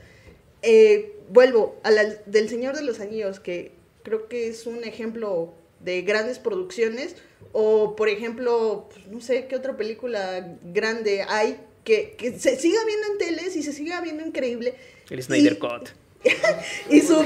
eh, 0.60 1.15
vuelvo 1.28 1.78
a 1.82 1.90
la 1.90 2.04
del 2.04 2.48
Señor 2.48 2.76
de 2.76 2.82
los 2.82 3.00
Anillos, 3.00 3.40
que 3.40 3.72
creo 4.02 4.28
que 4.28 4.48
es 4.48 4.66
un 4.66 4.84
ejemplo 4.84 5.54
de 5.80 6.02
grandes 6.02 6.38
producciones, 6.38 7.16
o 7.52 7.96
por 7.96 8.08
ejemplo, 8.08 8.88
pues, 8.92 9.06
no 9.08 9.20
sé 9.20 9.46
qué 9.46 9.56
otra 9.56 9.76
película 9.76 10.56
grande 10.64 11.22
hay 11.28 11.58
que, 11.84 12.14
que 12.18 12.38
se 12.38 12.56
siga 12.58 12.78
viendo 12.84 13.06
en 13.12 13.18
teles 13.18 13.56
y 13.56 13.62
se 13.62 13.72
siga 13.72 14.00
viendo 14.00 14.24
increíble. 14.26 14.74
El 15.10 15.22
Snyder 15.22 15.52
Y- 15.54 15.58
Cut. 15.58 15.88
y 16.90 17.00
su 17.02 17.24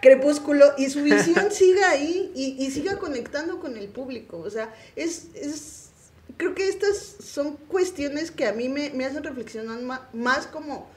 crepúsculo 0.00 0.72
y 0.78 0.88
su 0.90 1.02
visión 1.02 1.50
siga 1.50 1.90
ahí 1.90 2.30
y, 2.34 2.64
y 2.64 2.70
siga 2.70 2.98
conectando 2.98 3.58
con 3.60 3.76
el 3.76 3.88
público. 3.88 4.38
O 4.38 4.50
sea, 4.50 4.74
es, 4.96 5.26
es 5.34 5.88
creo 6.36 6.54
que 6.54 6.68
estas 6.68 6.96
son 7.22 7.56
cuestiones 7.56 8.30
que 8.30 8.46
a 8.46 8.52
mí 8.52 8.68
me, 8.68 8.90
me 8.90 9.04
hacen 9.04 9.24
reflexionar 9.24 9.80
más 10.12 10.46
como 10.46 10.88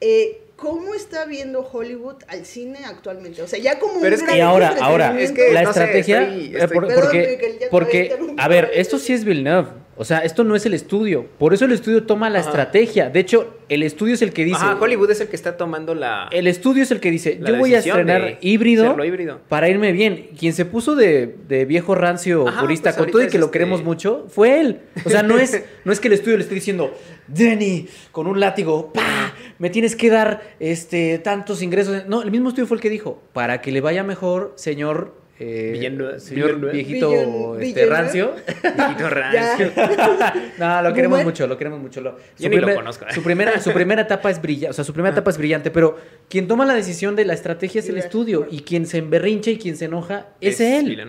eh, 0.00 0.40
cómo 0.56 0.94
está 0.94 1.26
viendo 1.26 1.60
Hollywood 1.60 2.16
al 2.28 2.46
cine 2.46 2.78
actualmente. 2.86 3.42
O 3.42 3.46
sea, 3.46 3.58
ya 3.58 3.78
como 3.78 4.00
Pero 4.00 4.06
un 4.08 4.12
es 4.14 4.20
que- 4.20 4.26
gran 4.26 4.38
Y 4.38 4.40
ahora, 4.40 4.74
ahora. 4.80 5.20
Es 5.20 5.32
que- 5.32 5.52
la 5.52 5.62
no 5.62 5.72
sé, 5.72 5.80
estrategia, 5.80 6.22
estoy- 6.22 6.40
eh, 6.44 6.50
estoy- 6.58 6.74
por- 6.74 6.86
Perdón, 6.86 7.02
porque, 7.04 7.18
Miguel, 7.18 7.52
ya 7.54 7.58
te 7.58 7.66
porque, 7.70 8.16
a 8.38 8.48
ver, 8.48 8.70
esto 8.74 8.98
sí 8.98 9.12
es 9.12 9.24
Villeneuve, 9.24 9.68
o 9.98 10.04
sea, 10.04 10.18
esto 10.20 10.44
no 10.44 10.56
es 10.56 10.64
el 10.66 10.74
estudio, 10.74 11.26
por 11.38 11.52
eso 11.54 11.64
el 11.66 11.72
estudio 11.72 12.04
toma 12.04 12.30
la 12.30 12.38
Ajá. 12.40 12.48
estrategia, 12.48 13.10
de 13.10 13.20
hecho, 13.20 13.54
el 13.68 13.82
estudio 13.82 14.14
es 14.14 14.22
el 14.22 14.32
que 14.32 14.44
dice, 14.44 14.56
Ajá, 14.62 14.78
Hollywood 14.80 15.10
es 15.10 15.20
el 15.20 15.28
que 15.28 15.36
está 15.36 15.56
tomando 15.58 15.94
la. 15.94 16.28
el 16.32 16.46
estudio 16.46 16.82
es 16.82 16.90
el 16.90 17.00
que 17.00 17.10
dice, 17.10 17.38
yo 17.44 17.56
voy 17.56 17.74
a 17.74 17.78
estrenar 17.78 18.38
híbrido, 18.40 18.96
híbrido. 19.04 19.40
para 19.48 19.68
irme 19.68 19.92
bien, 19.92 20.28
quien 20.38 20.52
se 20.54 20.64
puso 20.64 20.94
de, 20.96 21.34
de 21.48 21.64
viejo 21.66 21.94
rancio 21.94 22.48
Ajá, 22.48 22.60
purista 22.62 22.90
pues 22.90 22.96
con 22.96 23.10
todo 23.10 23.22
y 23.22 23.28
que 23.28 23.38
lo 23.38 23.46
este- 23.46 23.58
queremos 23.58 23.82
mucho, 23.82 24.26
fue 24.30 24.60
él, 24.60 24.80
o 25.04 25.10
sea, 25.10 25.22
no 25.22 25.38
es, 25.38 25.62
no 25.84 25.92
es 25.92 26.00
que 26.00 26.08
el 26.08 26.14
estudio 26.14 26.36
le 26.38 26.42
esté 26.44 26.54
diciendo, 26.54 26.94
Denny, 27.26 27.88
con 28.12 28.26
un 28.26 28.38
látigo, 28.38 28.92
pa, 28.92 29.34
me 29.58 29.70
tienes 29.70 29.96
que 29.96 30.10
dar 30.10 30.42
este 30.60 31.18
tantos 31.18 31.62
ingresos, 31.62 32.06
no, 32.06 32.22
el 32.22 32.30
mismo 32.30 32.48
estudio 32.48 32.66
fue 32.66 32.76
el 32.76 32.80
que 32.82 32.90
dijo, 32.90 33.22
para 33.32 33.60
que 33.60 33.72
le 33.72 33.80
vaya 33.80 34.02
mejor, 34.04 34.52
señor 34.56 35.14
eh, 35.38 35.70
Villanueva, 35.74 36.18
señor 36.18 36.46
Villanueva. 36.46 36.72
viejito 36.72 37.10
Villan- 37.10 37.54
este, 37.62 37.66
Villanueva. 37.66 37.96
rancio. 38.00 38.34
Viejito 38.76 39.10
rancio. 39.10 39.72
no, 40.58 40.82
lo 40.82 40.94
queremos 40.94 41.24
mucho, 41.24 41.46
lo 41.46 41.58
queremos 41.58 41.78
mucho. 41.80 42.00
Lo, 42.00 42.16
Yo 42.38 42.48
ni 42.48 42.56
lo 42.56 42.74
conozco. 42.74 43.04
Su 43.12 43.22
primera, 43.22 43.60
su 43.60 43.72
primera 43.72 44.02
etapa 44.02 44.30
es 44.30 44.40
brillante, 44.40 44.70
o 44.70 44.72
sea, 44.72 44.84
su 44.84 44.92
primera 44.94 45.12
etapa 45.12 45.30
es 45.30 45.36
brillante, 45.38 45.70
pero 45.70 45.98
quien 46.30 46.48
toma 46.48 46.64
la 46.64 46.74
decisión 46.74 47.16
de 47.16 47.24
la 47.26 47.34
estrategia 47.34 47.80
es 47.80 47.88
el 47.90 47.98
estudio 47.98 48.46
y 48.50 48.60
quien 48.60 48.86
se 48.86 48.98
emberrincha 48.98 49.50
y 49.50 49.58
quien 49.58 49.76
se 49.76 49.84
enoja 49.86 50.28
es, 50.40 50.60
él. 50.60 51.02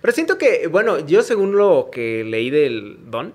Pero 0.00 0.12
siento 0.12 0.38
que, 0.38 0.68
bueno, 0.68 1.04
yo 1.04 1.22
según 1.22 1.56
lo 1.56 1.88
que 1.90 2.22
leí 2.22 2.50
del 2.50 2.98
Don, 3.10 3.34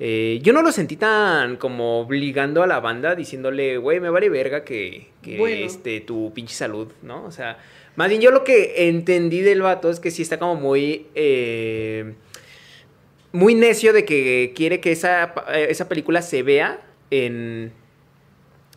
eh, 0.00 0.38
yo 0.42 0.52
no 0.52 0.62
lo 0.62 0.70
sentí 0.72 0.96
tan 0.96 1.56
como 1.56 2.00
obligando 2.00 2.62
a 2.62 2.66
la 2.66 2.80
banda 2.80 3.14
diciéndole, 3.14 3.78
güey, 3.78 4.00
me 4.00 4.10
vale 4.10 4.28
verga 4.28 4.64
que, 4.64 5.08
que 5.22 5.36
Bueno. 5.38 5.66
este, 5.66 6.00
tu 6.00 6.32
pinche 6.34 6.54
salud, 6.54 6.88
¿no? 7.02 7.24
O 7.24 7.30
sea, 7.30 7.58
más 7.96 8.08
bien 8.08 8.20
yo 8.20 8.30
lo 8.30 8.44
que 8.44 8.88
entendí 8.88 9.40
del 9.40 9.62
vato 9.62 9.90
es 9.90 9.98
que 10.00 10.10
sí 10.10 10.22
está 10.22 10.38
como 10.38 10.54
muy... 10.54 11.06
eh, 11.14 12.14
muy 13.32 13.54
necio 13.54 13.92
de 13.92 14.04
que 14.04 14.52
quiere 14.56 14.80
que 14.80 14.90
esa, 14.92 15.34
eh, 15.52 15.66
esa 15.68 15.86
película 15.88 16.22
se 16.22 16.42
vea 16.42 16.80
en, 17.10 17.72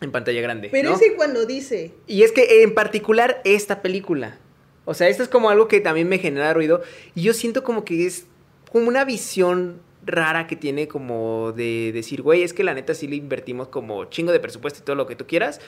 en 0.00 0.12
pantalla 0.12 0.40
grande. 0.42 0.68
Pero 0.70 0.90
¿no? 0.90 0.96
es 0.96 1.00
que 1.00 1.14
cuando 1.14 1.46
dice, 1.46 1.92
Y 2.06 2.22
es 2.22 2.32
que 2.32 2.62
en 2.62 2.74
particular 2.74 3.40
esta 3.44 3.80
película. 3.80 4.38
O 4.84 4.94
sea, 4.94 5.08
esto 5.08 5.22
es 5.22 5.28
como 5.28 5.48
algo 5.48 5.68
que 5.68 5.80
también 5.80 6.08
me 6.08 6.18
genera 6.18 6.52
ruido. 6.52 6.82
Y 7.14 7.22
yo 7.22 7.32
siento 7.32 7.62
como 7.62 7.84
que 7.84 8.06
es 8.06 8.26
como 8.70 8.88
una 8.88 9.04
visión 9.04 9.80
rara 10.04 10.46
que 10.46 10.56
tiene 10.56 10.88
como 10.88 11.52
de 11.52 11.92
decir, 11.92 12.22
güey, 12.22 12.42
es 12.42 12.52
que 12.52 12.64
la 12.64 12.74
neta 12.74 12.94
sí 12.94 13.06
le 13.06 13.16
invertimos 13.16 13.68
como 13.68 14.06
chingo 14.06 14.32
de 14.32 14.40
presupuesto 14.40 14.80
y 14.80 14.84
todo 14.84 14.96
lo 14.96 15.06
que 15.06 15.16
tú 15.16 15.26
quieras. 15.26 15.60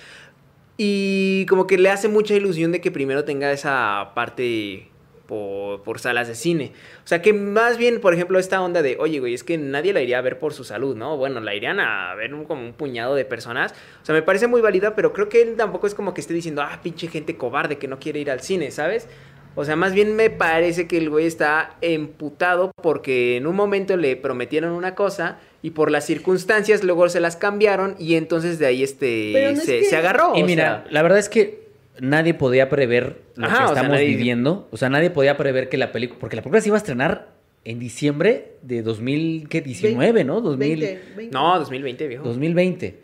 Y 0.76 1.46
como 1.46 1.66
que 1.66 1.78
le 1.78 1.90
hace 1.90 2.08
mucha 2.08 2.34
ilusión 2.34 2.72
de 2.72 2.80
que 2.80 2.90
primero 2.90 3.24
tenga 3.24 3.52
esa 3.52 4.12
parte 4.14 4.88
por, 5.26 5.82
por 5.82 6.00
salas 6.00 6.28
de 6.28 6.34
cine. 6.34 6.72
O 7.04 7.06
sea, 7.06 7.22
que 7.22 7.32
más 7.32 7.78
bien, 7.78 8.00
por 8.00 8.12
ejemplo, 8.14 8.38
esta 8.38 8.60
onda 8.60 8.82
de, 8.82 8.96
oye, 8.98 9.20
güey, 9.20 9.34
es 9.34 9.44
que 9.44 9.56
nadie 9.56 9.92
la 9.92 10.02
iría 10.02 10.18
a 10.18 10.22
ver 10.22 10.38
por 10.38 10.52
su 10.52 10.64
salud, 10.64 10.96
¿no? 10.96 11.16
Bueno, 11.16 11.40
la 11.40 11.54
irían 11.54 11.80
a 11.80 12.14
ver 12.14 12.32
como 12.46 12.62
un 12.62 12.72
puñado 12.72 13.14
de 13.14 13.24
personas. 13.24 13.72
O 14.02 14.04
sea, 14.04 14.14
me 14.14 14.22
parece 14.22 14.48
muy 14.48 14.60
válida, 14.60 14.94
pero 14.94 15.12
creo 15.12 15.28
que 15.28 15.42
él 15.42 15.54
tampoco 15.56 15.86
es 15.86 15.94
como 15.94 16.12
que 16.12 16.20
esté 16.20 16.34
diciendo, 16.34 16.62
ah, 16.62 16.80
pinche 16.82 17.08
gente 17.08 17.36
cobarde 17.36 17.78
que 17.78 17.88
no 17.88 17.98
quiere 17.98 18.20
ir 18.20 18.30
al 18.30 18.40
cine, 18.40 18.70
¿sabes? 18.70 19.08
O 19.56 19.64
sea, 19.64 19.76
más 19.76 19.92
bien 19.92 20.16
me 20.16 20.30
parece 20.30 20.86
que 20.88 20.98
el 20.98 21.10
güey 21.10 21.26
está 21.26 21.76
emputado 21.80 22.72
porque 22.82 23.36
en 23.36 23.46
un 23.46 23.54
momento 23.54 23.96
le 23.96 24.16
prometieron 24.16 24.72
una 24.72 24.94
cosa 24.94 25.38
y 25.62 25.70
por 25.70 25.90
las 25.90 26.04
circunstancias 26.06 26.82
luego 26.84 27.08
se 27.08 27.20
las 27.20 27.36
cambiaron 27.36 27.94
y 27.98 28.16
entonces 28.16 28.58
de 28.58 28.66
ahí 28.66 28.82
este 28.82 29.50
es 29.50 29.62
se, 29.64 29.78
que- 29.80 29.84
se 29.84 29.96
agarró. 29.96 30.32
Y 30.36 30.42
o 30.42 30.46
mira, 30.46 30.82
sea. 30.82 30.92
la 30.92 31.02
verdad 31.02 31.18
es 31.18 31.28
que 31.28 31.64
nadie 32.00 32.34
podía 32.34 32.68
prever 32.68 33.18
lo 33.36 33.46
Ajá, 33.46 33.56
que 33.58 33.62
o 33.64 33.66
sea, 33.68 33.76
estamos 33.76 33.92
nadie- 33.98 34.08
viviendo. 34.08 34.68
O 34.72 34.76
sea, 34.76 34.88
nadie 34.88 35.10
podía 35.10 35.36
prever 35.36 35.68
que 35.68 35.76
la 35.78 35.92
película. 35.92 36.18
Porque 36.20 36.36
la 36.36 36.42
película 36.42 36.60
se 36.60 36.68
iba 36.68 36.76
a 36.76 36.78
estrenar 36.78 37.28
en 37.64 37.78
diciembre 37.78 38.52
de 38.62 38.82
2019, 38.82 40.24
¿no? 40.24 40.40
2000, 40.40 40.80
20, 40.80 41.02
20. 41.16 41.32
No, 41.34 41.58
2020, 41.58 42.08
viejo. 42.08 42.24
2020. 42.24 43.03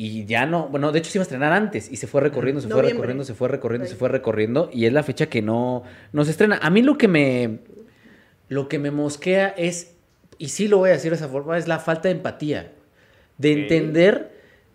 Y 0.00 0.26
ya 0.26 0.46
no, 0.46 0.68
bueno, 0.68 0.92
de 0.92 1.00
hecho 1.00 1.10
se 1.10 1.18
iba 1.18 1.22
a 1.22 1.24
estrenar 1.24 1.52
antes 1.52 1.90
y 1.90 1.96
se 1.96 2.06
fue 2.06 2.20
recorriendo, 2.20 2.60
se 2.60 2.68
fue 2.68 2.82
recorriendo, 2.82 3.24
se 3.24 3.34
fue 3.34 3.48
recorriendo, 3.48 3.88
se 3.88 3.96
fue 3.96 4.08
recorriendo 4.08 4.70
y 4.72 4.84
es 4.86 4.92
la 4.92 5.02
fecha 5.02 5.26
que 5.26 5.42
no, 5.42 5.82
no 6.12 6.24
se 6.24 6.30
estrena. 6.30 6.60
A 6.62 6.70
mí 6.70 6.82
lo 6.82 6.96
que 6.96 7.08
me, 7.08 7.58
lo 8.48 8.68
que 8.68 8.78
me 8.78 8.92
mosquea 8.92 9.48
es, 9.48 9.96
y 10.38 10.50
sí 10.50 10.68
lo 10.68 10.78
voy 10.78 10.90
a 10.90 10.92
decir 10.92 11.10
de 11.10 11.16
esa 11.16 11.26
forma, 11.28 11.58
es 11.58 11.66
la 11.66 11.80
falta 11.80 12.08
de 12.08 12.14
empatía, 12.14 12.70
de 13.38 13.52
entender 13.52 14.30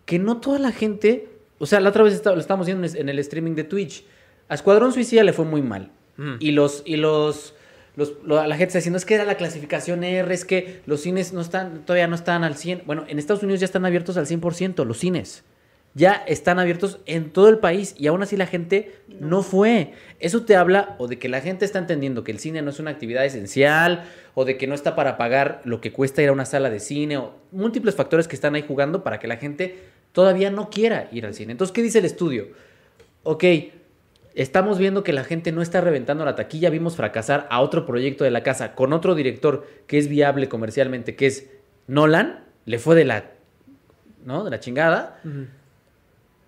que 0.06 0.20
no 0.20 0.42
toda 0.42 0.60
la 0.60 0.74
gente, 0.74 1.30
o 1.58 1.66
sea, 1.68 1.80
la 1.80 1.88
otra 1.90 2.04
vez 2.04 2.14
está- 2.14 2.34
lo 2.34 2.42
estábamos 2.42 2.68
viendo 2.68 2.86
en 2.86 3.08
el 3.08 3.18
streaming 3.20 3.56
de 3.56 3.64
Twitch, 3.64 4.04
a 4.50 4.56
Escuadrón 4.56 4.92
Suicida 4.92 5.24
le 5.24 5.32
fue 5.32 5.46
muy 5.46 5.62
mal 5.62 5.90
Mm. 6.18 6.34
y 6.42 6.52
los, 6.52 6.84
y 6.86 6.98
los, 6.98 7.56
los- 7.96 8.14
lo- 8.26 8.36
la 8.46 8.56
gente 8.56 8.66
está 8.70 8.80
diciendo, 8.80 8.98
es 8.98 9.06
que 9.06 9.16
era 9.16 9.24
la 9.26 9.36
clasificación 9.36 10.04
R, 10.04 10.34
es 10.34 10.46
que 10.46 10.82
los 10.86 11.02
cines 11.02 11.34
no 11.34 11.42
están, 11.42 11.86
todavía 11.86 12.08
no 12.08 12.16
están 12.16 12.44
al 12.44 12.56
100. 12.56 12.84
Bueno, 12.86 13.06
en 13.08 13.20
Estados 13.20 13.44
Unidos 13.44 13.60
ya 13.60 13.66
están 13.66 13.86
abiertos 13.86 14.18
al 14.18 14.26
100%, 14.28 14.86
los 14.86 14.98
cines. 14.98 15.44
Ya 15.96 16.14
están 16.26 16.58
abiertos 16.58 17.02
en 17.06 17.30
todo 17.30 17.50
el 17.50 17.60
país 17.60 17.94
y 18.00 18.08
aún 18.08 18.24
así 18.24 18.36
la 18.36 18.48
gente 18.48 18.96
no 19.20 19.44
fue. 19.44 19.94
Eso 20.20 20.42
te 20.44 20.56
habla 20.56 20.96
o 20.98 21.08
de 21.08 21.20
que 21.20 21.30
la 21.30 21.40
gente 21.40 21.66
está 21.66 21.78
entendiendo 21.78 22.24
que 22.24 22.32
el 22.32 22.40
cine 22.40 22.64
no 22.64 22.72
es 22.72 22.80
una 22.80 22.90
actividad 22.90 23.24
esencial 23.26 24.04
o 24.34 24.44
de 24.44 24.58
que 24.58 24.66
no 24.66 24.74
está 24.74 24.96
para 24.96 25.18
pagar 25.18 25.62
lo 25.66 25.82
que 25.82 25.92
cuesta 25.92 26.24
ir 26.24 26.30
a 26.30 26.32
una 26.32 26.46
sala 26.46 26.72
de 26.72 26.80
cine 26.80 27.18
o 27.18 27.36
múltiples 27.52 27.94
factores 27.94 28.28
que 28.28 28.36
están 28.36 28.56
ahí 28.56 28.66
jugando 28.68 29.04
para 29.04 29.20
que 29.20 29.28
la 29.28 29.38
gente 29.38 29.78
todavía 30.14 30.50
no 30.50 30.72
quiera 30.72 31.10
ir 31.12 31.28
al 31.28 31.36
cine. 31.36 31.52
Entonces, 31.52 31.72
¿qué 31.72 31.84
dice 31.84 32.00
el 32.00 32.06
estudio? 32.06 32.48
Ok, 33.22 33.44
estamos 34.36 34.78
viendo 34.78 35.04
que 35.04 35.14
la 35.14 35.24
gente 35.24 35.52
no 35.52 35.62
está 35.62 35.82
reventando 35.82 36.26
la 36.26 36.36
taquilla, 36.36 36.70
vimos 36.70 36.96
fracasar 36.96 37.48
a 37.50 37.62
otro 37.62 37.86
proyecto 37.86 38.24
de 38.24 38.32
la 38.32 38.44
casa 38.44 38.76
con 38.76 38.94
otro 38.94 39.16
director 39.16 39.68
que 39.88 39.98
es 39.98 40.08
viable 40.08 40.50
comercialmente, 40.50 41.16
que 41.16 41.28
es 41.28 41.50
Nolan, 41.88 42.46
le 42.66 42.80
fue 42.80 42.96
de 42.96 43.06
la, 43.06 43.32
¿no? 44.26 44.44
De 44.44 44.52
la 44.52 44.60
chingada. 44.60 45.20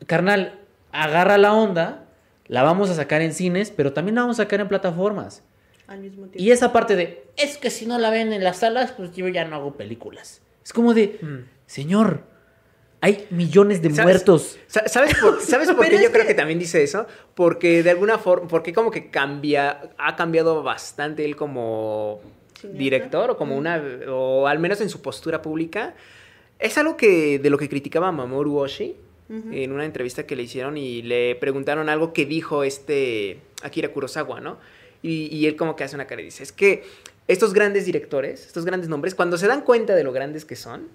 Carnal, 0.08 0.60
agarra 0.92 1.38
la 1.38 1.54
onda, 1.54 2.06
la 2.48 2.64
vamos 2.64 2.90
a 2.90 2.96
sacar 2.96 3.22
en 3.22 3.34
cines, 3.34 3.72
pero 3.72 3.94
también 3.94 4.16
la 4.16 4.22
vamos 4.22 4.40
a 4.40 4.44
sacar 4.44 4.62
en 4.62 4.68
plataformas. 4.68 5.44
Al 5.88 6.00
mismo 6.00 6.28
tiempo. 6.28 6.40
Y 6.40 6.52
esa 6.52 6.74
parte 6.74 6.96
de, 6.96 7.26
es 7.38 7.58
que 7.58 7.70
si 7.70 7.86
no 7.86 8.00
la 8.00 8.10
ven 8.10 8.34
en 8.34 8.44
las 8.44 8.58
salas, 8.58 8.92
pues 8.92 9.12
yo 9.14 9.28
ya 9.28 9.46
no 9.46 9.56
hago 9.56 9.76
películas. 9.76 10.42
Es 10.64 10.74
como 10.74 10.96
de, 10.96 11.20
señor, 11.68 12.24
hay 13.06 13.28
millones 13.30 13.82
de 13.82 13.90
¿Sabes? 13.92 14.04
muertos. 14.04 14.58
Sa- 14.68 14.88
¿Sabes 14.88 15.16
por, 15.20 15.40
¿sabes 15.42 15.72
por 15.72 15.88
qué 15.88 16.02
yo 16.02 16.12
creo 16.12 16.26
que- 16.26 16.34
también 16.34 16.58
dice 16.60 16.82
eso? 16.84 17.06
Porque 17.36 17.84
de 17.84 17.92
alguna 17.92 18.18
forma, 18.18 18.48
porque 18.48 18.74
como 18.74 18.90
que 18.92 19.10
cambia, 19.12 19.92
ha 19.98 20.16
cambiado 20.16 20.64
bastante 20.64 21.24
él 21.26 21.36
como 21.36 22.20
director 22.64 23.30
o 23.32 23.38
como 23.38 23.56
una, 23.56 23.82
o 24.10 24.48
al 24.48 24.58
menos 24.60 24.82
en 24.82 24.90
su 24.90 25.02
postura 25.02 25.42
pública. 25.42 25.94
Es 26.58 26.78
algo 26.78 26.98
que 26.98 27.38
de 27.38 27.50
lo 27.50 27.58
que 27.58 27.70
criticaba 27.70 28.12
Mamoru 28.12 28.58
Oshii 28.58 28.96
en 29.30 29.72
una 29.72 29.86
entrevista 29.86 30.26
que 30.28 30.36
le 30.36 30.44
hicieron 30.44 30.78
y 30.78 31.02
le 31.02 31.36
preguntaron 31.36 31.90
algo 31.90 32.14
que 32.14 32.26
dijo 32.26 32.64
este 32.64 33.40
Akira 33.64 33.90
Kurosawa, 33.90 34.40
¿no? 34.40 34.58
Y, 35.02 35.28
y 35.36 35.48
él 35.48 35.56
como 35.56 35.76
que 35.76 35.84
hace 35.84 35.96
una 35.96 36.06
cara 36.08 36.22
y 36.22 36.26
dice, 36.26 36.44
es 36.44 36.52
que 36.52 36.84
estos 37.28 37.54
grandes 37.54 37.86
directores, 37.86 38.46
estos 38.46 38.66
grandes 38.66 38.88
nombres, 38.88 39.16
cuando 39.16 39.38
se 39.38 39.48
dan 39.48 39.62
cuenta 39.62 39.96
de 39.96 40.04
lo 40.04 40.12
grandes 40.12 40.46
que 40.46 40.56
son, 40.56 40.88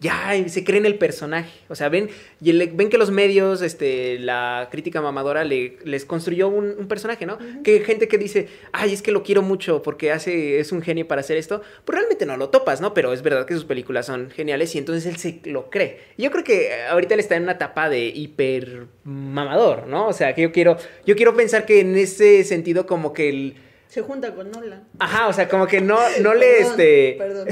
ya 0.00 0.32
se 0.48 0.64
creen 0.64 0.84
el 0.84 0.98
personaje. 0.98 1.60
O 1.68 1.74
sea, 1.74 1.88
ven, 1.88 2.10
y 2.42 2.52
ven 2.52 2.90
que 2.90 2.98
los 2.98 3.10
medios, 3.10 3.62
este, 3.62 4.18
la 4.18 4.68
crítica 4.70 5.00
mamadora 5.00 5.44
le, 5.44 5.78
les 5.84 6.04
construyó 6.04 6.48
un, 6.48 6.74
un 6.78 6.88
personaje, 6.88 7.24
¿no? 7.24 7.38
Que 7.64 7.80
gente 7.80 8.06
que 8.06 8.18
dice, 8.18 8.48
ay, 8.72 8.92
es 8.92 9.00
que 9.00 9.12
lo 9.12 9.22
quiero 9.22 9.40
mucho 9.40 9.82
porque 9.82 10.12
hace, 10.12 10.60
es 10.60 10.72
un 10.72 10.82
genio 10.82 11.08
para 11.08 11.22
hacer 11.22 11.38
esto. 11.38 11.62
Pues 11.84 11.96
realmente 11.96 12.26
no 12.26 12.36
lo 12.36 12.50
topas, 12.50 12.82
¿no? 12.82 12.92
Pero 12.92 13.14
es 13.14 13.22
verdad 13.22 13.46
que 13.46 13.54
sus 13.54 13.64
películas 13.64 14.04
son 14.04 14.30
geniales 14.30 14.74
y 14.74 14.78
entonces 14.78 15.06
él 15.06 15.16
se 15.16 15.40
lo 15.44 15.70
cree. 15.70 16.00
Y 16.18 16.24
yo 16.24 16.30
creo 16.30 16.44
que 16.44 16.66
eh, 16.66 16.86
ahorita 16.90 17.14
él 17.14 17.20
está 17.20 17.36
en 17.36 17.44
una 17.44 17.52
etapa 17.52 17.88
de 17.88 18.08
hiper 18.08 18.88
mamador, 19.04 19.86
¿no? 19.86 20.06
O 20.08 20.12
sea, 20.12 20.34
que 20.34 20.42
yo 20.42 20.52
quiero, 20.52 20.76
yo 21.06 21.16
quiero 21.16 21.34
pensar 21.34 21.64
que 21.64 21.80
en 21.80 21.96
ese 21.96 22.44
sentido 22.44 22.86
como 22.86 23.14
que 23.14 23.30
el... 23.30 23.54
Se 23.92 24.00
junta 24.00 24.34
con 24.34 24.50
Nolan. 24.50 24.84
Ajá, 25.00 25.28
o 25.28 25.34
sea, 25.34 25.50
como 25.50 25.66
que 25.66 25.82
no, 25.82 25.98
no 26.22 26.32
le, 26.32 26.46
Perdón, 26.46 26.70
este... 26.70 27.14
Perdón. 27.18 27.48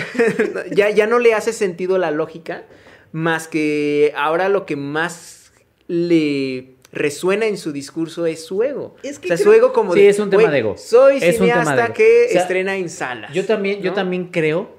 ya, 0.75 0.89
ya 0.89 1.07
no 1.07 1.19
le 1.19 1.35
hace 1.35 1.53
sentido 1.53 1.99
la 1.99 2.11
lógica, 2.11 2.65
más 3.13 3.47
que 3.47 4.15
ahora 4.17 4.49
lo 4.49 4.65
que 4.65 4.75
más 4.75 5.53
le 5.87 6.77
resuena 6.93 7.45
en 7.45 7.59
su 7.59 7.73
discurso 7.73 8.25
es 8.25 8.43
su 8.47 8.63
ego. 8.63 8.97
Es 9.03 9.19
que 9.19 9.27
o 9.27 9.37
sea, 9.37 9.37
su 9.37 9.53
ego 9.53 9.75
como 9.75 9.93
Sí, 9.93 10.07
es 10.07 10.19
un 10.19 10.31
tema 10.31 10.45
"Güey, 10.45 10.53
de 10.53 10.59
ego. 10.61 10.77
Soy 10.79 11.19
Es 11.21 11.39
un 11.41 11.47
tema 11.47 11.61
de 11.61 11.61
cineasta 11.67 11.85
ego. 11.85 11.95
que 11.95 12.25
O 12.29 12.33
sea, 12.33 12.41
estrena 12.41 12.77
en 12.79 12.89
salas. 12.89 13.35
Yo 13.35 13.45
también, 13.45 13.83
yo 13.83 13.93
también 13.93 14.29
creo 14.29 14.71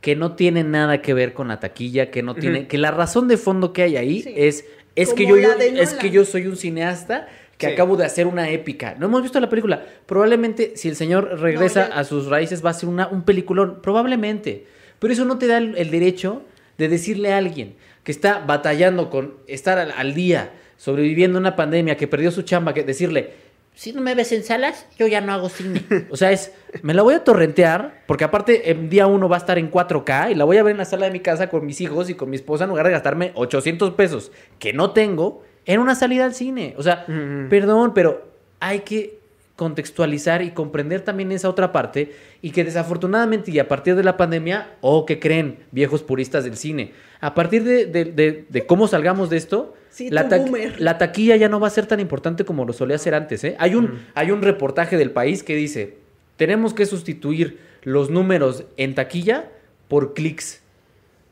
que 0.00 0.16
no 0.16 0.36
tiene 0.36 0.64
nada 0.64 1.02
que 1.02 1.12
ver 1.12 1.34
con 1.34 1.48
la 1.48 1.60
taquilla, 1.60 2.10
que 2.10 2.22
no 2.22 2.34
tiene, 2.34 2.66
que 2.66 2.78
la 2.78 2.92
razón 2.92 3.28
de 3.28 3.36
fondo 3.36 3.74
que 3.74 3.82
hay 3.82 3.96
ahí 3.98 4.22
Sí. 4.22 4.32
es, 4.34 4.64
es 4.96 5.12
que 5.12 5.26
yo, 5.26 5.36
es 5.36 5.92
que 5.94 6.08
yo 6.10 6.24
soy 6.24 6.46
un 6.46 6.56
cineasta 6.56 7.28
que 7.58 7.66
Sí. 7.66 7.72
acabo 7.74 7.96
de 7.96 8.04
hacer 8.06 8.26
una 8.26 8.48
épica. 8.50 8.94
No 8.98 9.06
hemos 9.06 9.22
visto 9.22 9.38
la 9.40 9.48
película. 9.50 9.84
Probablemente 10.06 10.72
si 10.76 10.88
el 10.88 10.96
señor 10.96 11.38
regresa 11.40 11.88
No, 11.88 11.94
a 11.96 12.04
sus 12.04 12.26
raíces 12.26 12.64
va 12.64 12.70
a 12.70 12.74
ser 12.74 12.88
una, 12.88 13.08
un 13.08 13.22
peliculón. 13.24 13.80
Probablemente. 13.82 14.66
Pero 14.98 15.12
eso 15.12 15.24
no 15.24 15.38
te 15.38 15.46
da 15.46 15.58
el, 15.58 15.76
el 15.76 15.90
derecho 15.90 16.42
de 16.78 16.88
decirle 16.88 17.32
a 17.32 17.38
alguien 17.38 17.74
que 18.04 18.12
está 18.12 18.38
batallando 18.46 19.10
con 19.10 19.34
estar 19.46 19.78
al, 19.78 19.90
al 19.92 20.14
día, 20.14 20.52
sobreviviendo 20.76 21.36
a 21.38 21.40
una 21.40 21.56
pandemia, 21.56 21.96
que 21.96 22.06
perdió 22.08 22.30
su 22.30 22.42
chamba, 22.42 22.72
que 22.72 22.82
decirle, 22.84 23.30
si 23.74 23.92
no 23.92 24.00
me 24.00 24.14
ves 24.14 24.32
en 24.32 24.42
salas, 24.44 24.86
yo 24.98 25.06
ya 25.06 25.20
no 25.20 25.32
hago 25.32 25.48
cine. 25.48 25.82
O 26.10 26.16
sea, 26.16 26.32
es, 26.32 26.52
me 26.82 26.94
la 26.94 27.02
voy 27.02 27.14
a 27.14 27.22
torrentear, 27.24 28.02
porque 28.06 28.24
aparte 28.24 28.70
en 28.70 28.88
día 28.88 29.06
uno 29.06 29.28
va 29.28 29.36
a 29.36 29.38
estar 29.40 29.58
en 29.58 29.70
4K 29.70 30.32
y 30.32 30.34
la 30.34 30.44
voy 30.44 30.56
a 30.56 30.62
ver 30.62 30.72
en 30.72 30.78
la 30.78 30.84
sala 30.84 31.06
de 31.06 31.12
mi 31.12 31.20
casa 31.20 31.48
con 31.48 31.66
mis 31.66 31.80
hijos 31.80 32.08
y 32.10 32.14
con 32.14 32.30
mi 32.30 32.36
esposa 32.36 32.64
en 32.64 32.70
lugar 32.70 32.86
de 32.86 32.92
gastarme 32.92 33.32
800 33.34 33.92
pesos 33.94 34.32
que 34.58 34.72
no 34.72 34.92
tengo 34.92 35.42
en 35.68 35.78
una 35.80 35.94
salida 35.94 36.24
al 36.24 36.34
cine. 36.34 36.74
O 36.76 36.82
sea, 36.82 37.06
perdón, 37.48 37.92
pero 37.94 38.26
hay 38.58 38.80
que 38.80 39.18
contextualizar 39.54 40.40
y 40.42 40.52
comprender 40.52 41.00
también 41.02 41.30
esa 41.32 41.48
otra 41.48 41.72
parte 41.72 42.12
y 42.42 42.50
que 42.52 42.64
desafortunadamente 42.64 43.50
y 43.50 43.58
a 43.58 43.66
partir 43.68 43.94
de 43.96 44.04
la 44.04 44.16
pandemia, 44.16 44.70
o 44.80 45.04
que 45.04 45.18
creen 45.18 45.58
viejos 45.72 46.02
puristas 46.02 46.44
del 46.44 46.56
cine, 46.56 46.92
a 47.20 47.34
partir 47.34 47.64
de, 47.64 47.86
de- 47.86 48.04
de- 48.06 48.44
de 48.48 48.66
cómo 48.66 48.86
salgamos 48.88 49.30
de 49.30 49.36
esto, 49.36 49.74
Sí, 49.90 50.10
la, 50.10 50.24
tú, 50.24 50.28
ta- 50.30 50.38
boomer. 50.38 50.80
la 50.80 50.96
taquilla 50.96 51.34
ya 51.36 51.48
no 51.48 51.58
va 51.60 51.66
a 51.66 51.70
ser 51.70 51.86
tan 51.86 51.98
importante 52.00 52.44
como 52.44 52.64
lo 52.64 52.72
solía 52.72 52.98
ser 52.98 53.14
antes. 53.14 53.42
¿eh? 53.44 53.56
Hay, 53.58 53.74
un, 53.74 53.98
hay 54.14 54.30
un 54.30 54.42
reportaje 54.42 54.96
del 54.96 55.10
país 55.10 55.42
que 55.42 55.56
dice, 55.56 55.96
tenemos 56.36 56.72
que 56.72 56.86
sustituir 56.86 57.58
los 57.82 58.10
números 58.10 58.64
en 58.76 58.94
taquilla 58.94 59.48
por 59.88 60.14
clics. 60.14 60.62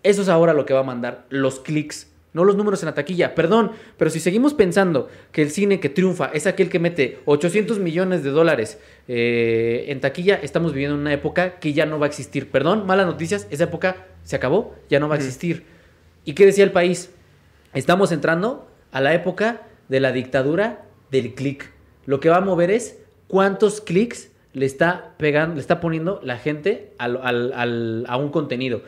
Eso 0.03 0.23
es 0.23 0.29
ahora 0.29 0.53
lo 0.53 0.67
que 0.67 0.75
va 0.75 0.81
a 0.81 0.85
mandar, 0.85 1.27
los 1.31 1.61
clics, 1.61 2.09
no 2.37 2.45
los 2.45 2.55
números 2.57 2.83
en 2.83 2.87
la 2.87 2.95
taquilla. 2.95 3.35
Perdón, 3.35 3.73
pero 3.97 4.11
si 4.11 4.21
seguimos 4.21 4.55
pensando 4.55 5.09
que 5.33 5.43
el 5.43 5.51
cine 5.51 5.81
que 5.81 5.89
triunfa 5.89 6.27
es 6.35 6.47
aquel 6.47 6.69
que 6.69 6.79
mete 6.79 7.19
800 7.25 7.79
millones 7.81 8.23
de 8.23 8.31
dólares 8.31 8.79
eh, 9.09 9.87
en 9.89 10.01
taquilla, 10.01 10.37
estamos 10.43 10.73
viviendo 10.73 10.97
una 10.97 11.13
época 11.13 11.59
que 11.59 11.73
ya 11.73 11.87
no 11.87 11.99
va 11.99 12.07
a 12.07 12.09
existir. 12.09 12.51
Perdón, 12.51 12.87
malas 12.87 13.07
noticias, 13.07 13.47
esa 13.51 13.65
época 13.65 14.07
se 14.23 14.37
acabó, 14.37 14.75
ya 14.91 15.01
no 15.01 15.09
va 15.09 15.15
a 15.15 15.19
existir. 15.19 15.65
¿Y 16.25 16.35
qué 16.35 16.45
decía 16.47 16.65
el 16.65 16.73
país? 16.73 17.11
Estamos 17.75 18.13
entrando 18.13 18.69
a 18.93 19.01
la 19.01 19.15
época 19.15 19.63
de 19.89 20.01
la 20.01 20.13
dictadura 20.13 20.85
del 21.11 21.35
clic. 21.35 21.71
Lo 22.05 22.21
que 22.21 22.29
va 22.29 22.37
a 22.37 22.41
mover 22.41 22.71
es 22.71 22.99
cuántos 23.29 23.81
clics 23.81 24.31
le 24.53 24.67
está 24.67 25.15
pegando, 25.19 25.55
le 25.57 25.61
está 25.61 25.81
poniendo 25.81 26.21
la 26.23 26.39
gente 26.39 26.93
al- 26.99 27.21
al- 27.23 27.53
al- 27.55 28.05
a 28.09 28.17
un 28.17 28.31
contenido. 28.31 28.83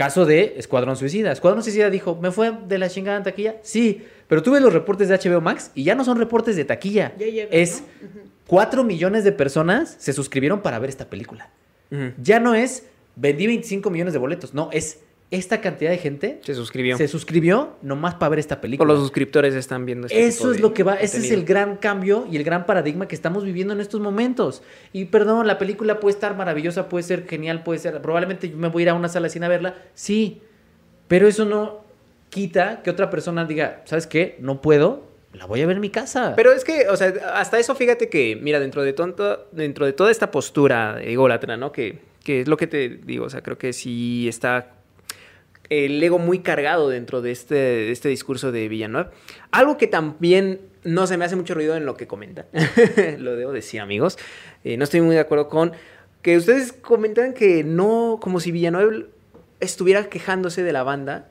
Caso 0.00 0.24
de 0.24 0.54
Escuadrón 0.56 0.96
Suicida. 0.96 1.30
Escuadrón 1.30 1.62
Suicida 1.62 1.90
dijo, 1.90 2.16
¿me 2.16 2.30
fue 2.30 2.52
de 2.66 2.78
la 2.78 2.88
chingada 2.88 3.18
en 3.18 3.22
taquilla? 3.22 3.56
Sí, 3.60 4.02
pero 4.28 4.42
tuve 4.42 4.58
los 4.58 4.72
reportes 4.72 5.10
de 5.10 5.18
HBO 5.18 5.42
Max 5.42 5.72
y 5.74 5.84
ya 5.84 5.94
no 5.94 6.06
son 6.06 6.16
reportes 6.16 6.56
de 6.56 6.64
taquilla. 6.64 7.12
Ya 7.18 7.26
es 7.50 7.82
¿no? 8.00 8.08
Ujú. 8.08 8.28
4 8.46 8.82
millones 8.82 9.24
de 9.24 9.32
personas 9.32 9.96
se 9.98 10.14
suscribieron 10.14 10.62
para 10.62 10.78
ver 10.78 10.88
esta 10.88 11.10
película. 11.10 11.50
Ya 12.16 12.40
no 12.40 12.54
es, 12.54 12.86
vendí 13.14 13.46
25 13.46 13.90
millones 13.90 14.14
de 14.14 14.18
boletos. 14.18 14.54
No, 14.54 14.70
es 14.72 15.00
esta 15.30 15.60
cantidad 15.60 15.90
de 15.90 15.98
gente 15.98 16.40
Se 16.42 16.54
suscribió. 16.54 16.96
se 16.96 17.06
suscribió 17.06 17.76
nomás 17.82 18.14
para 18.14 18.30
ver 18.30 18.38
esta 18.40 18.56
O 18.56 18.60
película. 18.60 18.92
los 18.92 19.00
suscriptores 19.00 19.54
están 19.54 19.86
viendo 19.86 20.08
este 20.08 20.26
Eso 20.26 20.50
es 20.50 20.60
lo 20.60 20.74
que 20.74 20.82
va, 20.82 20.94
ese 20.94 21.18
es 21.18 21.30
el 21.30 21.44
gran 21.44 21.76
cambio 21.76 22.26
y 22.30 22.36
el 22.36 22.42
gran 22.42 22.66
paradigma 22.66 23.06
que 23.06 23.14
estamos 23.14 23.44
viviendo 23.44 23.72
en 23.72 23.80
estos 23.80 24.00
momentos. 24.00 24.62
Y 24.92 25.04
perdón, 25.04 25.46
la 25.46 25.58
película 25.58 26.00
puede 26.00 26.14
estar 26.14 26.36
maravillosa, 26.36 26.88
puede 26.88 27.04
ser 27.04 27.28
genial, 27.28 27.62
puede 27.62 27.78
ser, 27.78 28.02
probablemente 28.02 28.50
yo 28.50 28.56
me 28.56 28.68
voy 28.68 28.82
a 28.82 28.84
ir 28.84 28.88
a 28.90 28.94
una 28.94 29.08
sala 29.08 29.28
cine 29.28 29.46
a 29.46 29.48
verla, 29.48 29.76
sí, 29.94 30.42
pero 31.06 31.28
eso 31.28 31.44
no 31.44 31.84
quita 32.28 32.82
que 32.82 32.90
otra 32.90 33.08
persona 33.08 33.44
diga, 33.44 33.82
¿sabes 33.84 34.08
qué? 34.08 34.36
No 34.40 34.60
puedo, 34.60 35.04
la 35.32 35.46
voy 35.46 35.62
a 35.62 35.66
ver 35.66 35.76
en 35.76 35.80
mi 35.80 35.90
casa. 35.90 36.32
Pero 36.34 36.50
es 36.52 36.64
que, 36.64 36.88
o 36.88 36.96
sea, 36.96 37.12
hasta 37.34 37.58
eso 37.60 37.76
fíjate 37.76 38.08
que, 38.08 38.36
mira, 38.40 38.58
dentro 38.58 38.82
de, 38.82 38.92
tonto, 38.92 39.46
dentro 39.52 39.86
de 39.86 39.92
toda 39.92 40.10
esta 40.10 40.32
postura 40.32 41.00
ególatra, 41.02 41.56
¿no? 41.56 41.70
Que, 41.70 42.00
que 42.24 42.40
es 42.40 42.48
lo 42.48 42.56
que 42.56 42.66
te 42.66 42.88
digo, 42.88 43.26
o 43.26 43.30
sea, 43.30 43.42
creo 43.42 43.58
que 43.58 43.72
sí 43.72 44.28
está 44.28 44.79
el 45.70 46.02
ego 46.02 46.18
muy 46.18 46.40
cargado 46.40 46.88
dentro 46.88 47.22
de 47.22 47.30
este, 47.30 47.54
de 47.54 47.92
este 47.92 48.08
discurso 48.08 48.52
de 48.52 48.68
Villanueva. 48.68 49.10
Algo 49.52 49.78
que 49.78 49.86
también 49.86 50.60
no 50.84 51.06
se 51.06 51.16
me 51.16 51.24
hace 51.24 51.36
mucho 51.36 51.54
ruido 51.54 51.76
en 51.76 51.86
lo 51.86 51.96
que 51.96 52.06
comentan, 52.06 52.46
lo 53.18 53.36
debo 53.36 53.52
decir, 53.52 53.80
amigos. 53.80 54.18
Eh, 54.64 54.76
no 54.76 54.84
estoy 54.84 55.00
muy 55.00 55.14
de 55.14 55.20
acuerdo 55.20 55.48
con 55.48 55.72
que 56.22 56.36
ustedes 56.36 56.72
comentan 56.72 57.32
que 57.32 57.64
no, 57.64 58.18
como 58.20 58.40
si 58.40 58.50
Villanueva 58.50 59.06
estuviera 59.60 60.04
quejándose 60.10 60.62
de 60.62 60.72
la 60.72 60.82
banda. 60.82 61.30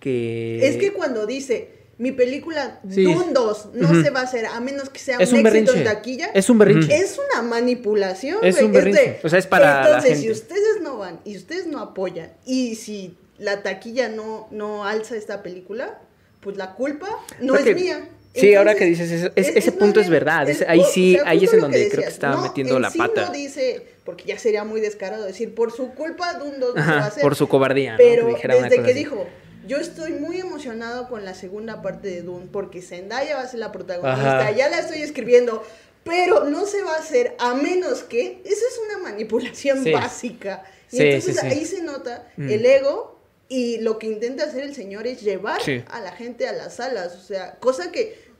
Que... 0.00 0.66
Es 0.66 0.76
que 0.76 0.92
cuando 0.92 1.26
dice 1.26 1.82
mi 1.98 2.10
película 2.10 2.80
Sí. 2.88 3.04
Dune 3.04 3.32
2 3.32 3.70
no 3.74 4.02
se 4.02 4.10
va 4.10 4.20
a 4.20 4.22
hacer 4.24 4.46
a 4.46 4.60
menos 4.60 4.88
que 4.88 4.98
sea 4.98 5.18
es 5.18 5.32
un, 5.32 5.40
un 5.40 5.46
éxito 5.46 5.72
berrinche. 5.72 5.78
en 5.78 5.96
taquilla, 5.96 6.30
Es 6.34 6.50
un 6.50 6.58
berrinche. 6.58 6.94
es 6.96 7.18
una 7.30 7.42
manipulación. 7.42 8.38
Es 8.42 8.60
un 8.60 8.72
berrinche. 8.72 9.00
de, 9.00 9.20
O 9.22 9.28
sea, 9.28 9.38
es 9.38 9.46
para 9.46 9.82
la 9.82 9.86
Entonces, 9.86 10.20
si 10.20 10.30
ustedes 10.30 10.80
no 10.82 10.98
van 10.98 11.20
y 11.24 11.36
ustedes 11.36 11.66
no 11.68 11.78
apoyan 11.78 12.32
y 12.44 12.74
si 12.74 13.16
la 13.42 13.62
taquilla 13.62 14.08
no, 14.08 14.48
no 14.50 14.84
alza 14.86 15.16
esta 15.16 15.42
película, 15.42 15.98
pues 16.40 16.56
la 16.56 16.74
culpa 16.74 17.08
no 17.40 17.54
Creo 17.54 17.56
es 17.56 17.64
que- 17.64 17.74
mía. 17.74 18.08
Sí, 18.34 18.54
ahora 18.54 18.74
que 18.74 18.86
dices 18.86 19.10
eso, 19.10 19.30
es- 19.36 19.48
ese 19.54 19.72
punto 19.72 20.00
es 20.00 20.08
verdad, 20.08 20.48
el- 20.48 20.64
ahí 20.66 20.80
o 20.80 20.84
sí- 20.86 21.14
sea, 21.16 21.28
ahí 21.28 21.44
es 21.44 21.52
en 21.52 21.58
que 21.58 21.60
donde 21.60 21.88
creo 21.90 22.02
que 22.02 22.08
estaba 22.08 22.36
no, 22.36 22.42
metiendo 22.42 22.76
en 22.76 22.82
la 22.82 22.90
sí 22.90 22.96
pata. 22.96 23.26
no 23.26 23.32
dice, 23.32 23.86
porque 24.04 24.24
ya 24.24 24.38
sería 24.38 24.64
muy 24.64 24.80
descarado 24.80 25.24
decir, 25.24 25.54
por 25.54 25.70
su 25.70 25.90
culpa 25.90 26.32
Dune 26.38 26.56
2 26.58 26.74
no 26.74 26.82
se 26.82 26.88
va 26.88 26.94
a 26.94 26.98
Ajá, 27.00 27.06
hacer. 27.08 27.22
por 27.22 27.36
su 27.36 27.46
cobardía, 27.48 27.92
¿no? 27.92 27.98
Pero 27.98 28.26
Que 28.28 28.32
dijera 28.34 28.56
una 28.56 28.68
desde 28.70 28.82
que 28.82 28.90
así. 28.92 28.98
dijo, 28.98 29.26
yo 29.66 29.76
estoy 29.76 30.12
muy 30.12 30.40
emocionado 30.40 31.08
con 31.10 31.26
la 31.26 31.34
segunda 31.34 31.82
parte 31.82 32.08
de 32.08 32.22
Dune 32.22 32.46
porque 32.50 32.80
Zendaya 32.80 33.36
va 33.36 33.42
a 33.42 33.48
ser 33.48 33.60
la 33.60 33.70
protagonista, 33.70 34.38
Ajá. 34.40 34.50
ya 34.52 34.70
la 34.70 34.78
estoy 34.78 35.02
escribiendo, 35.02 35.62
pero 36.02 36.44
no 36.44 36.64
se 36.64 36.82
va 36.82 36.94
a 36.94 36.98
hacer 37.00 37.36
a 37.38 37.52
menos 37.54 38.02
que, 38.02 38.40
esa 38.46 38.54
es 38.66 38.80
una 38.88 38.98
manipulación 39.10 39.84
Sí. 39.84 39.92
básica. 39.92 40.64
Y 40.90 40.96
Sí, 40.96 41.02
entonces 41.02 41.34
sí, 41.36 41.40
sí. 41.42 41.46
ahí 41.46 41.64
se 41.66 41.82
nota 41.82 42.26
Mm. 42.38 42.48
el 42.50 42.64
ego 42.66 43.20
y 43.54 43.80
lo 43.80 43.98
que 43.98 44.06
intenta 44.06 44.44
hacer 44.44 44.62
el 44.64 44.74
señor 44.74 45.06
es 45.06 45.20
llevar 45.22 45.60
Sí. 45.62 45.82
a 45.90 46.00
la 46.00 46.12
gente 46.12 46.48
a 46.48 46.52
las 46.52 46.76
salas, 46.76 47.14
o 47.16 47.20
sea, 47.20 47.56
cosa 47.60 47.92
que 47.92 48.32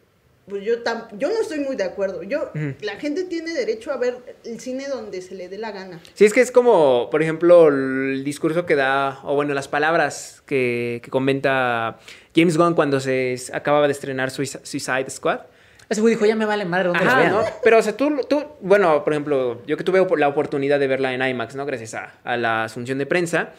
pues 0.48 0.64
yo 0.64 0.82
tam 0.82 1.04
yo 1.18 1.28
no 1.28 1.40
estoy 1.40 1.60
muy 1.60 1.76
de 1.76 1.84
acuerdo. 1.84 2.24
Yo, 2.24 2.50
Ujú. 2.54 2.74
la 2.80 2.96
gente 2.96 3.22
tiene 3.24 3.52
derecho 3.52 3.92
a 3.92 3.96
ver 3.96 4.16
el 4.44 4.58
cine 4.58 4.88
donde 4.88 5.22
se 5.22 5.36
le 5.36 5.48
dé 5.48 5.56
la 5.56 5.70
gana. 5.70 6.00
Sí, 6.14 6.24
es 6.24 6.32
que 6.32 6.40
es 6.40 6.50
como, 6.50 7.08
por 7.10 7.22
ejemplo, 7.22 7.68
el 7.68 8.24
discurso 8.24 8.66
que 8.66 8.74
da, 8.74 9.20
o 9.22 9.36
bueno, 9.36 9.54
las 9.54 9.68
palabras 9.68 10.42
que, 10.44 11.00
que 11.04 11.10
comenta 11.10 11.98
James 12.34 12.56
Gunn 12.56 12.74
cuando 12.74 12.98
se 12.98 13.36
acababa 13.52 13.86
de 13.86 13.92
estrenar 13.92 14.30
Suici- 14.30 14.60
Suicide 14.64 15.08
Squad. 15.10 15.40
Ese 15.88 16.00
güey 16.00 16.14
dijo, 16.14 16.24
ya 16.26 16.34
me 16.34 16.46
vale 16.46 16.64
madre 16.64 16.88
donde 16.88 17.04
vean. 17.04 17.32
¿no? 17.32 17.44
Pero, 17.62 17.78
o 17.78 17.82
sea, 17.82 17.94
tú, 17.96 18.10
tú, 18.28 18.42
bueno, 18.62 19.04
por 19.04 19.12
ejemplo, 19.12 19.62
yo 19.66 19.76
que 19.76 19.84
tuve 19.84 20.04
la 20.18 20.26
oportunidad 20.28 20.80
de 20.80 20.86
verla 20.88 21.12
en 21.14 21.22
IMAX, 21.22 21.54
¿no? 21.54 21.66
Gracias 21.66 21.92
a, 21.94 22.14
a 22.24 22.36
la 22.38 22.64
asunción 22.64 22.96
de 22.98 23.04
prensa, 23.06 23.50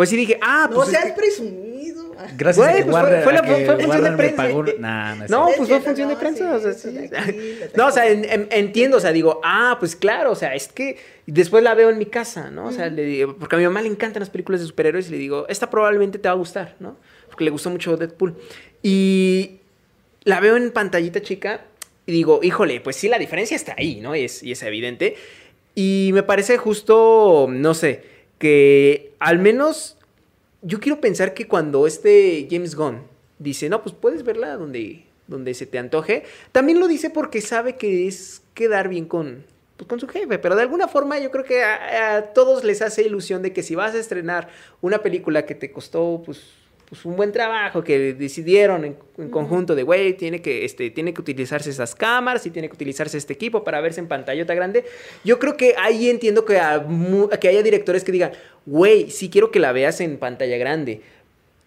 pues 0.00 0.08
sí 0.08 0.16
dije, 0.16 0.38
ah, 0.40 0.66
No 0.70 0.76
pues... 0.76 0.88
es 0.88 0.94
seas 0.94 1.04
que- 1.08 1.12
presumido. 1.12 2.14
Ah, 2.18 2.26
Gracias 2.38 2.66
Güey, 2.66 2.82
pues 2.84 2.84
fue- 2.84 2.94
Warner, 3.02 3.22
fue 3.24 3.32
la- 3.34 3.42
fue 3.44 3.76
función 3.82 4.04
de 4.04 4.12
prensa. 4.12 4.36
pagó- 4.42 4.66
Eh, 4.66 4.76
Nah, 4.78 5.14
no 5.14 5.26
No, 5.28 5.46
pues 5.54 5.68
fue 5.68 5.80
función 5.80 6.08
de 6.08 6.14
no, 6.14 6.20
prensa, 6.20 6.44
sí, 6.50 6.56
o 6.56 6.60
sea, 6.60 6.70
eso 6.70 6.90
sí. 6.90 6.96
de 7.08 7.18
aquí, 7.18 7.32
de 7.32 7.70
No, 7.76 7.86
o 7.88 7.90
sea, 7.92 8.04
aquí. 8.04 8.12
en- 8.12 8.24
en- 8.24 8.48
entiendo, 8.50 8.96
o 8.96 9.00
sea, 9.00 9.12
digo, 9.12 9.40
ah, 9.44 9.76
pues 9.78 9.94
claro, 9.96 10.30
o 10.32 10.34
sea, 10.34 10.54
es 10.54 10.68
que 10.68 10.96
después 11.26 11.62
la 11.62 11.74
veo 11.74 11.90
en 11.90 11.98
mi 11.98 12.06
casa, 12.06 12.50
¿no? 12.50 12.66
O 12.66 12.72
sea, 12.72 12.88
le 12.88 13.02
digo, 13.04 13.36
porque 13.36 13.56
a 13.56 13.58
mi 13.58 13.64
mamá 13.64 13.82
le 13.82 13.88
encantan 13.88 14.20
las 14.20 14.30
películas 14.30 14.62
de 14.62 14.66
superhéroes 14.66 15.08
y 15.08 15.10
le 15.12 15.18
digo, 15.18 15.46
esta 15.48 15.68
probablemente 15.68 16.18
te 16.18 16.28
va 16.28 16.32
a 16.32 16.38
gustar, 16.38 16.76
¿no? 16.80 16.96
Porque 17.28 17.44
le 17.44 17.50
gustó 17.50 17.68
mucho 17.70 17.96
Deadpool. 17.96 18.34
Y 18.82 19.60
la 20.24 20.40
veo 20.40 20.56
en 20.56 20.70
pantallita 20.72 21.20
chica 21.22 21.64
y 22.06 22.12
digo, 22.12 22.40
híjole, 22.42 22.80
pues 22.80 22.96
sí, 22.96 23.08
la 23.08 23.18
diferencia 23.18 23.54
está 23.54 23.74
ahí, 23.78 24.00
¿no? 24.00 24.14
Y 24.16 24.24
es, 24.24 24.42
y 24.42 24.52
es 24.52 24.62
evidente. 24.62 25.16
Y 25.74 26.10
me 26.12 26.22
parece 26.22 26.56
justo, 26.58 27.46
no 27.48 27.74
sé, 27.74 28.02
que 28.40 29.12
al 29.18 29.38
menos 29.38 29.98
yo 30.62 30.80
quiero 30.80 31.00
pensar 31.00 31.34
que 31.34 31.46
cuando 31.46 31.86
este 31.86 32.48
James 32.50 32.74
Gunn 32.74 33.02
dice, 33.38 33.68
no, 33.68 33.82
pues 33.82 33.94
puedes 33.94 34.24
verla 34.24 34.56
donde, 34.56 35.04
donde 35.26 35.52
se 35.52 35.66
te 35.66 35.78
antoje, 35.78 36.24
también 36.50 36.80
lo 36.80 36.88
dice 36.88 37.10
porque 37.10 37.42
sabe 37.42 37.76
que 37.76 38.08
es 38.08 38.40
quedar 38.54 38.88
bien 38.88 39.04
con, 39.04 39.44
pues, 39.76 39.86
con 39.86 40.00
su 40.00 40.08
jefe, 40.08 40.38
pero 40.38 40.56
de 40.56 40.62
alguna 40.62 40.88
forma 40.88 41.18
yo 41.18 41.30
creo 41.30 41.44
que 41.44 41.62
a, 41.62 42.16
a 42.16 42.22
todos 42.32 42.64
les 42.64 42.80
hace 42.80 43.02
ilusión 43.02 43.42
de 43.42 43.52
que 43.52 43.62
si 43.62 43.74
vas 43.74 43.94
a 43.94 43.98
estrenar 43.98 44.48
una 44.80 45.02
película 45.02 45.44
que 45.44 45.54
te 45.54 45.70
costó, 45.70 46.22
pues 46.24 46.40
pues 46.90 47.04
un 47.04 47.16
buen 47.16 47.30
trabajo 47.32 47.82
que 47.82 48.14
decidieron 48.14 48.84
en, 48.84 48.96
en 49.16 49.30
conjunto 49.30 49.74
de 49.76 49.84
güey 49.84 50.14
tiene 50.14 50.42
que 50.42 50.64
este 50.64 50.90
tiene 50.90 51.14
que 51.14 51.20
utilizarse 51.20 51.70
esas 51.70 51.94
cámaras 51.94 52.44
y 52.46 52.50
tiene 52.50 52.68
que 52.68 52.74
utilizarse 52.74 53.16
este 53.16 53.32
equipo 53.32 53.64
para 53.64 53.80
verse 53.80 54.00
en 54.00 54.08
pantallota 54.08 54.54
grande. 54.54 54.84
Yo 55.24 55.38
creo 55.38 55.56
que 55.56 55.74
ahí 55.78 56.10
entiendo 56.10 56.44
que, 56.44 56.58
a 56.58 56.84
que 57.40 57.48
haya 57.48 57.62
directores 57.62 58.04
que 58.04 58.12
digan 58.12 58.32
güey 58.66 59.10
sí 59.10 59.30
quiero 59.30 59.50
que 59.50 59.60
la 59.60 59.72
veas 59.72 60.00
en 60.00 60.18
pantalla 60.18 60.58
grande 60.58 61.00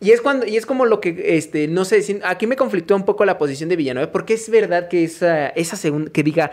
y 0.03 0.11
es 0.11 0.21
cuando 0.21 0.45
y 0.45 0.57
es 0.57 0.65
como 0.65 0.85
lo 0.85 0.99
que 0.99 1.37
este 1.37 1.67
no 1.69 1.85
sé 1.85 2.19
aquí 2.23 2.45
me 2.45 2.57
conflictó 2.57 2.95
un 2.95 3.05
poco 3.05 3.23
la 3.23 3.37
posición 3.37 3.69
de 3.69 3.77
Villanueva 3.77 4.11
porque 4.11 4.33
es 4.33 4.49
verdad 4.49 4.89
que 4.89 5.05
esa 5.05 5.47
esa 5.47 5.77
segunda 5.77 6.11
que 6.11 6.23
diga 6.23 6.51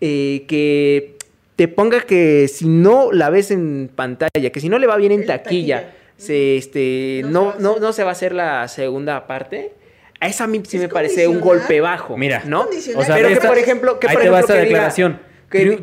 eh, 0.00 0.44
que 0.48 1.16
te 1.56 1.68
ponga 1.68 2.00
que 2.02 2.48
si 2.48 2.66
no 2.66 3.12
la 3.12 3.28
ves 3.28 3.50
en 3.50 3.90
pantalla 3.94 4.50
que 4.50 4.60
si 4.60 4.70
no 4.70 4.78
le 4.78 4.86
va 4.86 4.96
bien 4.96 5.12
en 5.12 5.22
En 5.22 5.26
la 5.26 5.42
taquilla, 5.42 5.82
taquilla. 5.82 6.05
Se 6.16 6.56
este 6.56 7.22
No 7.24 7.52
se 7.54 7.62
no 7.62 7.72
va 7.72 7.76
a 7.76 7.80
no, 7.80 7.92
se 7.92 8.02
va 8.04 8.10
a 8.10 8.12
hacer 8.12 8.32
la 8.32 8.66
segunda 8.68 9.26
parte 9.26 9.72
a 10.20 10.28
esa 10.28 10.44
a 10.44 10.46
mí 10.46 10.62
sí 10.66 10.76
Es 10.76 10.82
me 10.84 10.88
parece 10.88 11.28
un 11.28 11.40
golpe 11.40 11.80
bajo 11.80 12.16
Mira, 12.16 12.42
no. 12.46 12.62
O 12.96 13.04
sea, 13.04 13.14
pero 13.16 13.28
que 13.28 13.36
por 13.36 13.58
ejemplo 13.58 13.98
que 14.00 14.08
ahí 14.08 14.14
por 14.14 14.22
te 14.22 14.30
va 14.30 14.38
ejemplo 14.38 14.54
esta 14.54 14.54
que 14.54 14.60
declaración. 14.60 15.20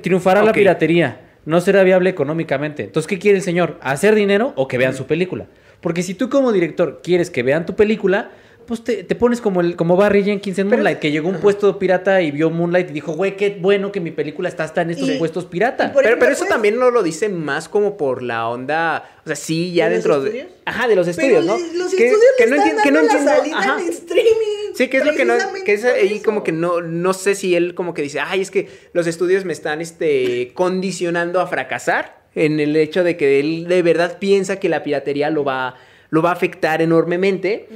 triunfará 0.01 0.43
la 0.43 0.53
piratería. 0.53 1.19
No 1.45 1.59
será 1.59 1.83
viable 1.83 2.09
económicamente. 2.09 2.83
Entonces, 2.83 3.07
¿qué 3.07 3.19
quiere 3.19 3.37
el 3.37 3.43
señor? 3.43 3.77
¿Hacer 3.81 4.15
dinero 4.15 4.53
o 4.55 4.67
que 4.67 4.77
vean 4.77 4.95
su 4.95 5.05
película? 5.05 5.47
Porque 5.81 6.01
si 6.01 6.13
tú 6.13 6.29
como 6.29 6.53
director 6.53 7.01
quieres 7.03 7.29
que 7.29 7.43
vean 7.43 7.65
tu 7.65 7.75
película, 7.75 8.31
pues 8.65 8.83
te, 8.83 9.03
te 9.03 9.15
pones 9.15 9.41
como 9.41 9.61
el 9.61 9.75
como 9.75 9.95
Barry 9.95 10.23
Jenkins 10.23 10.59
en 10.59 10.67
Moonlight, 10.67 10.95
es- 10.97 11.01
que 11.01 11.11
llegó 11.11 11.29
a 11.29 11.31
un 11.31 11.39
puesto 11.39 11.77
pirata 11.79 12.21
y 12.21 12.31
vio 12.31 12.49
Moonlight 12.49 12.89
y 12.89 12.93
dijo, 12.93 13.13
güey, 13.13 13.35
qué 13.37 13.57
bueno 13.59 13.91
que 13.91 13.99
mi 13.99 14.11
película 14.11 14.49
está 14.49 14.63
hasta 14.63 14.81
en 14.81 14.91
estos 14.91 15.09
Y- 15.09 15.17
puestos 15.17 15.45
pirata. 15.45 15.87
pero, 15.93 15.99
ejemplo, 16.01 16.19
pero 16.19 16.31
eso 16.31 16.39
pues- 16.41 16.49
también 16.49 16.77
no 16.79 16.91
lo 16.91 17.03
dice 17.03 17.29
más 17.29 17.67
como 17.69 17.97
por 17.97 18.21
la 18.23 18.47
onda, 18.49 19.03
o 19.23 19.27
sea, 19.27 19.35
sí, 19.35 19.73
ya 19.73 19.89
¿De 19.89 19.95
los 19.95 20.03
dentro 20.03 20.21
de... 20.21 20.47
Ajá, 20.65 20.87
de 20.87 20.95
los 20.95 21.07
Pero 21.07 21.39
estudios, 21.39 21.45
¿no? 21.45 21.57
los 21.77 21.93
que, 21.95 22.05
estudios 22.07 22.31
que 22.37 22.43
le 22.45 22.49
no 22.51 22.55
están 22.57 22.69
entiendo, 22.77 22.83
que 22.83 22.91
no 22.91 22.99
entiendo, 23.01 23.31
salida 23.31 23.57
ajá. 23.57 23.81
en 23.81 23.89
streaming. 23.89 24.73
Sí, 24.75 24.87
que 24.87 24.97
es 24.97 25.05
lo 25.05 25.13
que 25.13 25.25
no, 25.25 25.35
que 25.65 25.73
es 25.73 25.83
ahí 25.85 26.19
como 26.21 26.43
que 26.43 26.51
no, 26.51 26.81
no 26.81 27.13
sé 27.13 27.35
si 27.35 27.55
él 27.55 27.75
como 27.75 27.93
que 27.93 28.01
dice, 28.01 28.19
ay, 28.19 28.41
es 28.41 28.49
que 28.49 28.67
los 28.93 29.05
estudios 29.05 29.45
me 29.45 29.53
están 29.53 29.81
este, 29.81 30.51
condicionando 30.55 31.39
a 31.41 31.47
fracasar 31.47 32.23
en 32.33 32.59
el 32.59 32.75
hecho 32.75 33.03
de 33.03 33.15
que 33.15 33.39
él 33.39 33.67
de 33.67 33.83
verdad 33.83 34.17
piensa 34.17 34.55
que 34.59 34.69
la 34.69 34.81
piratería 34.81 35.29
lo 35.29 35.43
va, 35.43 35.75
lo 36.09 36.23
va 36.23 36.31
a 36.31 36.33
afectar 36.33 36.81
enormemente. 36.81 37.67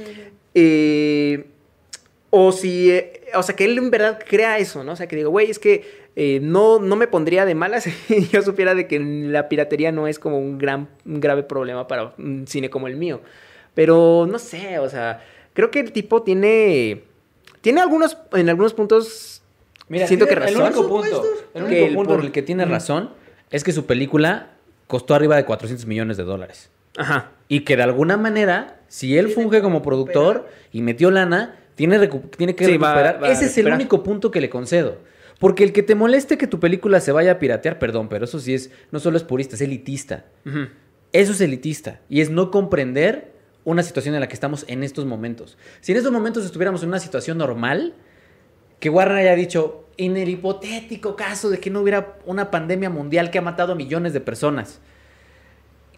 Eh, 0.54 1.46
o 2.30 2.52
si, 2.52 2.90
eh, 2.90 3.22
o 3.34 3.42
sea, 3.42 3.56
que 3.56 3.64
él 3.64 3.78
en 3.78 3.90
verdad 3.90 4.18
crea 4.26 4.58
eso, 4.58 4.84
¿no? 4.84 4.92
O 4.92 4.96
sea, 4.96 5.06
que 5.08 5.16
digo, 5.16 5.30
güey, 5.30 5.50
es 5.50 5.58
que 5.58 6.08
eh, 6.16 6.40
no, 6.42 6.78
no 6.78 6.96
me 6.96 7.06
pondría 7.06 7.44
de 7.44 7.54
malas 7.54 7.84
si 8.06 8.28
yo 8.28 8.42
supiera 8.42 8.74
de 8.74 8.86
que 8.86 8.98
la 9.00 9.48
piratería 9.48 9.92
no 9.92 10.06
es 10.08 10.18
como 10.18 10.38
un 10.38 10.58
gran, 10.58 10.88
un 11.06 11.20
grave 11.20 11.42
problema 11.42 11.86
para 11.88 12.14
un 12.18 12.46
cine 12.46 12.70
como 12.70 12.86
el 12.88 12.96
mío. 12.96 13.20
Pero 13.74 14.26
no 14.28 14.38
sé, 14.38 14.78
o 14.78 14.88
sea, 14.88 15.24
creo 15.54 15.70
que 15.70 15.80
el 15.80 15.92
tipo 15.92 16.22
tiene, 16.22 17.02
tiene 17.60 17.80
algunos, 17.80 18.18
en 18.32 18.48
algunos 18.48 18.74
puntos, 18.74 19.42
Mira, 19.88 20.06
siento 20.06 20.26
que 20.26 20.34
el 20.34 20.40
razón. 20.40 20.62
único 20.62 20.88
Por 20.88 21.02
punto, 21.02 21.24
el 21.54 21.62
único 21.62 21.86
el 21.86 21.94
punto 21.94 22.10
por- 22.10 22.20
en 22.20 22.26
el 22.26 22.32
que 22.32 22.42
tiene 22.42 22.64
razón 22.64 23.10
es 23.50 23.62
que 23.64 23.72
su 23.72 23.86
película 23.86 24.50
costó 24.86 25.14
arriba 25.14 25.36
de 25.36 25.44
400 25.44 25.86
millones 25.86 26.16
de 26.16 26.24
dólares. 26.24 26.70
Ajá. 26.98 27.32
Y 27.48 27.60
que 27.60 27.76
de 27.76 27.82
alguna 27.84 28.16
manera, 28.18 28.80
si 28.88 29.16
él 29.16 29.28
funge 29.30 29.62
como 29.62 29.80
productor 29.82 30.34
recuperar. 30.34 30.58
y 30.72 30.82
metió 30.82 31.10
lana, 31.10 31.56
tiene, 31.76 31.98
recu- 31.98 32.28
tiene 32.36 32.54
que 32.54 32.64
Sí, 32.66 32.72
recuperar. 32.72 33.22
va 33.22 33.28
Ese 33.30 33.46
es 33.46 33.56
el 33.58 33.68
único 33.68 34.02
punto 34.02 34.30
que 34.30 34.40
le 34.40 34.50
concedo. 34.50 34.98
Porque 35.38 35.62
el 35.64 35.72
que 35.72 35.82
te 35.84 35.94
moleste 35.94 36.36
que 36.36 36.46
tu 36.48 36.58
película 36.58 37.00
se 37.00 37.12
vaya 37.12 37.32
a 37.32 37.38
piratear, 37.38 37.78
perdón, 37.78 38.08
pero 38.08 38.24
eso 38.24 38.40
sí 38.40 38.52
es, 38.54 38.70
no 38.90 38.98
solo 38.98 39.16
es 39.16 39.22
purista, 39.22 39.54
es 39.54 39.60
elitista. 39.62 40.24
Eso 41.12 41.32
es 41.32 41.40
elitista. 41.40 42.00
Y 42.10 42.20
es 42.20 42.28
no 42.30 42.50
comprender 42.50 43.32
una 43.64 43.82
situación 43.84 44.14
en 44.16 44.20
la 44.20 44.26
que 44.28 44.34
estamos 44.34 44.64
en 44.68 44.82
estos 44.82 45.06
momentos. 45.06 45.56
Si 45.80 45.92
en 45.92 45.98
estos 45.98 46.10
momentos 46.12 46.44
estuviéramos 46.44 46.82
en 46.82 46.88
una 46.88 46.98
situación 46.98 47.38
normal, 47.38 47.94
que 48.80 48.90
Warner 48.90 49.18
haya 49.18 49.34
dicho, 49.36 49.84
en 49.96 50.16
el 50.16 50.28
hipotético 50.28 51.14
caso 51.16 51.50
de 51.50 51.58
que 51.60 51.70
no 51.70 51.80
hubiera 51.82 52.16
una 52.26 52.50
pandemia 52.50 52.90
mundial 52.90 53.30
que 53.30 53.38
ha 53.38 53.42
matado 53.42 53.72
a 53.72 53.76
millones 53.76 54.12
de 54.12 54.20
personas, 54.20 54.80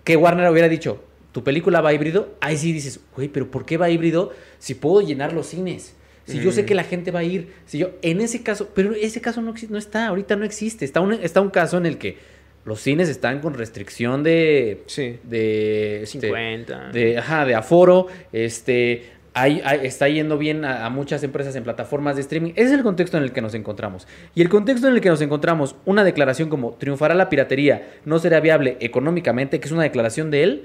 que 0.04 0.16
Warner 0.16 0.50
hubiera 0.50 0.68
dicho, 0.68 1.02
tu 1.32 1.44
película 1.44 1.80
va 1.80 1.92
híbrido, 1.92 2.34
ahí 2.40 2.56
sí 2.56 2.72
dices, 2.72 3.00
güey, 3.14 3.28
pero 3.28 3.50
¿por 3.50 3.64
qué 3.64 3.76
va 3.76 3.88
híbrido 3.90 4.32
si 4.58 4.74
puedo 4.74 5.00
llenar 5.06 5.32
los 5.32 5.46
cines? 5.46 5.94
Si 6.26 6.38
yo 6.40 6.52
sé 6.52 6.62
Mm. 6.62 6.66
que 6.66 6.74
la 6.74 6.84
gente 6.84 7.10
va 7.10 7.20
a 7.20 7.24
ir, 7.24 7.52
si 7.66 7.78
yo, 7.78 7.90
en 8.02 8.20
ese 8.20 8.42
caso, 8.42 8.68
pero 8.74 8.92
ese 8.94 9.20
caso 9.20 9.40
no, 9.42 9.54
no 9.68 9.78
está, 9.78 10.06
ahorita 10.08 10.36
no 10.36 10.44
existe, 10.44 10.84
está 10.84 11.00
un, 11.00 11.12
está 11.14 11.40
un 11.40 11.50
caso 11.50 11.76
en 11.78 11.86
el 11.86 11.98
que 11.98 12.18
los 12.64 12.80
cines 12.80 13.08
están 13.08 13.40
con 13.40 13.54
restricción 13.54 14.22
de, 14.22 14.82
Sí. 14.86 15.18
de, 15.24 16.02
este, 16.02 16.20
50. 16.20 16.90
de, 16.92 17.18
ajá, 17.18 17.46
de 17.46 17.54
aforo, 17.54 18.06
este, 18.32 19.04
hay- 19.34 19.62
está 19.82 20.08
yendo 20.08 20.38
bien 20.38 20.64
a, 20.64 20.88
muchas 20.90 21.22
empresas 21.22 21.54
en 21.56 21.64
plataformas 21.64 22.16
de 22.16 22.22
streaming. 22.22 22.52
Ese 22.56 22.66
es 22.66 22.72
el 22.72 22.82
contexto 22.82 23.16
en 23.16 23.22
el 23.22 23.32
que 23.32 23.40
nos 23.40 23.54
encontramos. 23.54 24.06
Y 24.34 24.42
el 24.42 24.48
contexto 24.48 24.88
en 24.88 24.94
el 24.94 25.00
que 25.00 25.08
nos 25.08 25.20
encontramos, 25.20 25.76
una 25.84 26.04
declaración 26.04 26.48
como 26.48 26.72
triunfará 26.72 27.14
la 27.14 27.28
piratería, 27.28 27.88
no 28.04 28.18
será 28.18 28.40
viable 28.40 28.76
económicamente, 28.80 29.60
que 29.60 29.66
es 29.66 29.72
una 29.72 29.82
declaración 29.82 30.30
de 30.30 30.42
él. 30.42 30.64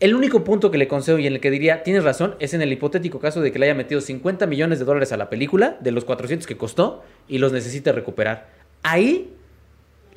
El 0.00 0.14
único 0.14 0.44
punto 0.44 0.70
que 0.70 0.78
le 0.78 0.86
concedo 0.86 1.18
y 1.18 1.26
en 1.26 1.32
el 1.32 1.40
que 1.40 1.50
diría, 1.50 1.82
tienes 1.82 2.04
razón, 2.04 2.36
es 2.38 2.54
en 2.54 2.62
el 2.62 2.72
hipotético 2.72 3.18
caso 3.18 3.40
de 3.40 3.50
que 3.50 3.58
le 3.58 3.66
haya 3.66 3.74
metido 3.74 4.00
50 4.00 4.46
millones 4.46 4.78
de 4.78 4.84
dólares 4.84 5.10
a 5.10 5.16
la 5.16 5.28
película, 5.28 5.76
de 5.80 5.90
los 5.90 6.04
400 6.04 6.46
que 6.46 6.56
costó, 6.56 7.02
y 7.26 7.38
los 7.38 7.52
necesite 7.52 7.90
recuperar. 7.90 8.48
Ahí 8.84 9.34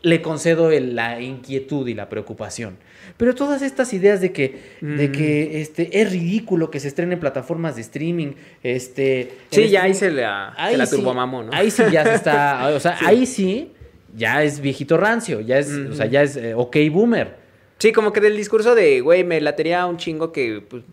le 0.03 0.21
concedo 0.21 0.71
el- 0.71 0.95
la 0.95 1.21
inquietud 1.21 1.87
y 1.87 1.93
la 1.93 2.09
preocupación. 2.09 2.77
Pero 3.17 3.35
todas 3.35 3.61
estas 3.61 3.93
ideas 3.93 4.19
de 4.21 4.31
que, 4.31 4.59
de 4.81 5.09
Mm. 5.09 5.11
que 5.11 5.61
este, 5.61 6.01
es 6.01 6.11
ridículo 6.11 6.71
que 6.71 6.79
se 6.79 6.87
estrenen 6.87 7.19
plataformas 7.19 7.75
de 7.75 7.81
streaming, 7.81 8.33
este... 8.63 9.21
en 9.21 9.29
Sí, 9.51 9.69
ya 9.69 9.83
ahí 9.83 9.91
mu- 9.91 9.97
se 9.97 10.11
la, 10.11 10.53
se 10.55 10.61
ahí 10.61 10.77
la 10.77 10.87
turbomamó, 10.87 11.43
¿no? 11.43 11.51
Ahí 11.53 11.69
sí 11.71 11.83
ya 11.91 12.03
se 12.05 12.15
está, 12.15 12.67
o 12.75 12.79
sea, 12.79 12.97
Sí. 12.97 13.05
ahí 13.07 13.25
sí 13.25 13.71
ya 14.15 14.43
es 14.43 14.59
viejito 14.59 14.97
rancio, 14.97 15.39
ya 15.41 15.57
es, 15.59 15.69
o 15.69 15.93
sea, 15.93 16.05
Ujú. 16.05 16.13
ya 16.13 16.23
es 16.23 16.35
eh, 16.35 16.53
ok 16.55 16.77
boomer. 16.91 17.35
Sí, 17.79 17.91
como 17.91 18.11
que 18.13 18.21
del 18.21 18.35
discurso 18.37 18.75
de, 18.75 19.01
güey, 19.01 19.23
me 19.23 19.39
latería 19.41 19.85
un 19.85 19.97
chingo 19.97 20.31
que 20.31 20.61
pues, 20.67 20.83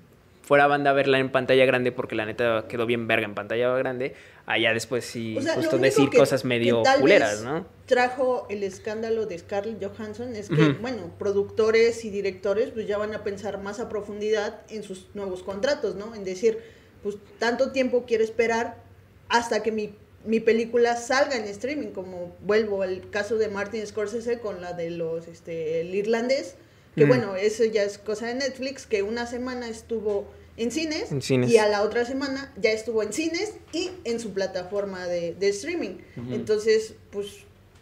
fuera 0.43 0.67
banda 0.67 0.91
a 0.91 0.93
verla 0.95 1.19
en 1.19 1.29
pantalla 1.29 1.67
grande 1.67 1.93
porque 1.93 2.15
la 2.15 2.25
neta 2.25 2.65
quedó 2.69 2.87
bien 2.87 3.07
verga 3.07 3.27
en 3.27 3.35
pantalla 3.35 3.69
grande. 3.77 4.15
Allá 4.51 4.73
después 4.73 5.05
sí, 5.05 5.37
O 5.37 5.43
sea, 5.43 5.59
único 5.59 5.77
decir 5.77 6.09
que- 6.09 6.17
cosas 6.17 6.45
medio 6.45 6.83
culeras, 6.99 7.43
¿no? 7.43 7.67
Trajo 7.85 8.47
el 8.49 8.63
escándalo 8.63 9.27
de 9.27 9.39
Scarlett 9.39 9.83
Johansson 9.85 10.35
es 10.37 10.49
que, 10.49 10.73
bueno, 10.81 11.13
productores 11.19 12.05
y 12.07 12.11
directores 12.11 12.71
pues 12.71 12.87
ya 12.87 12.97
van 12.97 13.15
a 13.15 13.23
pensar 13.25 13.59
más 13.61 13.79
a 13.79 13.89
profundidad 13.91 14.63
en 14.71 14.83
sus 14.83 15.07
nuevos 15.15 15.43
contratos, 15.43 15.97
¿no? 15.97 16.15
En 16.15 16.25
decir, 16.25 16.59
pues 17.03 17.17
tanto 17.39 17.73
tiempo 17.73 18.05
quiero 18.07 18.25
esperar 18.25 18.83
hasta 19.29 19.63
que 19.63 19.71
mi, 19.71 19.95
mi 20.25 20.41
película 20.41 20.97
salga 20.97 21.37
en 21.37 21.45
streaming, 21.45 21.89
como 21.89 22.35
vuelvo 22.41 22.81
al 22.83 23.09
caso 23.11 23.37
de 23.37 23.49
Martin 23.49 23.87
Scorsese 23.87 24.41
con 24.41 24.63
la 24.63 24.73
de 24.73 24.91
los, 24.91 25.29
este, 25.29 25.81
el 25.83 25.95
irlandés, 25.95 26.55
que 26.97 27.05
bueno, 27.05 27.37
eso 27.37 27.65
ya 27.65 27.85
es 27.85 27.97
cosa 27.99 28.27
de 28.27 28.35
Netflix, 28.35 28.87
que 28.87 29.03
una 29.05 29.27
semana 29.27 29.69
estuvo 29.69 30.27
en 30.59 30.71
cines, 30.71 31.11
En 31.13 31.23
cines. 31.23 31.51
y 31.51 31.57
a 31.59 31.69
la 31.69 31.83
otra 31.83 32.05
semana 32.05 32.53
ya 32.61 32.71
estuvo 32.73 33.03
en 33.03 33.13
cines 33.13 33.55
y 33.73 33.91
en 34.05 34.21
su 34.21 34.33
plataforma 34.33 35.07
de, 35.07 35.35
de 35.35 35.49
streaming. 35.49 35.99
Entonces, 36.33 36.95
pues, 37.11 37.29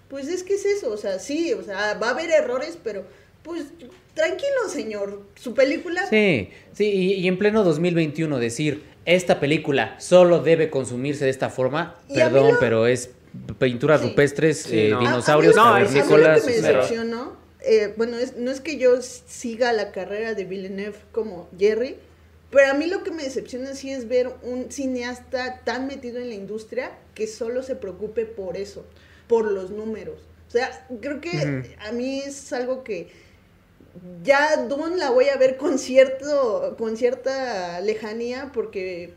pues 0.09 0.29
es 0.29 0.43
que 0.43 0.55
es 0.55 0.65
eso, 0.67 0.91
o 0.93 0.97
sea, 0.97 1.19
sí, 1.19 1.53
o 1.55 1.63
sea, 1.63 1.95
va 1.95 2.09
a 2.09 2.11
haber 2.11 2.31
errores, 2.31 2.79
pero 2.83 3.05
pues 3.43 3.65
tranquilo, 4.15 4.69
señor, 4.69 5.23
su 5.37 5.55
película 5.55 6.07
Sí, 6.09 6.51
sí, 6.73 6.85
y, 6.85 7.13
y 7.15 7.29
en 7.29 7.39
pleno 7.39 7.65
2021 7.65 8.39
decir, 8.39 8.83
esta 9.05 9.39
película 9.41 9.99
solo 10.01 10.41
debe 10.41 10.69
consumirse 10.71 11.25
de 11.25 11.31
esta 11.31 11.49
forma, 11.49 11.97
Y 12.09 12.15
perdón, 12.15 12.55
lo- 12.55 12.59
pero 12.61 12.87
es 12.87 13.11
pinturas 13.59 14.01
Sí. 14.01 14.09
rupestres, 14.09 14.63
Sí, 14.63 14.79
eh, 14.79 14.89
no. 14.91 15.01
dinosaurios, 15.01 15.57
a- 15.57 15.61
a 15.77 15.79
mí 15.79 15.85
lo- 15.85 15.87
cavernícolas. 15.87 16.43
A 16.43 16.47
mí 16.47 16.53
lo 16.53 16.57
que 16.57 16.63
me 16.63 16.69
decepcionó, 16.69 17.37
eh, 17.61 17.95
bueno, 17.97 18.19
es- 18.19 18.37
no 18.37 18.51
es 18.51 18.61
que 18.61 18.79
yo 18.79 19.01
siga 19.03 19.73
la 19.73 19.93
carrera 19.93 20.35
de 20.35 20.45
Villeneuve 20.45 20.97
como 21.13 21.49
Jerry, 21.59 21.97
pero 22.57 22.71
a 22.71 22.75
mí 22.75 22.87
lo 22.87 23.03
que 23.05 23.11
me 23.11 23.23
decepciona 23.23 23.75
sí 23.75 23.91
es 23.93 24.09
ver 24.09 24.31
un 24.43 24.71
cineasta 24.73 25.61
tan 25.65 25.87
metido 25.87 26.19
en 26.21 26.31
la 26.31 26.35
industria 26.35 26.93
que 27.15 27.27
solo 27.27 27.63
se 27.63 27.77
preocupe 27.77 28.25
por 28.25 28.57
eso, 28.57 28.87
por 29.29 29.45
los 29.53 29.71
números. 29.71 30.21
O 30.49 30.51
sea, 30.51 30.87
creo 31.03 31.21
que 31.21 31.77
a 31.87 31.93
mí 31.93 32.21
es 32.21 32.51
algo 32.55 32.83
que 32.83 33.09
ya 34.23 34.57
Dune 34.69 34.97
la 34.97 35.11
voy 35.11 35.29
a 35.29 35.37
ver 35.37 35.59
con 35.59 35.79
cierto, 35.79 36.77
con 36.79 36.97
cierta 36.97 37.79
lejanía 37.83 38.51
porque 38.55 39.13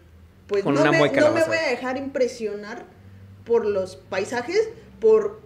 pues 0.47 0.63
Con 0.63 0.73
no, 0.75 0.91
me, 0.91 1.09
no 1.09 1.31
me 1.31 1.43
voy 1.45 1.57
a 1.57 1.69
dejar 1.69 1.95
impresionar 1.95 2.83
por 3.45 3.65
los 3.65 3.95
paisajes, 3.95 4.67
por 4.99 5.39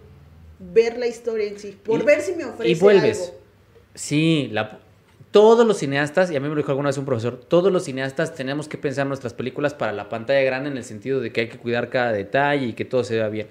ver 0.58 0.98
la 0.98 1.06
historia 1.06 1.46
en 1.46 1.60
sí, 1.60 1.78
por 1.84 2.00
Y- 2.00 2.04
ver 2.04 2.22
si 2.22 2.32
me 2.32 2.44
ofrece 2.44 2.70
y 2.72 2.74
vuelves. 2.74 3.20
algo. 3.20 3.34
Sí, 3.94 4.48
la- 4.50 4.80
todos 5.34 5.66
los 5.66 5.78
cineastas, 5.78 6.30
y 6.30 6.36
a 6.36 6.40
mí 6.40 6.48
me 6.48 6.54
lo 6.54 6.60
dijo 6.60 6.70
alguna 6.70 6.90
vez 6.90 6.96
un 6.96 7.06
profesor, 7.06 7.36
todos 7.36 7.72
los 7.72 7.82
cineastas 7.82 8.36
tenemos 8.36 8.68
que 8.68 8.78
pensar 8.78 9.04
nuestras 9.08 9.34
películas 9.34 9.74
para 9.74 9.90
la 9.90 10.08
pantalla 10.08 10.40
grande 10.42 10.70
en 10.70 10.76
el 10.76 10.84
sentido 10.84 11.18
de 11.18 11.32
que 11.32 11.40
hay 11.40 11.48
que 11.48 11.58
cuidar 11.58 11.90
cada 11.90 12.12
detalle 12.12 12.66
y 12.66 12.72
que 12.74 12.84
todo 12.84 13.02
se 13.02 13.16
vea 13.16 13.28
bien. 13.28 13.48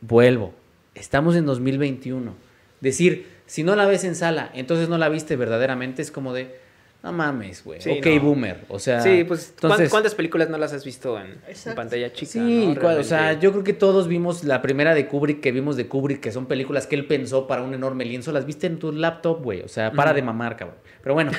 Vuelvo, 0.00 0.54
estamos 0.94 1.36
en 1.36 1.44
2021. 1.44 2.34
Decir, 2.80 3.26
si 3.44 3.62
no 3.62 3.76
la 3.76 3.84
ves 3.84 4.04
en 4.04 4.14
sala, 4.14 4.50
entonces 4.54 4.88
no 4.88 4.96
la 4.96 5.10
viste 5.10 5.36
verdaderamente, 5.36 6.00
es 6.00 6.10
como 6.10 6.32
de, 6.32 6.56
no 7.02 7.12
mames, 7.12 7.64
güey. 7.64 7.80
Sí, 7.80 7.90
ok, 7.98 8.06
no. 8.06 8.20
boomer. 8.22 8.64
O 8.68 8.78
sea, 8.78 9.00
Sí, 9.00 9.24
pues 9.24 9.54
¿cuán- 9.60 9.72
entonces, 9.72 9.90
¿cuántas 9.90 10.14
películas 10.14 10.48
no 10.50 10.56
las 10.58 10.72
has 10.72 10.84
visto 10.84 11.18
en, 11.18 11.40
pantalla 11.74 12.12
chica? 12.12 12.30
Sí, 12.32 12.74
no? 12.80 12.88
o 12.88 13.02
sea, 13.02 13.32
yo 13.40 13.50
creo 13.50 13.64
que 13.64 13.72
todos 13.72 14.06
vimos 14.06 14.44
la 14.44 14.62
primera 14.62 14.94
de 14.94 15.08
Kubrick 15.08 15.40
que 15.40 15.50
vimos 15.50 15.76
de 15.76 15.88
Kubrick, 15.88 16.20
que 16.20 16.30
son 16.30 16.46
películas 16.46 16.86
que 16.86 16.94
él 16.94 17.06
pensó 17.06 17.46
para 17.48 17.62
un 17.62 17.74
enorme 17.74 18.04
lienzo, 18.04 18.30
las 18.30 18.46
viste 18.46 18.68
en 18.68 18.78
tu 18.78 18.92
laptop, 18.92 19.42
güey. 19.42 19.62
O 19.62 19.68
sea, 19.68 19.90
para 19.92 20.12
de 20.12 20.22
mamar, 20.22 20.56
cabrón. 20.56 20.78
Pero 21.02 21.14
bueno, 21.14 21.32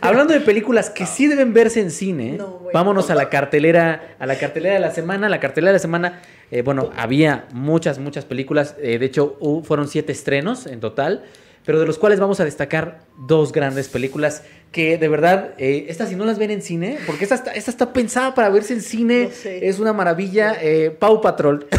hablando 0.00 0.32
de 0.32 0.40
películas 0.40 0.88
que 0.88 1.04
sí 1.04 1.26
deben 1.28 1.52
verse 1.52 1.80
en 1.80 1.90
cine, 1.90 2.38
vámonos 2.72 3.10
a 3.10 3.14
la 3.14 3.28
cartelera, 3.28 4.16
a 4.18 4.24
la 4.26 4.38
cartelera 4.38 4.74
de 4.74 4.80
la 4.80 4.90
semana. 4.92 5.28
La 5.28 5.40
cartelera 5.40 5.68
de 5.70 5.74
la 5.74 5.78
semana, 5.78 6.22
eh, 6.50 6.62
bueno, 6.62 6.90
había 6.96 7.46
muchas, 7.52 7.98
muchas 7.98 8.24
películas. 8.24 8.74
eh, 8.80 8.98
de 8.98 9.04
hecho, 9.04 9.36
fueron 9.64 9.88
siete 9.88 10.12
estrenos 10.12 10.66
en 10.66 10.80
total. 10.80 11.24
Pero 11.64 11.78
de 11.78 11.86
los 11.86 11.96
cuales 11.98 12.18
vamos 12.18 12.40
a 12.40 12.44
destacar 12.44 13.02
dos 13.18 13.52
grandes 13.52 13.88
películas 13.88 14.42
que 14.72 14.96
de 14.98 15.06
verdad, 15.08 15.50
eh, 15.58 15.84
estas 15.88 16.08
si 16.08 16.16
no 16.16 16.24
las 16.24 16.38
ven 16.38 16.50
en 16.50 16.62
cine, 16.62 16.98
porque 17.06 17.24
esta 17.24 17.34
está, 17.36 17.52
esta 17.52 17.70
está 17.70 17.92
pensada 17.92 18.34
para 18.34 18.48
verse 18.48 18.72
en 18.72 18.80
cine, 18.80 19.24
No 19.24 19.30
sé. 19.30 19.68
es 19.68 19.78
una 19.78 19.92
maravilla. 19.92 20.56
eh, 20.60 20.90
Pau 20.90 21.20
Patrol. 21.20 21.66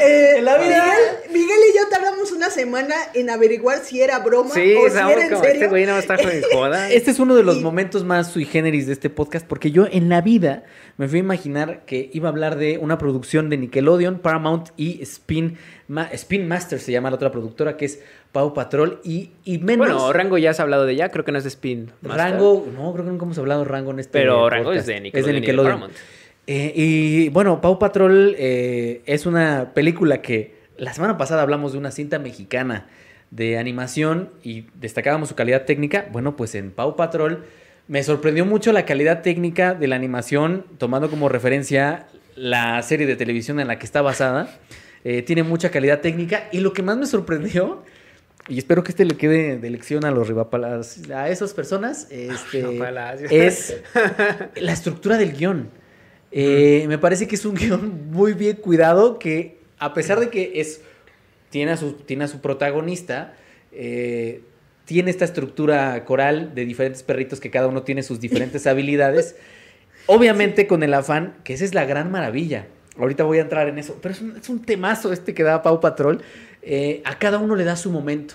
Eh, 0.00 0.34
En 0.38 0.44
la 0.44 0.56
vida- 0.58 0.84
Miguel, 1.28 1.42
Miguel 1.42 1.58
y 1.72 1.76
yo 1.78 1.88
tardamos 1.90 2.32
una 2.32 2.50
semana 2.50 2.94
en 3.14 3.30
averiguar 3.30 3.78
si 3.84 4.00
era 4.00 4.18
broma 4.20 4.54
Sí, 4.54 4.74
o 4.74 4.88
si 4.90 4.96
era 4.96 5.12
en 5.24 5.28
como, 5.30 5.42
serio. 5.42 5.54
este 5.54 5.68
güey 5.68 5.86
no 5.86 5.94
joda. 6.52 6.90
Este 6.92 7.10
es 7.10 7.18
uno 7.18 7.34
de 7.36 7.42
los 7.42 7.58
Y- 7.58 7.60
momentos 7.60 8.04
más 8.04 8.30
sui 8.32 8.44
generis 8.44 8.86
de 8.86 8.92
este 8.94 9.10
podcast, 9.10 9.46
porque 9.46 9.70
yo 9.70 9.86
en 9.90 10.08
la 10.08 10.20
vida 10.20 10.64
me 10.96 11.08
fui 11.08 11.18
a 11.18 11.20
imaginar 11.20 11.84
que 11.86 12.10
iba 12.12 12.28
a 12.28 12.32
hablar 12.32 12.56
de 12.56 12.78
una 12.78 12.98
producción 12.98 13.50
de 13.50 13.58
Nickelodeon, 13.58 14.18
Paramount 14.18 14.70
y 14.76 15.00
Spin, 15.02 15.56
Ma- 15.86 16.08
Spin 16.12 16.48
Master, 16.48 16.80
se 16.80 16.90
llama 16.92 17.10
la 17.10 17.16
otra 17.16 17.30
productora, 17.30 17.76
que 17.76 17.84
es 17.84 18.00
Pau 18.32 18.52
Patrol, 18.54 19.00
y, 19.04 19.30
y 19.44 19.58
menos... 19.58 19.86
Bueno, 19.88 20.12
Rango 20.12 20.38
ya 20.38 20.50
has 20.50 20.60
hablado 20.60 20.84
de 20.86 20.92
ella, 20.92 21.08
creo 21.08 21.24
que 21.24 21.32
no 21.32 21.38
es 21.38 21.44
de 21.44 21.48
Spin. 21.48 21.90
Master. 22.02 22.16
Rango, 22.32 22.66
no, 22.74 22.92
creo 22.92 23.04
que 23.04 23.10
nunca 23.10 23.24
hemos 23.24 23.38
hablado 23.38 23.62
de 23.64 23.68
Rango 23.68 23.90
en 23.92 23.98
este 24.00 24.12
Pero 24.18 24.48
Rango 24.50 24.66
podcast. 24.70 24.88
es 24.88 24.94
de 24.94 24.96
Es 24.96 25.02
Nickelodeon. 25.02 25.24
de 25.24 25.30
y 25.30 25.34
de 25.34 25.40
Nickelodeon. 25.40 25.90
Eh, 26.46 26.72
y 26.74 27.28
bueno, 27.30 27.60
Pau 27.60 27.78
Patrol 27.78 28.34
eh, 28.38 29.02
es 29.06 29.26
una 29.26 29.72
película 29.74 30.22
que 30.22 30.54
la 30.76 30.94
semana 30.94 31.18
pasada 31.18 31.42
hablamos 31.42 31.72
de 31.72 31.78
una 31.78 31.90
cinta 31.90 32.18
mexicana 32.18 32.86
de 33.30 33.58
animación 33.58 34.30
y 34.42 34.66
destacábamos 34.74 35.28
su 35.28 35.34
calidad 35.34 35.64
técnica. 35.66 36.06
Bueno, 36.10 36.36
pues 36.36 36.54
en 36.54 36.70
Pau 36.70 36.96
Patrol 36.96 37.44
me 37.86 38.02
sorprendió 38.02 38.46
mucho 38.46 38.72
la 38.72 38.84
calidad 38.86 39.20
técnica 39.22 39.74
de 39.74 39.88
la 39.88 39.96
animación, 39.96 40.64
tomando 40.78 41.10
como 41.10 41.28
referencia 41.28 42.06
la 42.36 42.80
serie 42.82 43.06
de 43.06 43.16
televisión 43.16 43.60
en 43.60 43.68
la 43.68 43.78
que 43.78 43.84
está 43.84 44.00
basada. 44.00 44.48
Eh, 45.04 45.22
tiene 45.22 45.42
mucha 45.42 45.70
calidad 45.70 46.00
técnica 46.00 46.48
y 46.52 46.60
lo 46.60 46.72
que 46.72 46.82
más 46.82 46.96
me 46.96 47.06
sorprendió, 47.06 47.82
y 48.48 48.58
espero 48.58 48.82
que 48.82 48.92
este 48.92 49.04
le 49.04 49.16
quede 49.16 49.58
de 49.58 49.70
lección 49.70 50.04
a 50.04 50.10
los 50.10 50.26
rivapalas, 50.26 51.10
a 51.10 51.28
esas 51.28 51.52
personas, 51.52 52.06
este, 52.10 52.64
es 53.30 53.76
la 54.56 54.72
estructura 54.72 55.18
del 55.18 55.32
guion. 55.32 55.68
Eh, 56.30 56.84
me 56.88 56.98
parece 56.98 57.26
que 57.26 57.36
es 57.36 57.44
un 57.44 57.54
guion 57.54 58.10
muy 58.10 58.32
bien 58.32 58.56
cuidado 58.56 59.18
que 59.18 59.58
a 59.78 59.94
pesar 59.94 60.20
de 60.20 60.28
que 60.30 60.60
es 60.60 60.80
tiene 61.50 61.72
a 61.72 61.76
su, 61.76 61.92
tiene 61.92 62.24
a 62.24 62.28
su 62.28 62.40
protagonista, 62.40 63.34
eh, 63.72 64.42
tiene 64.84 65.10
esta 65.10 65.24
estructura 65.24 66.04
coral 66.04 66.54
de 66.54 66.64
diferentes 66.64 67.02
perritos 67.02 67.40
que 67.40 67.50
cada 67.50 67.66
uno 67.66 67.82
tiene 67.82 68.02
sus 68.02 68.20
diferentes 68.20 68.66
habilidades. 68.66 69.36
Obviamente 70.06 70.66
con 70.66 70.82
el 70.82 70.94
afán, 70.94 71.36
que 71.44 71.52
esa 71.52 71.64
es 71.64 71.74
la 71.74 71.84
gran 71.84 72.10
maravilla. 72.10 72.66
Ahorita 72.98 73.24
voy 73.24 73.38
a 73.38 73.42
entrar 73.42 73.68
en 73.68 73.78
eso, 73.78 73.98
pero 74.02 74.14
es 74.14 74.20
un, 74.20 74.36
es 74.36 74.48
un 74.48 74.62
temazo 74.62 75.12
este 75.12 75.34
que 75.34 75.42
da 75.42 75.62
Pau 75.62 75.80
Patrol. 75.80 76.22
Eh, 76.70 77.00
a 77.06 77.18
cada 77.18 77.38
uno 77.38 77.56
le 77.56 77.64
da 77.64 77.76
su 77.76 77.90
momento. 77.90 78.34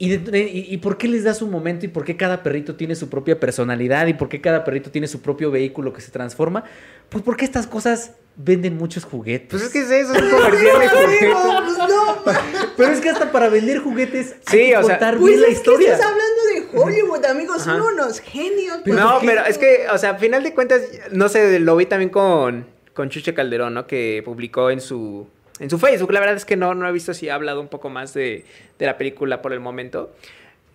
¿Y, 0.00 0.16
de- 0.16 0.40
y, 0.48 0.72
y 0.74 0.76
por 0.78 0.96
qué 0.98 1.06
les 1.08 1.22
da 1.24 1.34
su 1.34 1.46
momento? 1.46 1.84
¿Y 1.86 1.88
por 1.88 2.04
qué 2.04 2.16
cada 2.16 2.42
perrito 2.42 2.74
tiene 2.76 2.94
su 2.96 3.08
propia 3.08 3.38
personalidad? 3.38 4.06
¿Y 4.08 4.14
por 4.14 4.28
qué 4.28 4.40
cada 4.40 4.64
perrito 4.64 4.90
tiene 4.90 5.06
su 5.08 5.20
propio 5.22 5.50
vehículo 5.50 5.92
que 5.92 6.00
se 6.00 6.10
transforma? 6.10 6.64
Pues 7.08 7.22
porque 7.24 7.44
estas 7.44 7.66
cosas 7.66 8.12
venden 8.36 8.76
muchos 8.76 9.04
juguetes. 9.04 9.48
Pues 9.50 9.62
es 9.64 9.68
que 9.70 9.80
es 9.80 9.90
eso, 9.90 10.14
es 10.14 10.22
un 10.22 10.30
comercial 10.40 10.78
de 10.80 10.88
juguetes. 10.88 11.28
pues 11.64 11.78
no, 11.78 12.18
Pero 12.76 12.92
es 12.92 13.00
que 13.00 13.08
hasta 13.10 13.30
para 13.32 13.48
vender 13.48 13.78
juguetes 13.78 14.36
hay 14.46 14.58
Sí, 14.58 14.66
que 14.70 14.76
o 14.76 14.82
sea, 14.84 14.98
contar 14.98 15.16
pues 15.18 15.30
bien 15.30 15.40
la 15.40 15.46
es 15.48 15.54
que 15.54 15.58
historia. 15.60 15.92
estás 15.94 16.06
hablando 16.06 16.42
de 16.72 16.78
Hollywood, 16.78 17.24
amigos, 17.24 17.62
son 17.62 17.80
Ajá. 17.80 17.88
unos 17.92 18.20
genios. 18.20 18.78
Pero 18.84 18.96
no, 18.98 19.18
pero 19.24 19.44
es 19.46 19.58
que, 19.58 19.86
o 19.92 19.98
sea, 19.98 20.10
a 20.10 20.18
final 20.18 20.42
de 20.44 20.54
cuentas, 20.54 20.82
no 21.12 21.28
sé, 21.28 21.58
lo 21.60 21.74
vi 21.76 21.86
también 21.86 22.10
con, 22.10 22.66
con 22.94 23.08
Chuche 23.10 23.34
Calderón, 23.34 23.74
¿no? 23.74 23.86
Que 23.88 24.22
publicó 24.24 24.70
en 24.70 24.80
su, 24.80 25.26
en 25.60 25.70
su 25.70 25.78
Facebook. 25.78 26.12
La 26.12 26.20
verdad 26.20 26.36
es 26.36 26.44
que 26.44 26.56
no, 26.56 26.74
no 26.74 26.88
he 26.88 26.92
visto 26.92 27.14
si 27.14 27.28
ha 27.28 27.34
hablado 27.34 27.60
un 27.60 27.68
poco 27.68 27.88
más 27.88 28.14
de, 28.14 28.44
de 28.78 28.86
la 28.86 28.96
película 28.98 29.42
por 29.42 29.52
el 29.52 29.60
momento. 29.60 30.10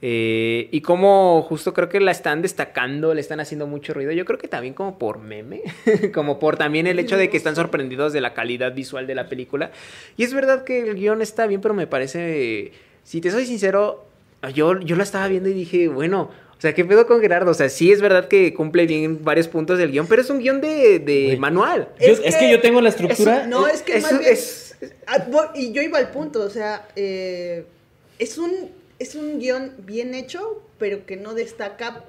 Eh, 0.06 0.68
y 0.72 0.82
como 0.82 1.42
justo 1.44 1.74
creo 1.74 1.88
que 1.88 2.02
la 2.02 2.12
están 2.12 2.42
destacando, 2.42 3.14
le 3.14 3.22
están 3.22 3.40
haciendo 3.40 3.68
mucho 3.68 3.94
ruido. 3.94 4.12
Yo 4.12 4.26
creo 4.26 4.38
que 4.38 4.50
también 4.50 4.74
como 4.74 4.98
por 5.00 5.20
meme, 5.20 5.62
como 6.14 6.40
por 6.40 6.58
también 6.58 6.88
el 6.88 7.00
hecho 7.00 7.16
de 7.16 7.30
que 7.30 7.38
están 7.38 7.56
sorprendidos 7.56 8.12
de 8.12 8.20
la 8.20 8.34
calidad 8.34 8.74
visual 8.74 9.08
de 9.08 9.16
la 9.16 9.30
película. 9.30 9.72
Y 10.18 10.24
es 10.24 10.34
verdad 10.34 10.66
que 10.66 10.80
el 10.80 10.96
guion 10.96 11.22
está 11.22 11.48
bien, 11.48 11.62
pero 11.62 11.74
me 11.74 11.88
parece, 11.88 12.74
si 13.06 13.22
te 13.22 13.32
soy 13.32 13.46
sincero, 13.46 14.06
yo, 14.54 14.78
yo 14.82 14.98
la 14.98 15.04
estaba 15.04 15.30
viendo 15.30 15.48
y 15.48 15.54
dije, 15.54 15.88
bueno, 15.88 16.30
o 16.58 16.62
sea, 16.64 16.74
¿qué 16.74 16.84
pedo 16.84 17.08
con 17.08 17.22
Gerardo? 17.22 17.52
O 17.52 17.54
sea, 17.54 17.70
sí 17.70 17.90
es 17.92 18.02
verdad 18.02 18.28
que 18.28 18.54
cumple 18.54 18.86
bien 18.86 19.20
varios 19.24 19.48
puntos 19.48 19.78
del 19.78 19.92
guion, 19.92 20.08
pero 20.08 20.22
es 20.22 20.30
un 20.30 20.40
guion 20.40 20.60
de, 20.60 21.36
manual. 21.40 21.88
Yo- 22.00 22.08
Es 22.08 22.20
es, 22.26 22.36
que- 22.36 22.42
que 22.42 22.52
yo 22.52 22.60
tengo 22.60 22.82
la 22.82 22.90
estructura. 22.90 23.48
No, 23.48 23.68
es 23.68 23.82
que 23.84 23.96
es- 23.98 24.04
más 24.04 24.20
bien- 24.20 24.32
y 25.56 25.72
yo 25.72 25.82
iba 25.82 25.98
al 25.98 26.12
punto, 26.12 26.42
o 26.42 26.50
sea, 26.50 26.88
eh, 26.96 27.66
es 28.20 28.38
un 28.38 28.72
es 29.00 29.16
un 29.16 29.40
guion 29.40 29.74
bien 29.80 30.14
hecho, 30.14 30.62
pero 30.78 31.06
que 31.06 31.18
no 31.18 31.34
destaca 31.34 32.06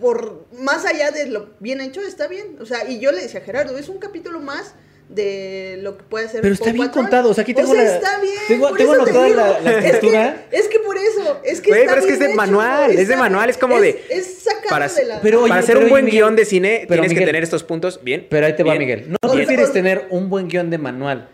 por 0.00 0.46
más 0.58 0.86
allá 0.86 1.10
de 1.10 1.26
lo 1.26 1.50
bien 1.58 1.80
hecho, 1.80 2.00
está 2.00 2.28
bien. 2.28 2.56
O 2.60 2.66
sea, 2.66 2.88
y 2.88 2.98
yo 3.00 3.12
le 3.12 3.20
decía 3.22 3.40
a 3.40 3.42
Gerardo, 3.42 3.76
es 3.76 3.88
un 3.88 3.98
capítulo 3.98 4.40
más 4.40 4.74
de 5.10 5.78
lo 5.82 5.98
que 5.98 6.04
puede 6.04 6.26
hacer 6.26 6.40
Pero 6.40 6.54
está 6.54 6.70
bien 6.72 6.88
contado, 6.88 7.30
o 7.30 7.34
sea, 7.34 7.42
aquí 7.42 7.52
tengo 7.52 7.72
sea, 7.74 7.82
la- 7.82 7.94
está 7.96 8.20
bien. 8.20 8.34
tengo- 8.46 8.72
tengo 8.76 9.04
te 9.04 9.12
la- 9.12 9.28
la 9.30 9.58
Es 9.58 9.62
que- 9.62 9.86
estructura. 9.90 10.46
Es 10.52 10.68
que, 10.68 10.78
por 10.78 10.96
eso, 10.96 11.40
es 11.44 11.60
que 11.60 11.70
está 11.72 11.84
pero 11.86 12.00
es 12.00 12.06
que 12.06 12.12
es 12.12 12.18
de 12.20 12.26
hecho, 12.26 12.34
manual, 12.36 12.90
es 12.92 13.08
de 13.08 13.16
manual, 13.16 13.50
es 13.50 13.58
como 13.58 13.80
de- 13.80 14.04
Es 14.08 14.38
sacado 14.38 14.68
para- 14.70 14.88
de 14.88 15.04
la... 15.04 15.20
pero- 15.20 15.40
Oye, 15.40 15.48
Para 15.48 15.60
hacer 15.60 15.74
pero 15.74 15.86
un 15.86 15.90
buen 15.90 16.04
Miguel, 16.04 16.20
guion 16.20 16.36
de 16.36 16.44
cine 16.44 16.84
pero 16.88 17.02
tienes 17.02 17.18
que 17.18 17.26
tener 17.26 17.42
estos 17.42 17.64
puntos 17.64 18.02
bien. 18.04 18.28
Pero 18.30 18.46
ahí 18.46 18.54
te 18.54 18.62
va, 18.62 18.74
bien. 18.74 18.78
Miguel. 18.88 19.10
¿No 19.10 19.16
Bien. 19.32 19.34
prefieres 19.44 19.72
tener 19.72 20.06
un 20.10 20.30
buen 20.30 20.46
guion 20.48 20.70
de 20.70 20.78
manual 20.78 21.28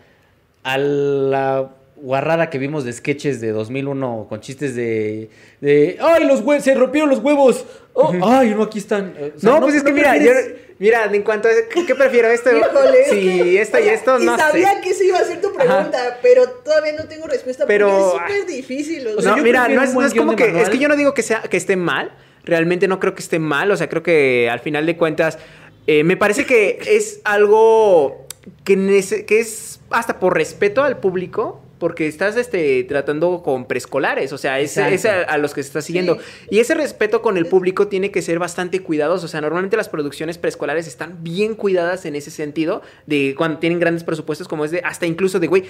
a 0.73 0.77
la 0.77 1.69
guarrada 1.95 2.49
que 2.49 2.57
vimos 2.59 2.83
de 2.83 2.93
sketches 2.93 3.41
de 3.41 3.51
2001 3.51 4.27
con 4.29 4.39
chistes 4.39 4.75
de... 4.75 5.29
de 5.61 5.97
¡Ay, 5.99 6.25
los 6.25 6.41
huevos! 6.41 6.63
¡Se 6.63 6.75
rompieron 6.75 7.09
los 7.09 7.19
huevos! 7.19 7.65
Oh, 7.93 8.13
¡Ay, 8.23 8.53
no, 8.55 8.63
aquí 8.63 8.77
están! 8.79 9.15
O 9.35 9.39
sea, 9.39 9.49
No, 9.51 9.61
pues 9.61 9.75
es 9.75 9.83
que 9.83 9.91
mira, 9.93 10.15
yo, 10.17 10.31
mira, 10.77 11.05
en 11.11 11.23
cuanto 11.23 11.47
a 11.47 11.51
¿qué 11.85 11.95
prefiero 11.95 12.27
esto? 12.27 12.51
Híjole, 12.55 13.01
es 13.01 13.09
sí, 13.09 13.15
que- 13.21 13.61
esto 13.61 13.79
y 13.79 13.87
esto, 13.87 14.19
y 14.19 14.25
no 14.25 14.37
sabía 14.37 14.75
sé. 14.75 14.81
que 14.81 14.89
esa 14.91 15.03
iba 15.05 15.17
a 15.17 15.23
ser 15.23 15.41
tu 15.41 15.51
pregunta, 15.53 16.19
pero 16.21 16.47
todavía 16.63 16.93
no 16.93 17.05
tengo 17.07 17.25
respuesta 17.25 17.65
Pero- 17.65 18.11
porque 18.13 18.33
es 18.33 18.39
súper 18.41 18.55
difícil. 18.55 19.07
O 19.17 19.21
sea, 19.21 19.31
no, 19.31 19.37
yo 19.37 19.43
mira, 19.43 19.67
no 19.67 19.81
es, 19.81 19.93
no 19.95 20.05
es 20.05 20.13
como 20.13 20.35
que, 20.35 20.61
es 20.61 20.69
que 20.69 20.77
yo 20.77 20.87
no 20.87 20.95
digo 20.95 21.15
que 21.15 21.23
sea 21.23 21.41
que 21.41 21.57
esté 21.57 21.75
mal, 21.77 22.11
realmente 22.43 22.87
no 22.87 22.99
creo 22.99 23.15
que 23.15 23.21
esté 23.23 23.39
mal, 23.39 23.71
o 23.71 23.77
sea, 23.77 23.89
creo 23.89 24.03
que 24.03 24.49
al 24.51 24.59
final 24.59 24.85
de 24.85 24.95
cuentas, 24.97 25.39
eh, 25.87 26.03
me 26.03 26.15
parece 26.17 26.45
que 26.45 26.77
es 26.85 27.21
algo 27.23 28.26
que, 28.63 28.97
es 28.97 29.79
hasta 29.89 30.19
por 30.19 30.35
respeto 30.35 30.83
al 30.83 30.99
público. 30.99 31.61
Porque 31.77 32.07
estás 32.07 32.35
este, 32.37 32.83
tratando 32.85 33.43
con 33.43 33.67
preescolares, 33.67 34.33
o 34.33 34.39
sea, 34.39 34.59
es, 34.59 34.79
a, 34.79 35.21
a 35.21 35.37
los 35.37 35.53
que 35.53 35.61
se 35.61 35.67
está 35.67 35.81
siguiendo. 35.83 36.15
Sí. 36.15 36.47
Y 36.49 36.59
ese 36.59 36.73
respeto 36.73 37.21
con 37.21 37.37
el 37.37 37.45
público 37.45 37.87
tiene 37.87 38.09
que 38.09 38.23
ser 38.23 38.39
bastante 38.39 38.81
cuidadoso. 38.81 39.27
O 39.27 39.29
sea, 39.29 39.41
normalmente 39.41 39.77
las 39.77 39.87
producciones 39.87 40.39
preescolares 40.39 40.87
están 40.87 41.23
bien 41.23 41.53
cuidadas 41.53 42.05
en 42.05 42.15
ese 42.15 42.31
sentido, 42.31 42.81
de 43.05 43.35
cuando 43.37 43.59
tienen 43.59 43.79
grandes 43.79 44.03
presupuestos, 44.03 44.47
como 44.47 44.65
es 44.65 44.71
de, 44.71 44.81
hasta 44.83 45.05
incluso 45.05 45.39
de, 45.39 45.45
güey, 45.45 45.65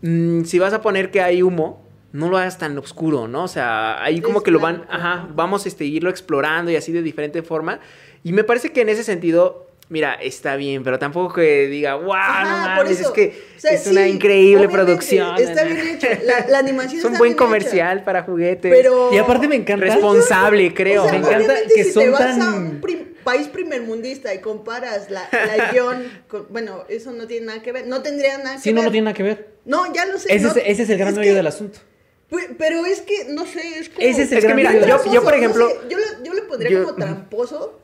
mm, 0.00 0.42
si 0.42 0.58
vas 0.58 0.72
a 0.72 0.82
poner 0.82 1.12
que 1.12 1.20
hay 1.20 1.42
humo, 1.42 1.80
no 2.12 2.28
lo 2.28 2.36
hagas 2.36 2.58
tan 2.58 2.76
oscuro, 2.78 3.26
¿no? 3.26 3.44
O 3.44 3.48
sea, 3.48 4.02
ahí 4.02 4.20
como 4.20 4.38
Es 4.38 4.44
que 4.44 4.50
lo 4.50 4.60
van, 4.60 4.84
ajá, 4.90 5.28
vamos 5.34 5.66
este, 5.66 5.84
irlo 5.84 6.10
explorando 6.10 6.70
y 6.70 6.76
así 6.76 6.92
de 6.92 7.02
diferente 7.02 7.42
forma. 7.42 7.80
Y 8.22 8.32
me 8.32 8.44
parece 8.44 8.70
que 8.72 8.82
en 8.82 8.90
ese 8.90 9.02
sentido, 9.02 9.66
mira, 9.92 10.14
está 10.14 10.56
bien, 10.56 10.82
pero 10.82 10.98
tampoco 10.98 11.34
que 11.34 11.68
diga, 11.68 11.94
wow, 11.94 12.14
Ajá, 12.14 12.44
no 12.44 12.76
mames, 12.82 12.98
eso. 12.98 13.08
es 13.10 13.14
que 13.14 13.42
O 13.56 13.60
sea, 13.60 13.70
es 13.72 13.86
una 13.86 14.04
sí, 14.04 14.10
increíble 14.10 14.68
producción. 14.68 15.36
Está 15.38 15.64
bien 15.64 15.86
hecho. 15.86 16.08
La, 16.24 16.46
la 16.48 16.58
animación 16.58 16.98
Es 16.98 17.04
un 17.04 17.12
está 17.12 17.18
buen 17.18 17.28
bien 17.30 17.32
hecha, 17.34 17.44
comercial 17.44 18.04
para 18.04 18.22
juguetes. 18.24 18.72
Pero. 18.74 19.12
Y 19.12 19.18
aparte 19.18 19.46
me 19.46 19.56
encanta. 19.56 19.84
Responsable, 19.86 20.72
creo. 20.74 21.04
O 21.04 21.08
sea, 21.08 21.18
Me 21.18 21.26
encanta 21.26 21.54
que 21.72 21.84
si 21.84 21.92
son 21.92 22.02
te 22.04 22.08
vas 22.10 22.20
tan- 22.38 22.42
a 22.42 22.54
un 22.56 22.80
prim- 22.80 23.12
país 23.22 23.46
primermundista 23.48 24.34
y 24.34 24.40
comparas 24.40 25.10
la, 25.10 25.28
la 25.30 25.70
guion, 25.72 26.02
con- 26.26 26.46
bueno, 26.50 26.84
eso 26.88 27.12
no 27.12 27.26
tiene 27.28 27.46
nada 27.46 27.62
que 27.62 27.70
ver, 27.70 27.86
no 27.86 28.02
tendría 28.02 28.38
nada 28.38 28.56
que 28.56 28.62
Sí, 28.62 28.70
ver. 28.70 28.76
no, 28.76 28.82
no 28.84 28.90
tiene 28.90 29.04
nada 29.04 29.14
que 29.16 29.22
ver. 29.22 29.52
No, 29.64 29.92
ya 29.92 30.06
lo 30.06 30.18
sé. 30.18 30.34
Ese, 30.34 30.46
no, 30.46 30.50
es, 30.52 30.56
ese 30.66 30.82
es 30.82 30.90
el 30.90 30.98
gran 30.98 31.14
que- 31.14 31.32
del 31.34 31.46
asunto. 31.46 31.78
Pero 32.58 32.86
es 32.86 33.02
que, 33.02 33.26
no 33.28 33.44
sé, 33.44 33.60
es 33.78 33.90
como... 33.90 34.00
Ese 34.08 34.22
es 34.22 34.32
el 34.32 34.38
Es 34.38 34.44
que 34.44 34.52
gran 34.52 34.56
mira, 34.56 34.72
yo- 34.72 35.04
yo, 35.12 35.22
por 35.22 35.32
no 35.34 35.38
ejemplo- 35.38 35.68
sé, 35.68 35.76
yo, 35.90 35.98
le, 35.98 36.04
yo 36.24 36.32
le 36.32 36.40
pondría 36.42 36.70
yo- 36.70 36.84
como 36.86 36.96
tramposo, 36.96 37.81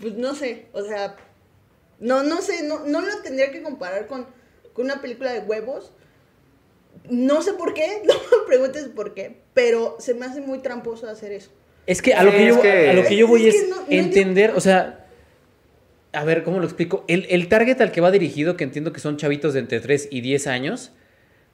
pues 0.00 0.14
no 0.14 0.34
sé, 0.34 0.66
o 0.72 0.82
sea, 0.82 1.16
no, 2.00 2.22
no 2.22 2.40
sé, 2.42 2.62
no, 2.62 2.80
no 2.86 3.00
lo 3.00 3.18
tendría 3.22 3.50
que 3.50 3.62
comparar 3.62 4.06
con, 4.06 4.26
con 4.72 4.84
una 4.86 5.00
película 5.00 5.32
de 5.32 5.40
huevos. 5.40 5.92
No 7.10 7.42
sé 7.42 7.52
por 7.54 7.74
qué, 7.74 8.02
no 8.06 8.14
me 8.14 8.46
preguntes 8.46 8.84
por 8.88 9.14
qué, 9.14 9.40
pero 9.54 9.96
se 9.98 10.14
me 10.14 10.26
hace 10.26 10.40
muy 10.40 10.58
tramposo 10.60 11.08
hacer 11.08 11.32
eso. 11.32 11.50
Es 11.86 12.02
que 12.02 12.14
a 12.14 12.22
lo 12.22 12.30
Sí, 12.32 12.36
que 12.36 12.46
yo, 12.46 12.60
que- 12.60 12.90
a 12.90 12.92
lo 12.92 13.04
que 13.04 13.16
yo 13.16 13.26
voy 13.26 13.46
Es 13.46 13.54
es, 13.54 13.62
que 13.62 13.68
no- 13.70 13.76
no 13.76 13.86
entender, 13.88 14.50
o 14.50 14.60
sea, 14.60 15.06
a 16.12 16.24
ver, 16.24 16.42
¿cómo 16.44 16.58
lo 16.58 16.64
explico? 16.64 17.04
El, 17.08 17.26
el 17.30 17.48
target 17.48 17.80
al 17.80 17.92
que 17.92 18.00
va 18.00 18.10
dirigido, 18.10 18.56
que 18.56 18.64
entiendo 18.64 18.92
que 18.92 19.00
son 19.00 19.16
chavitos 19.16 19.54
de 19.54 19.60
entre 19.60 19.80
3 19.80 20.08
y 20.10 20.20
10 20.20 20.46
años, 20.46 20.92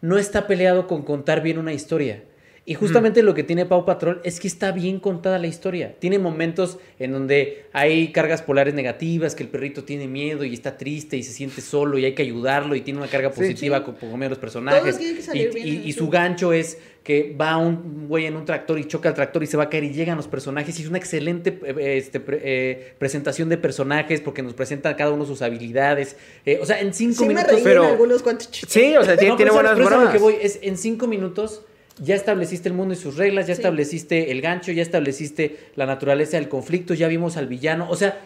no 0.01 0.19
está 0.19 0.47
peleado 0.47 0.87
con 0.87 1.03
contar 1.03 1.43
bien 1.43 1.59
una 1.59 1.73
historia. 1.73 2.25
Y 2.67 2.73
justamente 2.75 3.23
lo 3.23 3.35
que 3.35 3.43
tiene 3.43 3.67
Pau 3.67 3.85
Patrol 3.85 4.23
es 4.25 4.41
que 4.41 4.49
está 4.49 4.73
bien 4.73 4.99
contada 4.99 5.39
la 5.39 5.47
historia. 5.47 5.97
Tiene 5.99 6.19
momentos 6.19 6.79
en 6.99 7.13
donde 7.13 7.67
hay 7.75 8.11
cargas 8.11 8.41
polares 8.41 8.73
negativas, 8.73 9.35
que 9.35 9.43
el 9.43 9.51
perrito 9.51 9.85
tiene 9.85 10.09
miedo 10.09 10.45
y 10.45 10.55
está 10.55 10.79
triste 10.79 11.19
y 11.19 11.23
se 11.23 11.33
siente 11.35 11.61
solo 11.61 11.99
y 11.99 12.07
hay 12.07 12.15
que 12.15 12.23
ayudarlo 12.23 12.75
y 12.75 12.81
tiene 12.81 13.01
una 13.01 13.09
carga 13.09 13.31
positiva 13.31 13.79
Sí. 13.81 13.85
con, 13.85 14.11
con 14.11 14.19
los 14.21 14.39
personajes. 14.39 14.99
Y- 14.99 15.05
bien 15.35 15.51
y- 15.55 15.61
en 15.61 15.83
y 15.85 15.87
el 15.89 15.93
su 15.95 16.09
gancho 16.09 16.55
es 16.55 16.79
que 17.03 17.37
va 17.39 17.59
un 17.59 18.07
güey 18.09 18.25
en 18.25 18.35
un 18.35 18.47
tractor 18.47 18.79
y 18.79 18.87
choca 18.87 19.11
el 19.11 19.15
tractor 19.15 19.43
y 19.43 19.47
se 19.47 19.59
va 19.59 19.65
a 19.65 19.69
caer 19.69 19.85
y 19.85 19.91
llegan 19.93 20.17
los 20.17 20.27
personajes 20.27 20.79
y 20.79 20.83
es 20.85 20.89
una 20.89 20.97
excelente 20.97 21.59
eh, 21.67 21.99
este, 21.99 22.19
pre- 22.19 22.41
eh, 22.43 22.95
presentación 22.99 23.51
de 23.51 23.59
personajes 23.59 24.23
porque 24.23 24.43
nos 24.43 24.55
presentan 24.55 24.95
cada 24.95 25.11
uno 25.11 25.27
sus 25.27 25.43
habilidades. 25.43 26.17
Eh, 26.47 26.59
o 26.63 26.65
sea, 26.65 26.81
en 26.81 26.95
cinco 26.95 27.17
Sí 27.17 27.23
me 27.29 27.35
minutos... 27.35 27.53
reí 27.57 27.63
pero- 27.63 27.85
en 27.85 27.91
algunos 27.91 28.23
cuantos 28.23 28.51
chistes. 28.51 28.73
Sí, 28.73 28.97
o 28.97 29.05
sea, 29.05 29.19
tiene, 29.19 29.33
No, 29.33 29.37
tiene 29.37 29.51
pero 29.51 29.63
buenas 29.63 29.77
bromas. 29.77 30.13
que 30.15 30.19
voy 30.19 30.37
es 30.41 30.59
en 30.63 30.79
cinco 30.79 31.07
minutos 31.07 31.61
ya 31.99 32.15
estableciste 32.15 32.69
el 32.69 32.75
mundo 32.75 32.95
y 32.95 32.97
sus 32.97 33.17
reglas, 33.17 33.47
ya 33.47 33.55
Sí. 33.55 33.61
estableciste 33.61 34.31
el 34.31 34.41
gancho, 34.41 34.73
ya 34.73 34.83
estableciste 34.83 35.57
la 35.77 35.87
naturaleza 35.87 36.37
del 36.37 36.49
conflicto, 36.49 36.95
ya 36.95 37.09
vimos 37.09 37.37
al 37.37 37.47
villano. 37.47 37.87
O 37.89 37.97
sea, 37.97 38.19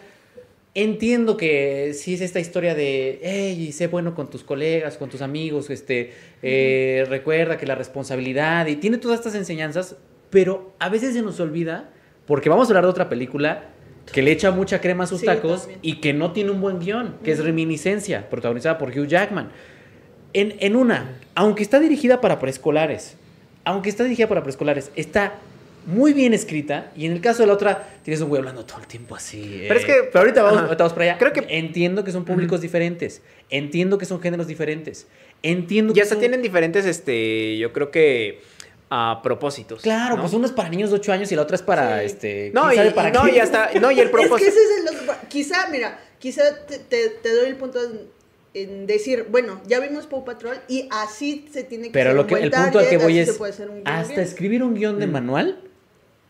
entiendo 0.75 1.35
que 1.37 1.93
sí 1.93 2.13
es 2.13 2.21
esta 2.21 2.39
historia 2.39 2.75
de, 2.75 3.19
hey, 3.23 3.71
sé 3.71 3.87
bueno 3.87 4.15
con 4.15 4.29
tus 4.29 4.43
colegas, 4.43 4.97
con 4.97 5.09
tus 5.09 5.21
amigos, 5.21 5.69
este, 5.69 6.13
eh, 6.41 7.05
recuerda 7.09 7.57
que 7.57 7.65
la 7.65 7.75
responsabilidad 7.75 8.67
y 8.67 8.75
tiene 8.75 8.97
todas 8.97 9.19
estas 9.19 9.35
enseñanzas, 9.35 9.95
pero 10.29 10.73
a 10.79 10.89
veces 10.89 11.13
se 11.13 11.21
nos 11.21 11.39
olvida, 11.39 11.89
porque 12.27 12.49
vamos 12.49 12.67
a 12.67 12.71
hablar 12.71 12.83
de 12.85 12.89
otra 12.91 13.09
película 13.09 13.65
que 14.11 14.21
le 14.21 14.31
echa 14.31 14.51
mucha 14.51 14.79
crema 14.81 15.03
a 15.03 15.07
sus 15.07 15.19
Sí, 15.21 15.25
tacos 15.25 15.61
también. 15.61 15.79
y 15.81 15.95
que 16.01 16.13
no 16.13 16.31
tiene 16.31 16.51
un 16.51 16.61
buen 16.61 16.79
guion, 16.79 17.15
que 17.23 17.31
es 17.31 17.43
Reminiscencia, 17.43 18.29
protagonizada 18.29 18.77
por 18.77 18.89
Hugh 18.89 19.07
Jackman. 19.07 19.49
En, 20.33 20.55
en 20.59 20.75
una, 20.75 21.17
aunque 21.35 21.63
está 21.63 21.79
dirigida 21.79 22.21
para 22.21 22.39
preescolares, 22.39 23.17
aunque 23.69 23.89
está 23.89 24.03
dirigida 24.03 24.27
para 24.27 24.41
preescolares, 24.41 24.91
está 24.95 25.35
muy 25.85 26.13
bien 26.13 26.33
escrita. 26.33 26.91
Y 26.95 27.05
en 27.05 27.13
el 27.13 27.21
caso 27.21 27.43
de 27.43 27.47
la 27.47 27.53
otra, 27.53 27.87
tienes 28.03 28.21
un 28.21 28.29
güey 28.29 28.39
hablando 28.39 28.65
todo 28.65 28.79
el 28.79 28.87
tiempo 28.87 29.15
así. 29.15 29.63
Pero 29.67 29.79
es 29.79 29.83
eh, 29.83 29.87
que- 29.87 30.03
Pero 30.11 30.19
ahorita 30.19 30.41
vamos, 30.43 30.59
ahorita 30.61 30.77
vamos 30.83 30.93
para 30.93 31.05
allá. 31.05 31.17
Creo 31.17 31.33
que- 31.33 31.45
Entiendo 31.57 32.03
que 32.03 32.11
son 32.11 32.25
públicos 32.25 32.61
diferentes. 32.61 33.21
Entiendo 33.49 33.97
que 33.97 34.05
son 34.05 34.19
géneros 34.21 34.47
diferentes. 34.47 35.07
Entiendo 35.43 35.93
que 35.93 36.01
hasta 36.01 36.15
son- 36.15 36.19
tienen 36.19 36.41
diferentes, 36.41 36.85
este, 36.85 37.57
yo 37.57 37.71
creo 37.73 37.91
que, 37.91 38.41
a 38.91 39.21
propósitos. 39.23 39.81
Claro, 39.83 40.15
¿no? 40.15 40.21
pues 40.23 40.33
una 40.33 40.47
es 40.47 40.51
para 40.51 40.67
niños 40.69 40.89
de 40.89 40.95
8 40.95 41.11
años 41.13 41.31
y 41.31 41.35
la 41.35 41.43
otra 41.43 41.55
es 41.55 41.61
para, 41.61 41.99
Sí. 41.99 42.05
este... 42.07 42.51
No, 42.55 42.61
¿quién 42.63 42.73
y, 42.73 42.75
sabe 42.77 42.89
y 42.89 42.93
para 42.93 43.11
no, 43.11 43.23
qué? 43.25 43.35
y 43.35 43.39
hasta, 43.39 43.69
no, 43.79 43.91
y 43.91 43.99
el 43.99 44.07
Es 44.07 44.11
que 44.11 44.11
propósito. 44.11 44.49
ese 44.49 44.59
es 44.59 44.91
el. 44.91 45.27
Quizá, 45.29 45.67
mira, 45.71 45.99
quizá 46.17 46.41
te, 46.67 46.79
te- 46.79 47.09
te 47.09 47.33
doy 47.35 47.49
el 47.49 47.55
punto 47.55 47.79
en, 47.83 48.01
en 48.53 48.87
decir, 48.87 49.27
bueno, 49.29 49.61
ya 49.67 49.79
vimos 49.79 50.07
Paw 50.07 50.25
Patrol 50.25 50.57
y 50.67 50.87
así 50.91 51.45
se 51.51 51.63
tiene 51.63 51.85
que 51.87 51.91
Pero 51.91 52.09
hacer 52.09 52.15
lo 52.15 52.21
un 52.23 52.27
que, 52.27 52.33
buen 52.33 52.43
el 52.45 52.51
punto 52.51 52.79
al 52.79 52.85
que 52.85 52.91
target, 52.97 53.03
voy 53.03 53.19
es, 53.19 53.31
puede 53.33 53.51
hacer 53.51 53.69
un 53.69 53.75
guion 53.83 53.87
hasta 53.87 54.13
bien. 54.13 54.19
escribir 54.21 54.63
un 54.63 54.73
guion 54.75 54.99
de 54.99 55.07
Mm. 55.07 55.11
manual 55.11 55.59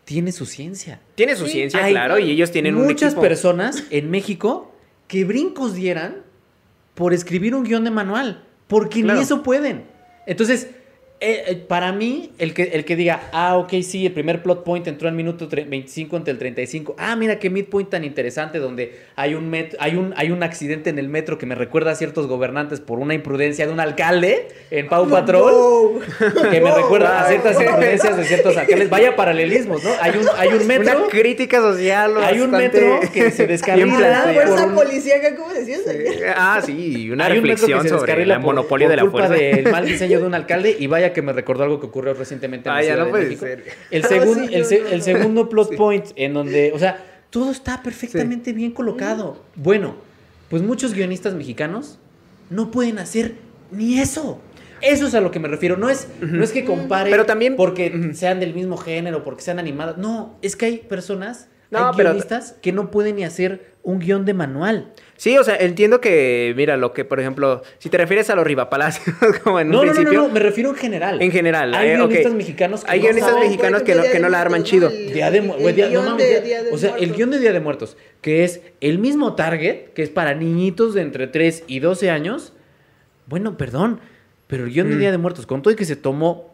tiene 0.04 0.32
su 0.32 0.44
ciencia. 0.46 1.00
Tiene 1.14 1.36
su 1.36 1.46
Sí, 1.46 1.52
ciencia, 1.52 1.84
Hay 1.84 1.92
claro, 1.92 2.18
y 2.18 2.30
ellos 2.30 2.50
tienen 2.50 2.74
un 2.76 2.84
muchas 2.86 3.14
personas 3.14 3.84
en 3.90 4.10
México 4.10 4.72
que 5.08 5.24
brincos 5.24 5.74
dieran 5.74 6.22
por 6.94 7.14
escribir 7.14 7.54
un 7.54 7.64
guion 7.64 7.84
de 7.84 7.90
manual, 7.90 8.44
porque 8.66 9.00
Claro. 9.02 9.18
ni 9.18 9.24
eso 9.24 9.42
pueden. 9.42 9.84
Entonces, 10.26 10.68
eh, 11.20 11.44
eh, 11.48 11.54
para 11.56 11.92
mí, 11.92 12.30
el 12.38 12.54
que, 12.54 12.62
el 12.72 12.84
que 12.84 12.96
diga, 12.96 13.28
ah, 13.32 13.56
ok, 13.58 13.74
sí, 13.82 14.06
el 14.06 14.12
primer 14.12 14.42
plot 14.42 14.64
point 14.64 14.86
entró 14.86 15.06
al 15.08 15.14
minuto 15.14 15.48
tre- 15.48 15.68
25 15.68 16.16
ante 16.16 16.30
el 16.30 16.38
35. 16.38 16.96
Ah, 16.98 17.14
mira 17.16 17.38
qué 17.38 17.50
midpoint 17.50 17.90
tan 17.90 18.04
interesante 18.04 18.58
donde 18.58 18.94
hay 19.16 19.34
un, 19.34 19.50
met- 19.52 19.76
hay, 19.80 19.96
un, 19.96 20.14
hay 20.16 20.30
un 20.30 20.42
accidente 20.42 20.88
en 20.88 20.98
el 20.98 21.08
metro 21.08 21.36
que 21.36 21.44
me 21.46 21.54
recuerda 21.54 21.90
a 21.90 21.94
ciertos 21.94 22.26
gobernantes 22.26 22.80
por 22.80 22.98
una 22.98 23.12
imprudencia 23.14 23.66
de 23.66 23.72
un 23.72 23.80
alcalde 23.80 24.48
en 24.70 24.88
Pau 24.88 25.08
Patrol 25.08 25.52
Wow. 25.52 26.00
que 26.50 26.60
me 26.60 26.74
recuerda 26.74 27.20
a 27.22 27.28
ciertas 27.28 27.60
imprudencias 27.60 28.16
de 28.16 28.24
ciertos 28.24 28.56
alcaldes. 28.56 28.88
Vaya 28.88 29.14
paralelismos, 29.14 29.84
¿no? 29.84 29.90
Hay 30.00 30.12
un, 30.18 30.26
hay 30.38 30.48
un 30.48 30.66
metro. 30.66 30.98
Una 31.00 31.08
crítica 31.08 31.60
social. 31.60 32.14
Hay 32.22 32.40
un 32.40 32.50
metro 32.50 33.00
que 33.12 33.30
se 33.30 33.46
descarrila 33.46 33.94
por 33.94 34.32
fuerza 34.34 34.66
un- 34.66 34.74
policíaca, 34.74 35.36
¿cómo 35.36 35.52
decías? 35.52 35.80
Ah, 36.34 36.62
sí, 36.64 36.94
y 37.04 37.10
una 37.10 37.26
Hay 37.26 37.38
un 37.38 37.42
metro 37.44 37.66
que 37.66 37.72
reflexión 37.74 37.82
se 37.82 37.88
sobre 37.90 38.00
descarrila 38.02 38.34
el 38.36 38.40
por- 38.40 38.54
monopolio 38.54 38.86
por 38.86 38.90
de 38.90 38.96
la 38.96 39.02
culpa 39.02 39.26
fuerza. 39.26 39.44
del 39.44 39.70
mal 39.70 39.84
diseño 39.86 40.20
de 40.20 40.26
un 40.26 40.34
alcalde 40.34 40.76
y 40.78 40.86
vaya 40.86 41.09
que 41.12 41.22
me 41.22 41.32
recordó 41.32 41.64
algo 41.64 41.80
que 41.80 41.86
ocurrió 41.86 42.14
recientemente 42.14 42.68
en 42.68 42.74
la 42.74 42.78
Ah, 42.78 42.82
ya 42.82 42.88
Ciudad 42.94 42.98
no 43.00 43.04
de 43.06 43.10
puede 43.10 43.24
México. 43.24 43.46
ser. 43.46 43.64
El, 43.90 44.02
segun- 44.04 44.48
sí, 44.48 44.54
el, 44.54 44.64
se- 44.64 45.00
segundo 45.00 45.48
plot 45.48 45.76
point 45.76 46.06
en 46.16 46.34
donde, 46.34 46.72
o 46.74 46.78
sea, 46.78 47.04
todo 47.30 47.50
está 47.50 47.82
perfectamente 47.82 48.52
bien 48.52 48.72
colocado. 48.72 49.42
Bueno, 49.56 49.94
pues 50.48 50.62
muchos 50.62 50.94
guionistas 50.94 51.34
mexicanos 51.34 51.98
no 52.50 52.70
pueden 52.70 52.98
hacer 52.98 53.34
ni 53.70 54.00
eso. 54.00 54.40
Eso 54.82 55.06
es 55.06 55.14
a 55.14 55.20
lo 55.20 55.30
que 55.30 55.38
me 55.38 55.46
refiero. 55.48 55.76
No 55.76 55.88
es, 55.90 56.08
no 56.20 56.42
es 56.42 56.52
que 56.52 56.64
compare 56.64 57.10
Pero 57.10 57.26
también- 57.26 57.54
porque 57.56 58.10
sean 58.14 58.40
del 58.40 58.54
mismo 58.54 58.76
género, 58.78 59.22
porque 59.24 59.42
sean 59.42 59.58
animadas. 59.58 59.98
No, 59.98 60.36
es 60.42 60.56
que 60.56 60.66
hay 60.66 60.78
personas, 60.78 61.48
No, 61.70 61.88
hay 61.88 61.94
pero- 61.96 62.10
guionistas 62.10 62.56
que 62.62 62.72
no 62.72 62.90
pueden 62.90 63.16
ni 63.16 63.24
hacer 63.24 63.70
un 63.82 63.98
guion 63.98 64.24
de 64.26 64.34
manual. 64.34 64.92
Sí, 65.16 65.38
o 65.38 65.44
sea, 65.44 65.56
entiendo 65.56 66.00
que, 66.00 66.52
mira, 66.56 66.76
lo 66.76 66.92
que, 66.92 67.04
por 67.06 67.18
ejemplo, 67.20 67.62
si 67.78 67.88
te 67.88 67.96
refieres 67.96 68.28
a 68.28 68.34
los 68.34 68.46
ribapalacios, 68.46 69.14
como 69.44 69.60
en 69.60 69.70
No, 69.70 69.80
un 69.80 69.86
no, 69.86 69.92
no, 69.92 69.94
principio. 69.96 70.20
no, 70.22 70.28
no, 70.28 70.34
me 70.34 70.40
refiero 70.40 70.70
en 70.70 70.76
general. 70.76 71.22
En 71.22 71.30
general, 71.30 71.74
Hay 71.74 71.88
eh, 71.90 71.96
guionistas 71.96 72.34
mexicanos 72.34 72.84
que 72.84 72.90
Hay 72.90 72.98
no 72.98 73.04
guionistas 73.04 73.32
saben- 73.32 73.44
mexicanos 73.48 73.82
que 73.82 73.94
no, 73.94 74.02
que 74.02 74.18
no 74.20 74.28
la 74.28 74.40
arman 74.40 74.64
chido. 74.64 74.88
Día 74.90 75.30
de, 75.30 75.40
güey, 75.40 75.74
día- 75.74 75.88
no 75.90 76.02
mames, 76.02 76.18
de 76.18 76.28
día- 76.28 76.40
Día 76.42 76.62
de 76.64 76.72
o 76.72 76.78
sea, 76.78 76.96
el 76.98 77.12
guion 77.14 77.30
de 77.30 77.38
Día 77.38 77.52
de 77.52 77.60
Muertos, 77.60 77.96
que 78.20 78.44
es 78.44 78.60
el 78.80 78.98
mismo 78.98 79.34
target, 79.34 79.92
que 79.94 80.02
es 80.02 80.10
para 80.10 80.34
niñitos 80.34 80.92
de 80.94 81.02
entre 81.02 81.26
3 81.26 81.64
y 81.66 81.78
12 81.80 82.10
años. 82.10 82.52
Bueno, 83.26 83.56
perdón, 83.56 84.00
pero 84.46 84.64
el 84.64 84.70
guion 84.72 84.90
de 84.90 84.96
Mm. 84.96 84.98
Día 84.98 85.10
de 85.12 85.18
Muertos, 85.18 85.46
con 85.46 85.62
todo 85.62 85.72
y 85.72 85.76
que 85.76 85.84
se 85.84 85.96
tomó 85.96 86.52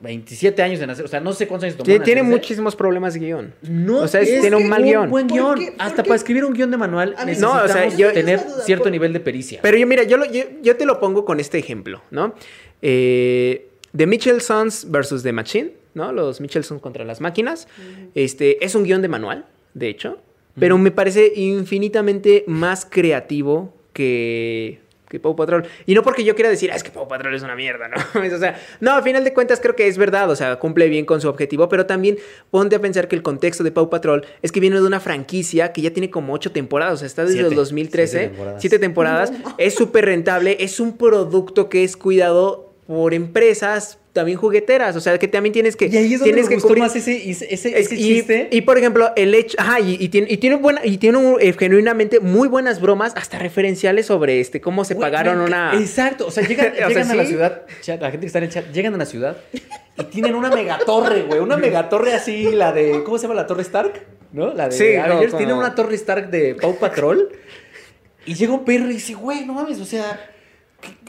27 0.00 0.62
años 0.62 0.80
en 0.80 0.90
hacer, 0.90 1.04
o 1.04 1.08
sea, 1.08 1.20
no 1.20 1.32
sé 1.32 1.46
cuántos 1.46 1.64
años 1.64 1.76
tomó. 1.76 1.84
Sí, 1.86 1.98
tiene 2.00 2.20
hacerse. 2.20 2.36
muchísimos 2.38 2.76
problemas 2.76 3.14
de 3.14 3.20
guion. 3.20 3.54
No, 3.62 3.98
O 4.00 4.08
sea, 4.08 4.20
es- 4.20 4.40
tiene 4.40 4.56
un 4.56 4.68
mal 4.68 4.82
guion. 4.82 5.10
buen 5.10 5.26
¿Por 5.26 5.36
guion. 5.36 5.58
qué? 5.58 5.72
¿Por 5.72 5.82
Hasta 5.82 6.02
qué? 6.02 6.08
para 6.08 6.16
escribir 6.16 6.44
un 6.44 6.52
guion 6.54 6.70
de 6.70 6.76
manual 6.76 7.14
A 7.16 7.20
mí- 7.24 7.26
necesitamos 7.32 7.56
No, 7.58 7.64
o 7.64 7.68
sea, 7.68 7.88
yo- 7.96 8.12
tener 8.12 8.44
duda, 8.44 8.62
cierto 8.64 8.84
¿por- 8.84 8.92
nivel 8.92 9.12
de 9.12 9.20
pericia. 9.20 9.60
Pero 9.62 9.76
yo, 9.76 9.86
mira, 9.86 10.02
yo, 10.04 10.16
lo- 10.16 10.30
yo, 10.30 10.42
yo 10.62 10.76
te 10.76 10.84
lo 10.86 11.00
pongo 11.00 11.24
con 11.24 11.40
este 11.40 11.58
ejemplo, 11.58 12.02
¿no? 12.10 12.34
Eh, 12.82 13.68
The 13.96 14.06
Mitchell 14.06 14.40
Sons 14.40 14.90
versus 14.90 15.22
The 15.22 15.32
Machine, 15.32 15.72
¿no? 15.94 16.12
Los 16.12 16.40
Mitchell 16.40 16.64
Sons 16.64 16.80
contra 16.82 17.04
las 17.04 17.20
máquinas. 17.20 17.68
Este, 18.14 18.64
es 18.64 18.74
un 18.74 18.84
guion 18.84 19.02
de 19.02 19.08
manual, 19.08 19.46
de 19.74 19.88
hecho, 19.88 20.18
pero 20.58 20.76
me 20.78 20.90
parece 20.90 21.32
infinitamente 21.36 22.44
más 22.46 22.84
creativo 22.84 23.72
que, 23.92 24.80
que 25.14 25.20
Paw 25.20 25.36
Patrol. 25.36 25.64
Y 25.86 25.94
no 25.94 26.02
porque 26.02 26.24
yo 26.24 26.34
quiera 26.34 26.50
decir, 26.50 26.72
ah, 26.72 26.74
es 26.76 26.82
que 26.82 26.90
Paw 26.90 27.06
Patrol 27.06 27.32
es 27.34 27.42
una 27.42 27.54
mierda, 27.54 27.86
¿no? 27.88 27.96
o 28.20 28.38
sea, 28.38 28.58
no, 28.80 28.92
al 28.94 29.02
final 29.04 29.22
de 29.22 29.32
cuentas 29.32 29.60
creo 29.60 29.76
que 29.76 29.86
es 29.86 29.96
verdad, 29.96 30.28
o 30.28 30.34
sea, 30.34 30.56
cumple 30.56 30.88
bien 30.88 31.04
con 31.06 31.20
su 31.20 31.28
objetivo, 31.28 31.68
pero 31.68 31.86
también 31.86 32.18
ponte 32.50 32.74
a 32.76 32.80
pensar 32.80 33.06
que 33.06 33.14
el 33.14 33.22
contexto 33.22 33.62
de 33.62 33.70
Paw 33.70 33.88
Patrol 33.88 34.26
es 34.42 34.50
que 34.50 34.58
viene 34.60 34.76
de 34.76 34.82
una 34.86 34.98
franquicia 34.98 35.72
que 35.72 35.82
ya 35.82 35.92
tiene 35.92 36.10
como 36.10 36.32
ocho 36.32 36.50
temporadas, 36.50 36.94
o 36.94 36.96
sea, 36.98 37.06
está 37.06 37.22
desde 37.22 37.34
Siete. 37.34 37.48
el 37.50 37.54
2013, 37.54 38.18
Siete 38.18 38.28
temporadas. 38.28 38.60
siete 38.60 38.78
temporadas, 38.78 39.32
es 39.58 39.74
súper 39.74 40.04
rentable, 40.06 40.56
es 40.60 40.80
un 40.80 40.96
producto 40.96 41.68
que 41.68 41.84
es 41.84 41.96
cuidado 41.96 42.74
por 42.86 43.14
empresas 43.14 43.98
también 44.14 44.38
jugueteras, 44.38 44.96
o 44.96 45.00
sea, 45.00 45.18
que 45.18 45.28
también 45.28 45.52
tienes 45.52 45.76
que 45.76 45.88
Y 45.88 45.96
ahí 45.98 46.14
es 46.14 46.20
donde 46.20 46.32
tienes 46.32 46.44
me 46.44 46.48
que 46.48 46.54
gustó 46.54 46.68
cubrir- 46.70 46.78
más 46.78 46.96
ese, 46.96 47.28
ese, 47.28 47.52
ese, 47.52 47.78
es- 47.78 47.86
ese 47.86 47.94
y, 47.96 47.98
chiste. 47.98 48.48
y, 48.50 48.60
por 48.62 48.78
ejemplo, 48.78 49.10
el 49.16 49.34
hecho, 49.34 49.56
ajá, 49.60 49.80
y, 49.80 49.96
y 50.00 50.08
tiene, 50.08 50.28
y 50.30 50.36
tiene 50.38 50.56
buena, 50.56 50.80
y 50.86 50.96
tiene 50.98 51.18
un- 51.18 51.36
eh, 51.40 51.52
genuinamente 51.52 52.20
muy 52.20 52.48
buenas 52.48 52.80
bromas, 52.80 53.12
hasta 53.16 53.38
referenciales 53.38 54.06
sobre 54.06 54.40
este 54.40 54.60
cómo 54.62 54.84
se 54.84 54.94
pagaron 54.94 55.38
me 55.40 55.44
una. 55.44 55.72
Exacto, 55.78 56.26
o 56.28 56.30
sea, 56.30 56.42
llegan, 56.48 56.72
O 56.72 56.76
sea, 56.76 56.88
llegan 56.88 57.10
a 57.10 57.14
la 57.16 57.26
ciudad, 57.26 57.62
chat, 57.82 58.00
la 58.00 58.10
gente 58.10 58.22
que 58.24 58.26
está 58.28 58.38
en 58.38 58.44
el 58.44 58.50
chat, 58.50 58.72
llegan 58.72 58.94
a 58.94 58.98
la 58.98 59.04
ciudad 59.06 59.36
y 59.98 60.04
tienen 60.04 60.34
una 60.36 60.48
megatorre, 60.48 61.22
güey, 61.22 61.40
una 61.40 61.56
megatorre 61.56 62.14
así, 62.14 62.52
la 62.52 62.72
de, 62.72 63.02
¿cómo 63.04 63.18
se 63.18 63.22
llama 63.22 63.34
la 63.34 63.46
torre 63.48 63.62
Stark? 63.62 63.92
¿No? 64.32 64.54
La 64.54 64.68
de 64.68 64.76
Sí, 64.76 64.94
Avengers, 64.94 65.32
como- 65.32 65.38
tienen 65.38 65.56
una 65.56 65.74
torre 65.74 65.96
Stark 65.96 66.30
de 66.30 66.54
Paw 66.54 66.78
Patrol 66.78 67.30
y 68.26 68.34
llega 68.34 68.52
un 68.52 68.64
perro 68.64 68.86
y 68.90 68.94
dice, 68.94 69.14
güey, 69.14 69.44
no 69.44 69.54
mames, 69.54 69.80
o 69.80 69.84
sea. 69.84 70.30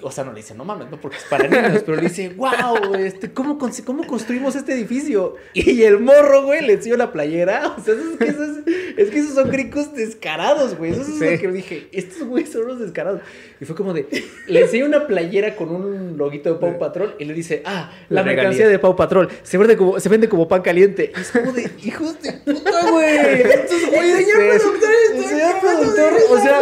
O 0.01 0.11
sea, 0.11 0.23
no 0.23 0.31
le 0.31 0.37
dice, 0.37 0.53
no 0.55 0.65
mames, 0.65 0.89
no 0.89 0.99
porque 0.99 1.17
es 1.17 1.23
para 1.23 1.47
niños, 1.47 1.83
pero 1.85 1.97
le 1.97 2.03
dice, 2.03 2.29
wow, 2.37 2.95
este, 2.95 3.31
¿cómo, 3.31 3.57
¿cómo 3.85 4.07
construimos 4.07 4.55
este 4.55 4.73
edificio? 4.73 5.35
Y 5.53 5.83
el 5.83 5.99
morro, 5.99 6.43
güey, 6.43 6.65
le 6.65 6.73
enseñó 6.73 6.97
la 6.97 7.11
playera, 7.11 7.75
o 7.77 7.81
sea, 7.83 7.93
es 7.93 8.17
que 8.17 8.25
esos, 8.25 8.57
es 8.97 9.09
que 9.09 9.19
esos 9.19 9.33
son 9.35 9.49
gringos 9.49 9.93
descarados, 9.93 10.77
güey, 10.77 10.91
eso 10.91 11.01
es 11.01 11.07
Sí. 11.07 11.19
lo 11.19 11.37
que 11.39 11.47
dije, 11.51 11.87
estos 11.91 12.27
güeyes 12.27 12.51
son 12.51 12.63
unos 12.63 12.79
descarados. 12.79 13.21
Y 13.59 13.65
fue 13.65 13.75
como 13.75 13.93
de, 13.93 14.07
le 14.47 14.61
enseñó 14.61 14.85
una 14.85 15.07
playera 15.07 15.55
con 15.55 15.69
un 15.69 16.17
loguito 16.17 16.53
de 16.53 16.59
Pau 16.59 16.77
Patrol 16.77 17.15
y 17.19 17.25
le 17.25 17.33
dice, 17.33 17.61
ah, 17.65 17.91
la 18.09 18.21
La 18.21 18.27
mercancía 18.27 18.67
de 18.67 18.79
Pau 18.79 18.95
Patrol 18.95 19.29
se 19.43 19.57
vende 19.57 19.77
como, 19.77 19.99
se 19.99 20.09
vende 20.09 20.27
como 20.29 20.47
pan 20.47 20.61
caliente. 20.61 21.11
Y 21.15 21.19
es 21.19 21.31
como 21.31 21.51
de, 21.51 21.69
hijos 21.83 22.21
de 22.21 22.33
puta, 22.33 22.91
güey. 22.91 23.41
Estos 23.41 23.89
güeyes, 23.89 24.17
señor 24.25 24.59
productor 24.59 25.25
señor 25.27 25.59
productor, 25.59 26.13
o 26.29 26.39
sea, 26.39 26.61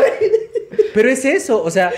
pero 0.93 1.09
es 1.09 1.25
eso, 1.25 1.61
o 1.63 1.69
sea, 1.71 1.91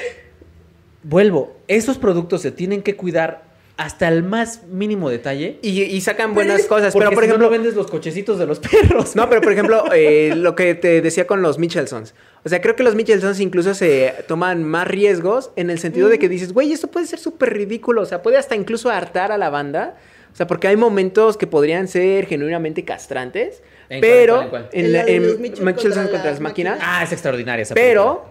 vuelvo, 1.07 1.55
esos 1.67 1.97
productos 1.97 2.41
se 2.41 2.51
tienen 2.51 2.81
que 2.81 2.95
cuidar 2.95 3.43
hasta 3.77 4.07
el 4.07 4.23
más 4.23 4.63
mínimo 4.67 5.09
detalle. 5.09 5.59
Y, 5.61 5.81
y 5.81 5.99
sacan 6.01 6.33
buenas 6.35 6.63
cosas. 6.65 6.93
Pero 6.93 7.11
por 7.11 7.23
si 7.23 7.25
ejemplo. 7.29 7.47
no, 7.47 7.51
vendes 7.51 7.75
los 7.75 7.87
cochecitos 7.87 8.39
de 8.39 8.45
los 8.45 8.59
perros. 8.71 9.15
No, 9.15 9.29
pero 9.29 9.41
por 9.41 9.51
ejemplo, 9.51 9.83
eh, 9.93 10.33
lo 10.35 10.55
que 10.55 10.75
te 10.75 11.01
decía 11.01 11.27
con 11.27 11.41
los 11.41 11.59
Michelsons. 11.59 12.13
O 12.45 12.49
sea, 12.49 12.61
creo 12.61 12.75
que 12.75 12.83
los 12.83 12.95
Michelsons 12.95 13.39
incluso 13.39 13.73
se 13.73 14.13
toman 14.27 14.63
más 14.63 14.87
riesgos 14.87 15.51
en 15.57 15.69
el 15.69 15.79
sentido 15.79 16.07
de 16.09 16.19
que 16.19 16.29
dices, 16.29 16.53
güey, 16.53 16.71
esto 16.71 16.87
puede 16.89 17.05
ser 17.05 17.19
súper 17.19 17.53
ridículo. 17.53 18.01
O 18.01 18.05
sea, 18.05 18.21
puede 18.21 18.37
hasta 18.37 18.55
incluso 18.55 18.89
hartar 18.89 19.31
a 19.33 19.37
la 19.37 19.49
banda. 19.49 19.97
O 20.31 20.35
sea, 20.37 20.47
porque 20.47 20.67
hay 20.67 20.75
momentos 20.77 21.37
que 21.37 21.47
podrían 21.47 21.87
ser 21.87 22.27
genuinamente 22.27 22.85
castrantes. 22.85 23.61
¿En 23.89 23.99
cuál, 23.99 24.01
pero 24.01 24.41
en 24.41 24.49
cuál, 24.49 24.61
en 24.63 24.67
cuál? 24.69 24.85
en 24.85 24.91
la- 24.93 25.03
en 25.03 25.27
los 25.27 25.39
Michelsons 25.39 25.75
contra 25.81 26.01
contra 26.03 26.17
las 26.17 26.25
las 26.25 26.39
máquinas. 26.41 26.73
máquinas. 26.79 26.97
Ah, 26.99 27.03
es 27.03 27.11
extraordinaria 27.11 27.63
esa 27.63 27.73
Pero 27.75 28.25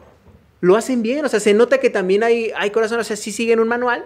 lo 0.60 0.76
hacen 0.76 1.02
bien, 1.02 1.24
o 1.24 1.28
sea, 1.28 1.40
se 1.40 1.54
nota 1.54 1.78
que 1.78 1.90
también 1.90 2.22
hay, 2.22 2.50
hay 2.56 2.70
corazón, 2.70 2.98
o 3.00 3.04
sea, 3.04 3.16
sí 3.16 3.32
siguen 3.32 3.60
un 3.60 3.68
manual. 3.68 4.04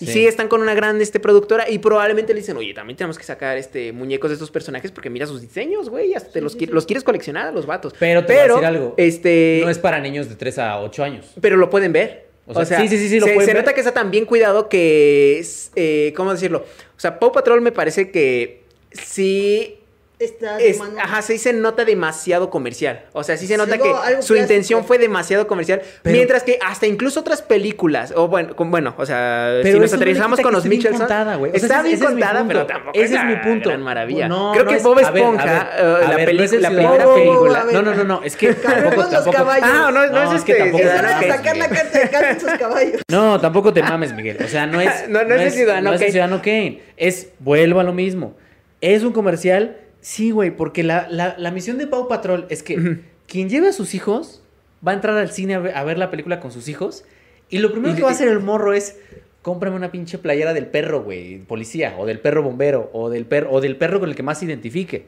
Y 0.00 0.06
Sí. 0.06 0.12
sí 0.12 0.26
están 0.26 0.48
con 0.48 0.60
una 0.60 0.74
gran 0.74 1.00
este, 1.00 1.20
productora 1.20 1.70
y 1.70 1.78
probablemente 1.78 2.34
le 2.34 2.40
dicen, 2.40 2.56
oye, 2.56 2.74
también 2.74 2.96
tenemos 2.96 3.16
que 3.16 3.22
sacar 3.22 3.56
este 3.56 3.92
muñecos 3.92 4.28
de 4.28 4.34
estos 4.34 4.50
personajes 4.50 4.90
porque 4.90 5.08
mira 5.08 5.24
sus 5.24 5.40
diseños, 5.40 5.88
güey, 5.88 6.14
hasta 6.14 6.32
te 6.32 6.40
los, 6.40 6.58
qui- 6.58 6.68
los 6.68 6.84
quieres 6.84 7.04
coleccionar 7.04 7.46
a 7.46 7.52
los 7.52 7.64
vatos. 7.64 7.94
Pero 8.00 8.24
te 8.26 8.32
voy 8.32 8.42
a 8.42 8.48
decir 8.48 8.64
algo. 8.64 8.94
Este, 8.96 9.60
No 9.62 9.70
es 9.70 9.78
para 9.78 10.00
niños 10.00 10.28
de 10.28 10.34
3 10.34 10.58
a 10.58 10.80
8 10.80 11.04
años. 11.04 11.26
pero 11.40 11.56
lo 11.56 11.70
pueden 11.70 11.92
ver. 11.92 12.26
O 12.46 12.58
O 12.58 12.64
sea, 12.64 12.80
sí, 12.80 12.88
sí, 12.88 13.08
sí, 13.08 13.20
lo 13.20 13.26
se, 13.26 13.54
nota 13.54 13.72
que 13.72 13.80
está 13.80 13.94
tan 13.94 14.10
bien 14.10 14.26
cuidado 14.26 14.68
que 14.68 15.38
es, 15.38 15.70
eh, 15.76 16.12
¿cómo 16.16 16.32
decirlo? 16.32 16.64
O 16.96 17.00
sea, 17.00 17.20
Paw 17.20 17.30
Patrol 17.30 17.60
me 17.62 17.70
parece 17.70 18.10
que 18.10 18.64
sí 18.90 19.78
Está 20.16 20.60
es- 20.60 20.78
tomando- 20.78 21.00
ajá, 21.00 21.22
sí 21.22 21.38
se 21.38 21.52
nota 21.52 21.84
demasiado 21.84 22.48
comercial. 22.48 23.02
O 23.12 23.24
sea, 23.24 23.36
sí 23.36 23.48
se 23.48 23.56
nota 23.56 23.78
que 23.78 23.92
su 24.22 24.36
intención 24.36 24.84
fue 24.84 24.96
demasiado 24.98 25.48
comercial. 25.48 25.82
Pero- 26.02 26.14
mientras 26.14 26.44
que 26.44 26.58
hasta 26.64 26.86
incluso 26.86 27.18
otras 27.20 27.42
películas, 27.42 28.12
o 28.16 28.28
bueno, 28.28 28.54
con- 28.54 28.70
bueno 28.70 28.94
o 28.96 29.04
sea, 29.06 29.58
si 29.62 29.72
nos 29.72 29.90
no 29.90 29.96
aterrizamos 29.96 30.40
con 30.40 30.52
los 30.52 30.60
esté 30.60 30.68
bien 30.68 30.78
Michelson, 30.78 31.00
contada, 31.00 31.34
está 31.52 31.56
ese- 31.56 31.66
bien 31.82 31.86
ese 31.86 31.92
es 31.94 32.00
mi 32.00 32.06
contada, 32.06 32.38
punto. 32.40 32.48
pero 32.54 32.66
tampoco 32.66 32.98
Ese 32.98 33.14
es 33.16 33.24
mi 33.24 33.36
punto. 33.36 33.68
gran 33.70 33.82
maravilla. 33.82 34.28
No, 34.28 34.52
Creo 34.52 34.64
no 34.64 34.70
que 34.70 34.76
es- 34.76 34.82
Bob 34.84 34.96
ver, 34.96 35.04
Esponja, 35.04 35.44
ver, 35.44 35.54
eh, 35.54 35.82
la, 35.82 35.88
ver, 35.90 36.08
no 36.08 36.14
es 36.18 36.24
película, 36.26 36.56
el 36.56 36.62
la 36.62 36.68
primera 36.70 37.14
película. 37.14 37.64
No, 37.72 37.82
no, 37.82 37.94
no, 37.94 38.04
no, 38.04 38.22
es 38.22 38.36
que 38.36 38.46
Cargamos 38.54 38.82
tampoco, 38.84 39.02
los 39.02 39.10
tampoco. 39.10 39.36
caballos. 39.36 39.68
Ah, 39.70 39.90
no, 39.92 40.06
no 40.06 40.12
No, 40.12 40.32
es 40.32 40.38
es 40.38 40.44
que 40.44 40.52
este. 40.52 40.62
tampoco- 40.64 40.82
Esa 40.84 40.92
Ciudadano 40.92 41.08
era 41.08 41.18
Kane. 41.20 41.36
sacar 41.36 41.56
la 41.56 41.68
carta 41.68 41.98
de 41.98 42.08
cartas 42.10 42.40
sus 42.50 42.52
caballos. 42.52 43.02
No, 43.10 43.40
tampoco 43.40 43.72
te 43.72 43.82
mames, 43.82 44.12
Miguel. 44.14 44.38
O 44.44 44.48
sea, 44.48 44.66
no 44.66 44.80
es. 44.80 45.08
No, 45.08 45.24
no 45.24 45.34
es 45.34 45.42
el 45.42 45.50
Ciudadano 45.50 45.88
no 45.90 45.94
es 45.96 46.00
Kane. 46.00 46.12
Ciudadano 46.12 46.38
Kane. 46.40 46.80
Es, 46.96 47.30
vuelvo 47.40 47.80
a 47.80 47.82
lo 47.82 47.92
mismo. 47.92 48.36
Es 48.80 49.02
un 49.02 49.12
comercial, 49.12 49.78
sí, 50.04 50.30
güey, 50.30 50.54
porque 50.54 50.82
la, 50.82 51.08
la, 51.10 51.34
la 51.38 51.50
misión 51.50 51.78
de 51.78 51.86
Pau 51.86 52.06
Patrol 52.08 52.44
es 52.50 52.62
que 52.62 52.98
quien 53.26 53.48
lleve 53.48 53.68
a 53.68 53.72
sus 53.72 53.94
hijos 53.94 54.42
va 54.86 54.92
a 54.92 54.94
entrar 54.94 55.16
al 55.16 55.30
cine 55.30 55.54
a 55.54 55.58
ver, 55.60 55.74
a 55.76 55.82
ver 55.84 55.96
la 55.96 56.10
película 56.10 56.40
con 56.40 56.52
sus 56.52 56.68
hijos 56.68 57.04
y 57.48 57.58
lo 57.58 57.72
primero 57.72 57.94
Y- 57.94 57.96
que 57.96 58.02
va 58.02 58.10
a 58.10 58.12
hacer 58.12 58.28
el 58.28 58.40
morro 58.40 58.74
es 58.74 58.98
cómprame 59.40 59.76
una 59.76 59.90
pinche 59.90 60.18
playera 60.18 60.52
del 60.54 60.66
perro, 60.66 61.02
güey, 61.02 61.38
policía, 61.40 61.94
o 61.98 62.04
del 62.06 62.18
perro 62.20 62.42
bombero, 62.42 62.90
o 62.94 63.08
del 63.10 63.24
perro, 63.26 63.50
o 63.52 63.60
del 63.60 63.76
perro 63.76 64.00
con 64.00 64.08
el 64.08 64.14
que 64.14 64.22
más 64.22 64.38
se 64.38 64.46
identifique. 64.46 65.06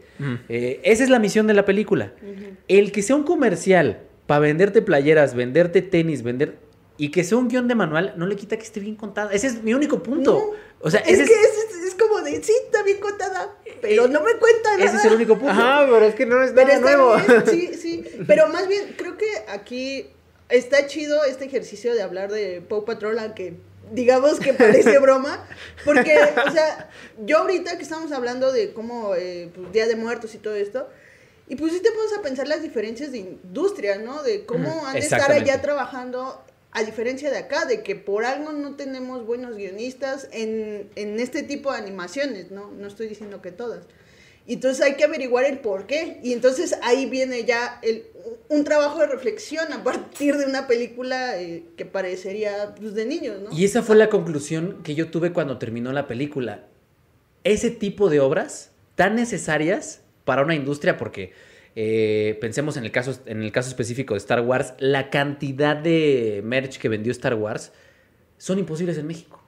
Eh, 0.51 0.81
esa 0.83 1.05
es 1.05 1.11
la 1.11 1.19
misión 1.19 1.47
de 1.47 1.55
la 1.55 1.65
película. 1.65 2.13
El 2.69 2.93
que 2.93 3.01
sea 3.03 3.17
un 3.17 3.23
comercial 3.25 4.01
para 4.27 4.41
venderte 4.41 4.83
playeras, 4.83 5.35
venderte 5.35 5.81
tenis, 5.81 6.23
vender. 6.23 6.57
Y 6.99 7.11
que 7.11 7.25
sea 7.25 7.39
un 7.39 7.49
guion 7.49 7.67
de 7.69 7.75
manual, 7.77 8.13
no 8.19 8.27
le 8.27 8.37
quita 8.37 8.57
que 8.59 8.63
esté 8.65 8.81
bien 8.81 8.95
contada. 8.97 9.31
Ese 9.33 9.47
es 9.47 9.63
mi 9.63 9.73
único 9.73 10.03
punto. 10.03 10.51
O 10.81 10.91
sea, 10.91 11.01
Es 11.01 11.19
ese 11.19 11.25
que 11.25 11.33
es, 11.33 11.56
sí, 12.43 12.53
está 12.65 12.83
bien 12.83 12.99
contada, 12.99 13.57
pero 13.81 14.09
no 14.09 14.21
me 14.23 14.35
cuenta 14.35 14.77
nada. 14.77 14.85
ese 14.85 14.97
es 14.97 15.05
el 15.05 15.15
único 15.15 15.37
punto. 15.39 15.51
Ajá, 15.53 15.87
pero 15.87 16.05
es 16.07 16.15
que 16.15 16.27
no 16.27 16.43
es 16.43 16.53
Pero 16.53 16.69
nada 16.69 16.79
está 16.79 16.97
nuevo. 16.97 17.17
bien, 17.17 17.45
sí, 17.47 17.75
sí. 17.81 18.05
Pero 18.27 18.49
más 18.49 18.69
bien, 18.69 18.95
creo 18.97 19.17
que 19.17 19.27
aquí 19.49 20.11
está 20.49 20.87
chido 20.87 21.25
este 21.25 21.45
ejercicio 21.47 21.95
de 21.95 22.03
hablar 22.03 22.31
de 22.33 22.61
Paw 22.61 22.85
Patrol, 22.85 23.19
aunque 23.19 23.55
digamos 23.93 24.41
que 24.41 24.53
parece 24.53 24.99
broma. 25.01 25.47
Porque, 25.85 26.19
o 26.47 26.51
sea, 26.51 26.91
yo 27.25 27.39
ahorita 27.39 27.77
que 27.77 27.83
estamos 27.83 28.13
hablando 28.13 28.53
de 28.53 28.73
cómo, 28.73 29.15
eh, 29.15 29.51
pues, 29.55 29.73
Día 29.73 29.87
de 29.87 29.97
Muertos 29.97 30.35
y 30.35 30.39
todo 30.39 30.55
esto, 30.55 30.89
y 31.49 31.55
pues 31.57 31.73
sí 31.73 31.81
te 31.81 31.93
pones 31.93 32.13
a 32.19 32.23
pensar 32.23 32.49
las 32.49 32.63
diferencias 32.63 33.13
de 33.13 33.19
industria, 33.19 33.99
¿no? 33.99 34.23
De 34.25 34.45
cómo 34.45 34.85
han 34.87 34.95
de 34.95 35.01
estar 35.01 35.31
allá 35.31 35.63
trabajando, 35.63 36.43
a 36.77 36.85
diferencia 36.85 37.31
de 37.31 37.39
acá, 37.39 37.65
de 37.65 37.83
que 37.83 37.97
por 37.97 38.27
algo 38.27 38.53
no 38.53 38.77
tenemos 38.77 39.25
buenos 39.25 39.57
guionistas 39.57 40.29
en, 40.31 40.91
en 40.95 41.19
este 41.19 41.43
tipo 41.43 41.73
de 41.73 41.79
animaciones, 41.79 42.51
¿no? 42.51 42.71
No 42.71 42.87
estoy 42.87 43.09
diciendo 43.09 43.41
que 43.41 43.51
todas. 43.51 43.87
Y 44.47 44.55
entonces 44.55 44.85
hay 44.85 44.93
que 44.97 45.05
averiguar 45.05 45.47
el 45.47 45.61
por 45.61 45.87
qué. 45.87 46.21
Y 46.23 46.35
entonces 46.35 46.77
ahí 46.83 47.07
viene 47.07 47.45
ya 47.45 47.81
el, 47.83 48.05
un 48.51 48.65
trabajo 48.65 49.01
de 49.01 49.07
reflexión 49.07 49.73
a 49.73 49.83
partir 49.83 50.37
de 50.37 50.45
una 50.45 50.67
película 50.67 51.41
eh, 51.41 51.65
que 51.79 51.87
parecería 51.87 52.75
pues, 52.79 52.93
de 52.93 53.07
niños, 53.07 53.41
¿no? 53.41 53.57
Y 53.57 53.65
esa 53.65 53.83
fue 53.83 53.97
la 53.97 54.11
conclusión 54.11 54.83
que 54.83 54.95
yo 54.95 55.11
tuve 55.11 55.33
cuando 55.33 55.57
terminó 55.57 55.95
la 55.95 56.07
película. 56.07 56.67
Ese 57.43 57.71
tipo 57.71 58.11
de 58.11 58.21
obras 58.21 58.73
tan 58.97 59.17
necesarias 59.17 60.03
para 60.27 60.43
una 60.43 60.55
industria, 60.55 60.99
porque 60.99 61.33
eh, 61.79 62.39
pensemos 62.41 62.79
en 62.79 62.85
el, 62.85 62.91
caso, 62.91 63.21
en 63.27 63.43
el 63.43 63.53
caso 63.53 63.69
específico 63.69 64.15
de 64.15 64.19
Star 64.19 64.41
Wars, 64.41 64.73
la 64.79 65.11
cantidad 65.11 65.77
de 65.77 66.41
merch 66.43 66.79
que 66.79 66.89
vendió 66.89 67.13
Star 67.13 67.35
Wars 67.35 67.71
son 68.39 68.59
imposibles 68.59 68.97
en 68.97 69.07
México. 69.07 69.43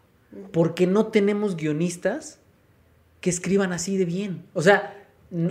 Porque 0.53 0.87
no 0.87 1.07
tenemos 1.07 1.57
guionistas 1.57 2.39
que 3.23 3.31
escriban 3.31 3.73
así 3.73 3.97
de 3.97 4.05
bien. 4.05 4.45
O 4.53 4.61
sea, 4.61 4.98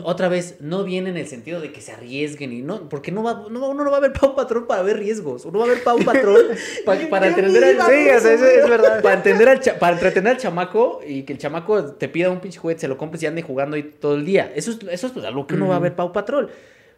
otra 0.03 0.28
vez, 0.28 0.55
no 0.59 0.84
viene 0.84 1.11
en 1.11 1.17
el 1.17 1.28
sentido 1.28 1.61
de 1.61 1.71
que 1.71 1.82
se 1.82 1.91
arriesguen 1.91 2.51
y 2.51 2.61
no, 2.63 2.89
porque 2.89 3.11
no 3.11 3.21
va, 3.21 3.45
no, 3.49 3.69
uno 3.69 3.84
no 3.84 3.91
va 3.91 3.97
a 3.97 3.99
ver 3.99 4.11
Pau 4.11 4.36
Patrol 4.36 4.65
para 4.65 4.82
ver 4.82 4.97
riesgos, 4.97 5.45
uno 5.45 5.59
va 5.59 5.65
a 5.65 5.67
ver 5.67 5.84
Pau 5.84 5.99
Patrol 6.03 6.47
pa- 6.84 6.95
Yo- 6.99 7.09
para 7.11 7.28
entender 7.28 7.63
al 7.63 7.75
Sí, 7.75 8.09
o 8.09 8.19
sea, 8.19 8.34
eso 8.34 8.45
es 8.45 8.67
verdad. 8.67 9.03
para 9.03 9.15
entender 9.17 9.47
al 9.49 9.59
cha- 9.59 9.78
para 9.78 9.93
entretener 9.93 10.34
al 10.34 10.38
chamaco 10.39 11.01
y 11.07 11.23
que 11.23 11.34
el 11.34 11.38
chamaco 11.39 11.86
te 11.93 12.09
pida 12.09 12.32
un 12.32 12.39
pinche 12.39 12.57
juguete, 12.57 12.82
se 12.82 12.88
lo 12.88 12.97
compres 12.97 13.21
y 13.21 13.28
ande 13.28 13.43
jugando 13.43 13.75
ahí 13.75 13.84
todo 13.84 14.15
el 14.15 14.25
día. 14.25 14.51
Eso 14.55 14.71
es, 14.71 14.80
eso 14.89 15.07
es 15.07 15.13
pues, 15.13 15.23
algo 15.25 15.45
que 15.45 15.53
uno 15.53 15.67
va 15.67 15.75
a 15.75 15.80
ver 15.80 15.95
Pau 15.95 16.11
Patrol. 16.11 16.49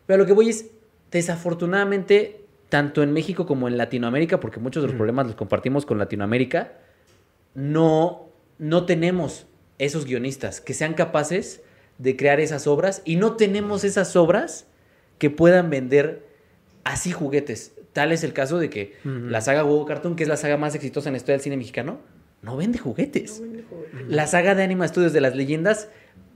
Pero 0.05 0.17
lo 0.19 0.25
que 0.25 0.31
voy 0.33 0.47
es, 0.49 0.67
desafortunadamente, 1.11 2.41
tanto 2.69 3.03
en 3.03 3.11
México 3.11 3.45
como 3.45 3.67
en 3.67 3.77
Latinoamérica, 3.77 4.39
porque 4.39 4.59
muchos 4.61 4.83
de 4.83 4.87
los 4.87 4.95
problemas 4.95 5.27
los 5.27 5.35
compartimos 5.35 5.85
con 5.85 5.97
Latinoamérica, 5.97 6.73
no, 7.55 8.29
no 8.57 8.85
tenemos 8.85 9.47
esos 9.79 10.05
guionistas 10.05 10.61
que 10.61 10.73
sean 10.73 10.93
capaces 10.93 11.61
de 11.99 12.15
crear 12.15 12.39
esas 12.39 12.65
obras 12.65 13.01
y 13.05 13.15
no 13.17 13.35
tenemos 13.35 13.83
esas 13.83 14.15
obras 14.15 14.65
que 15.19 15.29
puedan 15.29 15.69
vender 15.69 16.25
así 16.83 17.11
juguetes. 17.11 17.73
Tal 17.93 18.11
es 18.11 18.23
el 18.23 18.33
caso 18.33 18.57
de 18.57 18.69
que 18.69 18.93
Ujú. 19.05 19.27
la 19.29 19.41
saga 19.41 19.63
Huevo 19.63 19.85
Cartoon, 19.85 20.15
que 20.15 20.23
es 20.23 20.29
la 20.29 20.37
saga 20.37 20.57
más 20.57 20.73
exitosa 20.75 21.09
en 21.09 21.13
la 21.13 21.17
historia 21.17 21.35
del 21.35 21.41
cine 21.43 21.57
mexicano, 21.57 21.99
no 22.41 22.55
vende 22.57 22.79
juguetes. 22.79 23.41
No. 23.41 23.59
La 24.07 24.25
saga 24.27 24.55
de 24.55 24.63
Anima 24.63 24.87
Studios 24.87 25.11
de 25.13 25.21
las 25.21 25.35
leyendas, 25.35 25.89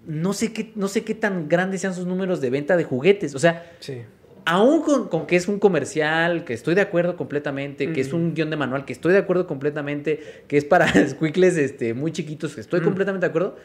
no 0.05 0.33
sé 0.33 0.51
qué, 0.51 0.71
no 0.75 0.89
sé 0.89 1.03
qué 1.05 1.15
tan 1.15 1.47
grandes 1.47 1.79
sean 1.81 1.95
sus 1.95 2.05
números 2.05 2.41
de 2.41 2.49
venta 2.49 2.75
de 2.75 2.83
juguetes. 2.83 3.33
O 3.35 3.39
sea, 3.39 3.71
Sí. 3.79 3.99
aún 4.43 4.81
con, 4.81 5.07
con 5.07 5.25
que 5.27 5.37
es 5.37 5.47
un 5.47 5.59
comercial, 5.59 6.43
que 6.43 6.53
estoy 6.53 6.75
de 6.75 6.81
acuerdo 6.81 7.15
completamente, 7.15 7.93
que 7.93 8.01
es 8.01 8.11
un 8.11 8.33
guion 8.33 8.49
de 8.49 8.57
manual, 8.57 8.83
que 8.83 8.91
estoy 8.91 9.13
de 9.13 9.19
acuerdo 9.19 9.47
completamente, 9.47 10.43
que 10.49 10.57
es 10.57 10.65
para 10.65 10.87
squinkles 11.07 11.55
este, 11.55 11.93
muy 11.93 12.11
chiquitos, 12.11 12.53
que 12.55 12.59
estoy 12.59 12.81
completamente 12.81 13.25
de 13.25 13.29
acuerdo, 13.29 13.55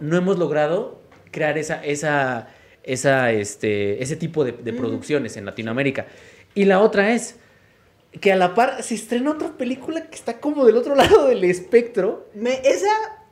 no 0.00 0.16
hemos 0.16 0.40
logrado 0.40 1.00
crear 1.34 1.58
esa, 1.58 1.84
esa, 1.84 2.48
esa, 2.82 3.32
este, 3.32 4.02
ese 4.02 4.16
tipo 4.16 4.44
de, 4.44 4.52
de 4.52 4.72
producciones 4.72 5.36
en 5.36 5.44
Latinoamérica. 5.44 6.06
Y 6.54 6.64
la 6.66 6.80
otra 6.80 7.12
es 7.12 7.36
que 8.20 8.32
a 8.32 8.36
la 8.36 8.54
par 8.54 8.82
se 8.82 8.94
estrena 8.94 9.32
otra 9.32 9.48
película 9.56 10.08
que 10.08 10.14
está 10.14 10.38
como 10.40 10.64
del 10.64 10.76
otro 10.76 10.94
lado 11.02 11.26
del 11.26 11.42
espectro. 11.44 12.28
Me- 12.34 12.60
esa 12.64 12.90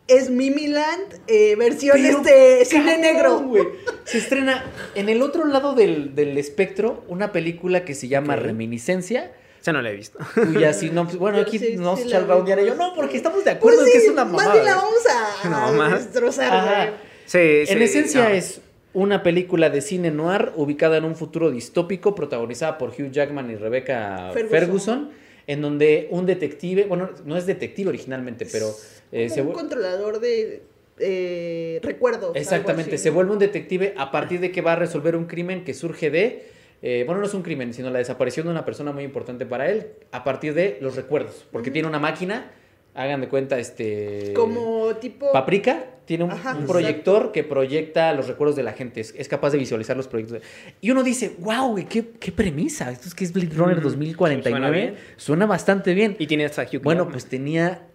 es 0.09 0.29
Mimiland, 0.31 1.21
eh, 1.29 1.55
versión 1.57 1.97
Pero, 2.03 2.19
este, 2.19 2.65
cine 2.65 2.99
negro. 2.99 3.39
güey. 3.41 3.65
Se 4.05 4.19
estrena 4.19 4.65
en 4.97 5.09
el 5.09 5.23
otro 5.23 5.45
lado 5.47 5.75
del, 5.75 6.17
del 6.17 6.37
espectro 6.37 7.05
una 7.07 7.31
película 7.31 7.85
que 7.85 7.95
se 7.95 8.09
llama 8.09 8.35
Ok. 8.35 8.41
Reminiscencia. 8.41 9.31
Esa 9.61 9.73
no 9.73 9.81
la 9.81 9.91
he 9.91 9.95
visto. 9.95 10.19
Cuya 10.35 10.73
no, 10.93 11.05
pues, 11.05 11.17
bueno, 11.19 11.39
aquí 11.39 11.57
sí, 11.61 11.77
nos 11.77 12.01
sí 12.01 12.09
la 12.09 12.17
echar 12.19 12.29
round 12.29 12.53
vi. 12.53 12.67
yo. 12.67 12.75
No, 12.75 12.95
porque 12.97 13.17
estamos 13.17 13.39
de 13.45 13.55
Pues 13.55 13.57
acuerdo 13.57 13.85
sí, 13.85 13.93
que 13.93 13.99
es 13.99 14.09
una 14.09 14.25
más 14.25 14.33
mamada. 14.33 14.53
bien 14.55 14.65
la 14.65 14.75
vamos 14.75 15.07
a, 15.09 15.49
Una 15.73 15.87
a 15.87 15.99
destrozar, 15.99 16.53
Ajá. 16.53 16.91
Sí, 17.33 17.39
En 17.39 17.79
sí, 17.79 17.85
esencia 17.85 18.29
no. 18.29 18.35
es 18.35 18.61
una 18.93 19.23
película 19.23 19.71
de 19.71 19.81
cine 19.81 20.11
noir 20.11 20.53
ubicada 20.55 20.99
en 20.99 21.05
un 21.05 21.17
futuro 21.17 21.51
distópico 21.51 22.15
protagonizada 22.15 22.77
por 22.77 22.91
Hugh 22.91 23.11
Jackman 23.11 23.51
y 23.51 23.57
Rebecca 23.57 24.33
Ferguson, 24.35 24.51
Ferguson. 24.51 25.11
en 25.47 25.63
donde 25.63 26.09
un 26.11 26.27
detective, 26.27 26.85
bueno, 26.85 27.09
no 27.25 27.39
es 27.39 27.47
detective 27.47 27.89
originalmente, 27.89 28.47
pero 28.53 28.67
eh, 29.13 29.31
se 29.31 29.41
un 29.41 29.53
controlador 29.53 30.21
de 30.21 30.61
eh, 30.99 31.81
recuerdos. 31.83 32.37
Exactamente, 32.37 32.99
se 32.99 33.09
vuelve 33.09 33.33
un 33.33 33.39
detective 33.39 33.95
a 33.97 34.11
partir 34.11 34.39
de 34.41 34.53
que 34.53 34.61
va 34.61 34.75
a 34.75 34.77
resolver 34.77 35.17
un 35.17 35.25
crimen 35.25 35.65
que 35.65 35.73
surge 35.73 36.11
de, 36.11 36.49
eh, 36.83 37.05
bueno, 37.07 37.23
no 37.23 37.27
es 37.27 37.33
un 37.33 37.43
crimen, 37.43 37.73
sino 37.73 37.89
la 37.89 37.99
desaparición 37.99 38.45
de 38.45 38.53
una 38.53 38.67
persona 38.67 38.93
muy 38.93 39.05
importante 39.05 39.47
para 39.47 39.71
él, 39.71 39.87
a 40.11 40.23
partir 40.23 40.53
de 40.53 40.77
los 40.83 40.97
recuerdos, 40.97 41.47
porque 41.51 41.71
tiene 41.71 41.89
una 41.89 41.99
máquina, 41.99 42.53
hagan 42.95 43.21
de 43.21 43.29
cuenta, 43.29 43.59
este... 43.59 44.33
Como 44.35 44.95
tipo... 44.97 45.33
Paprika 45.33 45.87
tiene 46.05 46.25
un, 46.25 46.31
Ajá, 46.33 46.51
un 46.51 46.57
exacto. 46.57 46.73
proyector 46.73 47.33
que 47.33 47.45
proyecta 47.45 48.13
los 48.13 48.27
recuerdos 48.29 48.57
de 48.57 48.63
la 48.65 48.73
gente, 48.73 49.01
es, 49.01 49.15
es 49.17 49.29
capaz 49.29 49.51
de 49.51 49.59
visualizar 49.59 49.97
los 49.97 50.09
proyectos. 50.09 50.43
Y 50.81 50.91
uno 50.91 51.03
dice, 51.03 51.37
wow, 51.39 51.71
güey, 51.71 51.87
qué, 51.87 52.07
qué 52.19 52.33
premisa, 52.33 52.91
esto 52.91 53.09
es 53.09 53.15
que 53.15 53.25
es 53.25 53.33
Blade 53.33 53.55
Runner 53.55 53.77
Ujú. 53.79 53.85
2049, 53.89 54.51
Suena 54.61 54.71
bien. 54.71 54.97
suena 55.17 55.47
bastante 55.47 55.95
bien. 55.95 56.17
Y 56.19 56.27
tiene 56.27 56.45
hasta 56.45 56.65
Hugh 56.65 56.83
Bueno, 56.83 57.09
pues 57.09 57.27
tenía 57.27 57.87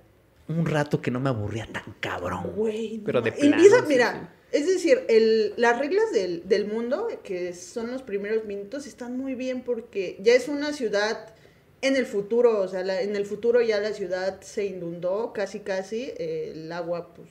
un 0.48 0.66
rato 0.66 1.02
que 1.02 1.12
no 1.12 1.20
me 1.20 1.30
aburría 1.30 1.68
tan 1.72 1.84
cabrón. 2.00 2.54
Güey, 2.56 3.00
no 3.00 3.04
Pero 3.04 3.22
de 3.22 3.32
ma- 3.32 3.38
Empieza, 3.38 3.70
plano, 3.70 3.88
sí, 3.88 3.94
mira, 3.94 4.34
es 4.54 4.66
decir, 4.66 5.02
el, 5.10 5.54
las 5.58 5.78
reglas 5.78 6.06
del, 6.14 6.48
del 6.48 6.66
mundo, 6.66 7.10
que 7.24 7.54
son 7.54 7.92
los 7.92 8.02
primeros 8.02 8.46
minutos, 8.46 8.88
están 8.88 9.18
muy 9.18 9.36
bien 9.36 9.62
porque 9.62 10.18
ya 10.22 10.34
es 10.34 10.48
una 10.48 10.72
ciudad 10.72 11.36
en 11.82 11.96
el 11.96 12.06
futuro, 12.06 12.60
o 12.62 12.68
sea, 12.68 12.84
la- 12.84 13.02
en 13.02 13.16
el 13.16 13.26
futuro 13.26 13.62
ya 13.62 13.80
la 13.80 13.94
ciudad 13.94 14.42
se 14.42 14.66
inundó, 14.66 15.32
casi 15.34 15.60
casi, 15.60 16.12
eh, 16.18 16.52
el 16.56 16.72
agua 16.72 17.14
pues 17.14 17.30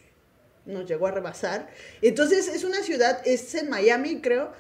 nos 0.67 0.87
llegó 0.89 1.07
a 1.07 1.13
rebasar. 1.13 1.69
Entonces 2.03 2.49
es 2.49 2.65
una 2.65 2.83
ciudad, 2.83 3.21
es 3.25 3.55
en 3.55 3.71
Miami 3.71 4.21
creo, 4.21 4.53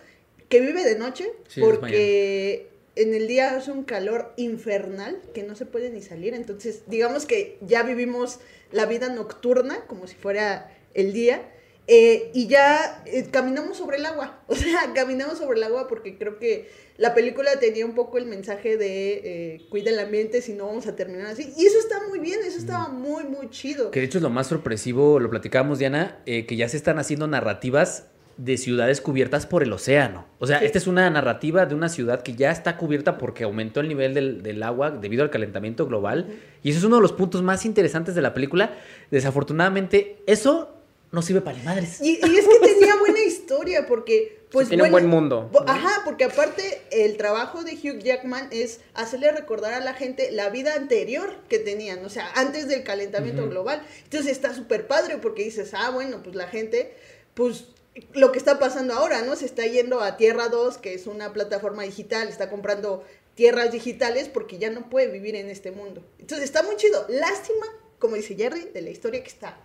que 0.48 0.60
vive 0.60 0.84
de 0.84 0.96
noche, 0.96 1.28
Sí, 1.48 1.60
porque 1.60 2.68
en 2.94 3.14
el 3.14 3.26
día 3.26 3.56
hace 3.56 3.70
un 3.72 3.82
calor 3.84 4.32
infernal 4.36 5.20
que 5.34 5.42
no 5.42 5.56
se 5.56 5.66
puede 5.66 5.90
ni 5.90 6.02
salir. 6.02 6.34
Entonces, 6.34 6.82
digamos 6.86 7.26
que 7.26 7.58
ya 7.60 7.82
vivimos 7.82 8.38
la 8.72 8.86
vida 8.86 9.08
nocturna 9.08 9.84
como 9.86 10.06
si 10.06 10.14
fuera 10.14 10.72
el 10.94 11.12
día. 11.12 11.42
Eh, 11.88 12.30
y 12.34 12.48
ya 12.48 13.02
eh, 13.06 13.26
caminamos 13.30 13.76
sobre 13.76 13.96
el 13.98 14.06
agua. 14.06 14.40
O 14.48 14.54
sea, 14.54 14.92
caminamos 14.94 15.38
sobre 15.38 15.58
el 15.58 15.64
agua 15.64 15.86
porque 15.88 16.16
creo 16.18 16.38
que 16.38 16.68
la 16.98 17.14
película 17.14 17.50
tenía 17.60 17.84
un 17.84 17.94
poco 17.94 18.16
el 18.18 18.26
mensaje 18.26 18.76
de 18.76 19.54
eh, 19.54 19.66
cuida 19.70 19.90
el 19.90 19.98
ambiente, 19.98 20.40
si 20.40 20.52
no 20.54 20.66
vamos 20.66 20.86
a 20.86 20.96
terminar 20.96 21.26
así. 21.26 21.52
Y 21.56 21.66
eso 21.66 21.78
está 21.78 21.96
muy 22.08 22.18
bien, 22.20 22.38
eso 22.46 22.58
estaba 22.58 22.88
muy, 22.88 23.24
muy 23.24 23.50
chido. 23.50 23.90
Que 23.90 24.00
de 24.00 24.06
hecho 24.06 24.18
es 24.18 24.22
lo 24.22 24.30
más 24.30 24.46
sorpresivo, 24.46 25.20
lo 25.20 25.28
platicábamos 25.30 25.78
Diana, 25.78 26.18
eh, 26.26 26.46
que 26.46 26.56
ya 26.56 26.68
se 26.68 26.76
están 26.76 26.98
haciendo 26.98 27.26
narrativas 27.26 28.06
de 28.38 28.58
ciudades 28.58 29.00
cubiertas 29.00 29.46
por 29.46 29.62
el 29.62 29.72
océano. 29.72 30.26
O 30.38 30.46
sea, 30.46 30.58
Sí. 30.60 30.66
esta 30.66 30.76
es 30.78 30.86
una 30.86 31.08
narrativa 31.08 31.64
de 31.66 31.74
una 31.74 31.88
ciudad 31.88 32.22
que 32.22 32.34
ya 32.34 32.50
está 32.50 32.76
cubierta 32.76 33.16
porque 33.18 33.44
aumentó 33.44 33.80
el 33.80 33.88
nivel 33.88 34.12
del, 34.14 34.42
del 34.42 34.62
agua 34.62 34.90
debido 34.90 35.22
al 35.22 35.30
calentamiento 35.30 35.86
global. 35.86 36.28
Y 36.62 36.70
eso 36.70 36.78
es 36.80 36.84
uno 36.84 36.96
de 36.96 37.02
los 37.02 37.12
puntos 37.12 37.42
más 37.42 37.64
interesantes 37.64 38.14
de 38.14 38.20
la 38.22 38.34
película. 38.34 38.74
Desafortunadamente, 39.10 40.22
eso 40.26 40.75
no 41.12 41.22
sirve 41.22 41.40
para 41.40 41.56
ni 41.56 41.64
madres. 41.64 42.00
Y, 42.00 42.18
y 42.24 42.36
es 42.36 42.46
que 42.46 42.58
tenía 42.60 42.96
buena 42.96 43.20
historia 43.20 43.86
porque, 43.86 44.44
pues, 44.50 44.68
tiene 44.68 44.84
un 44.84 44.90
bueno, 44.90 45.08
buen 45.08 45.22
mundo. 45.22 45.50
Ajá, 45.66 46.02
porque 46.04 46.24
aparte 46.24 46.82
el 46.90 47.16
trabajo 47.16 47.62
de 47.64 47.72
Hugh 47.74 48.00
Jackman 48.00 48.48
es 48.50 48.80
hacerle 48.94 49.30
recordar 49.32 49.74
a 49.74 49.80
la 49.80 49.94
gente 49.94 50.30
la 50.32 50.50
vida 50.50 50.74
anterior 50.74 51.34
que 51.48 51.58
tenían, 51.58 52.04
o 52.04 52.08
sea, 52.08 52.30
antes 52.34 52.68
del 52.68 52.82
calentamiento 52.82 53.48
global. 53.48 53.82
Entonces 54.04 54.32
está 54.32 54.54
súper 54.54 54.86
padre 54.86 55.18
porque 55.18 55.44
dices, 55.44 55.72
ah, 55.74 55.90
bueno, 55.90 56.22
pues 56.22 56.34
la 56.34 56.48
gente, 56.48 56.94
pues 57.34 57.66
lo 58.12 58.32
que 58.32 58.38
está 58.38 58.58
pasando 58.58 58.94
ahora, 58.94 59.22
¿no? 59.22 59.36
Se 59.36 59.46
está 59.46 59.64
yendo 59.66 60.00
a 60.00 60.16
Tierra 60.16 60.48
2, 60.48 60.78
que 60.78 60.94
es 60.94 61.06
una 61.06 61.32
plataforma 61.32 61.82
digital, 61.84 62.28
está 62.28 62.50
comprando 62.50 63.04
tierras 63.34 63.70
digitales 63.70 64.28
porque 64.28 64.58
ya 64.58 64.70
no 64.70 64.90
puede 64.90 65.08
vivir 65.08 65.36
en 65.36 65.48
este 65.50 65.70
mundo. 65.70 66.02
Entonces 66.18 66.44
está 66.44 66.62
muy 66.62 66.76
chido. 66.76 67.06
Lástima, 67.08 67.66
como 67.98 68.16
dice 68.16 68.34
Jerry, 68.34 68.70
de 68.72 68.82
la 68.82 68.90
historia 68.90 69.22
que 69.22 69.28
está 69.28 69.58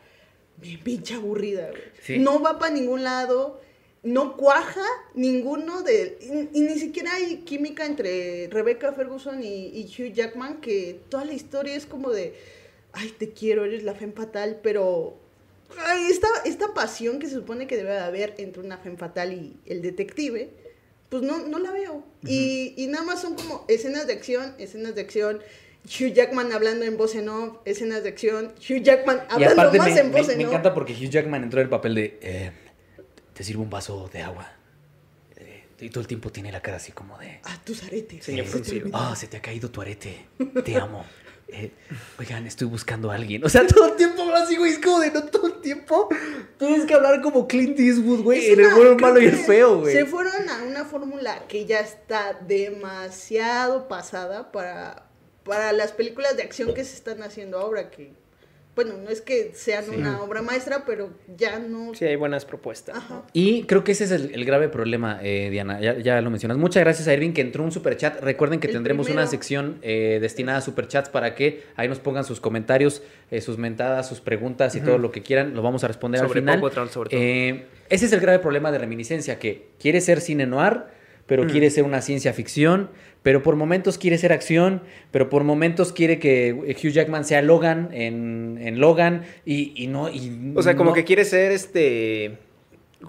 bien 0.62 0.80
pinche 0.84 1.16
aburrida, 1.16 1.70
güey. 1.70 1.82
Sí. 2.04 2.20
No 2.20 2.42
va 2.42 2.60
para 2.60 2.74
ningún 2.74 3.04
lado, 3.04 3.60
no 4.04 4.38
cuaja 4.38 4.86
ninguno 5.14 5.82
de... 5.84 6.18
Y, 6.22 6.58
y 6.58 6.62
ni 6.62 6.80
siquiera 6.80 7.14
hay 7.16 7.38
química 7.38 7.86
entre 7.86 8.48
Rebecca 8.52 8.94
Ferguson 8.94 9.44
y, 9.44 9.68
y 9.68 9.86
Hugh 9.86 10.14
Jackman, 10.14 10.62
que 10.62 11.00
toda 11.10 11.26
la 11.26 11.34
historia 11.34 11.76
es 11.76 11.86
como 11.86 12.12
de, 12.12 12.34
ay, 12.94 13.14
te 13.18 13.32
quiero, 13.32 13.66
eres 13.66 13.84
la 13.84 13.96
femme 13.96 14.14
fatal, 14.14 14.60
pero... 14.64 15.18
Esta, 16.10 16.28
esta 16.44 16.74
pasión 16.74 17.20
que 17.20 17.28
se 17.28 17.36
supone 17.36 17.66
que 17.66 17.78
debe 17.78 17.92
de 17.92 18.00
haber 18.00 18.36
entre 18.40 18.62
una 18.62 18.78
femme 18.78 18.98
fatal 18.98 19.32
y 19.32 19.56
el 19.66 19.82
detective, 19.82 20.50
pues 21.08 21.24
no, 21.24 21.48
no 21.48 21.60
la 21.60 21.72
veo. 21.72 22.04
y, 22.26 22.74
y 22.76 22.88
nada 22.88 23.06
más 23.06 23.22
son 23.22 23.36
como 23.36 23.64
escenas 23.70 24.06
de 24.06 24.12
acción, 24.12 24.54
escenas 24.58 24.96
de 24.96 25.02
acción, 25.02 25.42
Hugh 25.86 26.14
Jackman 26.14 26.52
hablando 26.54 26.86
en 26.86 26.96
voz 26.98 27.16
en 27.16 27.28
off, 27.30 27.58
escenas 27.66 28.04
de 28.04 28.10
acción, 28.10 28.54
Hugh 28.58 28.82
Jackman 28.84 29.22
hablando 29.30 29.62
aparte 29.62 29.78
más 29.80 29.92
me, 29.92 30.00
en 30.00 30.12
voz 30.12 30.28
me- 30.28 30.34
en 30.34 30.38
me 30.40 30.46
off. 30.46 30.52
encanta 30.52 30.74
porque 30.74 30.94
Hugh 30.94 31.10
Jackman 31.10 31.44
entró 31.44 31.60
en 31.60 31.66
el 31.66 31.70
papel 31.70 31.96
de, 31.96 32.20
eh, 32.22 32.52
te 33.34 33.44
sirvo 33.44 33.64
un 33.64 33.70
vaso 33.70 34.10
de 34.14 34.22
agua. 34.22 34.52
Eh, 35.38 35.64
y 35.80 35.90
todo 35.90 36.02
el 36.02 36.08
tiempo 36.08 36.32
tiene 36.32 36.52
la 36.52 36.62
cara 36.62 36.78
así 36.78 36.92
como 36.92 37.18
de, 37.18 37.40
A 37.44 37.58
tus 37.64 37.84
aretes. 37.84 38.24
Señor 38.24 38.46
Se 38.46 38.52
te 38.52 38.58
fruncido. 38.58 38.82
olvidó. 38.86 38.98
ah, 38.98 39.16
se 39.16 39.28
te 39.28 39.38
ha 39.38 39.42
caído 39.42 39.70
tu 39.72 39.82
arete, 39.82 40.26
te 40.64 40.76
amo. 40.78 41.06
Eh, 41.54 41.70
oigan, 42.18 42.48
estoy 42.48 42.68
buscando 42.68 43.12
a 43.12 43.16
alguien. 43.16 43.44
O 43.44 43.50
sea, 43.50 43.68
todo 43.68 43.88
el 43.88 43.96
tiempo 43.98 44.22
habla 44.22 44.44
así, 44.44 44.56
güey. 44.56 44.72
Es 44.72 44.80
como 44.80 45.00
de 45.02 45.12
no 45.12 45.24
todo 45.26 45.48
el 45.48 45.60
tiempo. 45.62 46.08
Tienes 46.58 46.86
que 46.86 46.94
hablar 46.94 47.22
como 47.22 47.46
Clint 47.46 47.78
Eastwood, 47.78 48.22
güey. 48.22 48.52
En 48.52 48.62
el 48.62 48.74
bueno, 48.74 48.92
el 48.92 48.96
malo 49.02 49.20
y 49.22 49.26
el 49.26 49.36
feo, 49.36 49.80
güey. 49.82 49.94
Se 49.94 50.06
fueron 50.06 50.48
a 50.48 50.64
una 50.64 50.86
fórmula 50.86 51.46
que 51.50 51.66
ya 51.66 51.82
está 51.82 52.40
demasiado 52.48 53.90
pasada 53.90 54.52
para, 54.54 55.08
para 55.44 55.72
las 55.74 55.92
películas 55.92 56.38
de 56.38 56.44
acción 56.44 56.74
que 56.74 56.84
se 56.84 56.96
están 56.96 57.24
haciendo 57.24 57.58
ahora, 57.60 57.90
que, 57.90 58.12
bueno, 58.76 58.94
no 59.04 59.10
es 59.10 59.20
que 59.22 59.52
sean 59.54 59.84
Sí. 59.86 59.92
una 59.98 60.22
obra 60.22 60.42
maestra, 60.42 60.84
pero 60.86 61.10
ya 61.36 61.60
no... 61.60 61.94
Sí, 61.94 62.06
hay 62.06 62.16
buenas 62.16 62.46
propuestas. 62.46 62.96
Ajá. 62.96 63.24
Y 63.34 63.64
creo 63.64 63.84
que 63.84 63.92
ese 63.92 64.06
es 64.06 64.12
el, 64.12 64.34
el 64.34 64.46
grave 64.46 64.70
problema, 64.70 65.20
eh, 65.22 65.50
Diana. 65.52 65.82
Ya, 65.82 65.98
ya 65.98 66.22
lo 66.22 66.30
mencionas. 66.30 66.58
Muchas 66.58 66.82
gracias 66.84 67.08
a 67.08 67.14
Irving 67.14 67.34
que 67.34 67.42
entró 67.42 67.64
un 67.66 67.72
superchat. 67.72 68.22
Recuerden 68.22 68.60
que 68.62 68.68
El 68.68 68.74
tendremos 68.74 69.10
una 69.10 69.28
sección 69.28 69.80
eh, 69.82 70.20
destinada 70.22 70.60
a 70.60 70.62
superchats 70.62 71.10
para 71.10 71.36
que 71.36 71.64
ahí 71.76 71.90
nos 71.90 72.00
pongan 72.00 72.24
sus 72.24 72.40
comentarios, 72.40 73.04
eh, 73.30 73.42
sus 73.42 73.58
mentadas, 73.58 74.08
sus 74.08 74.22
preguntas 74.22 74.74
y 74.76 74.82
todo 74.82 74.98
lo 75.00 75.12
que 75.12 75.22
quieran. 75.22 75.54
Lo 75.54 75.62
vamos 75.64 75.84
a 75.84 75.88
responder 75.88 76.20
Sobre 76.22 76.40
al 76.40 76.44
final. 76.46 76.62
Patrol, 76.62 76.90
sobre 76.90 77.10
todo. 77.10 77.20
Eh, 77.20 77.66
ese 77.90 78.06
es 78.06 78.14
el 78.14 78.22
grave 78.22 78.40
problema 78.40 78.72
de 78.72 78.78
reminiscencia, 78.78 79.38
que 79.38 79.68
quiere 79.80 80.00
ser 80.00 80.22
cine 80.22 80.46
noir, 80.46 80.84
pero 81.28 81.44
Mm. 81.44 81.50
quiere 81.50 81.70
ser 81.70 81.84
una 81.84 82.02
ciencia 82.02 82.32
ficción, 82.34 82.90
pero 83.24 83.44
por 83.44 83.56
momentos 83.56 83.98
quiere 83.98 84.18
ser 84.18 84.34
acción, 84.34 84.82
pero 85.12 85.30
por 85.30 85.44
momentos 85.44 85.92
quiere 85.94 86.18
que 86.20 86.54
Hugh 86.54 86.90
Jackman 86.92 87.24
sea 87.26 87.42
Logan 87.42 87.90
en, 87.92 88.58
en 88.62 88.80
Logan 88.80 89.24
y, 89.46 89.74
y 89.76 89.88
no... 89.88 90.10
Y 90.10 90.54
O 90.56 90.64
sea, 90.64 90.76
como 90.76 90.90
no- 90.90 90.96
que 90.96 91.04
quiere 91.04 91.24
ser 91.26 91.52
este. 91.52 92.38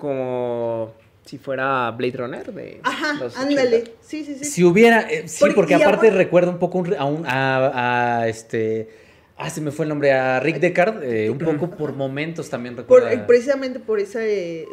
Como 0.03 0.93
si 1.25 1.39
fuera 1.39 1.91
Blade 1.93 2.17
Runner 2.17 2.53
de. 2.53 2.81
Ajá, 2.83 3.15
los 3.15 3.37
ándale. 3.37 3.77
80. 3.83 3.91
Sí, 4.01 4.25
sí, 4.25 4.35
sí. 4.37 4.45
Si 4.45 4.65
hubiera, 4.65 5.03
eh, 5.03 5.29
sí, 5.29 5.45
Porque- 5.55 5.75
aparte 5.75 6.09
aparte- 6.09 6.11
recuerda 6.11 6.51
un 6.51 6.59
poco 6.59 6.83
a, 6.99 7.05
un- 7.05 7.25
a, 7.27 8.21
a, 8.21 8.29
este, 8.29 8.89
ah, 9.37 9.49
se 9.51 9.61
me 9.61 9.71
fue 9.71 9.85
el 9.85 9.91
nombre, 9.91 10.13
a 10.13 10.41
Rick 10.41 10.59
Deckard, 10.59 11.05
eh, 11.05 11.31
un 11.31 11.39
poco 11.39 11.71
por 11.71 11.95
momentos 11.95 12.49
también 12.51 12.77
recuerda. 12.77 13.13
eh, 13.13 13.19
precisamente 13.27 13.79
por 13.81 14.01
esa, 14.01 14.25
eh, 14.25 14.65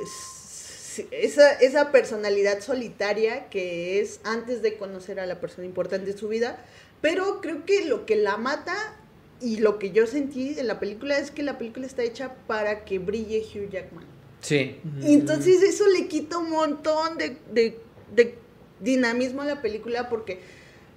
esa, 1.11 1.51
esa 1.53 1.91
personalidad 1.91 2.61
solitaria 2.61 3.49
que 3.49 3.99
es 3.99 4.19
antes 4.23 4.61
de 4.61 4.75
conocer 4.77 5.19
a 5.19 5.25
la 5.25 5.39
persona 5.39 5.65
importante 5.65 6.11
en 6.11 6.17
su 6.17 6.27
vida. 6.27 6.63
Pero 7.01 7.39
creo 7.41 7.65
que 7.65 7.85
lo 7.85 8.05
que 8.05 8.15
la 8.15 8.37
mata 8.37 8.75
y 9.41 9.57
lo 9.57 9.79
que 9.79 9.91
yo 9.91 10.05
sentí 10.05 10.59
en 10.59 10.67
la 10.67 10.79
película 10.79 11.17
es 11.17 11.31
que 11.31 11.43
la 11.43 11.57
película 11.57 11.85
está 11.85 12.03
hecha 12.03 12.35
para 12.47 12.83
que 12.83 12.99
brille 12.99 13.39
Hugh 13.41 13.69
Jackman. 13.69 14.05
Sí, 14.41 14.77
Y 15.01 15.13
entonces 15.13 15.61
eso 15.63 15.85
le 15.87 16.07
quita 16.07 16.37
un 16.37 16.49
montón 16.49 17.17
de, 17.17 17.37
de, 17.51 17.77
de 18.15 18.35
dinamismo 18.79 19.41
a 19.41 19.45
la 19.45 19.61
película 19.61 20.07
porque 20.09 20.39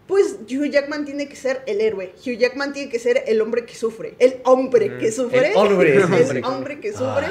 pues 0.07 0.37
Hugh 0.49 0.71
Jackman 0.71 1.05
tiene 1.05 1.29
que 1.29 1.37
ser 1.37 1.63
el 1.67 1.81
héroe, 1.81 2.13
Hugh 2.25 2.37
Jackman 2.37 2.73
tiene 2.73 2.91
que 2.91 2.99
ser 2.99 3.25
el 3.27 3.41
hombre 3.41 3.65
que 3.65 3.75
sufre, 3.75 4.15
el 4.19 4.41
hombre 4.45 4.99
que 4.99 5.11
sufre, 5.11 5.51
El 5.51 5.57
hombre, 5.57 5.97
el 5.97 6.03
hombre. 6.03 6.43
hombre 6.45 6.81
que 6.81 6.93
sufre. 6.93 7.29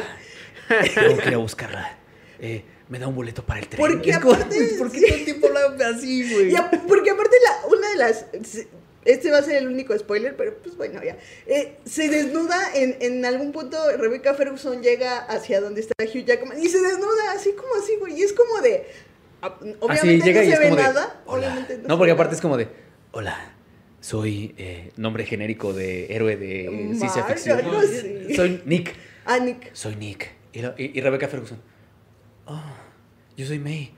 Tengo 0.95 1.18
que 1.18 1.27
ir 1.30 1.35
a 1.35 1.38
buscarla. 1.38 1.98
Eh, 2.42 2.64
me 2.90 3.00
da 3.00 3.08
un 3.08 3.16
boleto 3.16 3.46
para 3.46 3.60
el 3.60 3.68
tren. 3.68 3.80
Porque 3.80 4.10
Es 4.10 4.20
como, 4.20 4.34
aparte- 4.34 4.74
¿Por 4.78 4.92
qué 4.92 5.00
sí. 5.00 5.06
todo 5.08 5.16
el 5.18 5.26
tiempo 5.26 5.48
hablan 5.48 5.96
así, 5.96 6.34
güey? 6.34 6.54
Porque 6.88 7.12
aparte 7.12 7.36
la, 7.44 7.68
una 7.68 7.90
de 7.90 7.96
las... 7.98 8.26
Este 9.04 9.32
va 9.32 9.40
a 9.40 9.42
ser 9.44 9.56
el 9.56 9.68
único 9.68 9.98
spoiler, 9.98 10.36
pero 10.38 10.56
pues 10.62 10.78
bueno, 10.78 11.02
ya. 11.04 11.18
Eh, 11.48 11.78
se 11.86 12.08
desnuda 12.08 12.56
en, 12.76 12.98
en 13.00 13.26
algún 13.26 13.52
punto, 13.52 13.78
Rebecca 13.98 14.36
Ferguson 14.36 14.84
llega 14.84 15.18
hacia 15.20 15.60
donde 15.60 15.82
está 15.82 15.94
Hugh 16.04 16.24
Jackman 16.26 16.62
y 16.62 16.68
se 16.70 16.80
desnuda 16.82 17.32
así 17.34 17.54
como 17.54 17.70
así, 17.82 17.96
güey. 18.00 18.20
Y 18.20 18.24
es 18.24 18.34
como 18.34 18.62
de... 18.62 18.86
a- 19.42 19.58
Obviamente 19.80 20.24
llega 20.24 20.42
no 20.44 20.48
y 20.48 20.52
se 20.52 20.60
ve 20.60 20.66
de. 20.70 20.72
nada. 20.76 21.22
"Hola". 21.26 21.48
Obviamente 21.48 21.80
no, 21.88 21.98
porque 21.98 22.12
aparte 22.12 22.36
es 22.36 22.42
como 22.42 22.58
de. 22.58 22.68
Hola, 23.12 23.56
soy 24.02 24.54
eh, 24.60 24.92
nombre 24.98 25.26
genérico 25.26 25.74
de 25.74 26.14
héroe 26.14 26.38
de 26.38 26.70
Mark, 26.70 26.98
ciencia 27.00 27.24
ficción. 27.24 27.60
Soy 28.36 28.62
Nick. 28.66 28.94
Ah, 29.26 29.40
Nick. 29.40 29.74
Soy 29.74 29.96
Nick. 29.96 30.30
Y, 30.54 30.62
lo- 30.62 30.76
y- 30.78 30.92
y 30.96 31.02
Rebecca 31.02 31.28
Ferguson. 31.28 31.60
Oh, 32.53 32.61
yo 33.38 33.45
soy 33.45 33.60
May. 33.60 33.94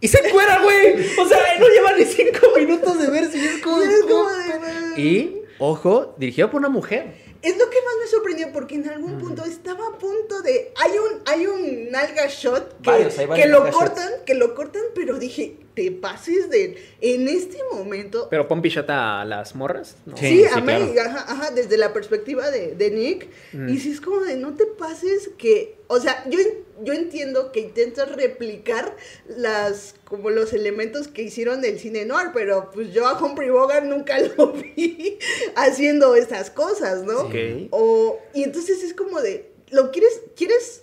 Y 0.00 0.08
se 0.08 0.18
encuera, 0.26 0.60
güey. 0.62 0.94
O 1.18 1.26
sea, 1.28 1.38
no 1.58 1.66
lleva 1.68 1.92
ni 1.96 2.04
cinco 2.04 2.48
minutos 2.56 2.98
de 3.00 3.10
verse. 3.10 3.38
Y 3.38 3.44
es 3.46 3.62
como. 3.62 3.80
De- 3.80 5.00
Y, 5.00 5.42
ojo, 5.58 6.14
dirigido 6.18 6.50
por 6.50 6.60
una 6.60 6.68
mujer. 6.68 7.22
Es 7.40 7.58
lo 7.58 7.68
que 7.68 7.76
más 7.82 7.94
me 8.02 8.06
sorprendió 8.10 8.52
porque 8.52 8.74
en 8.76 8.88
algún 8.88 9.18
punto 9.18 9.44
estaba 9.44 9.86
a 9.88 9.98
punto 9.98 10.40
de 10.40 10.72
hay 10.82 10.92
un 10.92 11.22
hay 11.26 11.46
un 11.46 11.90
nalga 11.90 12.26
shot 12.26 12.80
que, 12.80 12.90
Varios, 12.90 13.18
hay 13.18 13.26
varios 13.26 13.44
que 13.46 13.52
lo 13.52 13.64
shots. 13.64 13.76
cortan, 13.76 14.10
que 14.24 14.34
lo 14.34 14.54
cortan, 14.54 14.82
pero 14.94 15.18
dije, 15.18 15.58
te 15.74 15.90
pases 15.90 16.50
de 16.50 16.82
en 17.00 17.28
este 17.28 17.58
momento 17.72 18.28
Pero 18.30 18.46
Pompey 18.48 18.70
shot 18.70 18.88
a 18.90 19.24
las 19.24 19.54
morras. 19.54 19.96
¿no? 20.06 20.16
Sí, 20.16 20.28
Sí, 20.28 20.38
sí, 20.38 20.44
a 20.44 20.62
claro. 20.62 20.84
ajá, 21.00 21.24
ajá, 21.32 21.50
desde 21.50 21.76
la 21.76 21.92
perspectiva 21.92 22.50
de, 22.50 22.74
de 22.74 22.90
Nick. 22.90 23.28
Mm. 23.52 23.68
Y 23.68 23.78
si 23.78 23.90
es 23.90 24.00
como 24.00 24.20
de 24.20 24.36
no 24.36 24.54
te 24.54 24.66
pases 24.66 25.30
que. 25.36 25.76
O 25.86 26.00
sea, 26.00 26.24
yo, 26.28 26.38
yo 26.82 26.92
entiendo 26.92 27.52
que 27.52 27.60
intentas 27.60 28.10
replicar 28.16 28.96
las 29.28 29.94
como 30.04 30.30
los 30.30 30.52
elementos 30.52 31.08
que 31.08 31.22
hicieron 31.22 31.60
del 31.60 31.78
cine 31.78 32.04
noir, 32.04 32.28
pero 32.32 32.70
pues 32.72 32.92
yo 32.92 33.06
a 33.06 33.22
Humphrey 33.22 33.50
Bogart 33.50 33.84
nunca 33.84 34.18
lo 34.36 34.52
vi 34.52 35.18
haciendo 35.56 36.14
esas 36.14 36.50
cosas, 36.50 37.02
¿no? 37.02 37.20
Ok. 37.22 37.34
O, 37.70 38.18
y 38.32 38.44
entonces 38.44 38.82
es 38.82 38.94
como 38.94 39.20
de. 39.20 39.50
Lo 39.70 39.90
quieres, 39.90 40.20
quieres 40.36 40.82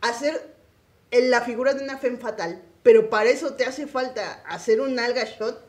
hacer 0.00 0.40
en 1.10 1.30
la 1.30 1.40
figura 1.42 1.74
de 1.74 1.82
una 1.82 1.98
femme 1.98 2.18
fatal, 2.18 2.62
pero 2.88 3.10
para 3.10 3.28
eso 3.28 3.52
te 3.52 3.66
hace 3.66 3.86
falta 3.86 4.42
hacer 4.48 4.80
un 4.80 4.98
alga 4.98 5.24
shot. 5.24 5.60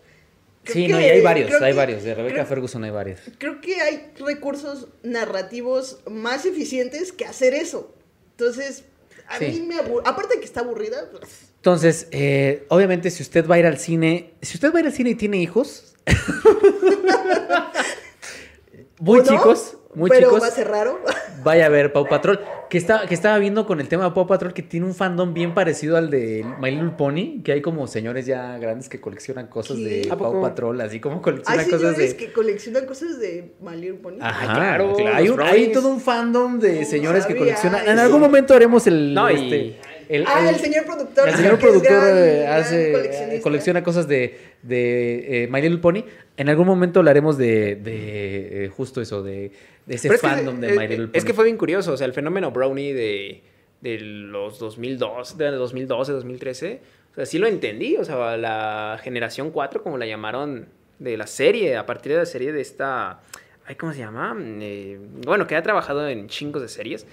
Creo 0.63 0.73
Sí, 0.73 0.87
que- 0.87 0.93
no, 0.93 1.01
y 1.01 1.03
hay 1.03 1.19
varios, 1.21 1.51
hay 1.61 1.71
que- 1.73 1.77
varios. 1.77 2.01
De 2.03 2.15
Rebecca 2.15 2.35
creo- 2.35 2.45
Ferguson 2.45 2.83
hay 2.85 2.91
varios. 2.91 3.19
creo 3.37 3.59
que 3.59 3.81
hay 3.81 4.13
recursos 4.19 4.87
narrativos 5.03 5.99
más 6.09 6.45
eficientes 6.45 7.11
que 7.11 7.25
hacer 7.25 7.53
eso. 7.53 7.93
Entonces, 8.37 8.85
a 9.27 9.37
Sí. 9.37 9.45
mí 9.47 9.59
me 9.67 9.79
aburre. 9.79 10.03
Aparte 10.07 10.35
de 10.35 10.39
que 10.39 10.45
está 10.45 10.61
aburrida, 10.61 11.09
pues, 11.11 11.29
Entonces, 11.57 12.07
eh, 12.11 12.65
obviamente, 12.69 13.11
si 13.11 13.21
usted 13.21 13.45
va 13.45 13.55
a 13.55 13.59
ir 13.59 13.65
al 13.65 13.77
cine, 13.79 14.31
si 14.41 14.55
usted 14.55 14.71
va 14.73 14.77
a 14.77 14.79
ir 14.79 14.85
al 14.87 14.93
cine 14.93 15.09
y 15.09 15.15
tiene 15.15 15.41
hijos, 15.41 15.95
muy 18.99 19.23
chicos, 19.23 19.75
muy 19.95 20.09
pero 20.09 20.27
chicos, 20.27 20.43
va 20.43 20.47
a 20.47 20.51
ser 20.51 20.67
raro. 20.67 20.99
vaya 21.43 21.65
a 21.65 21.69
ver 21.69 21.91
Pau 21.91 22.07
Patrol. 22.07 22.39
Que, 22.69 22.77
está, 22.77 23.07
que 23.07 23.15
estaba 23.15 23.39
viendo 23.39 23.65
con 23.65 23.79
el 23.81 23.87
tema 23.87 24.03
de 24.05 24.11
Pau 24.11 24.27
Patrol 24.27 24.53
que 24.53 24.61
tiene 24.61 24.85
un 24.85 24.93
fandom 24.93 25.33
bien 25.33 25.55
parecido 25.55 25.97
al 25.97 26.11
de 26.11 26.45
My 26.61 26.69
Little 26.69 26.91
Pony, 26.91 27.41
que 27.43 27.53
hay 27.53 27.61
como 27.63 27.87
señores 27.87 28.27
ya 28.27 28.57
grandes 28.59 28.87
que 28.89 29.01
coleccionan 29.01 29.47
cosas 29.47 29.77
¿Qué? 29.77 29.83
de 30.05 30.11
¿A 30.11 30.15
Pau? 30.17 30.39
Patrol, 30.41 30.79
así 30.81 30.99
como 30.99 31.15
Hay 31.15 31.21
coleccionan 31.21 31.69
cosas 31.69 31.97
de... 31.97 32.15
que 32.15 32.31
coleccionan 32.31 32.85
cosas 32.85 33.19
de 33.19 33.53
My 33.61 33.75
Little 33.75 33.97
Pony. 33.99 34.17
Ajá, 34.21 34.45
Ah, 34.51 34.53
claro, 34.55 34.93
claro. 34.95 35.15
Hay, 35.17 35.29
un- 35.29 35.41
hay 35.41 35.71
todo 35.71 35.89
un 35.89 35.99
fandom 35.99 36.59
de 36.59 36.81
No 36.81 36.85
señores 36.85 37.25
que 37.25 37.35
coleccionan. 37.35 37.87
En 37.87 37.97
algún 37.97 38.21
momento 38.21 38.53
haremos 38.53 38.85
el. 38.85 39.13
No, 39.15 39.29
y- 39.31 39.33
este, 39.33 39.88
el- 40.09 40.25
ah, 40.27 40.41
el- 40.41 40.55
el, 40.55 40.61
señor 40.61 40.85
productor. 40.85 41.29
el 41.29 41.35
señor 41.37 41.59
productor 41.59 41.91
gran- 41.91 42.17
eh, 42.17 42.41
gran 42.43 42.59
hace, 42.61 42.91
coleccionista. 42.91 43.41
colecciona 43.43 43.83
cosas 43.83 44.07
de, 44.07 44.37
de 44.63 45.43
eh, 45.43 45.47
My 45.47 45.61
Little 45.61 45.77
Pony. 45.79 46.03
En 46.35 46.49
algún 46.49 46.67
momento 46.67 46.99
hablaremos 46.99 47.37
de, 47.37 47.75
de, 47.75 48.65
eh, 48.65 48.69
justo 48.69 49.01
eso, 49.01 49.23
de, 49.23 49.51
de 49.85 49.95
ese 49.95 50.07
Pero 50.09 50.15
es 50.15 50.21
que- 50.21 50.27
fandom 50.27 50.59
de 50.59 50.69
eh, 50.69 50.77
My 50.77 50.87
Little 50.87 51.07
Pony. 51.07 51.17
Es 51.17 51.23
que 51.25 51.33
fue 51.33 51.45
bien 51.45 51.57
curioso, 51.57 51.93
o 51.93 51.97
sea, 51.97 52.05
el 52.07 52.13
fenómeno 52.13 52.51
Brownie 52.51 52.93
de, 52.93 53.41
de 53.81 53.99
los 53.99 54.59
2002, 54.59 55.37
de 55.37 55.51
2012, 55.51 56.11
2013, 56.11 56.81
o 57.11 57.15
sea, 57.15 57.25
sí 57.25 57.37
lo 57.37 57.47
entendí, 57.47 57.95
o 57.97 58.03
sea, 58.05 58.35
la 58.37 58.99
generación 59.01 59.51
4, 59.51 59.81
como 59.83 59.97
la 59.97 60.05
llamaron, 60.05 60.67
de 60.99 61.15
la 61.17 61.27
serie, 61.27 61.77
a 61.77 61.85
partir 61.85 62.11
de 62.11 62.17
la 62.17 62.25
serie 62.25 62.51
de 62.51 62.59
esta, 62.61 63.21
ay, 63.65 63.75
¿cómo 63.75 63.93
se 63.93 63.99
llama? 63.99 64.35
Eh, 64.41 64.99
bueno, 65.25 65.47
que 65.47 65.55
ha 65.55 65.63
trabajado 65.63 66.07
en 66.09 66.27
chingos 66.27 66.61
de 66.61 66.67
series. 66.67 67.07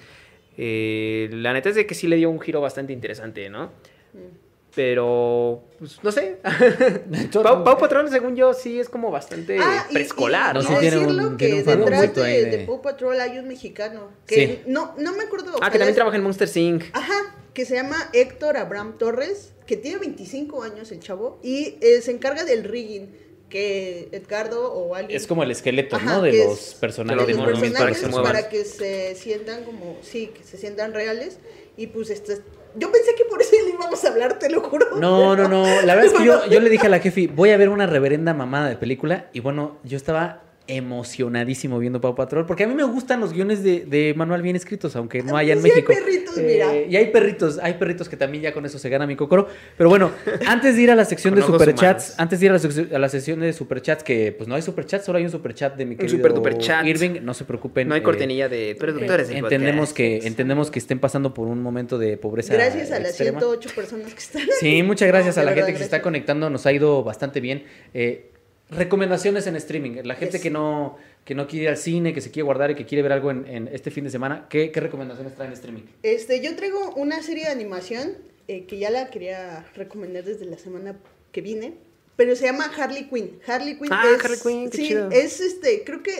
Eh, 0.57 1.29
la 1.33 1.53
neta 1.53 1.69
es 1.69 1.75
de 1.75 1.87
que 1.87 1.95
sí 1.95 2.07
le 2.09 2.17
dio 2.17 2.31
un 2.31 2.41
giro 2.41 2.61
bastante 2.61 2.93
interesante, 2.93 3.49
¿no? 3.51 3.67
Mm. 4.13 4.45
Pero, 4.75 5.63
pues, 5.79 5.99
no 6.05 6.13
sé. 6.13 6.37
Pau, 7.43 7.65
Pau 7.65 7.79
Patrol, 7.79 8.11
según 8.11 8.37
yo, 8.37 8.53
sí 8.53 8.79
es 8.79 8.91
como 8.91 9.11
bastante 9.11 9.59
Ah, 9.59 9.87
preescolar, 9.91 10.55
No, 10.55 10.63
¿no? 10.63 10.69
sí 10.69 10.75
tiene 10.81 10.97
decirlo 10.97 11.29
un- 11.29 11.37
que 11.39 11.47
tiene 11.47 11.61
un 11.63 11.81
detrás 11.81 12.15
de, 12.15 12.23
de- 12.23 12.45
de 12.59 12.65
Paw 12.67 12.83
Patrol 12.83 13.19
hay 13.21 13.39
un 13.39 13.49
mexicano. 13.49 14.11
Que 14.27 14.35
Sí. 14.47 14.61
no, 14.67 14.95
no 14.99 15.17
me 15.17 15.25
acuerdo. 15.25 15.53
Ah, 15.63 15.71
que 15.71 15.79
también 15.79 15.89
es- 15.91 15.95
trabaja 15.95 16.17
en 16.19 16.23
Monster 16.23 16.49
Inc. 16.57 16.85
Ajá, 16.93 17.35
que 17.55 17.65
se 17.65 17.75
llama 17.75 17.97
Héctor 18.13 18.59
Abraham 18.59 18.97
Torres, 18.99 19.55
que 19.67 19.79
tiene 19.79 19.97
25 19.99 20.63
años 20.63 20.93
el 20.93 21.01
chavo, 21.01 21.39
y 21.43 21.79
eh, 21.81 22.03
se 22.03 22.11
encarga 22.11 22.45
del 22.45 22.65
rigging, 22.65 23.09
que 23.49 24.09
Edgardo 24.13 24.73
o 24.73 24.95
alguien... 24.95 25.17
Es 25.17 25.27
como 25.27 25.43
el 25.43 25.51
esqueleto, 25.51 25.97
Ajá, 25.97 26.17
¿no? 26.17 26.23
De 26.23 26.45
los 26.45 26.69
es- 26.71 26.75
personajes 26.75 27.27
de 27.27 27.35
los 27.35 27.45
personajes 27.45 27.79
para 27.79 27.91
que 27.93 27.99
se 27.99 28.07
muevan. 28.09 28.33
para 28.33 28.49
que 28.49 28.65
se 28.65 29.15
sientan 29.15 29.65
como, 29.65 29.97
sí, 30.03 30.29
que 30.37 30.43
se 30.43 30.57
sientan 30.57 30.93
reales, 30.95 31.39
y 31.77 31.87
pues 31.89 32.11
esto 32.11 32.33
es- 32.33 32.43
Yo 32.75 32.91
pensé 32.93 33.15
que 33.17 33.25
por 33.25 33.41
eso 33.41 33.53
le 33.65 33.71
íbamos 33.71 34.05
a 34.05 34.09
hablar, 34.09 34.39
te 34.39 34.51
lo 34.51 34.61
juro. 34.63 34.97
No, 34.99 35.35
no, 35.37 35.49
no. 35.49 35.65
La 35.83 35.95
verdad 35.95 36.13
es 36.13 36.19
que 36.19 36.25
yo, 36.27 36.45
yo 36.51 36.61
le 36.61 36.69
dije 36.69 36.87
a 36.87 36.91
la 36.91 36.99
jefe, 36.99 37.27
voy 37.29 37.51
a 37.51 37.57
ver 37.57 37.69
una 37.71 37.87
reverenda 37.87 38.35
mamada 38.35 38.69
de 38.69 38.77
película. 38.77 39.31
Y 39.33 39.41
bueno, 39.41 39.79
yo 39.83 39.97
estaba 39.97 40.43
emocionadísimo 40.69 41.79
viendo 41.79 42.01
Pau 42.01 42.15
Patrol. 42.15 42.47
Porque 42.47 42.65
a 42.65 42.67
mí 42.67 42.75
me 42.75 42.85
gustan 42.85 43.21
los 43.21 43.33
guiones 43.33 43.63
de, 43.63 43.85
de 43.87 44.15
manual 44.17 44.43
bien 44.43 44.57
escritos, 44.57 44.97
aunque 44.97 45.23
no 45.23 45.37
haya 45.37 45.53
en 45.55 45.61
Pues 45.61 45.73
sí 45.73 45.79
hay 45.79 45.85
México. 45.87 46.05
perritos, 46.05 46.37
mira. 46.39 46.77
y 46.77 46.97
hay 46.97 47.07
perritos, 47.11 47.59
hay 47.63 47.75
perritos 47.75 48.09
que 48.09 48.17
también 48.17 48.43
ya 48.43 48.53
con 48.53 48.65
eso 48.67 48.79
se 48.79 48.89
gana 48.89 49.07
mi 49.07 49.17
cocoro. 49.17 49.49
Pero 49.77 49.89
bueno, 49.91 50.11
antes 50.47 50.77
de 50.77 50.83
ir 50.83 50.91
a 50.91 50.95
la 50.95 51.05
sección 51.05 51.35
de 51.35 51.43
superchats, 51.43 52.05
humanos. 52.09 52.15
antes 52.21 52.41
de 52.41 52.47
ir 52.47 52.53
a 52.53 52.59
la, 52.59 52.97
a 52.97 52.99
la 52.99 53.09
sección 53.09 53.41
de 53.41 53.53
superchats, 53.53 54.03
que 54.05 54.33
pues 54.33 54.49
no 54.49 54.55
hay 54.55 54.63
superchats, 54.63 55.05
solo 55.05 55.19
hay 55.19 55.25
un 55.25 55.31
superchat 55.31 55.77
de 55.77 55.85
mi 55.85 55.93
Un 55.93 55.99
querido 55.99 56.17
super 56.17 56.35
duper 56.35 56.59
chat. 56.59 56.85
Irving. 56.87 57.21
No 57.23 57.35
se 57.35 57.45
preocupen. 57.45 57.89
No 57.89 57.95
hay 57.95 58.01
eh, 58.01 58.05
cortinilla 58.05 58.49
de. 58.49 58.75
Tú 58.79 58.85
eres 58.85 59.29
el 59.31 59.37
entendemos 59.37 59.93
que 59.93 60.27
entendemos 60.27 60.71
que 60.71 60.79
estén 60.79 60.99
pasando 60.99 61.35
por 61.35 61.47
un 61.49 61.63
momento 61.63 61.99
de 61.99 62.17
pobreza 62.17 62.55
Gracias 62.55 62.91
a 62.91 62.99
las 62.99 63.11
extrema. 63.11 63.41
108 63.41 63.71
personas 63.75 64.13
que 64.15 64.21
están 64.21 64.43
Sí, 64.61 64.83
muchas 64.83 65.09
gracias 65.09 65.37
No, 65.37 65.43
a 65.43 65.45
la 65.45 65.51
verdad, 65.51 65.67
gente 65.67 65.73
que 65.75 65.79
se 65.79 65.85
está 65.85 66.03
conectando, 66.03 66.51
nos 66.51 66.67
ha 66.67 66.73
ido 66.73 67.03
bastante 67.05 67.41
bien. 67.41 67.65
Eh, 67.95 68.31
recomendaciones 68.71 69.47
en 69.47 69.57
streaming, 69.57 70.03
la 70.05 70.15
gente 70.15 70.35
Yes. 70.39 70.43
que 70.43 70.51
no 70.51 70.97
que 71.25 71.35
no 71.35 71.49
quiere 71.49 71.65
ir 71.65 71.69
al 71.71 71.77
cine, 71.77 72.15
que 72.15 72.21
se 72.21 72.31
quiere 72.31 72.45
guardar 72.45 72.71
y 72.71 72.77
que 72.77 72.87
quiere 72.87 73.03
ver 73.03 73.11
algo 73.13 73.33
en, 73.33 73.47
en 73.49 73.67
este 73.73 73.91
fin 73.91 74.05
de 74.05 74.11
semana, 74.11 74.47
¿qué, 74.49 74.71
qué 74.71 74.79
recomendaciones 74.79 75.35
traen 75.35 75.51
en 75.51 75.55
streaming? 75.55 75.83
Este, 76.05 76.41
yo 76.41 76.55
traigo 76.55 76.95
una 76.95 77.21
serie 77.21 77.47
de 77.47 77.51
animación 77.51 78.17
eh, 78.47 78.65
que 78.67 78.79
ya 78.79 78.91
la 78.91 79.11
quería 79.11 79.67
recomendar 79.75 80.23
desde 80.23 80.45
la 80.45 80.57
semana 80.57 80.97
que 81.33 81.41
viene, 81.41 81.75
pero 82.15 82.37
se 82.37 82.45
llama 82.47 82.71
Harley 82.77 83.09
Quinn. 83.09 83.41
Harley 83.45 83.77
Quinn 83.77 83.89
Ah, 83.91 84.05
es, 84.17 84.25
Harley 84.25 84.39
Quinn, 84.41 84.71
qué 84.71 84.77
sí, 84.77 84.87
chido. 84.89 85.11
es 85.11 85.41
este, 85.41 85.83
creo 85.85 86.05
que 86.05 86.13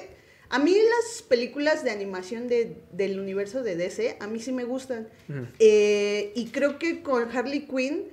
a 0.49 0.59
mí 0.59 0.75
las 0.75 1.23
películas 1.23 1.85
de 1.85 1.93
animación 1.93 2.49
de, 2.49 2.77
del 2.91 3.21
universo 3.21 3.63
de 3.63 3.77
DC, 3.77 4.17
a 4.19 4.27
mí 4.27 4.41
sí 4.41 4.51
me 4.51 4.65
gustan. 4.65 5.07
Ujú. 5.29 5.47
Eh, 5.61 6.33
y 6.35 6.47
creo 6.47 6.81
que 6.81 7.01
con 7.03 7.31
Harley 7.31 7.69
Quinn 7.69 8.09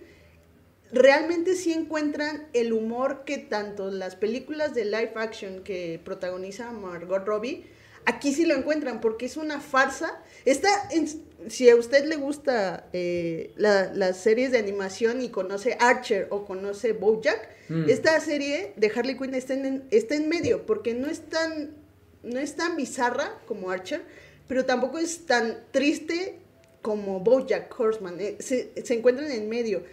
realmente 0.94 1.56
sí 1.56 1.74
encuentran 1.74 2.48
el 2.54 2.72
humor 2.74 3.24
que 3.26 3.38
tanto 3.38 3.90
las 3.92 4.16
películas 4.16 4.74
de 4.74 4.86
live 4.86 5.12
action 5.16 5.64
que 5.64 6.00
protagoniza 6.04 6.72
Margot 6.72 7.26
Robbie, 7.26 7.66
aquí 8.06 8.34
sí 8.34 8.46
lo 8.46 8.54
encuentran 8.56 9.02
porque 9.02 9.26
es 9.26 9.38
una 9.38 9.60
farsa. 9.60 10.22
Está 10.46 10.70
en- 10.92 11.08
si 11.50 11.70
a 11.70 11.76
usted 11.76 12.06
le 12.06 12.16
gusta 12.16 12.88
eh, 12.94 13.52
la- 13.58 13.94
las 13.94 14.18
series 14.18 14.52
de 14.52 14.60
animación 14.60 15.22
y 15.22 15.30
conoce 15.30 15.76
Archer 15.80 16.28
o 16.30 16.46
conoce 16.46 16.94
BoJack, 16.94 17.50
Mm. 17.70 17.90
esta 17.90 18.20
serie 18.20 18.74
de 18.76 18.92
Harley 18.94 19.18
Quinn 19.18 19.34
está 19.34 19.54
en, 19.54 19.84
está 19.90 20.16
en 20.16 20.28
medio 20.30 20.66
porque 20.66 20.94
no 20.94 21.08
es 21.08 21.22
tan 21.30 21.82
no 22.24 22.40
es 22.40 22.56
tan 22.56 22.78
bizarra 22.78 23.38
como 23.48 23.70
Archer, 23.70 24.02
pero 24.48 24.64
tampoco 24.64 24.98
es 24.98 25.26
tan 25.26 25.58
triste 25.72 26.38
como 26.82 27.20
BoJack 27.20 27.78
Horseman. 27.78 28.18
Eh, 28.22 28.38
se, 28.40 28.72
se 28.82 28.94
encuentran 28.94 29.30
en 29.32 29.50
medio. 29.50 29.84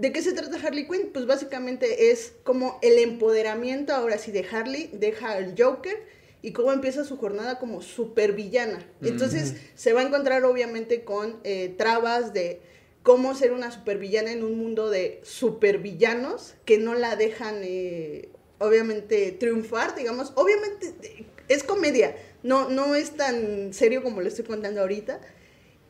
¿De 0.00 0.12
qué 0.12 0.22
se 0.22 0.32
trata 0.32 0.56
Harley 0.66 0.86
Quinn? 0.86 1.10
Pues 1.12 1.26
básicamente 1.26 2.10
es 2.10 2.32
como 2.42 2.78
el 2.80 2.98
empoderamiento 2.98 3.92
ahora 3.92 4.16
sí 4.16 4.32
de 4.32 4.46
Harley, 4.50 4.88
deja 4.94 5.32
al 5.32 5.54
Joker 5.58 5.94
y 6.40 6.52
cómo 6.52 6.72
empieza 6.72 7.04
su 7.04 7.18
jornada 7.18 7.58
como 7.58 7.82
supervillana. 7.82 8.82
Entonces 9.02 9.56
se 9.74 9.92
va 9.92 10.00
a 10.00 10.04
encontrar 10.04 10.44
obviamente 10.44 11.04
con 11.04 11.38
eh, 11.44 11.74
trabas 11.76 12.32
de 12.32 12.62
cómo 13.02 13.34
ser 13.34 13.52
una 13.52 13.70
supervillana 13.70 14.32
en 14.32 14.42
un 14.42 14.56
mundo 14.56 14.88
de 14.88 15.20
supervillanos 15.22 16.54
que 16.64 16.78
no 16.78 16.94
la 16.94 17.16
dejan, 17.16 17.56
eh, 17.62 18.30
obviamente, 18.58 19.32
triunfar, 19.32 19.94
digamos. 19.96 20.32
Obviamente 20.34 20.94
es 21.48 21.62
comedia, 21.62 22.16
no, 22.42 22.70
no 22.70 22.94
es 22.94 23.10
tan 23.18 23.74
serio 23.74 24.02
como 24.02 24.22
lo 24.22 24.28
estoy 24.28 24.46
contando 24.46 24.80
ahorita. 24.80 25.20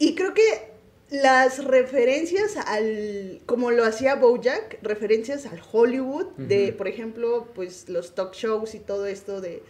Y 0.01 0.16
creo 0.16 0.35
que 0.35 0.70
las 1.11 1.65
referencias 1.65 2.57
al, 2.57 3.41
como 3.47 3.73
lo 3.73 3.85
hacía 3.85 4.15
Bojack, 4.15 4.78
referencias 4.82 5.45
al 5.47 5.61
Hollywood, 5.73 6.27
de, 6.37 6.73
por 6.73 6.87
ejemplo, 6.87 7.49
pues 7.55 7.89
los 7.89 8.15
talk 8.15 8.32
shows 8.35 8.74
y 8.74 8.78
todo 8.78 9.07
esto 9.07 9.41
de, 9.41 9.62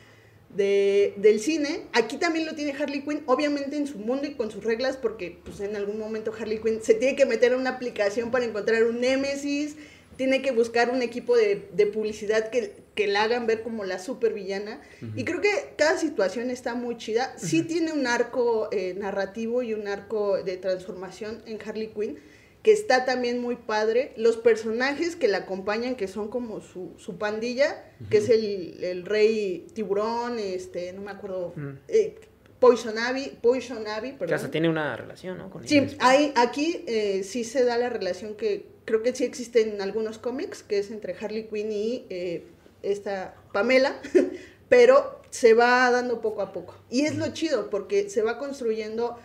de, 0.55 1.15
del 1.17 1.41
cine. 1.41 1.87
Aquí 1.93 2.19
también 2.19 2.45
lo 2.45 2.55
tiene 2.55 2.73
Harley 2.73 3.03
Quinn, 3.03 3.23
obviamente 3.27 3.77
en 3.77 3.87
su 3.87 3.99
mundo 3.99 4.27
y 4.27 4.35
con 4.35 4.51
sus 4.51 4.63
reglas, 4.63 4.99
porque 4.99 5.39
pues 5.43 5.61
en 5.61 5.77
algún 5.77 5.99
momento 5.99 6.33
Harley 6.39 6.59
Quinn 6.59 6.83
se 6.83 6.95
tiene 6.95 7.17
que 7.17 7.25
meter 7.25 7.53
en 7.53 7.61
una 7.61 7.71
aplicación 7.71 8.31
para 8.31 8.45
encontrar 8.45 8.85
un 8.85 9.01
némesis, 9.01 9.77
tiene 10.21 10.43
que 10.43 10.53
buscar 10.53 10.91
un 10.91 11.01
equipo 11.01 11.35
de, 11.35 11.71
de 11.73 11.87
publicidad 11.87 12.51
que, 12.51 12.75
que, 12.95 13.07
la 13.07 13.23
hagan 13.23 13.47
ver 13.47 13.63
como 13.63 13.87
la 13.87 13.99
supervillana. 13.99 14.83
villana 15.01 15.19
Y 15.19 15.25
creo 15.25 15.41
que 15.41 15.73
cada 15.79 15.97
situación 15.97 16.51
está 16.51 16.75
muy 16.75 16.99
chida. 16.99 17.33
Sí 17.39 17.63
tiene 17.63 17.95
un 17.95 18.07
arco 18.07 18.69
eh, 18.71 18.93
narrativo 18.99 19.63
y 19.63 19.73
un 19.73 19.89
arco 19.89 20.43
de 20.43 20.59
transformación 20.59 21.43
en 21.47 21.59
Harley 21.67 21.87
Quinn 21.99 22.19
que 22.63 22.71
está 22.71 23.07
también 23.07 23.41
muy 23.41 23.57
padre. 23.57 24.13
Los 24.19 24.37
personajes 24.37 25.17
que 25.17 25.27
la 25.27 25.39
acompañan, 25.39 25.95
que 25.95 26.07
son 26.07 26.29
como 26.29 26.61
su, 26.61 26.93
su 26.99 27.17
pandilla, 27.17 27.83
que 28.11 28.19
es 28.19 28.29
el, 28.29 28.85
el, 28.85 29.07
rey 29.07 29.69
tiburón, 29.73 30.39
este, 30.39 30.93
no 30.93 31.01
me 31.01 31.13
acuerdo, 31.13 31.55
eh, 31.89 32.21
Poison 32.59 32.95
Ivy, 32.95 33.39
Poison 33.41 33.85
Ivy, 33.87 34.13
perdón. 34.13 34.29
Que 34.29 34.35
hasta 34.35 34.51
tiene 34.51 34.69
una 34.69 34.95
relación, 34.99 35.39
¿no? 35.39 35.49
Con 35.49 35.67
sí, 35.67 35.97
hay, 35.99 36.35
aquí 36.37 36.85
eh, 36.87 37.23
sí 37.23 37.43
se 37.43 37.65
da 37.65 37.79
la 37.79 37.89
relación 37.89 38.35
que 38.35 38.67
creo 38.91 39.05
que 39.05 39.15
sí 39.15 39.23
existe 39.23 39.61
en 39.61 39.81
algunos 39.81 40.19
cómics, 40.19 40.65
que 40.65 40.81
es 40.81 40.91
entre 40.91 41.15
Harley 41.15 41.45
Quinn 41.45 41.71
y 41.71 42.07
eh, 42.11 42.45
esta 42.83 43.37
Pamela, 43.53 44.03
pero 44.69 45.21
se 45.31 45.55
va 45.55 45.89
dando 45.93 46.21
poco 46.21 46.43
a 46.43 46.53
poco. 46.53 46.75
Y 46.91 47.03
es 47.03 47.17
lo 47.17 47.29
chido, 47.29 47.71
porque 47.71 48.11
se 48.11 48.23
va 48.23 48.37
construyendo 48.37 49.17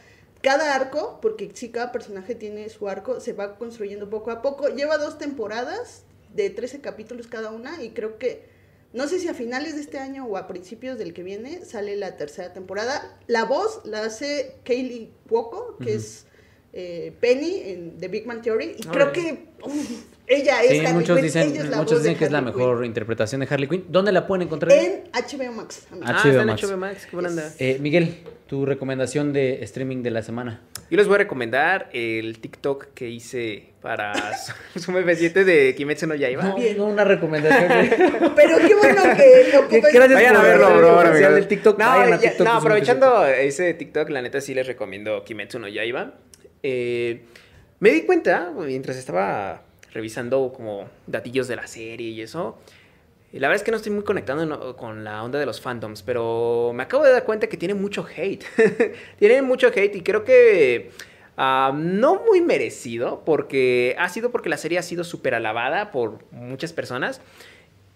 cada 0.44 0.76
arco, 0.76 1.18
porque 1.20 1.50
sí, 1.56 1.70
cada 1.70 1.92
personaje 1.92 2.36
tiene 2.36 2.70
su 2.70 2.88
arco, 2.88 3.20
se 3.20 3.34
va 3.34 3.58
construyendo 3.58 4.08
poco 4.08 4.30
a 4.30 4.44
poco. 4.44 4.70
Lleva 4.70 5.00
dos 5.00 5.18
temporadas 5.18 6.04
de 6.32 6.52
13 6.52 6.82
capítulos 6.82 7.26
cada 7.26 7.50
una 7.50 7.82
y 7.82 7.90
creo 7.90 8.20
que, 8.20 8.44
no 8.94 9.08
sé 9.08 9.20
si 9.20 9.30
a 9.30 9.34
finales 9.34 9.74
de 9.74 9.82
este 9.82 9.98
año 9.98 10.28
o 10.28 10.38
a 10.38 10.46
principios 10.46 11.00
del 11.00 11.16
que 11.16 11.24
viene, 11.24 11.66
sale 11.66 11.96
la 11.96 12.18
tercera 12.18 12.54
temporada. 12.54 13.18
La 13.26 13.46
voz 13.46 13.82
la 13.84 14.04
hace 14.04 14.58
Kaylee 14.64 15.12
Cuoco, 15.28 15.78
que 15.80 15.96
es 15.96 16.28
eh, 16.78 17.14
Penny 17.22 17.62
en 17.66 17.98
The 17.98 18.10
Big 18.10 18.28
Man 18.28 18.42
Theory. 18.42 18.76
Y 18.78 18.84
creo 18.84 19.12
que 19.14 19.46
ella 20.28 20.62
es 20.62 20.80
Harley 20.80 20.94
muchos 20.94 21.22
Dicen, 21.22 21.54
muchos 21.76 22.04
dicen 22.04 22.18
que 22.18 22.26
es 22.26 22.32
la 22.32 22.42
mejor 22.42 22.84
interpretación 22.84 23.40
de 23.40 23.48
Harley 23.50 23.70
Quinn. 23.70 23.86
¿Dónde 23.88 24.12
la 24.12 24.28
pueden 24.28 24.48
encontrar? 24.48 24.72
En 24.74 25.06
HBO 25.14 25.54
Max. 25.54 25.88
HBO 25.90 26.02
ah, 26.04 26.24
está 26.26 26.42
en 26.42 26.50
HBO 26.50 26.78
Max. 26.78 27.08
Qué 27.10 27.16
buena 27.16 27.32
eh, 27.60 27.78
Miguel, 27.80 28.18
tu 28.48 28.66
recomendación 28.66 29.32
de 29.32 29.64
streaming 29.64 30.04
de 30.04 30.12
la 30.12 30.22
semana. 30.22 30.62
Yo 30.90 30.98
les 30.98 31.08
voy 31.08 31.16
a 31.16 31.18
recomendar 31.20 31.90
el 31.94 32.40
TikTok 32.40 32.88
que 32.94 33.10
hice 33.10 33.70
para 33.82 34.14
su 34.76 34.92
MP7 34.92 35.46
de 35.46 35.76
Kimetsu 35.76 36.08
no 36.08 36.16
Yaiba. 36.16 36.44
No, 36.44 36.58
no 36.78 36.86
una 36.88 37.06
recomendación. 37.06 37.90
Pero 38.36 38.58
qué 38.58 38.76
bueno 38.76 39.02
que 39.16 39.80
Gracias 39.80 40.14
Vayan 40.14 40.36
a 40.36 40.44
verlo, 40.44 40.78
bro. 40.78 41.14
Del 41.14 41.48
TikTok. 41.48 41.80
No, 41.80 41.86
Vayan 41.86 42.14
a 42.14 42.20
TikTok, 42.20 42.46
no 42.46 42.54
aprovechando 42.54 43.26
ese 43.26 43.74
TikTok, 43.74 44.10
la 44.10 44.22
neta 44.22 44.42
sí 44.42 44.54
les 44.54 44.68
recomiendo 44.68 45.24
Kimetsu 45.24 45.58
no 45.60 45.70
Yaiba. 45.70 46.16
Eh, 46.68 47.22
me 47.80 47.92
di 47.92 48.02
cuenta, 48.08 48.52
mientras 48.58 48.98
estaba 48.98 49.62
revisando 49.92 50.52
como 50.52 50.90
datillos 51.06 51.48
de 51.48 51.56
la 51.56 51.68
serie 51.68 52.10
y 52.10 52.22
eso, 52.22 52.58
la 53.32 53.48
verdad 53.50 53.58
es 53.58 53.64
que 53.64 53.70
no 53.70 53.78
estoy 53.78 53.92
muy 53.92 54.04
conectado 54.04 54.76
con 54.76 55.04
la 55.04 55.24
onda 55.24 55.38
de 55.38 55.46
los 55.46 55.62
fandoms, 55.62 56.02
pero 56.02 56.72
me 56.74 56.82
acabo 56.82 57.04
de 57.04 57.12
dar 57.12 57.24
cuenta 57.24 57.46
que 57.46 57.58
tiene 57.58 57.76
mucho 57.76 58.04
hate. 58.04 58.44
tiene 59.20 59.44
mucho 59.44 59.68
hate 59.68 59.96
y 59.96 60.02
creo 60.02 60.24
que 60.24 60.90
uh, 61.38 61.72
no 61.72 62.24
muy 62.26 62.42
merecido, 62.42 63.22
porque 63.24 63.96
ha 64.00 64.10
sido 64.10 64.32
porque 64.32 64.50
la 64.50 64.58
serie 64.58 64.80
ha 64.80 64.84
sido 64.84 65.04
súper 65.04 65.36
alabada 65.36 65.92
por 65.92 66.26
muchas 66.32 66.74
personas. 66.74 67.22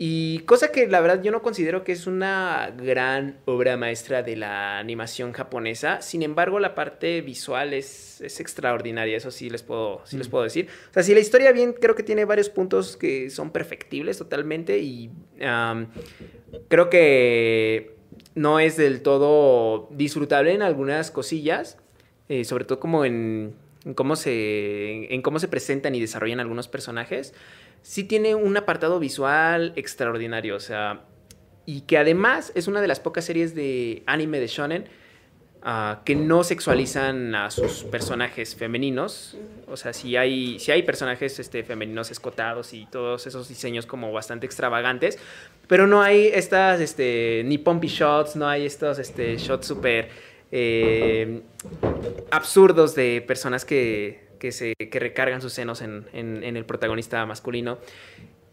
Y 0.01 0.39
cosa 0.39 0.71
que 0.71 0.87
la 0.87 1.01
verdad 1.01 1.21
yo 1.21 1.29
no 1.29 1.41
considero 1.41 1.83
que 1.83 1.91
es 1.91 2.07
una 2.07 2.73
gran 2.77 3.37
obra 3.43 3.75
maestra 3.75 4.23
de 4.23 4.37
la 4.37 4.79
animación 4.79 5.33
japonesa. 5.33 6.01
Sin 6.01 6.23
embargo, 6.23 6.61
la 6.61 6.73
parte 6.73 7.19
visual 7.19 7.73
es, 7.73 8.21
es 8.21 8.39
extraordinaria, 8.39 9.17
eso 9.17 9.29
sí 9.29 9.49
les, 9.49 9.61
puedo, 9.61 10.01
sí 10.05 10.17
les 10.17 10.29
puedo 10.29 10.45
decir. 10.45 10.69
O 10.89 10.93
sea, 10.93 11.03
si 11.03 11.13
la 11.13 11.19
historia 11.19 11.51
bien, 11.51 11.73
creo 11.73 11.95
que 11.95 12.03
tiene 12.03 12.23
varios 12.23 12.49
puntos 12.49 12.95
que 12.95 13.29
son 13.29 13.51
perfectibles 13.51 14.17
totalmente 14.17 14.79
y 14.79 15.11
creo 16.69 16.89
que 16.89 17.97
no 18.35 18.61
es 18.61 18.77
del 18.77 19.01
todo 19.01 19.89
disfrutable 19.91 20.53
en 20.53 20.61
algunas 20.61 21.11
cosillas, 21.11 21.77
eh, 22.29 22.45
sobre 22.45 22.63
todo 22.63 22.79
como 22.79 23.03
en, 23.03 23.53
en, 23.83 23.93
cómo 23.95 24.15
se, 24.15 25.13
en 25.13 25.21
cómo 25.21 25.39
se 25.39 25.49
presentan 25.49 25.93
y 25.93 25.99
desarrollan 25.99 26.39
algunos 26.39 26.69
personajes 26.69 27.33
sí 27.81 28.03
tiene 28.03 28.35
un 28.35 28.55
apartado 28.57 28.99
visual 28.99 29.73
extraordinario, 29.75 30.55
o 30.55 30.59
sea, 30.59 31.01
y 31.65 31.81
que 31.81 31.97
además 31.97 32.51
es 32.55 32.67
una 32.67 32.81
de 32.81 32.87
las 32.87 32.99
pocas 32.99 33.25
series 33.25 33.53
de 33.53 34.01
anime 34.07 34.39
de 34.39 34.47
shonen 34.47 34.85
uh, 35.63 36.03
que 36.03 36.15
no 36.15 36.43
sexualizan 36.43 37.35
a 37.35 37.51
sus 37.51 37.83
personajes 37.83 38.55
femeninos. 38.55 39.37
O 39.67 39.77
sea, 39.77 39.93
si 39.93 40.17
hay, 40.17 40.57
si 40.57 40.71
hay 40.71 40.81
personajes 40.81 41.37
este, 41.39 41.63
femeninos 41.63 42.09
escotados 42.09 42.73
y 42.73 42.87
todos 42.87 43.27
esos 43.27 43.47
diseños 43.49 43.85
como 43.85 44.11
bastante 44.11 44.47
extravagantes, 44.47 45.19
pero 45.67 45.85
no 45.85 46.01
hay 46.01 46.31
estas, 46.33 46.81
este, 46.81 47.43
ni 47.45 47.59
pumpy 47.59 47.87
shots, 47.87 48.35
no 48.35 48.47
hay 48.47 48.65
estos 48.65 48.97
este, 48.97 49.37
shots 49.37 49.67
súper 49.67 50.09
eh, 50.51 51.43
absurdos 52.31 52.95
de 52.95 53.23
personas 53.27 53.63
que 53.63 54.28
que, 54.39 54.51
se, 54.51 54.73
que 54.75 54.99
recargan 54.99 55.41
sus 55.41 55.53
senos 55.53 55.81
en, 55.81 56.07
en, 56.13 56.57
el 56.57 56.65
protagonista 56.65 57.25
masculino. 57.25 57.77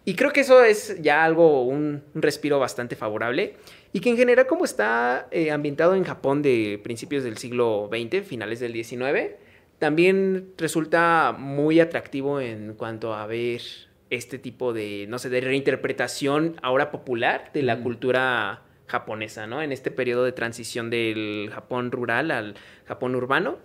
Y 0.05 0.15
creo 0.15 0.33
que 0.33 0.41
eso 0.41 0.63
es 0.63 1.01
ya 1.03 1.25
algo, 1.25 1.65
un, 1.65 2.03
respiro 2.15 2.59
bastante 2.59 2.95
favorable. 2.95 3.55
Y 3.93 4.01
que 4.01 4.11
en 4.11 4.17
general, 4.17 4.47
como 4.47 4.65
está 4.65 5.29
eh, 5.31 5.51
ambientado 5.51 5.95
en 5.95 6.05
Japón 6.05 6.43
de 6.43 6.81
principios 6.83 7.25
del 7.25 7.39
siglo 7.39 7.91
XX, 7.91 8.27
finales 8.27 8.61
del 8.61 8.73
XIX, 8.73 9.37
también 9.79 10.53
resulta 10.59 11.35
muy 11.37 11.81
atractivo 11.81 12.41
en 12.41 12.75
cuanto 12.75 13.15
a 13.15 13.27
ver 13.27 13.63
este 14.11 14.39
tipo 14.39 14.73
de, 14.73 15.07
no 15.09 15.19
sé, 15.19 15.29
de 15.29 15.41
reinterpretación 15.41 16.57
ahora 16.63 16.91
popular 16.91 17.51
de 17.53 17.63
la 17.63 17.81
cultura 17.81 18.63
japonesa, 18.87 19.47
¿no? 19.47 19.63
En 19.63 19.73
este 19.73 19.91
periodo 19.91 20.25
de 20.25 20.33
transición 20.33 20.91
del 20.91 21.51
Japón 21.53 21.91
rural 21.91 22.31
al 22.31 22.55
Japón 22.85 23.15
urbano. 23.17 23.59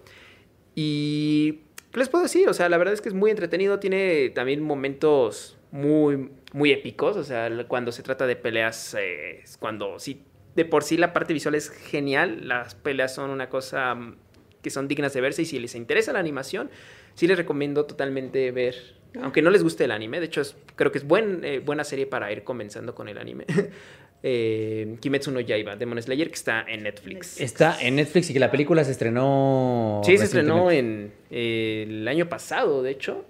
Y 0.73 1.59
¿Qué 1.91 1.99
les 1.99 2.09
puedo 2.09 2.23
decir? 2.23 2.47
O 2.47 2.53
sea, 2.53 2.69
la 2.69 2.77
verdad 2.77 2.93
es 2.93 3.01
que 3.01 3.09
es 3.09 3.15
muy 3.15 3.31
entretenido, 3.31 3.79
tiene 3.79 4.29
también 4.29 4.61
momentos 4.61 5.57
muy, 5.71 6.31
muy 6.53 6.71
épicos, 6.71 7.17
o 7.17 7.23
sea, 7.23 7.49
cuando 7.67 7.91
se 7.91 8.01
trata 8.01 8.27
de 8.27 8.35
peleas, 8.35 8.95
eh, 8.97 9.43
cuando 9.59 9.99
sí, 9.99 10.23
de 10.55 10.65
por 10.65 10.83
sí 10.83 10.97
la 10.97 11.11
parte 11.11 11.33
visual 11.33 11.55
es 11.55 11.69
genial, 11.69 12.47
las 12.47 12.75
peleas 12.75 13.13
son 13.13 13.29
una 13.29 13.49
cosa 13.49 13.95
mm, 13.95 14.15
que 14.61 14.69
son 14.69 14.87
dignas 14.87 15.13
de 15.13 15.21
verse 15.21 15.41
y 15.41 15.45
si 15.45 15.59
les 15.59 15.75
interesa 15.75 16.13
la 16.13 16.19
animación, 16.19 16.69
sí 17.13 17.27
les 17.27 17.37
recomiendo 17.37 17.85
totalmente 17.85 18.51
ver, 18.51 18.75
aunque 19.21 19.41
no 19.41 19.49
les 19.49 19.63
guste 19.63 19.83
el 19.85 19.91
anime, 19.91 20.19
de 20.19 20.27
hecho 20.27 20.41
creo 20.75 20.91
que 20.91 20.97
es 20.97 21.05
buen, 21.05 21.43
eh, 21.43 21.59
buena 21.59 21.83
serie 21.83 22.05
para 22.05 22.31
ir 22.31 22.43
comenzando 22.43 22.95
con 22.95 23.09
el 23.09 23.17
anime. 23.17 23.45
eh, 24.23 24.97
Kimetsu 24.99 25.31
no 25.31 25.39
Yaiba, 25.39 25.75
Demon 25.75 26.01
Slayer, 26.01 26.27
que 26.27 26.35
está 26.35 26.63
en 26.67 26.83
Netflix. 26.83 27.39
Está 27.39 27.81
en 27.81 27.95
Netflix 27.95 28.29
y 28.29 28.33
que 28.33 28.39
la 28.39 28.51
película 28.51 28.83
se 28.83 28.91
estrenó. 28.91 30.01
Sí, 30.05 30.17
se 30.17 30.25
estrenó 30.25 30.69
en 30.69 31.11
eh, 31.31 31.85
el 31.87 32.07
año 32.07 32.29
pasado, 32.29 32.83
de 32.83 32.91
hecho. 32.91 33.25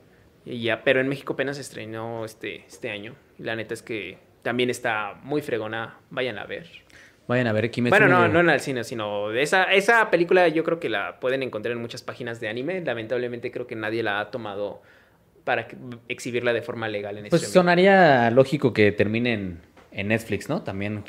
Y 0.45 0.61
ya, 0.63 0.84
pero 0.84 0.99
en 0.99 1.07
México 1.07 1.34
apenas 1.34 1.57
se 1.57 1.61
estrenó 1.61 2.26
este, 2.26 2.65
este 2.65 2.89
año. 2.89 3.15
Y 3.39 3.43
la 3.43 3.55
neta 3.55 3.73
es 3.73 3.81
que 3.81 4.18
también 4.41 4.69
está 4.69 5.19
muy 5.23 5.41
fregona. 5.41 5.99
Vayan 6.09 6.38
a 6.38 6.45
ver. 6.45 6.68
Vayan 7.27 7.47
a 7.47 7.53
ver 7.53 7.72
Kimetsu 7.72 7.97
Bueno, 7.97 8.09
no, 8.09 8.27
no 8.27 8.39
en 8.41 8.49
el 8.49 8.59
cine, 8.59 8.84
sino 8.84 9.31
esa, 9.31 9.63
esa 9.72 10.09
película 10.09 10.47
yo 10.49 10.63
creo 10.65 10.80
que 10.80 10.89
la 10.89 11.19
pueden 11.19 11.43
encontrar 11.43 11.72
en 11.73 11.81
muchas 11.81 12.01
páginas 12.01 12.41
de 12.41 12.49
anime. 12.49 12.81
Lamentablemente 12.81 13.51
creo 13.51 13.68
que 13.68 13.76
nadie 13.76 14.03
la 14.03 14.19
ha 14.19 14.31
tomado 14.31 14.81
para 15.45 15.68
exhibirla 16.07 16.53
de 16.53 16.61
forma 16.61 16.88
legal 16.88 17.18
en 17.18 17.30
Pues 17.30 17.47
sonaría 17.47 18.30
lógico 18.31 18.73
que 18.73 18.91
terminen 18.91 19.61
en 19.91 20.07
Netflix, 20.07 20.47
¿no? 20.47 20.61
También 20.61 21.03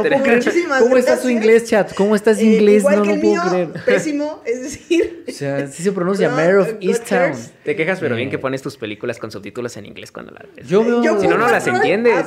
¿Cómo 0.80 0.98
está 0.98 1.18
su 1.18 1.30
inglés, 1.30 1.66
chat? 1.66 1.94
¿Cómo 1.96 2.16
estás 2.16 2.40
Eh, 2.40 2.46
inglés? 2.46 2.84
no 2.84 3.04
lo 3.04 3.20
puedo 3.20 3.50
creer. 3.50 3.70
pésimo, 3.86 4.42
es 4.46 4.62
decir. 4.64 5.26
O 5.28 5.32
sea, 5.32 5.68
sí 5.68 5.84
se 5.84 5.92
pronuncia 5.92 6.30
Mayor 6.30 6.60
of 6.60 6.74
East 6.82 7.08
Town. 7.10 7.34
Te 7.64 7.76
quejas, 7.76 8.00
pero 8.00 8.16
bien 8.16 8.30
que 8.30 8.40
pones 8.40 8.62
tus 8.62 8.78
películas 8.78 9.18
con 9.20 9.32
subtítulos 9.32 9.76
en 9.78 9.86
inglés 9.86 10.12
cuando 10.12 10.32
las 10.32 10.44
ves. 10.56 10.68
Yo 10.68 10.84
veo. 10.84 11.20
Si 11.20 11.28
no, 11.28 11.38
no 11.38 11.48
las 11.50 11.68
entiendes, 11.80 12.26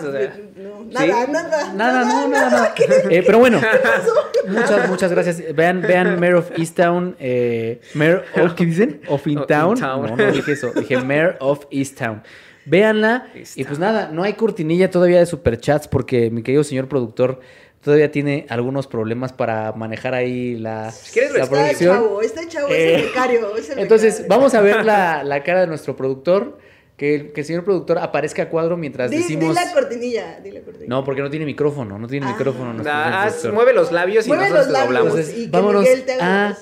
nada, 0.91 1.27
nada, 1.27 1.73
Nada, 1.75 2.05
no, 2.05 2.29
nada, 2.29 2.51
nada. 2.51 2.75
Eh, 3.11 3.23
pero 3.25 3.39
bueno, 3.39 3.61
muchas, 4.49 4.89
muchas 4.89 5.11
gracias. 5.13 5.43
Vean, 5.55 5.81
vean 5.83 6.19
Mayor 6.21 6.37
of 6.37 6.51
Easttown. 6.59 7.17
Eh, 7.19 7.81
Mayor 7.95 8.25
of, 8.41 8.55
¿qué 8.57 8.67
dicen? 8.67 9.01
Of 9.09 9.27
In 9.27 9.39
Of 9.39 9.47
Town. 9.47 9.77
In 9.77 9.81
Town. 9.83 10.07
No, 10.07 10.17
no 10.17 10.33
dije 10.33 10.53
eso. 10.53 10.73
Dije 10.73 10.99
Mayor 10.99 11.37
of 11.41 11.52
Easttown. 11.71 12.23
Véanla. 12.65 13.27
East 13.35 13.59
Y 13.59 13.65
pues 13.65 13.79
Town. 13.79 13.93
nada, 13.93 14.09
no 14.13 14.23
hay 14.23 14.35
cortinilla 14.35 14.91
todavía 14.91 15.19
de 15.19 15.27
superchats 15.27 15.89
porque 15.89 16.31
mi 16.31 16.43
querido 16.43 16.63
señor 16.65 16.89
productor 16.89 17.41
todavía 17.83 18.11
tiene 18.13 18.47
algunos 18.49 18.87
problemas 18.87 19.33
para 19.33 19.73
manejar 19.73 20.15
ahí 20.15 20.57
la, 20.57 20.93
quieres, 21.13 21.33
lo 21.33 21.39
la 21.39 21.45
está 21.45 21.57
Está 21.57 21.65
producción. 21.65 21.97
chavo, 21.97 22.23
está 22.23 22.49
chavo, 22.49 22.69
es 22.69 22.75
Eh, 22.75 22.95
el 22.95 23.03
becario. 23.07 23.57
es 23.57 23.71
el 23.71 23.79
Entonces, 23.81 24.13
becario. 24.19 24.29
vamos 24.29 24.55
a 24.55 24.61
ver 24.61 24.85
la, 24.85 25.25
la 25.25 25.43
cara 25.43 25.63
de 25.63 25.67
nuestro 25.67 25.97
productor. 25.97 26.59
Que, 26.95 27.15
el- 27.17 27.33
que 27.33 27.41
el 27.41 27.47
señor 27.47 27.65
productor 27.65 27.99
aparezca 27.99 28.43
a 28.45 28.49
cuadro 28.49 28.77
mientras 28.77 29.11
Di, 29.11 29.17
decimos. 29.17 29.57
di 29.57 29.65
la 29.65 29.73
cortinilla, 29.73 30.39
di 30.41 30.53
la 30.53 30.61
cortinilla. 30.61 30.89
No, 30.89 31.03
porque 31.03 31.21
no 31.23 31.31
tiene 31.31 31.45
micrófono, 31.47 31.99
no 31.99 32.07
tiene 32.07 32.27
Ah. 32.27 32.33
micrófono. 32.33 32.73
nuestro 32.75 32.93
Ah, 32.95 33.25
productor. 33.27 33.53
mueve 33.55 33.73
los 33.73 33.91
labios 33.91 34.27
y 34.27 34.29
Mueve 34.29 34.45
nosotros 34.51 34.67
los 34.69 34.77
te 34.77 34.85
doblamos. 34.85 35.09
labios. 35.09 35.27
Entonces, 35.29 35.43
y 35.43 35.51
que 35.51 35.51
vámonos 35.51 35.83
Miguel 35.83 36.03
te 36.05 36.13
haga 36.13 36.25
a 36.47 36.49
ah, 36.51 36.57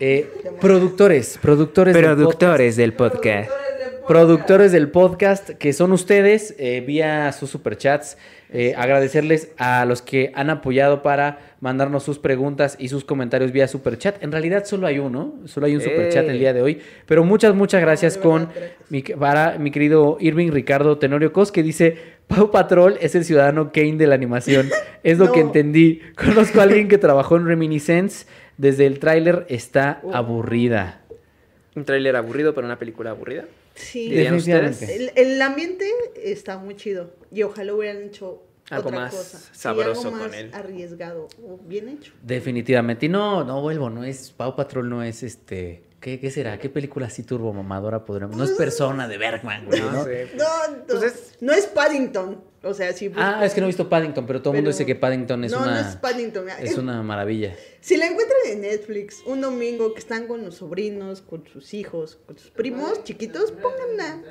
eh, 0.00 0.30
productores, 0.60 1.38
productores, 1.40 1.94
del 1.94 2.04
Productores 2.04 2.76
del 2.76 2.92
podcast. 2.92 3.50
Productores 4.06 4.72
del 4.72 4.90
podcast, 4.90 5.50
que 5.50 5.72
son 5.72 5.92
ustedes, 5.92 6.54
eh, 6.58 6.82
vía 6.86 7.32
sus 7.32 7.50
superchats. 7.50 8.16
Eh, 8.52 8.74
agradecerles 8.76 9.50
a 9.58 9.84
los 9.86 10.02
que 10.02 10.30
han 10.36 10.50
apoyado 10.50 11.02
para 11.02 11.40
mandarnos 11.60 12.04
sus 12.04 12.20
preguntas 12.20 12.76
y 12.78 12.88
sus 12.88 13.04
comentarios 13.04 13.50
vía 13.50 13.66
superchat. 13.66 14.22
En 14.22 14.30
realidad 14.30 14.64
solo 14.64 14.86
hay 14.86 15.00
uno, 15.00 15.34
solo 15.46 15.66
hay 15.66 15.74
un 15.74 15.80
superchat 15.80 16.28
el 16.28 16.38
día 16.38 16.52
de 16.52 16.62
hoy. 16.62 16.80
Pero 17.06 17.24
muchas, 17.24 17.56
muchas 17.56 17.80
gracias 17.80 18.16
con 18.16 18.48
mi, 18.88 19.02
para 19.02 19.58
mi 19.58 19.72
querido 19.72 20.16
Irving 20.20 20.52
Ricardo 20.52 20.96
Tenorio 20.98 21.32
Cos, 21.32 21.50
que 21.50 21.64
dice, 21.64 21.96
Pau 22.28 22.52
Patrol 22.52 22.96
es 23.00 23.16
el 23.16 23.24
ciudadano 23.24 23.72
Kane 23.72 23.96
de 23.96 24.06
la 24.06 24.14
animación. 24.14 24.70
Es 25.02 25.18
lo 25.18 25.30
que 25.30 25.38
entendí. 25.38 26.00
Conozco 26.16 26.58
a 26.58 26.64
alguien 26.64 26.88
que 26.88 26.98
trabajó 26.98 27.36
en 27.36 27.46
Reminiscence. 27.46 28.26
Desde 28.58 28.86
el 28.86 28.98
tráiler 28.98 29.46
está 29.48 30.00
Uh. 30.02 30.12
aburrida. 30.12 31.00
Un 31.76 31.84
tráiler 31.84 32.16
aburrido, 32.16 32.54
pero 32.54 32.66
una 32.66 32.76
película 32.76 33.10
aburrida. 33.10 33.44
Sí. 33.76 34.10
Definitivamente. 34.10 34.96
El, 34.96 35.12
el 35.14 35.40
ambiente 35.42 35.88
está 36.16 36.58
muy 36.58 36.74
chido. 36.76 37.14
Y 37.30 37.42
ojalá 37.42 37.74
hubieran 37.74 38.02
hecho 38.02 38.42
Algo 38.70 38.88
otra 38.88 39.00
más 39.00 39.14
cosa. 39.14 39.38
Sí, 39.38 39.46
sabroso 39.52 40.08
algo 40.08 40.18
con 40.18 40.28
más 40.28 40.36
él. 40.36 40.50
arriesgado 40.52 41.28
o 41.46 41.58
bien 41.58 41.88
hecho. 41.88 42.12
Definitivamente. 42.22 43.06
Y 43.06 43.08
no, 43.08 43.44
no 43.44 43.60
vuelvo, 43.60 43.90
no 43.90 44.02
es. 44.02 44.32
Pau 44.32 44.56
Patrol 44.56 44.88
no 44.88 45.02
es 45.02 45.22
este. 45.22 45.82
¿Qué, 46.06 46.20
qué 46.20 46.30
será? 46.30 46.56
¿Qué 46.56 46.68
película 46.70 47.06
así 47.08 47.24
turbo 47.24 47.52
mamadora 47.52 48.04
podremos? 48.04 48.36
No 48.36 48.44
es 48.44 48.52
persona 48.52 49.08
de 49.08 49.18
Bergman, 49.18 49.66
güey, 49.66 49.80
No 49.80 49.90
¿no? 49.90 50.04
sé. 50.04 50.28
No, 50.36 50.44
no, 50.76 50.84
Pues 50.86 51.02
es- 51.02 51.32
no 51.40 51.52
es 51.52 51.66
Paddington. 51.66 52.44
O 52.62 52.74
sea, 52.74 52.92
sí. 52.92 53.10
Ah, 53.16 53.44
es 53.44 53.52
que 53.54 53.60
no 53.60 53.66
he 53.66 53.70
visto 53.70 53.88
Paddington, 53.88 54.24
pero 54.24 54.40
todo 54.40 54.52
el 54.52 54.58
mundo 54.58 54.70
dice 54.70 54.86
que 54.86 54.94
Paddington 54.94 55.42
es 55.42 55.50
no, 55.50 55.58
una. 55.62 55.82
no 55.82 55.88
es 55.88 55.96
Paddington. 55.96 56.46
es 56.60 56.78
una 56.78 57.02
maravilla. 57.02 57.56
Si 57.80 57.96
la 57.96 58.06
encuentran 58.06 58.38
en 58.52 58.60
Netflix 58.60 59.20
un 59.26 59.40
domingo 59.40 59.94
que 59.94 59.98
están 59.98 60.28
con 60.28 60.44
los 60.44 60.54
sobrinos, 60.54 61.22
con 61.22 61.44
sus 61.48 61.74
hijos, 61.74 62.20
con 62.24 62.38
sus 62.38 62.52
primos 62.52 63.02
chiquitos, 63.02 63.50
pónganla. 63.50 64.22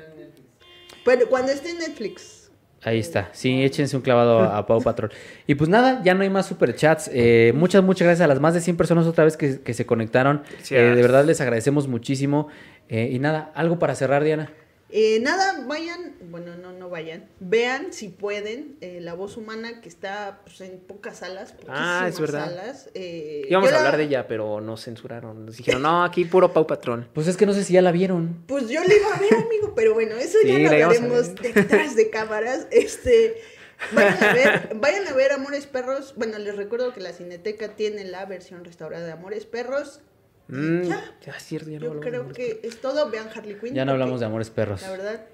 Pero 1.04 1.28
cuando 1.28 1.52
esté 1.52 1.72
en 1.72 1.78
Netflix. 1.80 2.45
Ahí 2.82 2.98
está. 3.00 3.30
Sí, 3.32 3.64
échense 3.64 3.96
un 3.96 4.02
clavado 4.02 4.40
a, 4.40 4.58
a 4.58 4.66
Pau 4.66 4.80
Patrol. 4.80 5.10
Y 5.46 5.56
pues 5.56 5.68
nada, 5.68 6.02
ya 6.04 6.14
no 6.14 6.22
hay 6.22 6.30
más 6.30 6.46
superchats. 6.46 7.10
Eh, 7.12 7.52
muchas, 7.56 7.82
muchas 7.82 8.06
gracias 8.06 8.24
a 8.24 8.28
las 8.28 8.40
más 8.40 8.54
de 8.54 8.60
100 8.60 8.76
personas 8.76 9.06
otra 9.06 9.24
vez 9.24 9.36
que, 9.36 9.60
que 9.60 9.74
se 9.74 9.86
conectaron. 9.86 10.42
Eh, 10.70 10.74
de 10.74 11.02
verdad 11.02 11.24
les 11.24 11.40
agradecemos 11.40 11.88
muchísimo. 11.88 12.48
Eh, 12.88 13.08
y 13.12 13.18
nada, 13.18 13.50
algo 13.54 13.78
para 13.78 13.94
cerrar, 13.94 14.22
Diana. 14.22 14.50
Eh, 14.88 15.18
nada, 15.20 15.64
vayan, 15.66 16.14
bueno, 16.30 16.56
no, 16.56 16.72
no 16.72 16.88
vayan. 16.88 17.28
Vean 17.40 17.92
si 17.92 18.08
pueden 18.08 18.76
eh, 18.80 19.00
La 19.00 19.14
Voz 19.14 19.36
Humana 19.36 19.80
que 19.80 19.88
está 19.88 20.42
pues, 20.44 20.60
en 20.60 20.78
pocas 20.78 21.18
salas. 21.18 21.54
Ah, 21.68 22.06
es 22.08 22.20
verdad. 22.20 22.44
Salas. 22.46 22.90
Eh, 22.94 23.46
Íbamos 23.50 23.68
yo 23.68 23.74
a 23.74 23.78
la- 23.80 23.84
hablar 23.86 23.96
de 23.98 24.04
ella, 24.04 24.28
pero 24.28 24.60
nos 24.60 24.84
censuraron. 24.84 25.46
Nos 25.46 25.56
dijeron, 25.56 25.82
no, 25.82 26.04
aquí 26.04 26.24
puro 26.24 26.52
Pau 26.52 26.66
Patrón. 26.68 27.08
Pues 27.14 27.26
es 27.26 27.36
que 27.36 27.46
no 27.46 27.52
sé 27.52 27.64
si 27.64 27.72
ya 27.72 27.82
la 27.82 27.90
vieron. 27.90 28.44
Pues 28.46 28.68
yo 28.68 28.80
le 28.84 28.96
iba 28.96 29.12
a 29.12 29.18
ver, 29.18 29.34
amigo, 29.34 29.72
pero 29.74 29.92
bueno, 29.92 30.14
eso 30.16 30.38
Sí, 30.42 30.48
ya 30.48 30.58
la 30.58 30.70
lo 30.70 30.76
íbamos 30.78 30.96
a 30.98 31.04
hablaremos 31.04 31.34
ver. 31.42 31.54
detrás 31.54 31.96
de 31.96 32.10
cámaras. 32.10 32.68
Este, 32.70 33.42
vayan 33.92 34.22
a 34.22 34.32
ver, 34.34 34.70
vayan 34.80 35.08
a 35.08 35.12
ver 35.14 35.32
Amores 35.32 35.66
Perros. 35.66 36.14
Bueno, 36.16 36.38
les 36.38 36.54
recuerdo 36.56 36.92
que 36.92 37.00
la 37.00 37.12
Cineteca 37.12 37.74
tiene 37.74 38.04
la 38.04 38.24
versión 38.24 38.64
restaurada 38.64 39.04
de 39.04 39.10
Amores 39.12 39.46
Perros. 39.46 40.00
Mm, 40.48 40.82
Ya. 40.82 41.04
ya, 41.24 41.32
es 41.36 41.42
cierto, 41.44 41.70
ya 41.70 41.78
no 41.80 41.94
Yo 41.94 42.00
creo 42.00 42.28
que 42.28 42.60
es 42.62 42.80
todo. 42.80 43.10
Vean 43.10 43.28
Harley 43.34 43.56
Quinn. 43.58 43.74
Ya 43.74 43.84
no 43.84 43.92
hablamos 43.92 44.20
de 44.20 44.26
Amores 44.26 44.50
Perros. 44.50 44.82
La 44.82 44.90
verdad, 44.90 45.26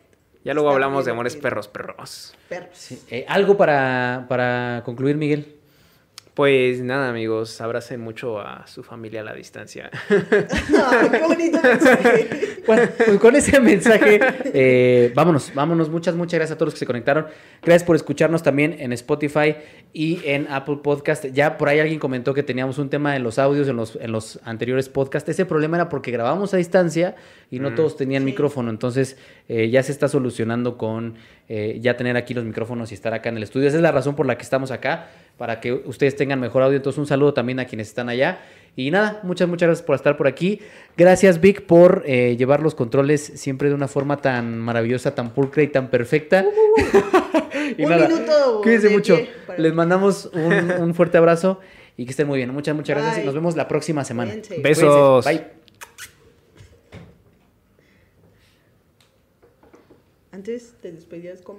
Ya 0.45 0.55
luego 0.55 0.71
hablamos 0.71 1.05
de 1.05 1.11
amores 1.13 1.37
perros, 1.37 1.69
perros. 1.69 2.35
perros. 2.49 2.71
Sí. 2.77 3.01
Eh, 3.11 3.25
algo 3.29 3.57
para, 3.57 4.27
para 4.29 4.83
concluir, 4.85 5.17
Miguel. 5.17 5.57
Pues 6.35 6.81
nada, 6.81 7.11
amigos, 7.11 7.61
abracen 7.61 8.01
mucho 8.01 8.41
a 8.41 8.67
su 8.67 8.83
familia 8.83 9.21
a 9.21 9.25
la 9.25 9.35
distancia. 9.35 9.91
Qué 10.09 11.19
bonito 11.29 11.61
mensaje. 11.63 12.29
Bueno, 12.67 12.89
pues 12.97 13.19
con 13.19 13.37
ese 13.37 13.61
mensaje, 13.61 14.19
eh, 14.55 15.13
vámonos, 15.15 15.53
vámonos. 15.55 15.91
Muchas, 15.91 16.15
muchas 16.15 16.39
gracias 16.39 16.55
a 16.55 16.59
todos 16.59 16.69
los 16.69 16.75
que 16.75 16.79
se 16.79 16.87
conectaron. 16.87 17.27
Gracias 17.61 17.85
por 17.85 17.97
escucharnos 17.97 18.43
también 18.43 18.75
en 18.79 18.95
Spotify 18.95 19.57
y 19.93 20.21
en 20.25 20.47
Apple 20.49 20.79
Podcast. 20.83 21.27
Ya 21.27 21.59
por 21.59 21.69
ahí 21.69 21.81
alguien 21.81 21.99
comentó 21.99 22.33
que 22.33 22.43
teníamos 22.43 22.79
un 22.79 22.89
tema 22.89 23.15
en 23.15 23.25
los 23.25 23.39
audios, 23.39 23.69
en 23.69 23.77
los, 23.77 23.97
en 24.01 24.11
los 24.11 24.41
anteriores 24.45 24.89
podcasts. 24.89 25.29
Ese 25.29 25.45
problema 25.45 25.77
era 25.77 25.91
porque 25.91 26.11
grabamos 26.13 26.55
a 26.55 26.57
distancia 26.57 27.15
y 27.51 27.59
no 27.59 27.73
Mm. 27.73 27.75
todos 27.75 27.97
tenían 27.99 28.23
Sí. 28.23 28.27
micrófono. 28.27 28.71
Entonces 28.71 29.19
eh, 29.51 29.69
ya 29.69 29.83
se 29.83 29.93
está 29.93 30.09
solucionando 30.09 30.79
con 30.79 31.17
eh, 31.49 31.79
ya 31.83 31.97
tener 31.99 32.17
aquí 32.17 32.33
los 32.33 32.45
micrófonos 32.45 32.91
y 32.93 32.95
estar 32.95 33.13
acá 33.13 33.29
en 33.29 33.37
el 33.37 33.43
estudio. 33.43 33.69
Esa 33.69 33.77
es 33.77 33.83
la 33.83 33.93
razón 33.93 34.15
por 34.17 34.25
la 34.25 34.39
que 34.39 34.43
estamos 34.45 34.71
acá, 34.71 35.11
para 35.43 35.59
que 35.59 35.73
ustedes 35.73 36.15
tengan 36.15 36.39
mejor 36.39 36.63
audio. 36.63 36.77
Entonces 36.77 37.01
un 37.01 37.07
saludo 37.09 37.35
también 37.35 37.59
a 37.59 37.65
quienes 37.65 37.89
están 37.89 38.09
allá. 38.09 38.39
Y 38.77 38.93
nada, 38.93 39.19
muchas, 39.25 39.49
muchas 39.49 39.67
gracias 39.67 39.85
por 39.85 39.97
estar 39.97 40.17
por 40.17 40.29
aquí. 40.29 40.61
Gracias, 40.97 41.41
Vic, 41.41 41.63
por 41.67 42.05
eh, 42.07 42.37
llevar 42.37 42.63
los 42.63 42.77
controles 42.77 43.21
siempre 43.35 43.69
de 43.69 43.75
una 43.75 43.89
forma 43.89 44.19
tan 44.19 44.57
maravillosa, 44.61 45.17
tan 45.17 45.35
pulcra 45.35 45.65
y 45.65 45.67
tan 45.67 45.91
perfecta. 45.91 46.45
y 47.77 47.83
Un 47.83 47.91
nada, 47.91 48.07
minuto 48.07 48.61
cuídense 48.63 48.87
de 48.87 48.95
mucho. 48.95 49.19
para- 49.49 49.59
Les 49.59 49.75
mandamos 49.75 50.31
un, 50.33 50.53
un 50.81 50.95
fuerte 50.95 51.19
abrazo 51.19 51.59
y 51.97 52.05
que 52.05 52.13
estén 52.13 52.29
muy 52.29 52.37
bien. 52.37 52.51
Muchas, 52.55 52.77
muchas 52.77 52.97
gracias 52.97 53.25
y 53.25 53.27
nos 53.27 53.35
vemos 53.35 53.57
la 53.57 53.67
próxima 53.67 54.05
semana. 54.05 54.31
Cuídense. 54.31 54.61
Besos. 54.61 55.25
Cuídense. 55.25 55.45
Bye. 55.45 55.53
Antes 60.31 60.75
te 60.81 60.93
despedías 60.93 61.43
con 61.43 61.59